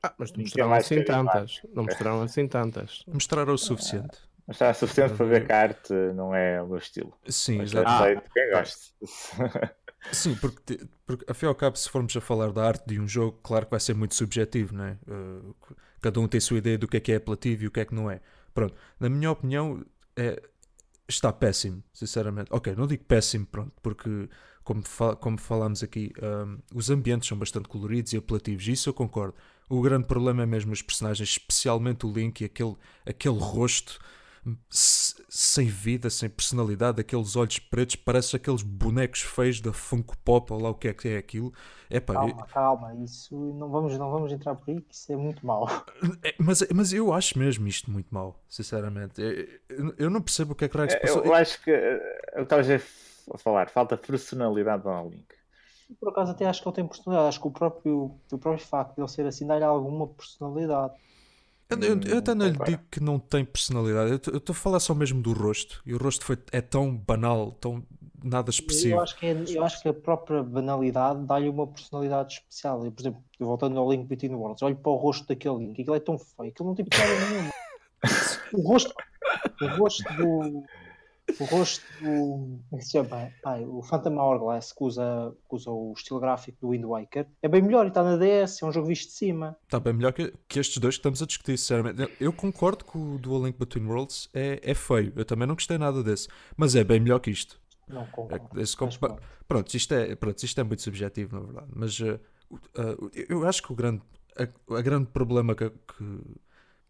Ah, 0.01 0.13
mas 0.17 0.31
não 0.31 0.39
é 0.39 0.43
mostraram 0.43 0.73
assim 0.73 1.03
tantas. 1.03 1.61
Não 1.73 1.83
mostraram 1.83 2.21
assim 2.21 2.47
tantas. 2.47 3.03
Mostraram 3.07 3.53
o 3.53 3.57
suficiente. 3.57 4.17
Mas 4.47 4.55
está 4.55 4.73
suficiente 4.73 5.15
para 5.15 5.25
ver 5.25 5.45
que 5.45 5.51
a 5.51 5.59
arte 5.59 5.93
não 6.15 6.33
é 6.33 6.61
o 6.61 6.67
meu 6.67 6.77
estilo. 6.77 7.13
Sim, 7.27 7.61
exato. 7.61 7.89
Ah. 7.89 7.99
aceito 7.99 8.31
quem 8.33 8.51
gosta. 8.51 9.75
Sim, 10.13 10.35
porque, 10.35 10.79
porque 11.05 11.25
afinal 11.29 11.51
ao 11.51 11.55
cabo, 11.55 11.75
se 11.75 11.89
formos 11.89 12.15
a 12.15 12.21
falar 12.21 12.53
da 12.53 12.63
arte 12.65 12.85
de 12.87 12.97
um 12.97 13.05
jogo, 13.07 13.37
claro 13.43 13.65
que 13.65 13.71
vai 13.71 13.79
ser 13.79 13.93
muito 13.93 14.15
subjetivo, 14.15 14.73
não 14.73 14.85
é? 14.85 14.97
Uh, 15.05 15.55
cada 16.01 16.19
um 16.19 16.27
tem 16.27 16.37
a 16.37 16.41
sua 16.41 16.57
ideia 16.57 16.77
do 16.77 16.87
que 16.87 16.97
é 16.97 16.99
que 16.99 17.11
é 17.11 17.15
apelativo 17.15 17.63
e 17.63 17.67
o 17.67 17.71
que 17.71 17.79
é 17.79 17.85
que 17.85 17.95
não 17.95 18.09
é. 18.09 18.21
Pronto, 18.53 18.75
na 18.99 19.09
minha 19.09 19.31
opinião, 19.31 19.85
é, 20.15 20.41
está 21.07 21.31
péssimo, 21.31 21.83
sinceramente. 21.93 22.49
Ok, 22.51 22.75
não 22.75 22.87
digo 22.87 23.03
péssimo, 23.05 23.45
pronto, 23.45 23.71
porque 23.81 24.29
como, 24.63 24.83
fa 24.83 25.15
como 25.15 25.37
falámos 25.37 25.81
aqui, 25.83 26.11
um, 26.21 26.57
os 26.73 26.89
ambientes 26.89 27.27
são 27.27 27.37
bastante 27.37 27.69
coloridos 27.69 28.13
e 28.13 28.17
apelativos, 28.17 28.67
isso 28.67 28.89
eu 28.89 28.93
concordo. 28.93 29.35
O 29.69 29.81
grande 29.81 30.07
problema 30.07 30.43
é 30.43 30.45
mesmo 30.45 30.71
os 30.71 30.81
personagens, 30.81 31.29
especialmente 31.29 32.05
o 32.05 32.11
Link 32.11 32.41
e 32.41 32.45
aquele, 32.45 32.75
aquele 33.05 33.37
rosto 33.37 33.99
sem 34.69 35.67
vida, 35.67 36.09
sem 36.09 36.29
personalidade, 36.29 37.01
aqueles 37.01 37.35
olhos 37.35 37.59
pretos, 37.59 37.95
parece 37.95 38.35
aqueles 38.35 38.61
bonecos 38.61 39.21
feios 39.21 39.61
da 39.61 39.73
Funko 39.73 40.17
Pop, 40.19 40.51
ou 40.53 40.61
lá 40.61 40.69
o 40.69 40.75
que 40.75 40.87
é 40.87 40.93
que 40.93 41.07
é 41.09 41.17
aquilo. 41.17 41.53
Epá, 41.89 42.15
eu- 42.15 42.35
Calma, 42.35 42.45
calma, 42.47 42.95
isso 42.95 43.35
não 43.53 43.69
vamos, 43.69 43.97
não 43.97 44.09
vamos 44.11 44.31
entrar 44.31 44.55
por 44.55 44.69
aí, 44.71 44.81
que 44.81 44.93
isso 44.93 45.11
é 45.11 45.15
muito 45.15 45.45
mau. 45.45 45.67
é, 46.23 46.35
mas, 46.39 46.63
mas 46.73 46.93
eu 46.93 47.13
acho 47.13 47.37
mesmo 47.37 47.67
isto 47.67 47.91
muito 47.91 48.13
mau, 48.13 48.39
sinceramente. 48.47 49.21
É, 49.21 49.59
Eu, 49.69 49.93
eu 49.97 50.09
não 50.09 50.21
percebo 50.21 50.53
o 50.53 50.55
que 50.55 50.65
é 50.65 50.69
que 50.69 50.89
se 50.89 50.97
passou. 50.97 51.23
Eu 51.23 51.33
acho 51.33 51.61
que 51.63 51.71
eh, 51.71 52.19
eu 52.35 52.43
estava 52.43 52.61
a 52.61 53.37
falar, 53.37 53.69
falta 53.69 53.97
personalidade 53.97 54.87
ao 54.87 55.09
Link. 55.09 55.25
Por 55.99 56.09
acaso 56.09 56.31
até 56.31 56.45
acho 56.45 56.61
que 56.61 56.67
ele 56.67 56.75
tem 56.75 56.87
personalidade, 56.87 57.29
acho 57.29 57.41
que 57.41 57.47
o 57.47 57.51
próprio, 57.51 57.97
o 58.31 58.37
próprio 58.37 58.65
facto 58.65 58.95
de 58.95 59.01
ele 59.01 59.07
ser 59.07 59.25
assim 59.25 59.47
dá-lhe 59.47 59.63
alguma 59.63 60.07
personalidade. 60.07 60.93
Eu, 61.69 61.77
eu- 61.79 61.99
eu 62.05 62.17
até 62.19 62.33
não 62.33 62.47
lhe 62.47 62.57
digo 62.65 62.81
que 62.89 62.99
não 63.01 63.19
tem 63.19 63.43
personalidade. 63.43 64.11
Eu 64.11 64.33
eu 64.33 64.37
estou 64.37 64.53
a 64.53 64.55
falar 64.55 64.79
só 64.79 64.93
mesmo 64.95 65.21
do 65.21 65.33
rosto. 65.33 65.81
E 65.85 65.93
o 65.93 65.97
rosto 65.97 66.23
foi, 66.23 66.37
é 66.51 66.61
tão 66.61 66.95
banal, 66.95 67.51
tão 67.51 67.83
nada 68.23 68.49
Eu 68.49 68.51
expressivo. 68.51 68.99
acho, 69.01 69.17
que 69.17 69.25
é- 69.25 69.43
eu 69.49 69.63
acho 69.63 69.81
que 69.81 69.89
a 69.89 69.93
própria 69.93 70.41
banalidade 70.41 71.25
dá-lhe 71.25 71.49
uma 71.49 71.67
personalidade 71.67 72.33
especial. 72.35 72.85
Eu, 72.85 72.91
por 72.91 73.01
exemplo, 73.01 73.21
eu 73.39 73.45
voltando 73.47 73.77
ao 73.79 73.91
Link 73.91 74.07
Between 74.07 74.33
Worlds, 74.33 74.61
olho 74.63 74.75
para 74.77 74.91
o 74.91 74.95
rosto 74.95 75.27
daquele 75.27 75.57
Link, 75.57 75.81
aquilo 75.81 75.95
é 75.95 75.99
tão 75.99 76.17
feio, 76.17 76.49
aquilo 76.49 76.69
não 76.69 76.75
tem 76.75 76.85
piada 76.85 77.13
nenhuma. 77.29 77.51
O 78.53 78.61
rosto, 78.61 78.93
o 79.61 79.67
rosto 79.77 80.03
do. 80.15 80.63
O 81.39 81.43
rosto 81.45 81.83
do. 82.01 82.59
É 82.73 82.81
chama? 82.81 83.29
Ai, 83.45 83.63
o 83.65 83.81
Phantom 83.83 84.17
Hourglass 84.17 84.71
que 84.71 84.83
usa, 84.83 85.35
que 85.49 85.55
usa 85.55 85.69
o 85.69 85.93
estilo 85.95 86.19
gráfico 86.19 86.57
do 86.61 86.69
Wind 86.69 86.83
Waker 86.85 87.27
é 87.41 87.47
bem 87.47 87.61
melhor 87.61 87.85
e 87.85 87.89
está 87.89 88.01
na 88.03 88.15
DS, 88.17 88.61
é 88.63 88.65
um 88.65 88.71
jogo 88.71 88.87
visto 88.87 89.09
de 89.09 89.13
cima. 89.15 89.55
Está 89.63 89.79
bem 89.79 89.93
melhor 89.93 90.13
que, 90.13 90.33
que 90.47 90.59
estes 90.59 90.77
dois 90.77 90.95
que 90.95 90.99
estamos 90.99 91.21
a 91.21 91.25
discutir, 91.25 91.57
sinceramente. 91.57 92.09
Eu- 92.19 92.33
concordo 92.33 92.85
que 92.85 92.97
o 92.97 93.17
Dual 93.17 93.45
Link 93.45 93.57
Between 93.59 93.85
Worlds 93.87 94.29
é, 94.33 94.59
é 94.63 94.73
feio. 94.73 95.11
Eu 95.15 95.25
também 95.25 95.47
não 95.47 95.55
gostei 95.55 95.77
nada 95.77 96.01
desse. 96.03 96.27
Mas 96.55 96.75
é 96.75 96.83
bem 96.83 96.99
melhor 96.99 97.19
que 97.19 97.29
isto. 97.29 97.59
Não 97.87 98.01
É 98.01 98.05
concordo. 98.07 98.59
esse 98.61 98.75
pronto. 98.77 99.21
Pronto, 99.47 99.73
isto 99.75 99.93
é, 99.93 100.15
pronto, 100.15 100.43
isto 100.43 100.59
é 100.59 100.63
muito 100.63 100.81
subjetivo, 100.81 101.35
na 101.39 101.45
verdade. 101.45 101.67
Mas 101.75 101.99
o- 101.99 102.19
eh, 102.75 103.25
eu 103.29 103.45
acho 103.47 103.61
que 103.63 103.71
o 103.71 103.75
grande, 103.75 104.01
a, 104.37 104.75
a 104.75 104.81
grande 104.81 105.07
problema 105.07 105.53
que, 105.55 105.69
que, 105.69 106.21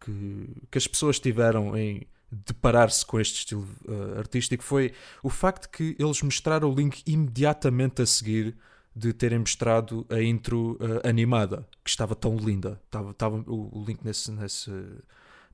que, 0.00 0.46
que 0.70 0.78
as 0.78 0.86
pessoas 0.86 1.18
tiveram 1.20 1.76
em 1.76 2.06
deparar-se 2.30 3.04
com 3.04 3.18
este 3.18 3.38
estilo 3.38 3.66
eh, 3.88 4.18
artístico 4.18 4.62
foi 4.62 4.92
o 5.22 5.30
facto 5.30 5.68
que 5.70 5.96
eles 5.98 6.20
mostraram 6.22 6.70
o 6.70 6.74
link 6.74 7.02
imediatamente 7.06 8.02
a 8.02 8.06
seguir 8.06 8.56
de 8.94 9.12
terem 9.12 9.38
mostrado 9.38 10.04
a 10.10 10.20
intro 10.20 10.78
eh, 10.80 11.08
animada, 11.08 11.66
que 11.82 11.90
estava 11.90 12.14
tão 12.14 12.36
linda. 12.36 12.80
Estava, 12.84 13.10
estava 13.12 13.36
o, 13.46 13.80
o 13.80 13.84
link 13.84 14.04
nesse, 14.04 14.30
nesse, 14.30 14.70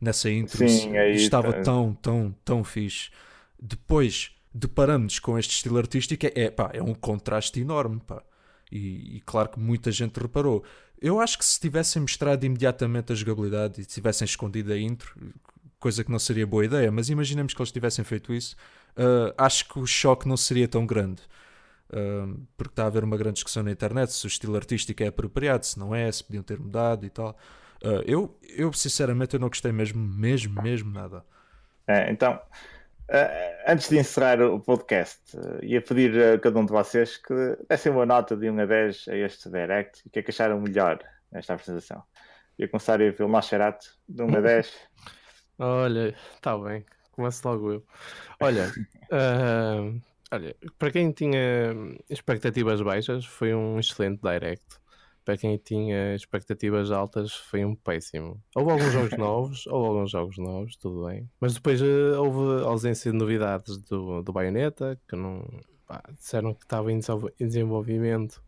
nessa 0.01 0.31
intro 0.31 0.69
Sim, 0.69 0.97
estava 1.13 1.53
tá. 1.53 1.63
tão, 1.63 1.95
tão, 1.95 2.35
tão 2.45 2.65
fixe. 2.65 3.11
Depois 3.61 4.33
deparamos 4.53 5.19
com 5.19 5.39
este 5.39 5.55
estilo 5.55 5.79
artístico, 5.79 6.27
é, 6.35 6.51
pá, 6.51 6.71
é 6.73 6.83
um 6.83 6.95
contraste 6.95 7.61
enorme, 7.61 8.01
pá. 8.01 8.23
E, 8.73 9.17
e 9.17 9.21
claro 9.21 9.51
que 9.51 9.61
muita 9.61 9.93
gente 9.93 10.19
reparou. 10.19 10.65
Eu 11.01 11.21
acho 11.21 11.39
que 11.39 11.45
se 11.45 11.61
tivessem 11.61 12.03
mostrado 12.03 12.47
imediatamente 12.47 13.13
a 13.13 13.15
jogabilidade 13.15 13.81
e 13.81 13.85
tivessem 13.85 14.25
escondido 14.25 14.73
a 14.73 14.79
intro, 14.79 15.15
coisa 15.85 16.03
que 16.03 16.11
não 16.11 16.19
seria 16.19 16.47
boa 16.47 16.65
ideia, 16.65 16.91
mas 16.91 17.11
imaginemos 17.11 17.53
que 17.53 17.61
eles 17.61 17.71
tivessem 17.71 18.03
feito 18.07 18.33
isso, 18.33 18.57
ah, 18.97 19.35
acho 19.37 19.69
que 19.69 19.79
o 19.79 19.87
choque 19.87 20.27
não 20.27 20.35
seria 20.35 20.67
tão 20.67 20.87
grande. 20.87 21.21
Ah, 21.93 22.27
porque 22.57 22.73
está 22.73 22.85
a 22.85 22.87
haver 22.87 23.05
uma 23.05 23.19
grande 23.19 23.35
discussão 23.35 23.63
na 23.63 23.71
internet 23.71 24.11
se 24.11 24.27
o 24.27 24.29
estilo 24.29 24.57
artístico 24.57 25.03
é 25.03 25.09
apropriado, 25.09 25.67
se 25.67 25.79
não 25.79 25.95
é, 25.95 26.11
se 26.11 26.25
podiam 26.25 26.43
ter 26.43 26.59
mudado 26.59 27.05
e 27.05 27.11
tal. 27.11 27.37
Ah, 27.85 28.03
eu, 28.07 28.35
eu, 28.57 28.73
sinceramente, 28.73 29.35
eu 29.35 29.41
não 29.41 29.49
gostei 29.49 29.73
mesmo, 29.73 30.01
mesmo, 30.01 30.63
mesmo 30.63 30.91
nada. 30.91 31.23
Eh, 31.87 32.11
então, 32.11 32.41
antes 33.67 33.91
de 33.91 33.99
encerrar 33.99 34.41
o 34.41 34.59
podcast, 34.59 35.21
ia 35.63 35.83
pedir 35.83 36.19
a 36.19 36.39
cada 36.39 36.59
um 36.59 36.65
de 36.65 36.73
vocês 36.73 37.19
que 37.19 37.35
dessem 37.69 37.93
uma 37.93 38.07
nota 38.07 38.35
de 38.35 38.49
1 38.49 38.59
a 38.59 38.65
10 38.65 39.09
a 39.09 39.17
este 39.17 39.51
Direct 39.51 40.01
e 40.03 40.09
o 40.09 40.11
que 40.11 40.21
é 40.21 40.23
que 40.23 40.31
acharam 40.31 40.59
melhor 40.59 40.99
nesta 41.31 41.53
apresentação. 41.53 42.03
Ia 42.59 42.69
começar 42.69 42.99
aí 43.03 43.13
pelo 43.13 43.29
Nosferatu, 43.29 43.87
de 44.09 44.23
1 44.23 44.37
a 44.37 44.41
10. 44.41 44.73
Olha, 45.59 46.15
está 46.35 46.57
bem. 46.59 46.85
Começo 47.13 47.47
logo 47.49 47.73
eu. 47.73 47.87
Olha, 48.41 48.73
ah, 49.11 49.93
Olha, 50.35 50.57
para 50.81 50.91
quem 50.91 51.13
tinha 51.13 51.73
expectativas 52.11 52.83
baixas, 52.83 53.25
foi 53.25 53.55
um 53.55 53.79
excelente 53.79 54.21
direct. 54.21 54.65
Para 55.25 55.37
quem 55.37 55.57
tinha 55.57 56.13
expectativas 56.17 56.91
altas, 56.91 57.33
foi 57.33 57.65
um 57.65 57.73
péssimo. 57.75 58.43
Houve 58.53 58.73
alguns 58.73 58.93
jogos 58.93 59.13
novos, 59.17 59.67
houve 59.69 59.87
alguns 59.87 60.11
jogos 60.11 60.39
novos, 60.39 60.77
tudo 60.77 61.07
bem. 61.07 61.31
Mas 61.39 61.55
depois 61.55 61.81
uh, 61.81 62.19
houve 62.19 62.65
ausência 62.65 63.13
de 63.13 63.17
novidades 63.17 63.79
do, 63.79 64.23
do 64.23 64.33
Bayonetta, 64.33 65.01
que 65.09 65.15
não. 65.15 65.47
Pá, 65.87 66.03
disseram 66.19 66.53
que 66.53 66.65
estava 66.65 66.91
em 66.91 66.99
desenvolvimento 67.39 68.43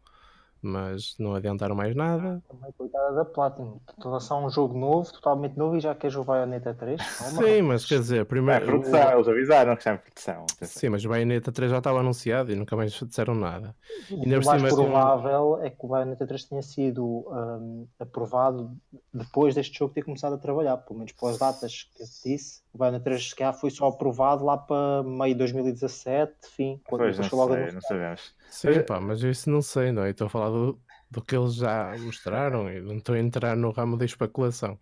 mas 0.66 1.14
não 1.18 1.34
adiantaram 1.34 1.74
mais 1.74 1.94
nada. 1.94 2.42
Também 2.48 2.72
coitada 2.76 3.14
da 3.14 3.24
Platinum. 3.24 3.78
Tu 4.00 4.08
lançar 4.08 4.36
um 4.36 4.50
jogo 4.50 4.76
novo, 4.76 5.12
totalmente 5.12 5.56
novo, 5.56 5.76
e 5.76 5.80
já 5.80 5.94
queres 5.94 6.16
o 6.16 6.24
Bayonetta 6.24 6.74
3? 6.74 7.00
Calma. 7.00 7.42
Sim, 7.42 7.62
mas 7.62 7.84
quer 7.84 8.00
dizer, 8.00 8.26
primeiro. 8.26 8.64
É 8.64 8.66
produção, 8.66 9.12
eles 9.12 9.28
avisaram 9.28 9.74
que 9.74 9.80
está 9.80 9.94
em 9.94 9.98
produção. 9.98 10.46
Sim, 10.62 10.88
mas 10.90 11.04
o 11.04 11.08
Bayonetta 11.08 11.52
3 11.52 11.70
já 11.70 11.78
estava 11.78 12.00
anunciado 12.00 12.52
e 12.52 12.56
nunca 12.56 12.76
mais 12.76 12.92
disseram 12.92 13.34
nada. 13.34 13.74
E 14.10 14.14
o 14.14 14.44
mais 14.44 14.62
cima, 14.62 14.68
provável 14.68 15.60
é 15.62 15.70
que 15.70 15.84
o 15.84 15.88
Bayonetta 15.88 16.26
3 16.26 16.44
tenha 16.44 16.62
sido 16.62 17.04
um, 17.06 17.86
aprovado 17.98 18.76
depois 19.12 19.54
deste 19.54 19.78
jogo 19.78 19.94
ter 19.94 20.02
começado 20.02 20.34
a 20.34 20.38
trabalhar, 20.38 20.76
pelo 20.78 20.98
menos 20.98 21.12
pelas 21.12 21.38
datas 21.38 21.88
que 21.94 22.02
eu 22.02 22.06
disse. 22.24 22.65
O 22.76 22.78
Bayonetta 22.78 23.04
3 23.04 23.30
se 23.30 23.34
calhar 23.34 23.58
foi 23.58 23.70
só 23.70 23.86
aprovado 23.86 24.44
lá 24.44 24.58
para 24.58 25.02
meio 25.02 25.32
de 25.32 25.38
2017, 25.38 26.30
fim, 26.54 26.78
quando 26.84 27.00
pois, 27.00 27.18
não, 27.18 27.28
logo 27.32 27.54
sei, 27.54 27.72
não 27.72 27.80
sabemos. 27.80 28.34
Sim, 28.50 28.82
pá, 28.86 29.00
mas 29.00 29.22
isso 29.22 29.48
não 29.48 29.62
sei, 29.62 29.92
não 29.92 30.04
é? 30.04 30.10
Estou 30.10 30.26
a 30.26 30.30
falar 30.30 30.50
do, 30.50 30.78
do 31.10 31.22
que 31.22 31.34
eles 31.34 31.54
já 31.54 31.96
mostraram 31.98 32.70
e 32.70 32.82
não 32.82 32.98
estou 32.98 33.14
a 33.14 33.18
entrar 33.18 33.56
no 33.56 33.70
ramo 33.70 33.96
da 33.96 34.04
especulação. 34.04 34.78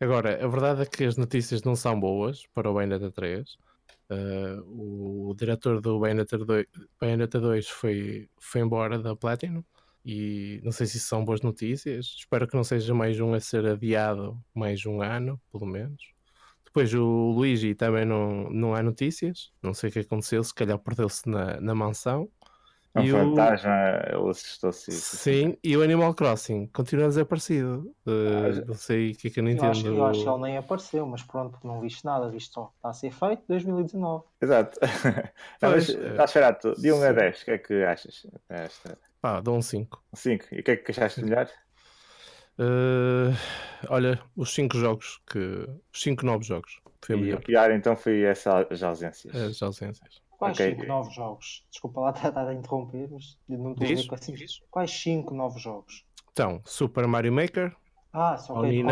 Agora, 0.00 0.44
a 0.44 0.48
verdade 0.48 0.82
é 0.82 0.86
que 0.86 1.04
as 1.04 1.16
notícias 1.16 1.62
não 1.62 1.76
são 1.76 1.98
boas 2.00 2.48
para 2.52 2.68
o 2.68 2.74
Bayonetta 2.74 3.12
3. 3.12 3.48
Uh, 4.10 4.60
o, 4.66 5.30
o, 5.30 5.34
diretor 5.36 5.80
do 5.80 6.00
Bayonetta 6.00 6.36
2, 6.36 6.66
Bayonetta 7.00 7.38
2 7.38 7.68
foi, 7.68 8.28
foi 8.40 8.60
embora 8.60 8.98
da 8.98 9.14
Platinum 9.14 9.62
e 10.04 10.60
não 10.64 10.72
sei 10.72 10.86
se 10.86 10.98
são 10.98 11.24
boas 11.24 11.42
notícias. 11.42 12.06
Espero 12.18 12.48
que 12.48 12.56
não 12.56 12.64
seja 12.64 12.92
mais 12.92 13.20
um 13.20 13.34
a 13.34 13.40
ser 13.40 13.64
adiado 13.66 14.36
mais 14.52 14.84
um 14.84 15.00
ano, 15.00 15.40
pelo 15.52 15.66
menos. 15.66 16.15
Depois 16.76 16.92
o 16.92 17.30
Luigi 17.30 17.74
também 17.74 18.04
não, 18.04 18.50
não 18.50 18.74
há 18.74 18.82
notícias. 18.82 19.50
Não 19.62 19.72
sei 19.72 19.88
o 19.88 19.92
que 19.94 20.00
aconteceu, 20.00 20.44
se 20.44 20.54
calhar 20.54 20.78
perdeu-se 20.78 21.26
na, 21.26 21.58
na 21.58 21.74
mansão. 21.74 22.28
É 22.94 23.00
um 23.00 23.04
e 23.04 23.10
fantasma, 23.12 23.70
o... 23.70 24.20
ele 24.20 24.30
assustou-se. 24.30 24.92
Sim, 24.92 25.56
e 25.64 25.74
o 25.74 25.82
Animal 25.82 26.12
Crossing 26.12 26.66
continua 26.66 27.06
a 27.06 27.08
desaparecido. 27.08 27.90
Uh, 28.06 28.60
ah, 28.60 28.64
não 28.66 28.74
sei 28.74 29.12
o 29.12 29.16
que 29.16 29.28
é 29.28 29.30
que 29.30 29.40
eu 29.40 29.44
não 29.44 29.50
entendo. 29.52 29.64
Eu 29.64 29.70
acho, 29.70 29.86
eu 29.86 30.04
acho 30.04 30.22
que 30.22 30.28
ele 30.28 30.42
nem 30.42 30.58
apareceu, 30.58 31.06
mas 31.06 31.22
pronto, 31.22 31.58
não 31.64 31.80
viste 31.80 32.04
nada, 32.04 32.28
viste 32.28 32.52
só. 32.52 32.70
Está 32.76 32.90
a 32.90 32.92
ser 32.92 33.10
feito 33.10 33.42
2019. 33.48 34.24
Exato. 34.42 34.78
não, 35.62 35.70
mas, 35.70 35.88
está 35.88 36.24
esperado, 36.24 36.74
de 36.74 36.92
1 36.92 37.02
a 37.02 37.12
10, 37.12 37.40
o 37.40 37.44
que 37.46 37.50
é 37.52 37.58
que 37.58 37.84
achas? 37.84 38.26
Esta... 38.50 38.98
Pá, 39.22 39.40
dou 39.40 39.56
um 39.56 39.62
5. 39.62 40.02
5. 40.12 40.44
E 40.52 40.60
o 40.60 40.62
que 40.62 40.70
é 40.72 40.76
que 40.76 40.90
achaste 40.90 41.24
melhor? 41.24 41.48
Uh, 42.58 43.36
olha, 43.88 44.20
os 44.36 44.52
5 44.54 44.76
jogos 44.78 45.20
que. 45.26 45.68
Os 45.92 46.02
5 46.02 46.24
novos 46.24 46.46
jogos. 46.46 46.80
Foi 47.04 47.18
e 47.18 47.34
o 47.34 47.40
pior 47.40 47.70
então 47.70 47.96
foi 47.96 48.22
essas 48.22 48.82
ausências. 48.82 49.34
As 49.34 49.62
ausências. 49.62 50.22
Quais 50.38 50.56
5 50.56 50.76
okay. 50.76 50.88
novos 50.88 51.14
jogos? 51.14 51.64
Desculpa 51.70 52.00
lá 52.00 52.10
estar 52.16 52.48
a 52.48 52.54
interromper, 52.54 53.08
mas 53.10 53.38
não 53.48 53.72
estou 53.72 53.84
a 53.84 53.88
ver 53.88 54.14
assim. 54.14 54.34
Quais 54.70 54.90
5 54.90 55.34
novos 55.34 55.62
jogos? 55.62 56.04
Então, 56.32 56.60
Super 56.64 57.06
Mario 57.06 57.32
Maker. 57.32 57.74
Ah, 58.18 58.38
só 58.38 58.62
que 58.62 58.82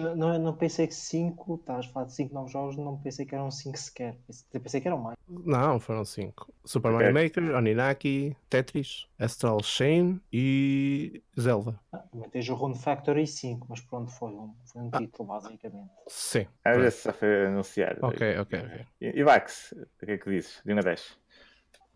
não, 0.00 0.16
não, 0.16 0.38
não 0.40 0.52
pensei 0.52 0.88
que 0.88 0.94
5, 0.94 1.54
estás 1.54 1.86
a 1.86 1.88
falar 1.88 2.06
de 2.06 2.14
5 2.14 2.34
novos 2.34 2.50
jogos, 2.50 2.76
não 2.76 2.98
pensei 2.98 3.24
que 3.24 3.32
eram 3.32 3.48
5 3.48 3.78
sequer. 3.78 4.18
Pensei 4.50 4.80
que 4.80 4.88
eram 4.88 4.98
mais. 4.98 5.16
Não, 5.28 5.78
foram 5.78 6.04
5. 6.04 6.52
Super 6.64 6.92
okay. 6.92 7.12
Mario 7.12 7.14
Maker, 7.14 7.54
Oninaki, 7.54 8.36
Tetris, 8.50 9.06
Astral 9.20 9.62
Chain 9.62 10.20
e 10.32 11.22
Zelda. 11.38 11.78
Ah, 11.92 11.98
também 11.98 12.28
tens 12.28 12.48
o 12.48 12.54
Rune 12.56 12.76
Factory 12.76 13.24
5, 13.24 13.68
mas 13.70 13.80
pronto, 13.82 14.10
foi 14.10 14.30
um, 14.32 14.52
foi 14.64 14.82
um 14.82 14.90
ah. 14.92 14.98
título 14.98 15.28
basicamente. 15.28 15.90
Sim. 16.08 16.48
Às 16.64 16.76
vezes 16.76 16.98
só 16.98 17.12
foi 17.12 17.46
anunciado. 17.46 18.00
Ok, 18.02 18.36
ok, 18.36 18.58
ok. 18.58 18.86
E, 19.00 19.20
e 19.20 19.22
Vax, 19.22 19.76
o 20.02 20.06
que 20.06 20.10
é 20.10 20.18
que 20.18 20.28
dizes? 20.28 20.60
De 20.64 20.74
1 20.74 20.78
a 20.78 20.82
10. 20.82 21.18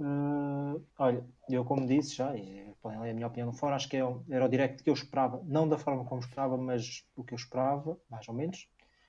Uh, 0.00 0.82
olha, 0.98 1.22
eu 1.50 1.62
como 1.62 1.86
disse 1.86 2.16
já, 2.16 2.34
e 2.34 2.72
podem 2.80 2.98
ler 2.98 3.10
a 3.10 3.14
minha 3.14 3.26
opinião 3.26 3.48
no 3.48 3.52
fora, 3.52 3.76
acho 3.76 3.86
que 3.86 3.98
é, 3.98 4.14
era 4.30 4.46
o 4.46 4.48
direct 4.48 4.82
que 4.82 4.88
eu 4.88 4.94
esperava, 4.94 5.42
não 5.44 5.68
da 5.68 5.76
forma 5.76 6.06
como 6.06 6.22
esperava, 6.22 6.56
mas 6.56 7.04
o 7.14 7.22
que 7.22 7.34
eu 7.34 7.36
esperava, 7.36 7.98
mais 8.08 8.26
ou 8.26 8.34
menos. 8.34 8.66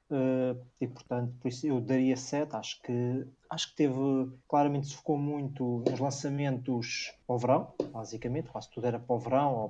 Uh, 0.10 0.62
e 0.82 0.88
portanto, 0.88 1.34
por 1.39 1.48
isso 1.48 1.66
eu 1.66 1.80
daria 1.80 2.18
7. 2.18 2.54
Acho 2.58 2.82
que, 2.82 3.26
acho 3.50 3.70
que 3.70 3.76
teve 3.78 3.96
claramente 4.50 4.88
se 4.88 4.96
focou 4.96 5.18
muito 5.18 5.82
nos 5.88 5.98
lançamentos 6.02 7.14
para 7.26 7.36
o 7.36 7.39
verão, 7.39 7.74
basicamente, 7.94 8.50
quase 8.50 8.70
tudo 8.70 8.86
era 8.86 9.00
para 9.00 9.16
o 9.16 9.20
verão 9.20 9.56
ou 9.56 9.70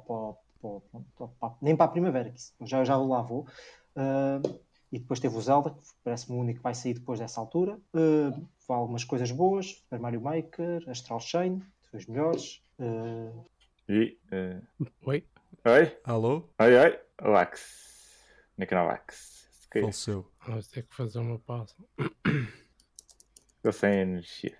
para, 0.59 0.81
para, 1.19 1.27
para, 1.27 1.55
nem 1.61 1.75
para 1.75 1.85
a 1.85 1.89
primavera, 1.89 2.31
que 2.31 2.41
já, 2.65 2.83
já 2.83 2.97
lá 2.97 3.21
vou. 3.21 3.45
Uh, 3.95 4.59
e 4.91 4.99
depois 4.99 5.19
teve 5.19 5.35
o 5.35 5.41
Zelda, 5.41 5.69
que 5.71 5.81
parece-me 6.03 6.37
o 6.37 6.41
único 6.41 6.59
que 6.59 6.63
vai 6.63 6.75
sair 6.75 6.93
depois 6.93 7.19
dessa 7.19 7.39
altura. 7.39 7.79
Uh, 7.93 8.47
algumas 8.67 9.03
coisas 9.03 9.31
boas, 9.31 9.75
Super 9.75 9.99
Mario 9.99 10.21
Maker, 10.21 10.83
Astral 10.89 11.19
Chain, 11.19 11.61
os 11.93 12.05
melhores. 12.05 12.61
Uh... 12.77 13.45
E, 13.87 14.17
uh... 14.33 14.87
Oi? 15.05 15.25
Oi? 15.65 15.97
Alô? 16.03 16.49
Oi, 16.59 16.75
oi? 16.77 16.99
O 17.21 17.35
Axe. 17.35 17.91
Onde 18.59 18.73
Axe? 18.75 19.47
Faleceu. 19.71 20.29
Vamos 20.45 20.67
ter 20.67 20.83
que 20.83 20.93
fazer 20.93 21.19
uma 21.19 21.39
pausa. 21.39 21.75
Ficou 23.55 23.71
sem 23.71 23.93
energia. 23.99 24.57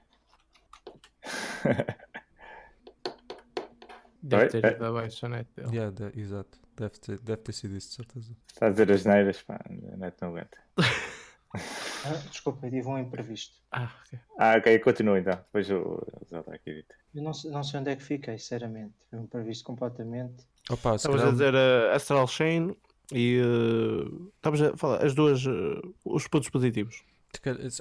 Deve 4.24 4.48
ter 4.48 4.76
ido 4.76 4.86
abaixo 4.86 5.26
a 5.26 5.30
net 5.30 5.50
dele. 5.56 5.76
Yeah, 5.76 6.12
exato. 6.16 6.61
Deve 6.82 6.98
ter, 6.98 7.20
deve 7.20 7.42
ter 7.44 7.54
sido 7.54 7.78
isso, 7.78 7.90
de 7.90 7.96
certeza. 7.98 8.36
Está 8.48 8.66
a 8.66 8.70
dizer 8.72 8.92
as 8.92 9.06
neiras, 9.06 9.40
pá, 9.44 9.60
a 9.64 9.98
net 9.98 10.18
não 10.20 10.30
aguenta. 10.30 10.58
Ah, 11.54 12.14
desculpa, 12.30 12.70
tive 12.70 12.88
um 12.88 12.98
imprevisto. 12.98 13.58
Ah, 13.74 13.92
ok. 14.06 14.20
Ah, 14.40 14.56
ok, 14.58 14.80
continua 14.80 15.20
então. 15.20 15.36
Depois 15.36 15.70
o 15.70 16.02
Zelda 16.30 16.56
aqui 16.56 16.76
dito. 16.76 16.96
Eu 17.14 17.22
não, 17.22 17.34
não 17.52 17.62
sei 17.62 17.80
onde 17.82 17.92
é 17.92 17.96
que 17.98 18.02
fiquei, 18.02 18.38
sinceramente. 18.38 18.94
Foi 19.10 19.20
um 19.20 19.24
imprevisto 19.24 19.66
completamente. 19.66 20.48
Opa, 20.70 20.96
Estavas 20.96 21.22
a 21.22 21.32
dizer 21.32 21.54
uh, 21.54 21.94
Astral 21.94 22.26
Chain 22.26 22.74
e 23.12 23.42
uh, 23.42 24.32
estavas 24.38 24.62
a 24.62 24.78
falar 24.78 25.06
as 25.06 25.14
duas, 25.14 25.46
uh, 25.46 25.94
os 26.06 26.26
pontos 26.26 26.50
positivos. 26.50 27.04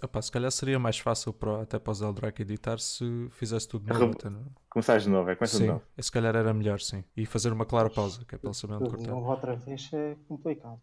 Opa, 0.03 0.23
se 0.23 0.31
calhar 0.31 0.51
seria 0.51 0.79
mais 0.79 0.99
fácil 0.99 1.33
para, 1.33 1.63
até 1.63 1.79
para 1.79 1.91
o 1.91 1.95
Zeldrake 1.95 2.43
editar 2.43 2.79
se 2.79 3.29
fizesse 3.31 3.69
tudo 3.69 3.85
de 3.85 3.99
novo. 3.99 4.13
Até, 4.13 4.31
Começares 4.71 5.03
de 5.03 5.09
novo, 5.09 5.29
é 5.31 5.35
começa 5.37 5.57
sim, 5.57 5.65
de 5.65 5.69
novo. 5.71 5.83
Se 5.99 6.13
calhar 6.13 6.37
era 6.37 6.55
melhor, 6.55 6.81
sim. 6.81 7.05
E 7.17 7.27
fazer 7.27 7.53
uma 7.53 7.67
clara 7.67 7.91
pausa, 7.91 8.25
que 8.25 8.35
é 8.35 8.39
para 8.39 8.49
ele 8.49 8.57
saber 8.57 8.75
onde 8.75 8.91
cortar. 8.91 9.11
novo 9.11 9.31
outra 9.31 9.57
vez 9.57 9.91
é 9.93 10.17
complicado. 10.29 10.81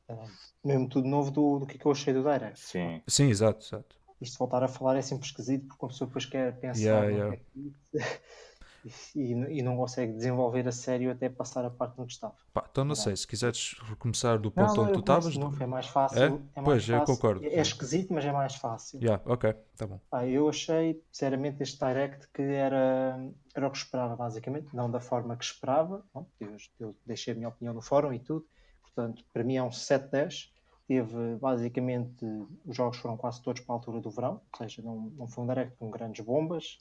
Mesmo 0.63 0.89
tudo 0.89 1.07
novo 1.07 1.31
do, 1.31 1.59
do 1.59 1.65
que, 1.65 1.75
é 1.75 1.79
que 1.79 1.85
eu 1.85 1.91
achei 1.91 2.13
do 2.13 2.21
Direct. 2.23 2.59
Sim. 2.59 3.01
Sim, 3.07 3.29
exato, 3.29 3.65
exato. 3.65 3.95
Isto 4.19 4.39
voltar 4.39 4.63
a 4.63 4.67
falar 4.67 4.97
é 4.97 5.01
sempre 5.01 5.27
esquisito 5.27 5.67
porque 5.67 5.85
a 5.85 5.87
pessoa 5.89 6.07
depois 6.07 6.25
quer 6.25 6.59
pensar. 6.59 6.79
Yeah, 6.79 7.07
yeah. 7.07 7.35
É 7.35 7.39
e, 9.15 9.31
e, 9.31 9.61
não 9.61 9.75
consegue 9.75 10.13
desenvolver 10.13 10.67
a 10.67 10.71
sério 10.71 11.11
até 11.11 11.29
passar 11.29 11.65
a 11.65 11.69
parte 11.69 11.99
onde 11.99 12.13
estava. 12.13 12.35
Pá, 12.53 12.65
então 12.69 12.83
não, 12.83 12.95
sei, 12.95 13.15
se 13.15 13.27
quiseres 13.27 13.75
recomeçar 13.83 14.39
do 14.39 14.51
ponto 14.51 14.75
não, 14.75 14.83
onde 14.83 14.93
tu 14.93 14.99
estavas. 14.99 15.35
É 15.59 15.65
mais 15.65 15.87
fácil. 15.87 16.17
É? 16.17 16.25
é 16.25 16.29
mais 16.29 16.43
pois, 16.63 16.85
fácil. 16.85 16.95
eu 16.95 17.05
concordo. 17.05 17.45
É, 17.45 17.55
é, 17.55 17.61
esquisito, 17.61 18.13
mas 18.13 18.25
é 18.25 18.31
mais 18.31 18.55
fácil. 18.55 18.99
Yeah, 19.01 19.21
ok, 19.25 19.53
tá 19.75 19.87
bom. 19.87 19.99
Pá, 20.09 20.25
eu 20.25 20.49
achei, 20.49 21.01
sinceramente, 21.11 21.61
este 21.63 21.83
direct 21.85 22.27
que 22.33 22.41
era, 22.41 23.19
era 23.55 23.67
o 23.67 23.71
que 23.71 23.77
esperava, 23.77 24.15
basicamente, 24.15 24.75
não 24.75 24.89
da 24.89 24.99
forma 24.99 25.35
que 25.35 25.45
esperava. 25.45 26.03
Bom, 26.13 26.27
eu, 26.39 26.55
eu 26.79 26.95
deixei 27.05 27.33
a 27.33 27.35
minha 27.35 27.49
opinião 27.49 27.73
no 27.73 27.81
fórum 27.81 28.13
e 28.13 28.19
tudo, 28.19 28.45
portanto, 28.81 29.23
para 29.33 29.43
mim 29.43 29.55
é 29.55 29.63
um 29.63 29.69
7-10 29.69 30.49
teve 30.87 31.35
basicamente 31.35 32.25
os 32.65 32.75
jogos 32.75 32.97
foram 32.97 33.17
quase 33.17 33.41
todos 33.41 33.61
para 33.61 33.75
a 33.75 33.77
altura 33.77 33.99
do 33.99 34.09
verão, 34.09 34.41
ou 34.51 34.57
seja, 34.57 34.81
não, 34.81 35.11
não 35.17 35.27
foi 35.27 35.43
um 35.43 35.47
direct 35.47 35.75
com 35.77 35.91
grandes 35.91 36.25
bombas. 36.25 36.79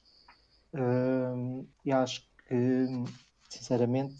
Uh, 0.73 1.67
e 1.83 1.91
acho 1.91 2.27
que, 2.47 2.85
sinceramente, 3.49 4.15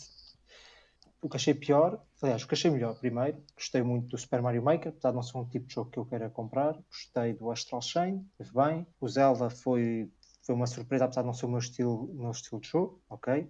o 1.21 1.29
que 1.29 1.35
achei 1.35 1.53
pior, 1.53 2.01
aliás, 2.21 2.43
o 2.43 2.47
que 2.47 2.53
achei 2.53 2.71
melhor, 2.71 2.95
primeiro, 2.95 3.43
gostei 3.55 3.81
muito 3.81 4.07
do 4.09 4.17
Super 4.17 4.41
Mario 4.41 4.63
Maker, 4.63 4.89
apesar 4.89 5.09
de 5.09 5.15
não 5.15 5.23
ser 5.23 5.37
um 5.37 5.45
tipo 5.45 5.67
de 5.67 5.73
jogo 5.73 5.91
que 5.91 5.99
eu 5.99 6.05
queira 6.05 6.29
comprar, 6.29 6.77
gostei 6.89 7.33
do 7.33 7.51
Astral 7.51 7.81
Chain, 7.81 8.25
esteve 8.31 8.51
bem, 8.53 8.87
o 8.99 9.07
Zelda 9.07 9.49
foi, 9.49 10.11
foi 10.41 10.55
uma 10.55 10.67
surpresa, 10.67 11.05
apesar 11.05 11.21
de 11.21 11.27
não 11.27 11.33
ser 11.33 11.45
o 11.45 11.49
meu 11.49 11.59
estilo, 11.59 12.05
o 12.05 12.21
meu 12.21 12.31
estilo 12.31 12.61
de 12.61 12.67
jogo, 12.69 13.01
ok. 13.09 13.49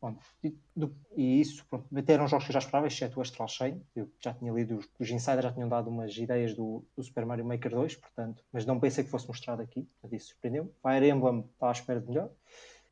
Bom, 0.00 0.16
e, 0.42 0.56
do, 0.74 0.96
e, 1.14 1.40
isso, 1.40 1.64
pronto, 1.66 1.86
eram 2.08 2.26
jogos 2.26 2.46
que 2.46 2.50
eu 2.50 2.54
já 2.54 2.58
esperava, 2.58 2.86
exceto 2.86 3.18
o 3.18 3.22
Astral 3.22 3.48
Chain. 3.48 3.82
Eu 3.94 4.10
já 4.18 4.32
tinha 4.32 4.52
lido, 4.52 4.78
os, 4.78 4.88
os 4.98 5.10
insiders 5.10 5.44
já 5.44 5.52
tinham 5.52 5.68
dado 5.68 5.90
umas 5.90 6.16
ideias 6.16 6.54
do, 6.54 6.84
do, 6.96 7.02
Super 7.02 7.26
Mario 7.26 7.44
Maker 7.44 7.72
2, 7.72 7.96
portanto, 7.96 8.42
mas 8.52 8.64
não 8.64 8.80
pensei 8.80 9.04
que 9.04 9.10
fosse 9.10 9.28
mostrado 9.28 9.60
aqui, 9.60 9.82
portanto, 9.82 10.18
isso 10.18 10.28
surpreendeu-me. 10.28 10.70
Fire 10.82 11.08
Emblem 11.08 11.40
estava 11.52 11.70
à 11.70 11.72
espera 11.72 12.00
de 12.00 12.08
melhor. 12.08 12.30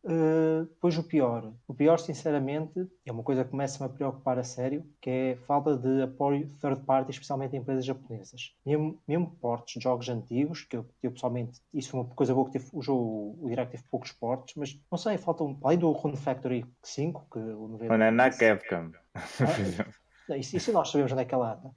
Uh, 0.04 0.66
pois 0.80 0.98
o 0.98 1.04
pior, 1.04 1.52
o 1.68 1.72
pior 1.72 1.96
sinceramente, 1.96 2.88
é 3.06 3.12
uma 3.12 3.22
coisa 3.22 3.44
que 3.44 3.50
começa-me 3.50 3.88
a 3.88 3.92
preocupar 3.92 4.36
a 4.36 4.42
sério, 4.42 4.84
que 5.00 5.08
é 5.08 5.32
a 5.34 5.36
falta 5.46 5.76
de 5.76 6.02
apoio 6.02 6.50
third 6.60 6.82
party, 6.84 7.12
especialmente 7.12 7.54
em 7.54 7.60
empresas 7.60 7.84
japonesas. 7.84 8.52
Mesmo, 8.66 9.00
mesmo 9.06 9.30
portes 9.40 9.74
de 9.74 9.84
jogos 9.84 10.08
antigos, 10.08 10.64
que 10.64 10.76
eu, 10.76 10.84
eu, 11.04 11.12
pessoalmente, 11.12 11.60
isso 11.72 11.90
foi 11.90 12.00
uma 12.00 12.08
coisa 12.08 12.34
boa 12.34 12.46
que 12.46 12.52
teve, 12.52 12.68
o 12.72 12.82
jogo, 12.82 13.38
o 13.40 13.48
Direct 13.48 13.70
teve 13.70 13.84
poucos 13.88 14.10
portes, 14.10 14.56
mas 14.56 14.76
não 14.90 14.98
sei, 14.98 15.16
falta 15.18 15.44
um, 15.44 15.56
além 15.62 15.78
do 15.78 15.92
Rune 15.92 16.16
Factory 16.16 16.66
5, 16.82 17.26
que 17.32 17.38
o 17.38 17.68
90... 17.68 17.96
Não 17.96 18.04
é 18.04 18.10
na 18.10 18.30
Capcom. 18.30 18.90
Ah, 19.14 20.34
isso, 20.36 20.56
isso, 20.56 20.72
nós 20.72 20.90
sabemos 20.90 21.12
onde 21.12 21.22
é 21.22 21.24
que 21.24 21.34
ela 21.34 21.54
anda. 21.54 21.70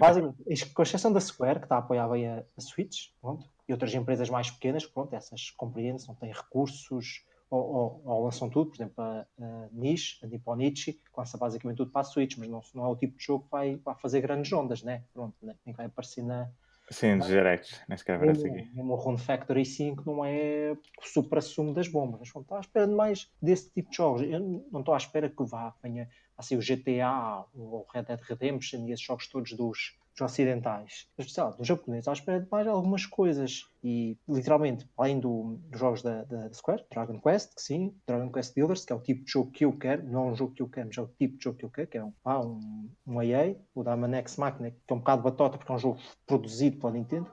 Basicamente, 0.00 0.72
com 0.72 0.82
exceção 0.82 1.12
da 1.12 1.20
Square, 1.20 1.58
que 1.58 1.66
está 1.66 1.76
a 1.76 1.80
apoiar 1.80 2.08
bem 2.08 2.28
a, 2.28 2.44
a 2.56 2.60
Switch, 2.62 3.08
pronto, 3.20 3.46
e 3.68 3.72
outras 3.72 3.92
empresas 3.94 4.30
mais 4.30 4.50
pequenas, 4.50 4.86
pronto, 4.86 5.14
essas 5.14 5.50
compreendem, 5.50 6.02
não 6.08 6.14
têm 6.14 6.32
recursos, 6.32 7.22
ou, 7.52 7.74
ou, 7.74 8.02
ou, 8.04 8.24
lançam 8.24 8.48
tudo, 8.48 8.70
por 8.70 8.76
exemplo, 8.76 9.04
a, 9.04 9.26
a 9.38 9.68
Niche, 9.72 10.18
a 10.24 10.26
Nipponichi, 10.26 10.98
lança 11.14 11.36
basicamente 11.36 11.76
tudo 11.76 11.90
para 11.90 12.00
a 12.00 12.04
Switch, 12.04 12.38
mas 12.38 12.48
não, 12.48 12.62
não 12.74 12.86
é 12.86 12.88
o 12.88 12.96
tipo 12.96 13.18
de 13.18 13.24
jogo 13.24 13.44
que 13.44 13.50
vai, 13.50 13.76
vai 13.76 13.94
fazer 13.94 14.22
grandes 14.22 14.50
ondas, 14.54 14.82
né? 14.82 15.04
Pronto, 15.12 15.36
né? 15.42 15.54
nem 15.66 15.74
vai 15.74 15.86
aparecer 15.86 16.24
na. 16.24 16.50
Sim, 16.90 17.16
nos 17.16 17.26
directs, 17.26 17.80
nem 17.88 17.96
sequer 17.96 18.16
aparece 18.16 18.46
aqui. 18.46 18.70
O 18.74 18.94
Rune 18.94 19.18
Factory 19.18 19.64
5 19.64 20.02
não 20.04 20.24
é 20.24 20.72
o 20.72 21.06
supra-sumo 21.06 21.72
das 21.72 21.88
bombas, 21.88 22.20
mas 22.20 22.28
estou 22.28 22.56
à 22.56 22.60
espera 22.60 22.86
de 22.86 22.94
mais 22.94 23.30
desse 23.40 23.70
tipo 23.70 23.90
de 23.90 23.96
jogos. 23.96 24.22
Eu 24.22 24.40
não 24.70 24.80
estou 24.80 24.94
à 24.94 24.96
espera 24.96 25.28
que 25.28 25.44
vá, 25.44 25.74
venha 25.82 26.08
assim, 26.36 26.56
o 26.56 26.60
GTA, 26.60 27.44
o 27.54 27.86
Red 27.92 28.02
Dead 28.04 28.20
Redemption 28.20 28.86
e 28.86 28.92
esses 28.92 29.04
jogos 29.04 29.28
todos 29.28 29.52
dos 29.52 29.96
dos 30.12 30.20
ocidentais, 30.20 31.08
lá, 31.36 31.50
dos 31.50 31.66
japoneses, 31.66 32.08
à 32.08 32.12
espera 32.12 32.40
de 32.40 32.48
mais 32.50 32.66
algumas 32.66 33.06
coisas. 33.06 33.66
E, 33.82 34.16
literalmente, 34.28 34.88
além 34.96 35.18
do, 35.18 35.58
dos 35.68 35.80
jogos 35.80 36.02
da, 36.02 36.24
da, 36.24 36.52
Square, 36.52 36.84
Dragon 36.90 37.18
Quest, 37.20 37.54
que 37.54 37.62
sim, 37.62 37.94
Dragon 38.06 38.30
Quest 38.30 38.54
Builders, 38.54 38.84
que 38.84 38.92
é 38.92 38.96
o 38.96 39.00
tipo 39.00 39.24
de 39.24 39.32
jogo 39.32 39.50
que 39.50 39.64
eu 39.64 39.76
quero, 39.76 40.04
não 40.04 40.28
é 40.28 40.32
um 40.32 40.36
jogo 40.36 40.54
que 40.54 40.62
eu 40.62 40.68
quero, 40.68 40.88
mas 40.88 40.98
é 40.98 41.02
o 41.02 41.08
tipo 41.08 41.38
de 41.38 41.44
jogo 41.44 41.58
que 41.58 41.64
eu 41.64 41.70
quero, 41.70 41.88
que 41.88 41.98
é 41.98 42.04
um, 42.04 42.12
ah, 42.24 42.40
um, 42.40 42.90
um 43.06 43.18
AA, 43.18 43.56
o 43.74 43.82
da 43.82 43.96
Manex 43.96 44.36
Machina, 44.36 44.70
que 44.70 44.76
é 44.88 44.94
um 44.94 44.98
bocado 44.98 45.22
batota, 45.22 45.58
porque 45.58 45.72
é 45.72 45.74
um 45.74 45.78
jogo 45.78 45.98
produzido 46.26 46.78
pela 46.78 46.92
Nintendo. 46.92 47.30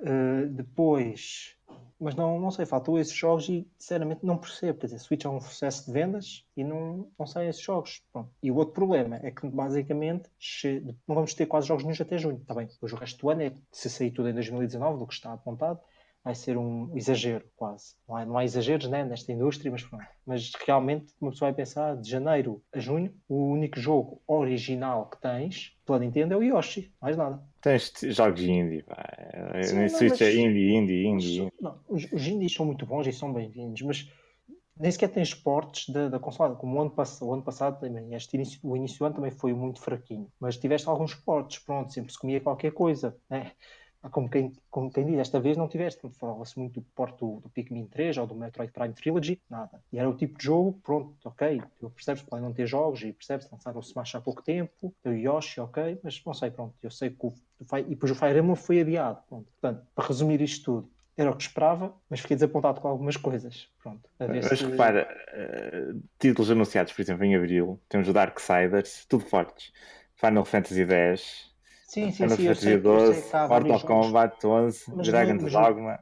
Uh, 0.00 0.48
depois, 0.50 1.56
mas 2.04 2.14
não, 2.14 2.38
não 2.38 2.50
sei, 2.50 2.66
faltou 2.66 2.98
esses 2.98 3.14
jogos 3.14 3.48
e 3.48 3.66
sinceramente 3.78 4.26
não 4.26 4.36
percebo. 4.36 4.78
Quer 4.78 4.88
dizer, 4.88 4.98
Switch 4.98 5.24
é 5.24 5.28
um 5.28 5.40
sucesso 5.40 5.86
de 5.86 5.92
vendas 5.92 6.44
e 6.54 6.62
não, 6.62 7.08
não 7.18 7.26
saem 7.26 7.48
esses 7.48 7.62
jogos. 7.62 8.02
Pronto. 8.12 8.30
E 8.42 8.50
o 8.50 8.56
outro 8.56 8.74
problema 8.74 9.18
é 9.22 9.30
que 9.30 9.48
basicamente 9.48 10.28
não 11.08 11.14
vamos 11.14 11.32
ter 11.32 11.46
quase 11.46 11.66
jogos 11.66 11.82
nenhum 11.82 11.96
até 11.98 12.18
junho. 12.18 12.36
Está 12.36 12.54
bem, 12.54 12.66
depois 12.66 12.92
o 12.92 12.96
resto 12.96 13.18
do 13.18 13.30
ano 13.30 13.42
é 13.42 13.52
se 13.72 13.88
sair 13.88 14.10
tudo 14.10 14.28
em 14.28 14.34
2019, 14.34 14.98
do 14.98 15.06
que 15.06 15.14
está 15.14 15.32
apontado, 15.32 15.80
vai 16.22 16.34
ser 16.34 16.58
um 16.58 16.94
exagero 16.94 17.46
quase. 17.56 17.94
Não 18.06 18.16
há, 18.16 18.26
não 18.26 18.38
há 18.38 18.44
exageros 18.44 18.88
né, 18.88 19.02
nesta 19.02 19.32
indústria, 19.32 19.72
mas 19.72 19.82
pronto. 19.82 20.04
Mas 20.26 20.52
realmente 20.66 21.14
uma 21.18 21.30
pessoa 21.30 21.50
vai 21.50 21.56
pensar 21.56 21.96
de 21.96 22.10
janeiro 22.10 22.62
a 22.70 22.78
junho, 22.78 23.14
o 23.26 23.46
único 23.46 23.80
jogo 23.80 24.20
original 24.26 25.08
que 25.08 25.20
tens 25.20 25.73
pela 25.84 25.98
Nintendo 25.98 26.34
é 26.34 26.36
o 26.36 26.42
Yoshi, 26.42 26.92
mais 27.00 27.16
nada. 27.16 27.42
Tens 27.60 27.92
jogos 28.02 28.42
indie, 28.42 28.82
pá. 28.82 29.04
Sim, 29.62 29.88
Switch 29.88 30.10
mas... 30.10 30.20
é 30.22 30.34
indie, 30.34 30.74
indie, 30.74 31.06
indie. 31.06 31.52
Não, 31.60 31.78
os, 31.88 32.10
os 32.12 32.26
indies 32.26 32.52
são 32.52 32.66
muito 32.66 32.86
bons 32.86 33.06
e 33.06 33.12
são 33.12 33.32
bem-vindos, 33.32 33.82
mas 33.82 34.10
nem 34.78 34.90
sequer 34.90 35.08
tens 35.08 35.28
esportes 35.28 35.92
da, 35.92 36.08
da 36.08 36.18
consola, 36.18 36.56
como 36.56 36.76
o 36.76 36.80
ano, 36.80 36.90
pass 36.90 37.20
o 37.22 37.32
ano 37.32 37.42
passado 37.42 37.78
também, 37.80 38.14
este 38.14 38.34
início, 38.34 38.58
o 38.62 38.76
início 38.76 38.98
do 38.98 39.04
ano 39.06 39.14
também 39.14 39.30
foi 39.30 39.52
muito 39.52 39.80
fraquinho, 39.80 40.28
mas 40.40 40.56
tiveste 40.56 40.88
alguns 40.88 41.12
esportes, 41.12 41.60
pronto, 41.60 41.92
sempre 41.92 42.12
se 42.12 42.18
comia 42.18 42.40
qualquer 42.40 42.72
coisa, 42.72 43.16
né? 43.30 43.52
Como 44.10 44.28
quem, 44.28 44.52
como 44.70 44.90
quem 44.90 45.06
diz, 45.06 45.18
esta 45.18 45.40
vez 45.40 45.56
não 45.56 45.68
tiveste, 45.68 46.08
falava-se 46.18 46.58
muito 46.58 46.80
do 46.80 46.86
porto 46.94 47.40
do, 47.40 47.48
Pikmin 47.50 47.86
3 47.86 48.18
ou 48.18 48.26
do 48.26 48.34
Metroid 48.34 48.72
Prime 48.72 48.92
Trilogy, 48.92 49.40
nada. 49.48 49.82
E 49.92 49.98
era 49.98 50.08
o 50.08 50.14
tipo 50.14 50.38
de 50.38 50.44
jogo, 50.44 50.78
pronto, 50.82 51.14
ok, 51.24 51.62
tu 51.78 51.90
percebes 51.90 52.22
que 52.22 52.28
podem 52.28 52.44
não 52.44 52.52
ter 52.52 52.66
jogos 52.66 53.02
e 53.02 53.12
percebes, 53.12 53.50
lançaram 53.50 53.78
o 53.78 53.82
Smash 53.82 54.14
há 54.14 54.20
pouco 54.20 54.42
tempo, 54.42 54.94
o 55.04 55.10
Yoshi, 55.10 55.60
ok, 55.60 55.98
mas 56.02 56.22
não 56.24 56.34
sei, 56.34 56.50
pronto, 56.50 56.74
eu 56.82 56.90
sei 56.90 57.10
que 57.10 57.26
o, 57.26 57.28
o 57.28 57.78
e 57.78 57.82
depois 57.84 58.12
o 58.12 58.14
Fire 58.14 58.38
Emblem 58.38 58.56
foi 58.56 58.80
adiado, 58.80 59.20
pronto. 59.28 59.46
Portanto, 59.60 59.86
para 59.94 60.06
resumir 60.06 60.40
isto 60.40 60.64
tudo, 60.64 60.90
era 61.16 61.30
o 61.30 61.36
que 61.36 61.42
esperava, 61.42 61.94
mas 62.10 62.20
fiquei 62.20 62.36
desapontado 62.36 62.80
com 62.80 62.88
algumas 62.88 63.16
coisas. 63.16 63.68
Pronto, 63.80 64.08
mas 64.18 64.58
se... 64.58 64.66
repara, 64.66 65.08
uh, 65.32 66.02
títulos 66.18 66.50
anunciados, 66.50 66.92
por 66.92 67.02
exemplo, 67.02 67.24
em 67.24 67.36
abril, 67.36 67.80
temos 67.88 68.08
o 68.08 68.12
Darksiders, 68.12 69.06
tudo 69.06 69.24
fortes. 69.24 69.72
Final 70.16 70.44
Fantasy 70.44 70.84
X, 70.84 71.53
Sim, 71.94 72.10
sim, 72.10 72.28
sim. 72.28 72.46
Eu 72.48 72.54
sei, 72.56 72.76
12, 72.76 73.22
Mortal 73.48 73.80
Kombat 73.80 74.44
11, 74.44 74.84
mas, 74.96 75.06
Dragon's 75.06 75.52
Dogma. 75.52 76.00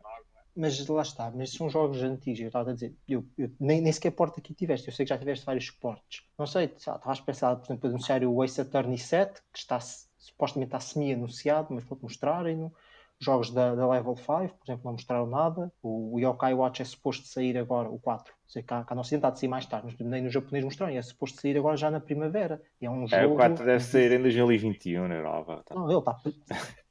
Mas 0.56 0.86
lá 0.86 1.02
está, 1.02 1.30
mas 1.30 1.52
são 1.52 1.68
jogos 1.68 2.02
antigos, 2.02 2.40
eu 2.40 2.46
estava 2.46 2.70
a 2.70 2.74
dizer, 2.74 2.94
eu, 3.06 3.24
eu, 3.36 3.50
nem, 3.60 3.80
nem 3.82 3.92
sequer 3.92 4.10
porta 4.12 4.40
aqui 4.40 4.54
tiveste, 4.54 4.88
eu 4.88 4.94
sei 4.94 5.04
que 5.04 5.10
já 5.10 5.18
tiveste 5.18 5.44
vários 5.44 5.66
suportes. 5.66 6.24
Não 6.38 6.46
sei, 6.46 6.64
estavas 6.64 7.20
pensado, 7.20 7.60
por 7.60 7.66
exemplo, 7.66 7.88
anunciar 7.90 8.24
o 8.24 8.42
Ace 8.42 8.60
Attorney 8.60 8.96
7, 8.96 9.42
que 9.52 9.58
está 9.58 9.78
supostamente 9.80 10.68
está 10.68 10.80
semi-anunciado, 10.80 11.68
mas 11.70 11.84
pode 11.84 12.02
mostrarem-no 12.02 12.72
jogos 13.24 13.50
da, 13.50 13.74
da, 13.74 13.88
Level 13.88 14.16
5, 14.16 14.26
por 14.26 14.64
exemplo, 14.64 14.82
não 14.84 14.92
mostraram 14.92 15.26
nada. 15.26 15.72
O, 15.82 16.14
o 16.14 16.20
Yokai 16.20 16.54
Watch 16.54 16.82
é 16.82 16.84
suposto 16.84 17.26
sair 17.26 17.56
agora, 17.56 17.88
o 17.88 17.98
4. 17.98 18.32
Sei 18.46 18.62
que 18.62 18.68
cá, 18.68 18.84
cá 18.84 18.94
no 18.94 19.00
Ocidente 19.00 19.32
de 19.32 19.38
sair 19.38 19.48
mais 19.48 19.66
tarde, 19.66 19.86
mas 19.86 20.06
nem 20.06 20.22
no 20.22 20.30
japonês 20.30 20.64
mostraram. 20.64 20.94
É 20.94 21.02
suposto 21.02 21.40
sair 21.40 21.56
agora 21.56 21.76
já 21.76 21.90
na 21.90 22.00
primavera. 22.00 22.60
E 22.80 22.86
é 22.86 22.90
um 22.90 23.06
jogo. 23.06 23.22
É, 23.22 23.26
o 23.26 23.34
4 23.34 23.64
deve 23.64 23.80
sair 23.82 24.12
em 24.12 24.22
2021 24.22 25.08
na 25.08 25.14
Europa. 25.14 25.62
Tá. 25.64 25.74
Não, 25.74 25.88
ele 25.88 25.98
está. 25.98 26.20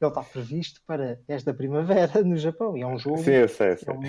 ele 0.00 0.08
está 0.08 0.22
previsto 0.22 0.80
para 0.86 1.20
esta 1.28 1.52
primavera 1.54 2.22
no 2.22 2.36
Japão. 2.36 2.76
E 2.76 2.82
é 2.82 2.86
um 2.86 2.98
jogo. 2.98 3.18
Sim, 3.18 3.32
eu 3.32 3.48
sei. 3.48 3.76
sei. 3.76 3.92
É 3.92 3.96
um, 3.96 4.02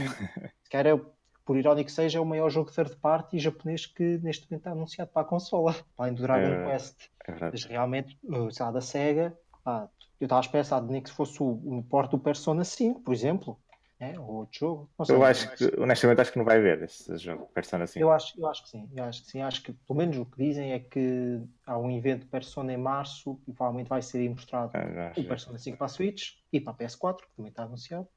cara, 0.69 0.89
é, 0.89 1.01
por 1.45 1.57
irónico 1.57 1.87
que 1.87 1.91
seja, 1.91 2.19
é 2.19 2.21
o 2.21 2.25
maior 2.25 2.49
jogo 2.49 2.71
third 2.71 2.95
party 2.97 3.39
japonês 3.39 3.85
que 3.85 4.17
neste 4.19 4.49
momento 4.49 4.61
está 4.61 4.71
anunciado 4.71 5.11
para 5.11 5.21
a 5.21 5.25
consola, 5.25 5.75
além 5.97 6.13
do 6.13 6.21
Dragon 6.21 6.53
é, 6.53 6.71
Quest. 6.71 7.09
É 7.27 7.33
Mas 7.51 7.65
realmente, 7.65 8.17
sei 8.51 8.65
lá, 8.65 8.71
da 8.71 8.81
SEGA, 8.81 9.37
pá, 9.63 9.89
eu 10.23 10.25
estava 10.25 10.45
a 10.45 10.49
pensar 10.49 10.81
nem 10.81 11.01
que 11.01 11.11
fosse 11.11 11.43
o, 11.43 11.47
o 11.47 11.83
porto 11.83 12.11
do 12.11 12.19
Persona 12.19 12.63
5, 12.63 13.01
por 13.01 13.13
exemplo. 13.13 13.59
É, 13.99 14.19
ou 14.19 14.35
outro 14.35 14.59
jogo. 14.59 14.89
Sei, 15.05 15.15
eu 15.15 15.23
acho 15.23 15.55
que, 15.55 15.79
honestamente, 15.79 16.19
acho 16.19 16.31
que 16.31 16.37
não 16.37 16.43
vai 16.43 16.59
ver 16.59 16.81
esse 16.83 17.17
jogo, 17.17 17.45
Persona 17.53 17.87
5. 17.87 18.03
Eu 18.03 18.11
acho, 18.11 18.37
eu 18.37 18.47
acho 18.47 18.63
que 18.63 18.69
sim, 18.69 18.89
eu 18.93 19.03
acho 19.03 19.23
que 19.23 19.31
sim. 19.31 19.41
Acho 19.41 19.63
que, 19.63 19.71
pelo 19.71 19.97
menos 19.97 20.17
o 20.17 20.25
que 20.25 20.37
dizem 20.37 20.73
é 20.73 20.79
que 20.79 21.41
há 21.65 21.77
um 21.77 21.89
evento 21.89 22.27
Persona 22.27 22.73
em 22.73 22.77
março 22.77 23.39
e 23.47 23.53
provavelmente 23.53 23.87
vai 23.87 24.01
ser 24.01 24.29
mostrado 24.29 24.71
ah, 24.73 25.13
o 25.15 25.23
Persona 25.23 25.57
5 25.57 25.77
para 25.77 25.85
a 25.85 25.89
Switch 25.89 26.31
e 26.51 26.59
para 26.59 26.73
a 26.73 26.75
PS4, 26.75 27.17
que 27.17 27.35
também 27.35 27.49
está 27.49 27.63
anunciado 27.63 28.07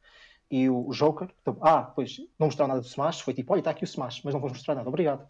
e 0.51 0.69
o 0.71 0.91
Joker. 0.93 1.29
Então, 1.43 1.57
ah, 1.61 1.83
pois, 1.83 2.19
não 2.39 2.47
mostraram 2.47 2.69
nada 2.69 2.81
do 2.81 2.87
Smash. 2.87 3.21
Foi 3.21 3.35
tipo, 3.35 3.53
olha, 3.53 3.61
está 3.61 3.71
aqui 3.71 3.83
o 3.83 3.85
Smash, 3.85 4.23
mas 4.25 4.33
não 4.33 4.41
vou 4.41 4.51
mostrar 4.51 4.75
nada. 4.75 4.89
Obrigado. 4.89 5.27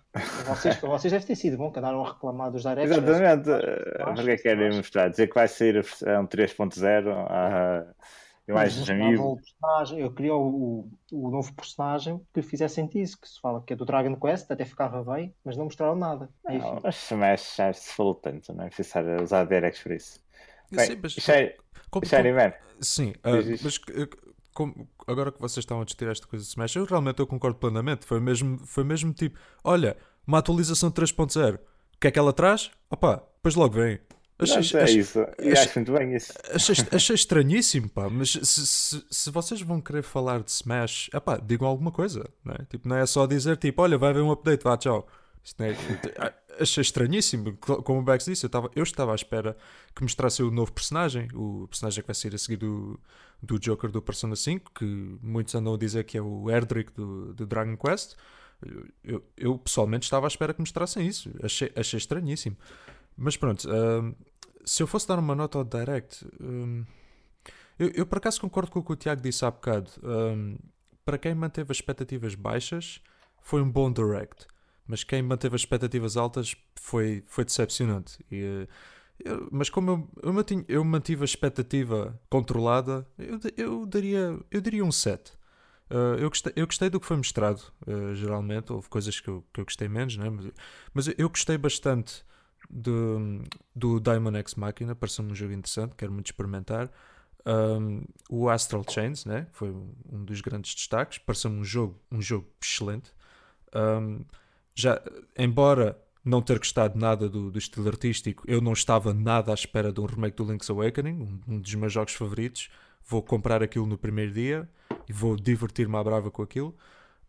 Vocês, 0.47 0.77
vocês 0.81 1.12
devem 1.12 1.27
ter 1.27 1.37
sido 1.37 1.57
bom, 1.57 1.71
que 1.71 1.79
andaram 1.79 2.05
a 2.05 2.12
reclamar 2.12 2.51
dos 2.51 2.62
Directs. 2.62 2.97
Exatamente. 2.97 3.51
Porque 4.14 4.31
é 4.31 4.37
que 4.37 4.43
querem 4.43 4.77
mostrar? 4.77 5.09
Dizer 5.09 5.27
que 5.29 5.35
vai 5.35 5.49
ser 5.49 5.77
um 5.79 6.27
3.0 6.27 7.27
ah, 7.29 7.87
e 8.47 8.53
mais 8.53 8.89
amigos. 8.91 9.43
Eu 9.97 10.12
queria 10.12 10.35
o, 10.35 10.89
o, 11.11 11.31
novo 11.31 11.53
personagem 11.55 12.21
que 12.33 12.43
fizessem 12.43 12.89
isso, 12.95 13.21
que 13.21 13.29
se 13.29 13.41
fala 13.41 13.62
que 13.62 13.73
é 13.73 13.77
do 13.77 13.85
Dragon 13.85 14.14
Quest, 14.17 14.51
até 14.51 14.64
ficava 14.64 15.03
bem, 15.03 15.35
mas 15.45 15.57
não 15.57 15.64
mostraram 15.64 15.97
nada. 15.97 16.29
Não, 16.45 16.81
mas 16.83 17.11
Smash 17.11 17.57
já 17.57 17.73
se 17.73 17.93
falou 17.93 18.14
tanto, 18.14 18.53
não 18.53 18.64
é 18.64 18.69
preciso 18.69 18.99
usar 19.23 19.45
Directs 19.45 19.83
por 19.83 19.93
isso. 19.93 20.21
Bem, 20.71 20.87
sim, 20.87 20.99
mas, 21.03 21.17
como, 21.91 22.05
Shiny 22.05 22.33
Man. 22.33 22.53
Sim, 22.80 23.11
uh, 23.25 23.63
mas 23.63 23.79
como, 24.57 24.88
agora 25.07 25.30
que 25.30 25.38
vocês 25.38 25.58
estão 25.58 25.83
a 25.83 25.84
discutir 25.84 26.08
esta 26.08 26.26
coisa 26.26 26.42
de 26.42 26.49
Smash, 26.49 26.76
eu 26.76 26.87
realmente 26.87 27.20
eu 27.20 27.26
concordo 27.26 27.58
plenamente. 27.58 28.07
Foi 28.07 28.18
mesmo, 28.18 28.58
foi 28.66 28.83
mesmo 28.83 29.12
tipo: 29.12 29.38
olha, 29.62 29.99
uma 30.26 30.38
atualização 30.38 30.91
3.0, 30.91 31.57
o 31.57 31.58
que 32.00 32.08
é 32.08 32.11
que 32.11 32.18
ela 32.18 32.33
traz? 32.33 32.70
Opa, 32.91 33.22
depois 33.37 33.54
logo 33.54 33.74
vem. 33.74 34.00
Achei, 34.38 34.54
não, 34.54 34.80
é 34.80 34.84
achei, 34.84 35.00
isso. 35.00 35.20
Achei, 35.20 35.53
acho 35.53 35.78
muito 35.78 35.92
bem 35.92 36.16
isso. 36.16 36.33
Achei, 36.53 36.74
achei 36.91 37.14
estranhíssimo, 37.14 37.88
pá. 37.88 38.08
Mas 38.08 38.33
se, 38.33 38.66
se, 38.66 39.07
se, 39.11 39.30
vocês 39.30 39.61
vão 39.61 39.80
querer 39.80 40.03
falar 40.03 40.42
de 40.42 40.50
Smash, 40.50 41.11
epá, 41.12 41.37
digam 41.37 41.68
alguma 41.68 41.92
coisa. 41.92 42.26
Não 42.42 42.54
é? 42.54 42.64
Tipo, 42.64 42.88
não 42.88 42.96
é 42.96 43.04
só 43.04 43.26
dizer 43.26 43.58
tipo, 43.58 43.83
olha, 43.83 43.99
vai 43.99 44.11
haver 44.11 44.22
um 44.22 44.30
update, 44.30 44.64
vá, 44.64 44.76
tchau. 44.76 45.07
É, 45.59 46.35
achei 46.61 46.83
estranhíssimo. 46.83 47.57
Como 47.57 48.01
o 48.01 48.03
Bex 48.03 48.25
disse, 48.25 48.45
eu 48.45 48.49
estava, 48.49 48.71
eu 48.75 48.83
estava 48.83 49.13
à 49.13 49.14
espera 49.14 49.57
que 49.95 50.03
mostrasse 50.03 50.43
o 50.43 50.51
novo 50.51 50.73
personagem, 50.73 51.29
o 51.35 51.68
personagem 51.68 52.03
que 52.03 52.07
vai 52.07 52.14
sair 52.14 52.35
a 52.35 52.39
seguir 52.39 52.57
do, 52.57 52.99
do 53.43 53.59
Joker 53.59 53.91
do 53.91 54.03
Persona 54.03 54.35
5, 54.35 54.73
que 54.73 54.85
muitos 55.23 55.55
andam 55.55 55.75
a 55.75 55.79
dizer 55.79 56.05
que 56.05 56.18
é 56.18 56.23
o 56.23 56.51
Erdrick 56.51 56.93
do, 56.93 57.33
do 57.33 57.47
Dragon 57.47 57.77
Quest. 57.77 58.17
Eu, 58.64 58.87
eu, 59.05 59.25
eu, 59.37 59.59
pessoalmente 59.59 60.05
estava 60.05 60.27
à 60.27 60.29
espera 60.29 60.53
que 60.53 60.61
mostrassem 60.61 61.07
isso. 61.07 61.31
Achei, 61.43 61.71
achei 61.77 61.99
estranhíssimo. 61.99 62.57
Mas 63.17 63.37
pronto, 63.37 63.68
uh, 63.68 64.14
se 64.64 64.83
eu 64.83 64.87
fosse 64.87 65.07
dar 65.07 65.18
uma 65.18 65.35
nota 65.35 65.59
ao 65.59 65.64
Direct, 65.64 66.25
uh, 66.25 66.87
eu, 67.79 67.91
eu, 67.95 68.07
por 68.07 68.18
acaso 68.18 68.41
concordo 68.41 68.71
com 68.71 68.81
o 68.81 68.83
que 68.83 68.93
o 68.93 68.97
Tiago 68.97 69.21
disse 69.21 69.45
há 69.45 69.51
bocado. 69.51 69.91
Uh, 69.99 70.59
para 71.05 71.18
quem 71.18 71.35
manteve 71.35 71.71
as 71.71 71.77
expectativas 71.77 72.35
baixas, 72.35 73.01
foi 73.41 73.63
um 73.63 73.71
bom 73.71 73.93
Direct 73.93 74.47
mas 74.87 75.04
quem 75.04 75.22
manteve 75.22 75.54
as 75.54 75.63
expectativas 75.63 76.17
altas 76.17 76.54
foi, 76.76 77.22
foi 77.26 77.45
decepcionante. 77.45 78.18
E, 78.30 78.42
eh, 78.42 78.68
eu, 79.25 79.49
mas 79.50 79.71
como 79.71 79.91
eu, 79.91 80.08
eu, 80.22 80.33
mantive, 80.33 80.64
eu 80.68 80.84
mantive 80.84 81.22
a 81.22 81.25
expectativa 81.25 82.18
controlada, 82.29 83.07
eu, 83.18 83.41
eu, 83.57 83.87
daria, 83.87 84.38
eu 84.50 84.61
daria 84.61 84.84
um 84.84 84.92
7. 84.92 85.33
Uh, 85.88 86.18
eu, 86.18 86.29
gostei, 86.29 86.53
eu 86.57 86.67
gostei 86.67 86.91
do 86.91 86.99
que 86.99 87.07
foi 87.07 87.17
mostrado, 87.17 87.63
uh, 87.87 88.14
geralmente. 88.14 88.72
Houve 88.72 88.88
coisas 88.88 89.21
que 89.21 89.29
eu, 89.29 89.45
que 89.53 89.61
eu 89.61 89.64
gostei 89.64 89.88
menos, 89.88 90.17
né? 90.17 90.29
mas, 90.29 90.46
mas 90.92 91.14
eu 91.17 91.29
gostei 91.29 91.57
bastante 91.57 92.25
do, 92.68 93.42
do 93.75 94.00
Diamond 94.00 94.37
X 94.38 94.54
Machina. 94.57 94.95
Pareceu-me 94.95 95.33
um 95.33 95.34
jogo 95.34 95.53
interessante, 95.53 95.95
quero 95.96 96.13
muito 96.13 96.26
experimentar. 96.26 96.91
Um, 97.46 98.03
o 98.29 98.49
Astral 98.49 98.84
Chains, 98.88 99.25
né? 99.25 99.46
foi 99.53 99.71
um 99.71 100.25
dos 100.25 100.41
grandes 100.41 100.75
destaques. 100.75 101.18
Pareceu-me 101.18 101.61
um 101.61 101.64
jogo, 101.64 102.00
um 102.11 102.21
jogo 102.21 102.49
excelente. 102.61 103.13
Um, 103.75 104.25
já, 104.76 105.00
embora 105.38 105.98
não 106.22 106.42
ter 106.42 106.58
gostado 106.58 106.98
nada 106.98 107.28
do, 107.28 107.50
do, 107.50 107.58
estilo 107.58 107.88
artístico, 107.88 108.44
eu 108.46 108.61
não 108.61 108.72
estava 108.72 109.14
nada 109.14 109.50
à 109.50 109.54
espera 109.54 109.90
de 109.90 110.00
um 110.00 110.04
remake 110.04 110.36
do 110.36 110.44
Link's 110.44 110.68
Awakening, 110.68 111.40
um, 111.48 111.54
um 111.54 111.61
dos 111.61 111.74
meus 111.74 111.92
jogos 111.92 112.12
favoritos. 112.12 112.68
Vou 113.08 113.22
comprar 113.22 113.62
aquilo 113.62 113.86
no 113.86 113.96
primeiro 113.96 114.32
dia 114.32 114.68
e 115.08 115.12
vou 115.12 115.34
divertir-me 115.34 115.96
à 115.96 116.04
brava 116.04 116.30
com 116.30 116.42
aquilo. 116.42 116.76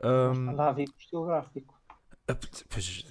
Um, 0.03 0.49
andava 0.49 0.69
a 0.69 0.73
vir 0.73 0.87
com 0.87 0.97
o 0.97 0.99
estilo 0.99 1.25
gráfico. 1.25 1.79
Pois, 2.69 3.05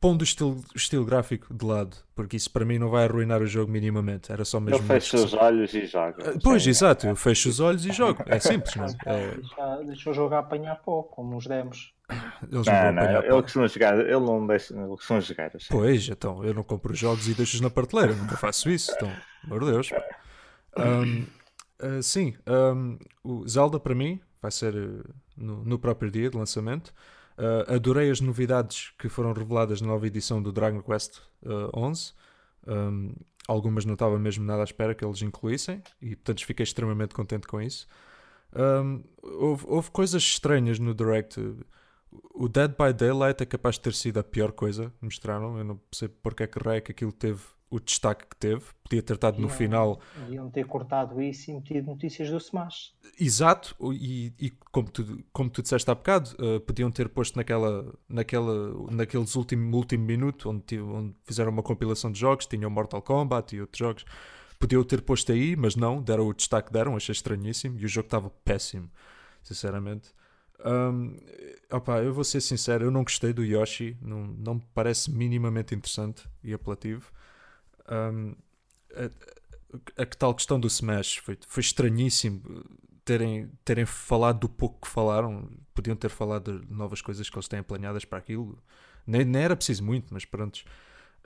pondo 0.00 0.22
o 0.22 0.24
estilo, 0.24 0.64
estilo 0.74 1.04
gráfico 1.04 1.52
de 1.52 1.64
lado, 1.66 1.96
porque 2.14 2.36
isso 2.36 2.50
para 2.50 2.64
mim 2.64 2.78
não 2.78 2.88
vai 2.88 3.04
arruinar 3.04 3.42
o 3.42 3.46
jogo 3.46 3.70
minimamente. 3.70 4.32
Era 4.32 4.44
só 4.44 4.58
mesmo. 4.60 4.78
Eu 4.78 4.82
fecho 4.86 5.16
os 5.16 5.34
olhos 5.34 5.74
e 5.74 5.84
jogo. 5.84 6.16
Ah, 6.20 6.38
pois, 6.42 6.62
Sim. 6.62 6.70
exato, 6.70 7.06
eu 7.06 7.16
fecho 7.16 7.48
os 7.48 7.60
olhos 7.60 7.84
e 7.84 7.92
jogo. 7.92 8.22
É 8.26 8.38
simples, 8.38 8.74
não 8.76 8.86
é? 8.86 9.34
Deixa, 9.36 9.84
deixa 9.84 10.10
o 10.10 10.14
jogo 10.14 10.34
apanhar 10.34 10.76
pouco, 10.76 11.14
como 11.14 11.36
os 11.36 11.46
demos. 11.46 11.92
Eles 12.50 12.66
não, 12.66 12.92
não, 12.92 13.12
não 13.12 13.22
ele 13.22 13.42
costuma 13.42 13.66
jogar, 13.66 13.98
ele 13.98 14.20
não 14.20 14.46
deixa, 14.46 14.74
ele 14.74 14.88
costuma 14.88 15.20
jogar. 15.20 15.52
Pois, 15.68 16.08
então, 16.08 16.44
eu 16.44 16.54
não 16.54 16.62
compro 16.62 16.94
jogos 16.94 17.28
e 17.28 17.34
deixo-os 17.34 17.60
na 17.60 17.70
prateleira, 17.70 18.14
nunca 18.14 18.36
faço 18.36 18.70
isso, 18.70 18.92
então, 18.92 19.10
de 19.44 19.72
Deus. 19.72 19.90
Um, 20.76 21.22
uh, 21.22 21.26
ah, 21.80 22.02
sim, 22.02 22.34
um, 22.46 22.98
o 23.24 23.48
Zelda 23.48 23.80
para 23.80 23.94
mim 23.94 24.20
vai 24.40 24.50
ser 24.50 24.74
uh, 24.74 25.04
no, 25.36 25.64
no 25.64 25.78
próprio 25.78 26.10
dia 26.10 26.30
de 26.30 26.36
lançamento. 26.36 26.92
Uh, 27.38 27.74
adorei 27.74 28.10
as 28.10 28.20
novidades 28.20 28.92
que 28.98 29.08
foram 29.08 29.32
reveladas 29.32 29.80
na 29.80 29.88
nova 29.88 30.06
edição 30.06 30.42
do 30.42 30.52
Dragon 30.52 30.82
Quest 30.82 31.18
uh, 31.42 31.70
11. 31.74 32.12
Um, 32.66 33.14
algumas 33.48 33.84
não 33.84 33.94
estava 33.94 34.18
mesmo 34.18 34.44
nada 34.44 34.60
à 34.60 34.64
espera 34.64 34.94
que 34.94 35.04
eles 35.04 35.22
incluíssem 35.22 35.82
e, 36.02 36.14
portanto, 36.14 36.44
fiquei 36.44 36.64
extremamente 36.64 37.14
contente 37.14 37.46
com 37.46 37.60
isso. 37.60 37.86
Um, 38.54 39.02
houve, 39.22 39.64
houve, 39.66 39.90
coisas 39.90 40.22
estranhas 40.22 40.78
no 40.78 40.94
Direct. 40.94 41.40
O 42.34 42.48
Dead 42.48 42.70
by 42.70 42.92
Daylight 42.92 43.42
é 43.42 43.46
capaz 43.46 43.76
de 43.76 43.82
ter 43.82 43.94
sido 43.94 44.18
a 44.18 44.24
pior 44.24 44.52
coisa 44.52 44.92
mostraram. 45.00 45.58
Eu 45.58 45.64
não 45.64 45.80
sei 45.92 46.08
porque 46.08 46.42
é 46.42 46.46
que 46.46 46.58
raio 46.58 46.82
que 46.82 46.92
aquilo 46.92 47.12
teve 47.12 47.40
o 47.70 47.78
destaque 47.78 48.26
que 48.26 48.36
teve. 48.36 48.64
Podia 48.82 49.00
ter 49.00 49.14
estado 49.14 49.40
no 49.40 49.48
final. 49.48 50.00
Deviam 50.16 50.50
ter 50.50 50.66
cortado 50.66 51.22
isso 51.22 51.50
e 51.50 51.54
metido 51.54 51.86
notícias 51.86 52.28
do 52.28 52.36
Smash. 52.36 52.92
Exato, 53.18 53.76
e, 53.92 54.32
e 54.40 54.50
como, 54.72 54.90
tu, 54.90 55.24
como 55.32 55.48
tu 55.48 55.62
disseste 55.62 55.88
há 55.88 55.94
bocado, 55.94 56.30
uh, 56.40 56.60
podiam 56.60 56.90
ter 56.90 57.08
posto 57.08 57.36
naquela, 57.36 57.94
naquela, 58.08 58.90
naqueles 58.90 59.36
últimos 59.36 59.72
último 59.72 60.04
minuto 60.04 60.50
onde, 60.50 60.80
onde 60.80 61.14
fizeram 61.24 61.52
uma 61.52 61.62
compilação 61.62 62.10
de 62.10 62.18
jogos, 62.18 62.46
tinham 62.46 62.68
Mortal 62.68 63.00
Kombat 63.00 63.54
e 63.54 63.60
outros 63.60 63.78
jogos. 63.78 64.04
Podiam 64.58 64.82
ter 64.82 65.00
posto 65.02 65.30
aí, 65.30 65.54
mas 65.54 65.76
não, 65.76 66.02
deram 66.02 66.26
o 66.26 66.34
destaque 66.34 66.68
que 66.68 66.72
deram, 66.72 66.96
achei 66.96 67.12
estranhíssimo 67.12 67.78
e 67.78 67.84
o 67.84 67.88
jogo 67.88 68.06
estava 68.06 68.30
péssimo, 68.44 68.90
sinceramente. 69.42 70.12
Um, 70.64 71.16
opa, 71.70 72.02
eu 72.02 72.12
vou 72.12 72.24
ser 72.24 72.40
sincero, 72.40 72.84
eu 72.84 72.90
não 72.90 73.02
gostei 73.02 73.32
do 73.32 73.44
Yoshi, 73.44 73.96
não, 74.02 74.26
não 74.26 74.54
me 74.54 74.62
parece 74.74 75.10
minimamente 75.10 75.74
interessante 75.74 76.28
e 76.42 76.52
apelativo. 76.52 77.10
Um, 77.88 78.34
a, 78.94 79.04
a, 79.98 80.02
a, 80.02 80.06
tal 80.06 80.34
questão 80.34 80.60
do 80.60 80.66
Smash 80.66 81.16
foi, 81.16 81.38
foi 81.46 81.60
estranhíssimo 81.60 82.42
terem, 83.04 83.50
terem 83.64 83.86
falado 83.86 84.40
do 84.40 84.48
pouco 84.48 84.82
que 84.82 84.88
falaram. 84.88 85.48
Podiam 85.74 85.96
ter 85.96 86.08
falado 86.08 86.60
de 86.60 86.72
novas 86.72 87.00
coisas 87.00 87.28
que 87.28 87.36
eles 87.36 87.48
têm 87.48 87.62
planeadas 87.62 88.04
para 88.04 88.18
aquilo. 88.18 88.58
Nem, 89.06 89.24
nem 89.24 89.42
era 89.42 89.56
preciso 89.56 89.84
muito, 89.84 90.12
mas 90.12 90.24
pronto. 90.24 90.62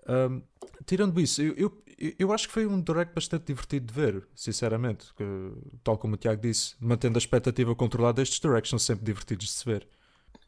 Um, 0.06 0.42
tirando 0.84 1.20
isso, 1.20 1.42
eu, 1.42 1.54
eu, 1.56 1.82
eu, 2.18 2.32
acho 2.32 2.46
que 2.46 2.52
foi 2.52 2.66
um 2.66 2.80
direct 2.80 3.14
bastante 3.14 3.46
divertido 3.46 3.86
de 3.86 3.94
ver, 3.94 4.28
sinceramente. 4.34 5.12
Que, 5.14 5.24
tal 5.82 5.96
como 5.96 6.14
o 6.14 6.16
Tiago 6.16 6.40
disse, 6.40 6.76
mantendo 6.80 7.16
a 7.16 7.20
expectativa 7.20 7.74
controlada, 7.74 8.22
estes 8.22 8.40
directs 8.40 8.70
são 8.70 8.78
sempre 8.78 9.04
divertidos 9.04 9.46
de 9.46 9.52
se 9.52 9.64
ver. 9.64 9.86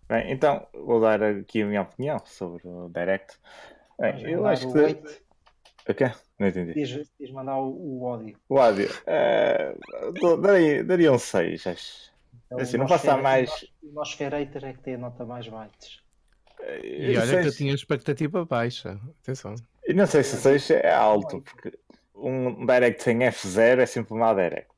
Bem, 0.09 0.31
então 0.31 0.66
vou 0.73 1.01
dar 1.01 1.23
aqui 1.23 1.62
a 1.62 1.66
minha 1.66 1.83
opinião 1.83 2.19
sobre 2.24 2.62
o 2.65 2.89
direct. 2.89 3.39
Bem, 3.99 4.31
eu 4.31 4.47
acho 4.47 4.70
que. 4.73 5.27
O 5.89 5.95
quê? 5.95 6.12
Não 6.39 6.49
entendi. 6.49 6.73
Quis, 6.74 7.31
mandar 7.31 7.59
o, 7.59 7.70
o 7.70 8.03
ódio. 8.03 8.37
O 8.49 8.57
ódio. 8.57 8.89
Uh, 8.89 10.37
daria, 10.39 10.85
daria 10.85 11.12
um 11.12 11.19
6, 11.19 11.66
acho. 11.66 12.12
Então, 12.47 12.59
assim, 12.59 12.77
não 12.77 12.87
passa 12.87 13.16
mais. 13.16 13.51
O 13.83 13.93
nosso 13.93 14.16
Ferator 14.16 14.65
é 14.65 14.73
que 14.73 14.81
tem 14.81 14.95
a 14.95 14.99
nota 14.99 15.24
mais 15.24 15.49
baixo. 15.49 16.05
E 16.83 17.17
olha 17.17 17.43
que 17.43 17.49
eu 17.49 17.53
tinha 17.53 17.75
expectativa 17.75 18.45
baixa. 18.45 18.99
Atenção. 19.23 19.55
E 19.87 19.95
não 19.95 20.07
sei 20.07 20.23
se 20.23 20.37
6 20.37 20.71
é 20.71 20.93
alto, 20.93 21.41
porque 21.43 21.79
um 22.15 22.67
Direct 22.67 23.03
sem 23.03 23.19
F0 23.19 23.79
é 23.79 23.87
sempre 23.87 24.15
uma 24.15 24.35
Direct. 24.35 24.75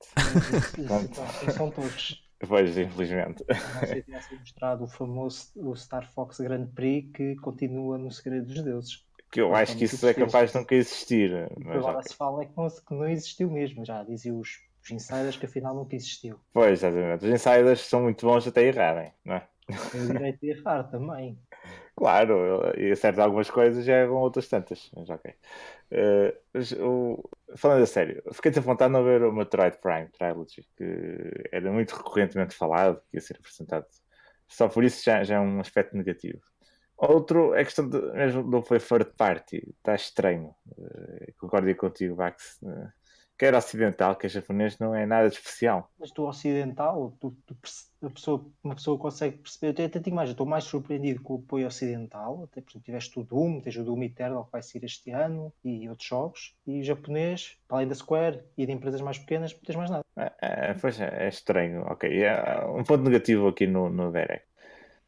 Então, 0.79 1.53
são 1.53 1.71
todos. 1.71 2.23
Pois, 2.47 2.77
infelizmente. 2.79 3.45
Não 3.49 3.87
sei 3.87 3.97
se 3.97 4.03
tivesse 4.03 4.35
mostrado 4.35 4.85
o 4.85 4.89
famoso 4.89 5.49
o 5.57 5.75
Star 5.75 6.09
Fox 6.13 6.39
Grand 6.39 6.67
Prix 6.67 7.11
que 7.13 7.37
continua 7.37 7.99
no 7.99 8.11
Segredo 8.11 8.47
dos 8.47 8.63
Deuses 8.63 9.09
que 9.31 9.41
eu 9.41 9.55
acho 9.55 9.77
que 9.77 9.85
isso 9.85 10.07
é 10.07 10.15
capaz 10.15 10.53
de 10.53 10.59
nunca 10.59 10.75
existir. 10.75 11.49
Mas 11.59 11.77
agora 11.77 11.99
okay. 11.99 12.11
se 12.11 12.17
fala 12.17 12.43
é 12.43 12.47
que 12.47 12.57
não, 12.57 12.69
que 12.69 12.95
não 12.95 13.09
existiu 13.09 13.51
mesmo, 13.51 13.85
já 13.85 14.03
diziam 14.03 14.39
os, 14.39 14.61
os 14.83 14.91
insiders 14.91 15.37
que 15.37 15.47
afinal 15.47 15.75
nunca 15.75 15.95
existiu. 15.95 16.39
Pois, 16.53 16.83
exatamente. 16.83 17.27
Os 17.27 17.31
insiders 17.31 17.81
são 17.81 18.03
muito 18.03 18.27
bons 18.27 18.47
até 18.47 18.65
errarem, 18.65 19.13
não 19.25 19.35
é? 19.35 19.47
Tem 19.93 20.01
o 20.01 20.07
direito 20.07 20.41
de 20.41 20.51
errar 20.51 20.85
também. 20.85 21.39
Claro, 21.99 22.63
e 22.79 22.93
acerta 22.93 23.25
algumas 23.25 23.51
coisas 23.51 23.85
e 23.89 23.91
erram 23.91 24.15
outras 24.15 24.47
tantas. 24.49 24.89
Mas 24.95 25.11
ok. 25.11 25.35
Uh, 25.91 26.33
mas, 26.55 26.73
falando 27.57 27.83
a 27.83 27.87
sério, 27.87 28.23
fiquei 28.33 28.53
vontade 28.53 28.93
de 28.93 28.97
não 28.97 29.05
ver 29.05 29.25
o 29.25 29.33
Metroid 29.33 29.77
Prime 29.79 30.09
Trilogy, 30.17 30.65
que 30.77 31.49
era 31.51 31.73
muito 31.73 31.97
recorrentemente 31.97 32.55
falado, 32.55 33.01
que 33.11 33.17
ia 33.17 33.21
ser 33.21 33.37
apresentado. 33.37 33.85
Só 34.47 34.69
por 34.69 34.85
isso 34.85 35.03
já, 35.05 35.25
já 35.25 35.37
é 35.37 35.41
um 35.41 35.59
aspecto 35.59 35.97
negativo. 35.97 36.41
Outro 36.97 37.53
é 37.55 37.65
questão 37.65 37.89
de, 37.89 38.01
mesmo 38.13 38.49
não 38.49 38.63
foi 38.63 38.79
third 38.79 39.13
party, 39.17 39.75
está 39.79 39.97
estranho. 39.97 40.55
Uh, 40.69 41.33
concordo 41.37 41.75
contigo, 41.75 42.15
Bax. 42.15 42.61
Uh, 42.63 42.93
quer 43.39 43.55
ocidental, 43.55 44.17
quer 44.17 44.29
japonês, 44.29 44.79
não 44.79 44.95
é 44.95 45.07
nada 45.07 45.29
de 45.29 45.37
especial. 45.37 45.91
Mas 45.99 46.11
do 46.11 46.25
ocidental, 46.25 47.17
tu, 47.21 47.37
tu, 47.47 47.57
a 48.03 48.11
pessoa, 48.11 48.45
uma 48.63 48.75
pessoa 48.75 48.99
consegue 48.99 49.39
perceber. 49.39 49.81
Eu 49.81 49.87
até 49.87 49.99
digo 49.99 50.17
mais, 50.17 50.31
estou 50.31 50.45
mais 50.45 50.65
surpreendido 50.65 51.23
com 51.23 51.35
o 51.35 51.39
apoio 51.39 51.67
ocidental. 51.67 52.45
Até 52.45 52.61
por 52.61 52.71
exemplo, 52.71 52.85
tiveste 52.85 53.19
o 53.19 53.23
Doom, 53.23 53.61
tens 53.61 53.77
o 53.77 53.85
Doom 53.85 54.03
Eternal 54.03 54.45
que 54.45 54.53
vai 54.53 54.63
sair 54.63 54.85
este 54.85 55.11
ano 55.11 55.53
e 55.65 55.89
outros 55.89 56.09
jogos. 56.09 56.55
E 56.67 56.81
o 56.81 56.85
japonês, 56.85 57.57
para 57.69 57.79
além 57.79 57.89
da 57.89 57.95
Square 57.95 58.43
e 58.57 58.67
de 58.67 58.73
empresas 58.73 59.01
mais 59.01 59.19
pequenas, 59.19 59.53
não 59.53 59.61
tens 59.61 59.77
mais 59.77 59.91
nada. 59.91 60.05
É, 60.17 60.33
é, 60.71 60.75
pois 60.75 61.01
é, 61.01 61.27
é 61.27 61.29
estranho. 61.29 61.83
Ok, 61.83 62.23
é 62.23 62.65
um 62.67 62.83
ponto 62.83 63.05
negativo 63.05 63.49
aqui 63.49 63.67
no, 63.67 63.89
no 63.89 64.11
Direct. 64.11 64.48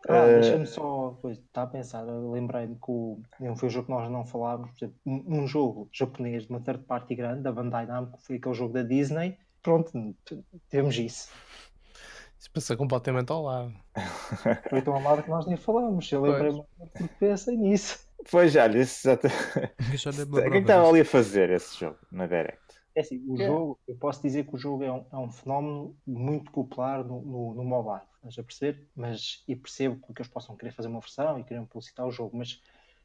Ah, 0.09 0.25
uh... 0.25 0.41
deixa-me 0.41 0.67
só, 0.67 1.19
pois, 1.21 1.39
está 1.39 1.63
a 1.63 1.67
pensar, 1.67 2.03
lembrei-me 2.03 2.75
que 2.75 2.91
o, 2.91 3.21
foi 3.57 3.69
um 3.69 3.71
jogo 3.71 3.87
que 3.87 3.93
nós 3.93 4.11
não 4.11 4.25
falámos, 4.25 4.71
exemplo, 4.77 4.97
um, 5.05 5.41
um, 5.41 5.47
jogo 5.47 5.89
japonês 5.93 6.45
de 6.45 6.51
uma 6.51 6.61
third 6.61 6.85
party 6.85 7.15
grande, 7.15 7.43
da 7.43 7.53
Bandai 7.53 7.87
Namco, 7.87 8.19
foi 8.23 8.37
aquele 8.37 8.55
jogo 8.55 8.73
da 8.73 8.83
Disney, 8.83 9.37
pronto, 9.63 9.93
temos 10.69 10.97
isso. 10.99 11.29
Isso 12.39 12.51
passa 12.53 12.75
completamente 12.75 13.31
ao 13.31 13.43
lado. 13.43 13.75
Foi 14.71 14.81
tão 14.81 14.95
ao 14.95 15.03
lado 15.03 15.23
que 15.23 15.29
nós 15.29 15.47
nem 15.47 15.59
falamos, 15.59 16.11
eu 16.11 16.23
lembrei-me 16.23 16.65
porque 16.79 17.15
pensei 17.19 17.55
nisso. 17.55 18.01
Pois 18.31 18.53
já, 18.53 18.67
isso 18.69 19.03
já, 19.05 19.17
te... 19.19 19.29
já 19.95 20.11
Quem 20.51 20.63
estava 20.63 20.89
ali 20.89 21.01
a 21.01 21.05
fazer 21.05 21.51
esse 21.51 21.79
jogo 21.79 21.99
na 22.11 22.27
Direct? 22.27 22.80
É 22.95 23.01
assim, 23.01 23.23
o 23.27 23.41
é. 23.41 23.47
jogo, 23.47 23.79
eu 23.87 23.97
posso 23.97 24.21
dizer 24.23 24.47
que 24.47 24.55
o 24.55 24.59
jogo 24.59 24.83
é 24.83 24.93
um, 24.93 25.05
é 25.13 25.17
um 25.17 25.31
fenómeno 25.31 25.97
muito 26.07 26.51
popular 26.51 27.05
no, 27.05 27.23
no, 27.23 27.55
no 27.55 27.65
mobile 27.65 28.03
estás 28.21 28.39
a 28.39 28.43
perceber? 28.43 28.89
Mas, 28.95 29.43
e 29.49 29.57
percebo 29.57 30.01
que 30.15 30.21
eles 30.21 30.31
possam 30.31 30.57
querer 30.57 30.73
fazer 30.73 30.89
uma 30.89 31.01
versão 31.01 31.39
e 31.39 31.45
querer 31.45 31.63
publicitar 31.67 32.07
o 32.07 32.11
jogo, 32.11 32.37
mas, 32.37 32.61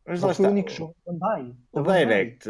mas 0.05 0.21
não 0.21 0.33
foi 0.33 0.45
o 0.45 0.49
único 0.49 0.69
jogo 0.69 0.95
Bandai. 1.05 1.55
O 1.71 1.81
Direct, 1.81 2.49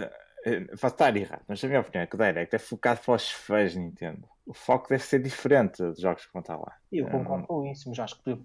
posso 0.72 0.88
estar 0.88 1.16
errado, 1.16 1.44
mas 1.48 1.64
a 1.64 1.68
minha 1.68 1.80
opinião 1.80 2.04
é 2.04 2.08
que 2.08 2.16
o 2.16 2.18
Direct 2.18 2.56
é 2.56 2.60
focado 2.60 3.00
para 3.02 3.16
os 3.16 3.32
fãs 3.32 3.76
Nintendo. 3.76 4.28
O 4.46 4.54
foco 4.54 4.90
deve 4.90 5.04
ser 5.04 5.22
diferente 5.22 5.82
dos 5.82 6.00
jogos 6.00 6.26
que 6.26 6.34
vão 6.34 6.42
estar 6.42 6.58
lá. 6.58 6.78
Eu 6.92 7.10
concordo 7.10 7.48
com 7.48 7.66
isso, 7.66 7.90
mas 7.90 8.00
acho 8.00 8.22
que 8.22 8.38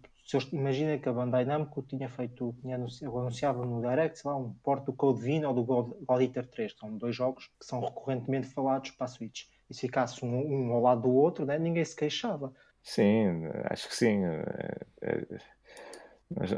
imagina 0.53 0.99
que 0.99 1.09
a 1.09 1.13
Bandai 1.13 1.45
Namco 1.45 1.83
tinha 1.83 2.09
feito, 2.09 2.55
tinha 2.61 2.77
anunciado, 2.77 3.19
anunciava 3.19 3.65
no 3.65 3.81
Direct, 3.81 4.19
sei 4.19 4.31
lá, 4.31 4.37
um 4.37 4.53
porto 4.63 4.87
do 4.87 4.93
Code 4.93 5.21
Vein 5.21 5.45
ou 5.45 5.55
do 5.55 5.65
God, 5.65 5.93
God 6.07 6.21
Eater 6.23 6.47
3, 6.47 6.73
que 6.73 6.79
são 6.79 6.97
dois 6.97 7.17
jogos 7.17 7.47
que 7.59 7.67
são 7.67 7.81
recorrentemente 7.81 8.47
falados 8.49 8.91
para 8.91 9.07
a 9.07 9.09
Switch. 9.09 9.45
E 9.69 9.75
se 9.75 9.83
ficasse 9.83 10.25
um, 10.25 10.69
um 10.69 10.73
ao 10.73 10.83
lado 10.83 11.03
do 11.03 11.13
outro, 11.13 11.45
né, 11.45 11.59
ninguém 11.59 11.85
se 11.85 11.97
queixava. 11.97 12.53
Sim, 12.83 13.47
acho 13.65 13.89
que 13.89 13.95
sim. 13.95 14.25
É, 14.25 14.87
é, 15.03 15.27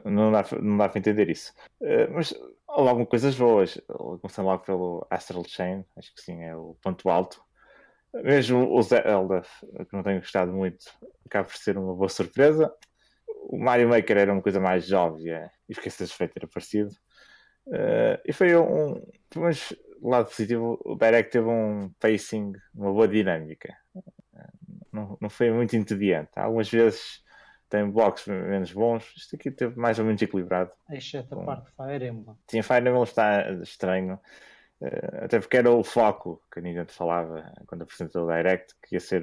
não 0.04 0.30
dá, 0.30 0.44
não 0.60 0.76
dá 0.76 0.88
para 0.88 0.98
entender 0.98 1.30
isso. 1.30 1.52
É, 1.80 2.06
mas 2.08 2.32
houve 2.66 2.88
algumas 2.88 3.08
coisas 3.08 3.34
boas. 3.36 3.80
Começando 4.20 4.46
logo 4.46 4.64
pelo 4.64 5.06
Astral 5.10 5.44
Chain, 5.46 5.84
acho 5.96 6.14
que 6.14 6.20
sim, 6.20 6.42
é 6.42 6.54
o 6.54 6.76
ponto 6.82 7.08
alto. 7.08 7.42
Mesmo 8.14 8.70
o 8.70 8.82
Zelda, 8.82 9.42
que 9.88 9.92
não 9.96 10.02
tenho 10.02 10.20
gostado 10.20 10.52
muito, 10.52 10.84
acaba 11.24 11.46
por 11.46 11.56
ser 11.56 11.78
uma 11.78 11.94
boa 11.94 12.10
surpresa. 12.10 12.72
O 13.48 13.58
Mario 13.58 13.88
Maker 13.88 14.16
era 14.16 14.32
uma 14.32 14.42
coisa 14.42 14.60
mais 14.60 14.92
óbvia 14.92 15.50
e 15.68 15.74
fiquei 15.74 15.90
satisfeito 15.90 16.30
de 16.30 16.40
ter 16.40 16.46
aparecido. 16.46 16.90
Uh, 17.66 18.18
e 18.26 18.32
foi 18.32 18.56
um. 18.56 19.00
Mas, 19.36 19.72
lado 20.02 20.26
positivo, 20.26 20.80
o 20.84 20.96
Direct 20.96 21.30
teve 21.30 21.48
um 21.48 21.90
pacing, 22.00 22.52
uma 22.74 22.92
boa 22.92 23.08
dinâmica. 23.08 23.76
Uh, 23.94 24.02
não, 24.92 25.18
não 25.20 25.30
foi 25.30 25.50
muito 25.50 25.76
entediante. 25.76 26.30
Algumas 26.36 26.70
vezes 26.70 27.22
tem 27.68 27.88
blocos 27.90 28.26
menos 28.26 28.72
bons. 28.72 29.12
Isto 29.16 29.36
aqui 29.36 29.50
teve 29.50 29.78
mais 29.78 29.98
ou 29.98 30.04
menos 30.04 30.20
equilibrado. 30.20 30.70
Exceto 30.90 31.38
a 31.38 31.44
parte 31.44 31.70
de 31.70 31.76
Fire 31.76 32.06
Emblem. 32.06 32.36
Tinha 32.46 32.62
Fire 32.62 32.80
Emblem 32.80 33.02
está 33.02 33.50
estranho. 33.62 34.20
Uh, 34.82 35.24
até 35.24 35.38
porque 35.38 35.58
era 35.58 35.70
o 35.70 35.84
foco 35.84 36.42
que 36.52 36.58
a 36.58 36.62
Nintendo 36.62 36.90
falava 36.90 37.52
quando 37.66 37.82
apresentou 37.82 38.26
o 38.26 38.32
Direct, 38.32 38.74
que 38.82 38.96
ia 38.96 39.00
ser 39.00 39.22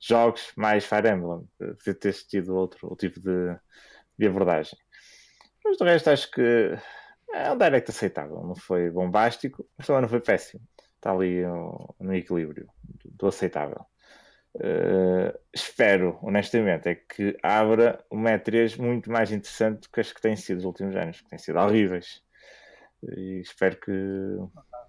jogos 0.00 0.52
mais 0.56 0.84
Fire 0.84 1.08
Emblem. 1.08 1.48
Podia 1.58 1.94
ter 1.94 2.12
tido 2.12 2.56
outro, 2.56 2.88
outro 2.88 3.08
tipo 3.08 3.20
de, 3.20 3.56
de 4.18 4.26
abordagem. 4.26 4.76
Mas 5.64 5.78
do 5.78 5.84
resto 5.84 6.10
acho 6.10 6.30
que 6.30 6.76
é 7.32 7.52
um 7.52 7.58
Direct 7.58 7.90
aceitável. 7.90 8.42
Não 8.42 8.56
foi 8.56 8.90
bombástico, 8.90 9.68
mas 9.78 9.86
também 9.86 10.02
não 10.02 10.08
foi 10.08 10.20
péssimo. 10.20 10.62
Está 10.96 11.12
ali 11.12 11.44
uh, 11.44 11.94
no 12.00 12.14
equilíbrio 12.14 12.68
do, 13.04 13.10
do 13.10 13.26
aceitável. 13.28 13.86
Uh, 14.56 15.38
espero, 15.52 16.18
honestamente, 16.22 16.88
é 16.88 16.94
que 16.94 17.36
abra 17.42 18.02
uma 18.10 18.30
E3 18.30 18.78
muito 18.78 19.10
mais 19.10 19.30
interessante 19.30 19.82
do 19.82 19.90
que 19.90 20.00
as 20.00 20.12
que 20.12 20.20
têm 20.20 20.34
sido 20.34 20.56
nos 20.56 20.64
últimos 20.64 20.96
anos, 20.96 21.20
que 21.20 21.28
têm 21.28 21.38
sido 21.38 21.58
horríveis. 21.58 22.22
E 23.02 23.40
espero 23.40 23.76
que. 23.76 23.92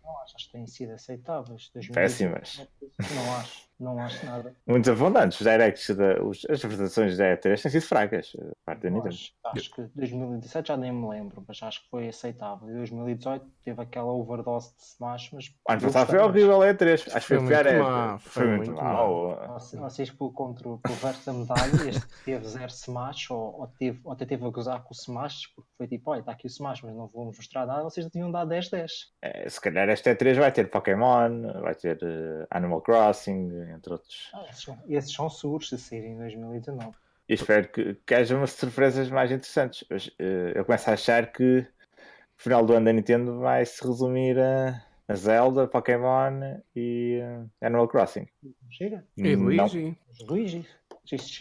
Não, 0.08 0.14
não 0.14 0.22
acho, 0.22 0.36
que 0.38 0.52
têm 0.52 0.66
sido 0.66 0.94
aceitáveis. 0.94 1.70
Péssimas. 1.94 2.66
Não 3.14 3.36
acho. 3.36 3.67
Não 3.80 4.00
acho 4.00 4.26
nada. 4.26 4.56
Muito 4.66 4.90
abundantes. 4.90 5.40
Os 5.40 5.46
directs, 5.46 5.96
da, 5.96 6.24
os, 6.24 6.44
as 6.50 6.66
apresentações 6.66 7.16
da 7.16 7.38
E3 7.38 7.62
têm 7.62 7.72
sido 7.72 7.84
fracas. 7.84 8.36
Parte 8.66 8.82
da 8.82 8.90
Nintendo. 8.90 9.10
Acho, 9.10 9.32
acho 9.46 9.72
que 9.72 9.82
2017 9.96 10.70
já 10.70 10.78
nem 10.78 10.92
me 10.92 11.08
lembro, 11.08 11.44
mas 11.48 11.62
acho 11.62 11.84
que 11.84 11.90
foi 11.92 12.08
aceitável. 12.08 12.68
2018 12.68 13.46
teve 13.64 13.80
aquela 13.80 14.12
overdose 14.12 14.76
de 14.76 14.82
Smash, 14.82 15.30
mas. 15.32 15.54
Ano 15.70 15.82
passado 15.82 16.08
foi 16.08 16.20
horrível 16.20 16.62
a 16.64 16.74
E3. 16.74 16.94
Acho 16.94 17.14
que 17.14 17.20
foi, 17.20 17.38
foi 17.38 17.48
pior. 17.48 17.68
É, 17.68 18.18
foi, 18.18 18.20
foi, 18.20 18.48
muito, 18.48 18.72
muito 18.72 18.84
mal. 18.84 19.38
mal. 19.48 19.60
Vocês, 19.60 20.10
pelo 20.10 20.32
contra 20.32 20.68
o 20.68 20.80
verso 21.00 21.26
da 21.28 21.34
medalha, 21.34 21.90
este 21.90 22.08
teve 22.26 22.48
zero 22.48 22.72
Smash, 22.72 23.30
ou, 23.30 23.60
ou, 23.60 23.68
teve, 23.68 24.00
ou 24.04 24.12
até 24.12 24.26
teve 24.26 24.44
a 24.44 24.50
gozar 24.50 24.84
com 24.84 24.92
o 24.92 24.98
Smash, 24.98 25.48
porque 25.56 25.70
foi 25.78 25.88
tipo, 25.88 26.10
olha, 26.10 26.22
está 26.22 26.32
aqui 26.32 26.48
o 26.48 26.50
Smash, 26.50 26.82
mas 26.82 26.96
não 26.96 27.08
vamos 27.08 27.38
mostrar 27.38 27.68
nada. 27.68 27.84
Vocês 27.84 28.08
tinham 28.08 28.32
dado 28.32 28.50
10-10. 28.50 28.90
É, 29.22 29.48
se 29.48 29.62
calhar 29.62 29.88
esta 29.88 30.16
E3 30.16 30.40
vai 30.40 30.52
ter 30.52 30.68
Pokémon, 30.72 31.62
vai 31.62 31.76
ter 31.76 31.98
uh, 31.98 32.48
Animal 32.50 32.82
Crossing 32.82 33.67
entre 33.72 33.94
outros. 33.94 34.30
Ah, 34.34 34.46
esses, 34.50 34.64
são, 34.64 34.78
esses 34.88 35.12
são 35.12 35.30
seguros 35.30 35.70
de 35.70 35.78
sair 35.78 36.06
em 36.06 36.18
2019. 36.18 36.96
E 37.30 37.34
espero 37.34 37.68
que, 37.68 37.96
que 38.06 38.14
haja 38.14 38.38
umas 38.38 38.52
surpresas 38.52 39.10
mais 39.10 39.32
interessantes. 39.32 39.84
Eu, 39.90 39.98
eh, 40.20 40.54
eu 40.56 40.66
começo 40.66 40.90
a 40.90 40.94
achar 40.94 41.32
que 41.32 41.60
o 41.60 42.42
final 42.42 42.66
do 42.66 42.74
ano 42.74 42.86
da 42.86 42.94
Nintendo 42.94 43.40
vai 43.40 43.66
se 43.66 43.86
resumir 43.86 44.40
a, 44.40 44.82
a 45.08 45.16
Zelda, 45.16 45.68
Pokémon 45.68 46.60
e 46.76 47.20
uh, 47.22 47.50
Animal 47.62 47.88
Crossing. 47.90 48.28
Chega. 48.70 49.04
E 49.18 49.36
Luigi. 49.36 49.98
Luigi. 50.22 50.66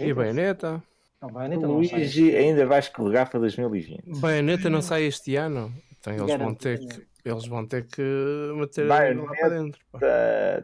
E 0.01 0.13
Bayonetta. 0.13 0.83
Não, 1.23 1.31
Bayonetta 1.31 1.67
Luigi 1.67 2.37
ainda 2.37 2.67
vai 2.67 2.81
escorregar 2.81 3.31
para 3.31 3.41
2020. 3.41 4.21
Bayonetta 4.21 4.69
não 4.69 4.83
sai 4.83 5.05
este 5.05 5.37
ano. 5.37 5.73
Então 5.99 6.13
eles 6.15 6.37
vão 6.37 6.55
ter 6.55 6.79
que 6.81 7.07
eles 7.27 7.47
vão 7.47 7.67
ter 7.67 7.87
que 7.89 8.03
meter 8.55 8.87
vai, 8.87 9.13
lá 9.13 9.27
para 9.27 9.49
dentro. 9.49 9.81
Pá. 9.91 9.99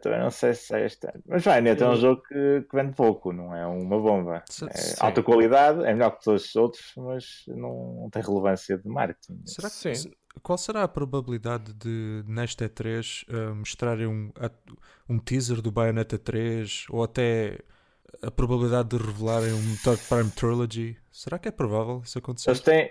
Também 0.00 0.20
não 0.20 0.30
sei 0.30 0.54
se 0.54 0.74
é 0.74 0.86
este 0.86 1.06
ano. 1.08 1.22
Mas 1.26 1.44
vai, 1.44 1.60
Neto 1.60 1.82
é 1.82 1.88
um 1.88 1.96
jogo 1.96 2.22
que, 2.22 2.64
que 2.68 2.76
vende 2.76 2.94
pouco, 2.94 3.32
não 3.32 3.54
é 3.54 3.66
uma 3.66 3.98
bomba. 3.98 4.44
É 4.62 5.04
alta 5.04 5.22
qualidade, 5.22 5.84
é 5.84 5.92
melhor 5.92 6.12
que 6.12 6.22
todos 6.22 6.44
os 6.44 6.56
outros, 6.56 6.92
mas 6.96 7.42
não, 7.48 8.08
tem 8.12 8.22
relevância 8.22 8.78
de 8.78 8.88
marketing. 8.88 9.42
Será 9.44 9.68
que 9.68 9.94
sim? 9.94 10.10
Qual 10.42 10.56
será 10.56 10.84
a 10.84 10.88
probabilidade 10.88 11.74
de 11.74 12.24
nesta 12.26 12.68
E3 12.68 13.24
uh, 13.28 13.54
mostrarem 13.54 14.06
um, 14.06 14.32
um 15.08 15.18
teaser 15.18 15.60
do 15.60 15.70
Bayonetta 15.70 16.16
3 16.16 16.86
ou 16.90 17.02
até 17.02 17.58
a 18.22 18.30
probabilidade 18.30 18.88
de 18.88 19.04
revelarem 19.04 19.52
um 19.52 19.76
Third 19.82 20.00
Prime 20.08 20.30
Trilogy? 20.30 20.96
Será 21.10 21.38
que 21.38 21.48
é 21.48 21.50
provável 21.50 22.00
isso 22.04 22.18
acontecer? 22.18 22.50
Eles 22.50 22.60
têm, 22.60 22.90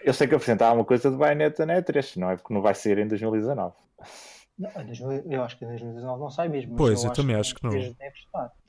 eu 0.00 0.12
sei 0.12 0.26
que 0.26 0.34
apresentava 0.34 0.74
uma 0.74 0.84
coisa 0.84 1.10
de 1.10 1.16
Bayonetta 1.16 1.64
na 1.64 1.80
E3, 1.80 2.16
não 2.16 2.30
é? 2.30 2.36
Porque 2.36 2.52
não 2.52 2.62
vai 2.62 2.74
sair 2.74 2.98
em 2.98 3.08
2019. 3.08 3.74
Não, 4.58 4.70
eu 5.30 5.44
acho 5.44 5.56
que 5.56 5.64
em 5.64 5.68
2019 5.68 6.20
não 6.20 6.30
sai 6.30 6.48
mesmo. 6.48 6.76
Pois, 6.76 7.04
eu, 7.04 7.10
eu 7.10 7.14
também 7.14 7.36
acho 7.36 7.54
que, 7.54 7.62
não. 7.62 7.70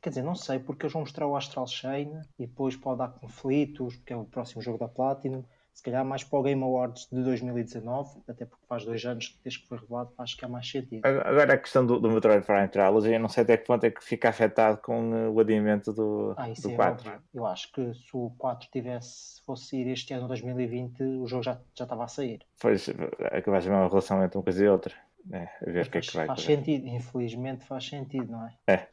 Quer 0.01 0.09
dizer, 0.09 0.21
não 0.21 0.35
sei, 0.35 0.59
porque 0.59 0.85
eles 0.85 0.93
vão 0.93 1.01
mostrar 1.01 1.25
o 1.25 1.35
Astral 1.35 1.67
Chain 1.67 2.21
e 2.37 2.45
depois 2.45 2.75
pode 2.75 2.99
dar 2.99 3.09
conflitos, 3.09 3.95
porque 3.95 4.13
é 4.13 4.15
o 4.15 4.23
próximo 4.23 4.61
jogo 4.61 4.77
da 4.77 4.87
Platinum 4.87 5.43
se 5.79 5.83
calhar 5.83 6.03
mais 6.03 6.25
para 6.25 6.39
o 6.39 6.43
Game 6.43 6.61
Awards 6.61 7.07
de 7.09 7.23
2019, 7.23 8.19
até 8.27 8.43
porque 8.43 8.65
faz 8.67 8.83
dois 8.83 9.05
anos 9.05 9.39
desde 9.41 9.61
que 9.61 9.67
foi 9.69 9.77
revelado, 9.77 10.11
acho 10.17 10.35
que 10.35 10.43
há 10.43 10.47
mais 10.49 10.69
sentido. 10.69 11.05
Agora 11.05 11.53
a 11.53 11.57
questão 11.57 11.85
do, 11.85 12.01
do 12.01 12.11
Metroid 12.11 12.45
Prime 12.45 12.67
Trilogy, 12.67 13.13
eu 13.13 13.19
não 13.19 13.29
sei 13.29 13.43
até 13.43 13.55
que 13.55 13.65
ponto 13.65 13.85
é 13.85 13.89
que 13.89 14.03
fica 14.03 14.27
afetado 14.27 14.79
com 14.81 15.15
eh, 15.15 15.29
o 15.29 15.39
adiamento 15.39 15.93
do, 15.93 16.35
ah, 16.35 16.47
do 16.47 16.71
é 16.71 16.75
4. 16.75 17.07
Óbvio. 17.07 17.23
Eu 17.33 17.45
acho 17.45 17.71
que 17.71 17.93
se 17.93 18.09
o 18.11 18.29
4 18.37 18.67
tivesse, 18.69 19.41
fosse 19.45 19.69
sair 19.69 19.87
este 19.87 20.13
ano 20.13 20.27
2020, 20.27 21.01
o 21.01 21.25
jogo 21.25 21.43
já, 21.43 21.57
já 21.73 21.85
estava 21.85 22.03
a 22.03 22.09
sair. 22.09 22.41
Pois, 22.59 22.89
acabaste 23.31 23.69
de 23.69 23.69
ver 23.69 23.81
uma 23.81 23.87
relação 23.87 24.21
entre 24.21 24.37
uma 24.37 24.43
coisa 24.43 24.65
e 24.65 24.67
outra. 24.67 24.93
É, 25.31 25.49
a 25.65 25.71
ver 25.71 25.85
o 25.85 25.89
que 25.89 25.97
é 25.97 26.01
que 26.01 26.13
vai 26.13 26.27
Faz 26.27 26.41
sentido, 26.41 26.87
infelizmente 26.87 27.63
faz 27.63 27.85
sentido, 27.85 28.29
não 28.29 28.45
é? 28.45 28.53
É. 28.67 28.87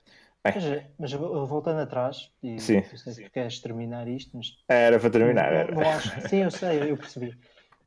Mas, 0.55 1.13
mas, 1.13 1.13
voltando 1.49 1.81
atrás, 1.81 2.31
e 2.43 2.59
sim. 2.59 2.83
eu 2.93 2.99
sei 2.99 3.25
que 3.25 3.31
queres 3.31 3.61
terminar 3.61 4.07
isto, 4.09 4.37
mas. 4.37 4.57
Era 4.69 4.99
para 4.99 5.11
terminar, 5.11 5.53
era. 5.53 5.75
Não, 5.75 5.83
não 5.83 5.91
acho, 5.91 6.29
sim, 6.29 6.43
eu 6.43 6.51
sei, 6.51 6.91
eu 6.91 6.97
percebi. 6.97 7.37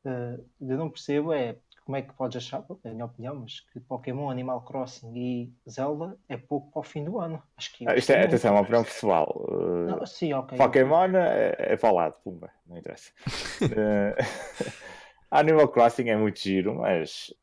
Uh, 0.06 0.44
eu 0.62 0.78
não 0.78 0.90
percebo 0.90 1.34
é 1.34 1.58
como 1.90 1.98
é 1.98 2.04
que 2.04 2.14
podes 2.14 2.38
achar, 2.38 2.64
é 2.84 2.90
a 2.90 2.94
minha 2.94 3.06
opinião, 3.06 3.34
mas 3.34 3.62
que 3.62 3.80
Pokémon, 3.80 4.30
Animal 4.30 4.62
Crossing 4.62 5.12
e 5.16 5.52
Zelda 5.68 6.16
é 6.30 6.38
pouco 6.38 6.72
para 6.72 6.82
o 6.82 6.84
fim 6.84 7.04
do 7.04 7.20
ano. 7.20 7.42
Acho 7.58 7.76
que 7.76 7.90
ah, 7.90 7.96
isto 7.96 8.12
é, 8.12 8.26
atenção, 8.26 8.52
é 8.52 8.54
uma 8.54 8.62
opinião 8.62 8.84
pessoal. 8.84 9.44
Uh, 9.50 9.88
não, 9.88 10.06
sim, 10.06 10.32
ok. 10.32 10.56
Pokémon 10.56 11.16
é, 11.16 11.56
é 11.58 11.76
para 11.76 11.92
o 11.92 11.96
lado, 11.96 12.14
pumba, 12.24 12.52
não 12.68 12.78
interessa. 12.78 13.12
uh, 13.64 14.14
Animal 15.32 15.68
Crossing 15.70 16.10
é 16.10 16.16
muito 16.16 16.40
giro, 16.40 16.76
mas 16.76 17.34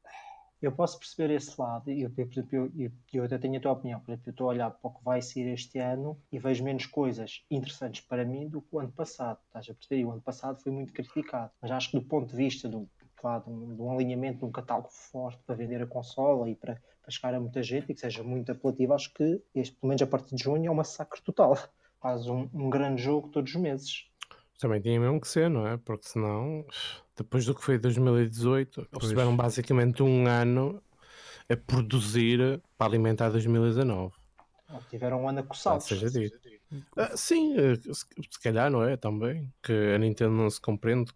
eu 0.61 0.73
posso 0.73 0.99
perceber 0.99 1.35
esse 1.35 1.61
lado 1.61 1.91
e 1.91 2.03
eu, 2.03 2.11
por 2.11 2.23
exemplo, 2.23 2.73
eu, 2.77 2.93
eu, 3.13 3.25
até 3.25 3.39
tenho 3.39 3.59
a 3.59 3.61
tua 3.61 3.73
opinião. 3.73 4.01
Por 4.01 4.13
exemplo, 4.13 4.29
eu 4.29 4.31
estou 4.31 4.47
a 4.47 4.51
olhar 4.51 4.71
para 4.71 4.91
o 4.91 4.95
que 4.95 5.05
vai 5.05 5.21
ser 5.21 5.47
este 5.53 5.79
ano 5.79 6.19
e 6.33 6.39
vejo 6.39 6.65
menos 6.65 6.87
coisas 6.87 7.45
interessantes 7.51 8.01
para 8.01 8.25
mim 8.25 8.49
do 8.49 8.63
que 8.63 8.69
o 8.73 8.81
ano 8.81 8.91
passado. 8.91 9.39
Estás 9.47 9.69
a 9.69 9.75
perceber? 9.75 10.01
E 10.01 10.05
o 10.05 10.11
ano 10.11 10.23
passado 10.23 10.61
foi 10.63 10.73
muito 10.73 10.93
criticado. 10.93 11.51
Mas 11.61 11.71
acho 11.71 11.91
que 11.91 11.99
do 11.99 12.05
ponto 12.05 12.31
de 12.31 12.37
vista 12.37 12.69
do, 12.69 12.89
claro, 13.17 13.45
de 13.45 13.83
um 13.83 13.91
alinhamento 13.93 14.39
de 14.41 14.45
um 14.47 14.51
catálogo 14.51 14.89
forte 14.91 15.43
para 15.45 15.55
vender 15.55 15.83
a 15.83 15.87
consola 15.87 16.49
e 16.49 16.55
para, 16.55 16.81
para 17.03 17.11
chegar 17.11 17.35
a 17.35 17.41
muita 17.41 17.63
gente 17.63 17.91
e 17.91 17.95
que 17.95 18.01
seja 18.01 18.23
muito 18.23 18.51
apelativo, 18.51 18.95
acho 18.95 19.13
que 19.13 19.43
este, 19.55 19.77
pelo 19.77 19.89
menos 19.89 20.03
a 20.03 20.07
partir 20.07 20.35
de 20.35 20.43
junho, 20.43 20.67
é 20.67 20.71
um 20.71 20.75
massacre 20.75 21.21
total. 21.23 21.57
Faz 22.01 22.27
um, 22.27 22.49
um 22.55 22.71
grande 22.71 23.03
jogo 23.03 23.29
todos 23.29 23.55
os 23.55 23.61
meses. 23.61 24.09
Também 24.59 24.81
tinha 24.81 24.99
mesmo 24.99 25.21
que 25.21 25.29
ser, 25.29 25.51
não 25.51 25.67
é? 25.67 25.77
Porque 25.77 26.09
senão 26.09 26.65
depois 27.17 27.45
do 27.45 27.55
que 27.55 27.63
foi 27.63 27.79
2018, 27.79 28.89
eles 28.93 29.09
tiveram 29.09 29.37
basicamente 29.37 30.03
um 30.03 30.27
ano 30.27 30.83
a 31.49 31.57
produzir 31.57 32.61
para 32.77 32.87
alimentar 32.87 33.31
2019. 33.31 34.15
Tiveram 34.91 35.23
um 35.23 35.29
ano 35.29 35.41
a 35.41 35.43
coçar. 35.43 35.81
Seja 35.81 36.11
dito. 36.11 36.39
Ah, 36.97 37.17
sim, 37.17 37.57
eh, 37.57 37.77
se 37.93 38.41
calhar 38.43 38.71
não 38.71 38.83
é 38.83 38.97
também. 38.97 39.53
Que 39.63 39.73
a 39.95 39.99
Nintendo 39.99 40.33
não 40.33 40.51
se 40.51 40.61
compreende 40.61 41.13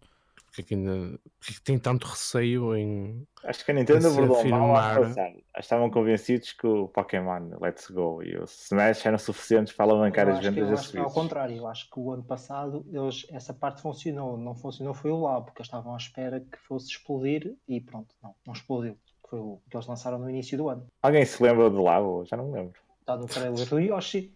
porque, 0.51 0.63
que 0.63 0.75
ainda, 0.75 1.17
porque 1.39 1.61
tem 1.63 1.79
tanto 1.79 2.05
receio 2.07 2.75
em. 2.75 3.25
Acho 3.45 3.63
que 3.63 3.71
a 3.71 3.73
Nintendo 3.73 4.09
abordou 4.09 4.45
mal 4.45 4.75
ano 4.75 5.07
passado. 5.07 5.43
Estavam 5.57 5.89
convencidos 5.89 6.51
que 6.51 6.67
o 6.67 6.89
Pokémon 6.89 7.57
Let's 7.61 7.89
Go 7.89 8.21
e 8.21 8.37
o 8.37 8.43
Smash 8.43 9.05
eram 9.05 9.17
suficientes 9.17 9.73
para 9.73 9.85
alavancar 9.85 10.27
as 10.27 10.39
vendas 10.39 10.69
da 10.69 10.75
Switch. 10.75 11.01
Ao 11.01 11.09
contrário, 11.09 11.55
eu 11.55 11.67
acho 11.67 11.89
que 11.89 11.97
o 11.97 12.11
ano 12.11 12.23
passado 12.23 12.85
eles, 12.91 13.25
essa 13.31 13.53
parte 13.53 13.81
funcionou. 13.81 14.37
Não 14.37 14.53
funcionou 14.53 14.93
foi 14.93 15.11
o 15.11 15.21
lado, 15.21 15.45
porque 15.45 15.61
eles 15.61 15.67
estavam 15.67 15.93
à 15.93 15.97
espera 15.97 16.41
que 16.41 16.57
fosse 16.59 16.91
explodir 16.91 17.55
e 17.65 17.79
pronto, 17.79 18.13
não, 18.21 18.35
não 18.45 18.53
explodiu. 18.53 18.97
Foi 19.29 19.39
o 19.39 19.61
que 19.69 19.77
eles 19.77 19.87
lançaram 19.87 20.19
no 20.19 20.29
início 20.29 20.57
do 20.57 20.67
ano. 20.67 20.85
Alguém 21.01 21.23
se 21.23 21.41
lembra 21.41 21.69
do 21.69 21.81
Labo? 21.81 22.25
Já 22.25 22.35
não 22.35 22.49
me 22.49 22.59
lembro. 22.59 22.77
Está 22.99 23.15
no 23.15 23.25
trailer 23.25 23.67
do 23.69 23.79
Yoshi. 23.79 24.33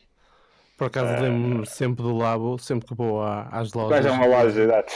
Por 0.78 0.88
acaso 0.88 1.14
uh... 1.14 1.22
lembro-me 1.22 1.66
sempre 1.66 2.04
do 2.04 2.16
Labo, 2.16 2.58
sempre 2.60 2.88
que 2.88 2.94
vou 2.94 3.24
às 3.24 3.72
lojas. 3.74 3.90
Quais 3.90 4.06
é 4.06 4.12
uma 4.12 4.26
loja, 4.26 4.62
exato. 4.62 4.94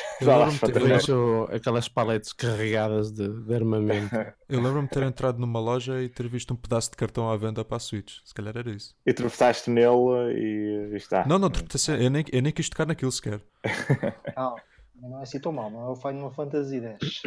Vejo 0.83 1.47
aquelas 1.53 1.87
paletes 1.87 2.33
carregadas 2.33 3.11
de, 3.11 3.27
de 3.29 3.53
armamento. 3.55 4.13
Eu 4.49 4.61
lembro-me 4.61 4.87
de 4.87 4.93
ter 4.93 5.03
entrado 5.03 5.39
numa 5.39 5.59
loja 5.59 6.01
e 6.01 6.09
ter 6.09 6.27
visto 6.27 6.53
um 6.53 6.57
pedaço 6.57 6.91
de 6.91 6.97
cartão 6.97 7.29
à 7.29 7.37
venda 7.37 7.63
para 7.63 7.77
a 7.77 7.79
Switch. 7.79 8.17
Se 8.25 8.33
calhar 8.33 8.57
era 8.57 8.69
isso. 8.69 8.93
E 9.05 9.13
tropeçaste 9.13 9.69
nele 9.69 10.33
e, 10.35 10.95
está. 10.95 11.25
Não, 11.25 11.39
não, 11.39 11.49
eu 11.97 12.09
nem, 12.09 12.25
eu 12.31 12.41
nem 12.41 12.51
quis 12.51 12.69
tocar 12.69 12.85
naquilo 12.85 13.11
sequer. 13.11 13.39
Não, 14.35 14.55
não 15.01 15.19
é 15.19 15.23
assim 15.23 15.39
tão 15.39 15.51
mal, 15.51 15.69
não 15.69 15.81
é 15.81 15.89
o 15.89 15.95
Final 15.95 16.31
Fantasy 16.31 16.81
X. 16.81 17.21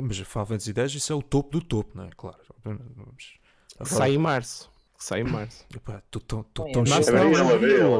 Mas 0.00 0.18
o 0.20 0.24
Final 0.24 0.46
Fantasy 0.46 0.72
X 0.74 0.94
isso 0.94 1.12
é 1.12 1.16
o 1.16 1.22
topo 1.22 1.58
do 1.58 1.64
topo, 1.64 1.90
não 1.94 2.04
é? 2.04 2.10
Claro. 2.16 2.38
Vamos... 2.62 3.38
Sai 3.82 4.14
em 4.14 4.18
março 4.18 4.70
sai 5.04 5.20
em 5.20 5.24
março. 5.24 5.66
Estou 5.70 6.20
tão, 6.22 6.42
tô 6.44 6.64
tão 6.72 6.82
é 6.84 6.88
Março 6.88 7.10
Abril, 7.10 7.30
não, 7.30 7.54
abril. 7.54 7.94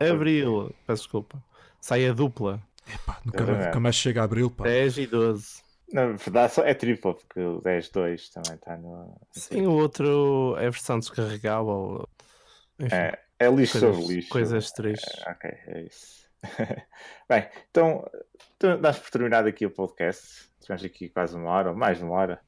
abril. 0.00 0.12
Abril. 0.14 0.74
Peço 0.86 1.02
desculpa. 1.02 1.42
Sai 1.80 2.06
a 2.06 2.12
dupla. 2.12 2.60
Epá, 2.86 3.20
nunca, 3.24 3.44
mais- 3.44 3.66
nunca 3.66 3.80
mais 3.80 3.94
chega 3.96 4.20
a 4.20 4.24
abril, 4.24 4.50
pá. 4.50 4.64
10 4.64 4.98
e 4.98 5.06
12. 5.06 5.62
Na 5.92 6.06
verdade, 6.12 6.54
é 6.60 6.74
triplo, 6.74 7.14
porque 7.14 7.38
o 7.40 7.60
10-2 7.60 8.30
também 8.32 8.54
está 8.54 8.76
no. 8.78 9.14
Sim, 9.32 9.66
o 9.66 9.72
outro 9.72 10.54
é 10.58 10.62
versão 10.70 10.98
descarregável. 10.98 12.08
Enfim, 12.78 12.94
É, 12.94 13.18
é 13.38 13.50
lixo 13.50 13.78
coisas, 13.78 13.96
sobre 13.96 14.14
lixo. 14.14 14.28
coisas 14.30 14.70
tristes. 14.72 15.22
É, 15.26 15.30
ok, 15.30 15.50
é 15.66 15.82
isso. 15.82 16.22
Bem, 17.28 17.48
então, 17.70 18.04
dás 18.80 18.98
por 18.98 19.10
terminado 19.10 19.48
aqui 19.48 19.66
o 19.66 19.70
podcast. 19.70 20.48
Tivemos 20.60 20.84
aqui 20.84 21.08
quase 21.10 21.36
uma 21.36 21.50
hora, 21.50 21.70
ou 21.70 21.76
mais 21.76 21.98
de 21.98 22.04
uma 22.04 22.14
hora, 22.14 22.40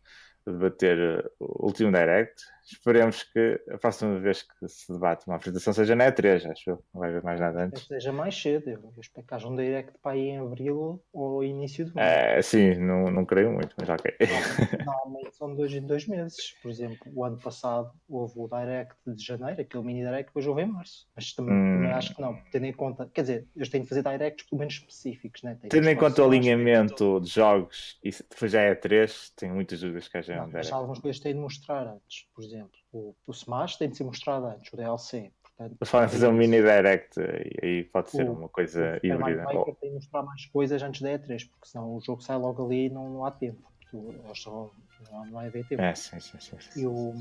a 0.47 0.51
debater 0.51 1.25
uh, 1.25 1.31
o 1.39 1.67
último 1.67 1.93
direct. 1.93 2.43
Esperemos 2.65 3.23
que 3.25 3.61
a 3.71 3.77
próxima 3.79 4.19
vez 4.19 4.43
que 4.43 4.69
se 4.69 4.93
debate 4.93 5.27
uma 5.27 5.37
apresentação 5.37 5.73
seja 5.73 5.95
na 5.95 6.07
E3, 6.11 6.51
acho 6.51 6.71
eu. 6.71 6.85
Não 6.95 7.01
vai 7.01 7.11
haver 7.11 7.23
mais 7.23 7.39
nada 7.39 7.59
Que 7.59 7.65
antes. 7.67 7.87
seja 7.87 8.13
mais 8.13 8.41
cedo. 8.41 8.71
Eu 8.71 8.81
eu 8.97 9.01
espero 9.01 9.27
que 9.27 9.35
haja 9.35 9.49
um 9.49 9.55
direct 9.57 9.93
para 10.03 10.13
aí 10.13 10.29
em 10.29 10.39
abril 10.39 11.03
ou 11.13 11.45
início 11.45 11.85
de 11.85 11.95
maio. 11.95 12.09
É, 12.09 12.41
sim, 12.43 12.75
não, 12.77 13.05
não 13.05 13.25
creio 13.25 13.53
muito, 13.53 13.75
mas 13.79 13.89
ok. 13.89 14.15
Normalmente 14.87 15.37
são 15.37 15.55
dois 15.55 15.73
em 15.75 15.87
dois 15.87 16.07
meses. 16.07 16.55
Por 16.63 16.71
exemplo, 16.71 16.99
o 17.15 17.25
ano 17.25 17.39
passado 17.39 17.91
houve 18.09 18.35
o 18.37 18.49
direct 18.49 18.95
de 19.07 19.23
janeiro, 19.25 19.61
aquele 19.61 19.85
mini 19.85 20.01
direct, 20.01 20.27
depois 20.31 20.47
houve 20.47 20.63
em 20.63 20.67
março. 20.67 21.07
Mas 21.15 21.33
também, 21.35 21.55
Hum. 21.55 21.75
também 21.77 21.93
acho 21.93 22.15
que 22.15 22.21
não, 22.21 22.35
tendo 22.51 22.67
em 22.67 22.73
conta, 22.73 23.11
quer 23.13 23.21
dizer, 23.23 23.49
eles 23.55 23.69
têm 23.69 23.83
de 23.83 23.89
fazer 23.89 24.03
directs 24.03 24.47
pelo 24.49 24.59
menos 24.61 24.75
específicos, 24.75 25.43
né? 25.43 25.57
Tem 25.61 25.69
Tendo 25.71 25.89
em 25.89 25.97
conta 25.97 26.23
o 26.23 26.27
alinhamento 26.27 27.21
de 27.21 27.29
jogos 27.29 27.99
e 28.03 28.11
se 28.13 28.23
depois 28.29 28.51
já 28.53 28.61
é 28.63 28.75
3, 28.75 29.31
tenho 29.37 29.55
muitas 29.55 29.81
dúvidas 29.81 30.09
que 30.09 30.17
haja 30.17 30.35
Não, 30.37 30.43
um 30.43 30.45
mas 30.45 30.53
direct. 30.53 30.73
algumas 30.73 30.99
coisas 30.99 31.21
têm 31.21 31.35
de 31.35 31.41
mostrar 31.41 31.87
antes. 31.87 32.27
Por 32.35 32.43
exemplo, 32.45 32.54
o, 32.93 33.15
o 33.27 33.31
Smash 33.33 33.77
tem 33.77 33.89
de 33.89 33.97
ser 33.97 34.05
mostrado 34.05 34.47
antes, 34.47 34.73
o 34.73 34.77
DLC. 34.77 35.33
Portanto, 35.43 35.77
Eles 35.81 35.91
podem 35.91 36.09
fazer 36.09 36.27
um 36.29 36.33
mini 36.33 36.61
direct 36.63 37.21
e 37.21 37.65
aí 37.67 37.85
pode 37.85 38.11
ser 38.11 38.29
O- 38.29 38.33
uma 38.33 38.47
o 38.47 38.49
coisa 38.49 38.81
Mario 39.05 39.17
híbrida. 39.21 39.43
Maker 39.45 39.75
tem 39.77 39.91
de 39.91 39.95
mostrar 39.97 40.23
mais 40.23 40.47
coisas 40.47 40.83
antes 40.83 41.01
da 41.03 41.11
E3, 41.11 41.49
porque 41.49 41.69
senão 41.69 41.95
o 41.95 42.01
jogo 42.01 42.21
sai 42.23 42.37
logo 42.39 42.65
ali 42.67 42.87
e 42.87 42.91
não, 42.91 43.09
não 43.11 43.25
há 43.25 43.31
tempo. 43.31 43.63
Eles 43.93 44.43
só, 44.43 44.71
não, 45.11 45.23
há- 45.23 45.27
não 45.27 45.39
haver 45.39 45.65
tempo. 45.69 45.81
É, 45.81 45.95
sim, 45.95 46.19
sim, 46.19 46.39
sim. 46.41 46.57
sim. 46.59 46.81
E, 46.81 46.87
o, 46.87 47.15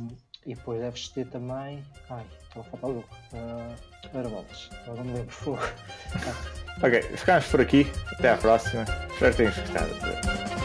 e 0.48 0.56
depois 0.56 0.82
deves 0.82 1.08
ter 1.10 1.28
também. 1.28 1.84
Ai, 2.10 2.26
estou 2.42 2.62
a 2.62 2.66
faltar 2.66 2.90
o 2.90 2.94
jogo. 2.96 3.08
Uh, 3.34 4.18
Era 4.18 4.28
bolas. 4.30 4.70
Agora 4.84 4.98
não 5.04 5.06
me 5.06 5.14
lembro. 5.20 5.32
Fogo. 5.32 5.60
Ok, 6.82 7.04
ficamos 7.04 7.46
por 7.50 7.62
aqui. 7.62 7.86
Até 8.18 8.30
à 8.32 8.38
próxima. 8.38 8.84
Espero 9.14 9.32
que 9.32 9.38
tenham 9.38 9.54
gostado. 9.54 10.63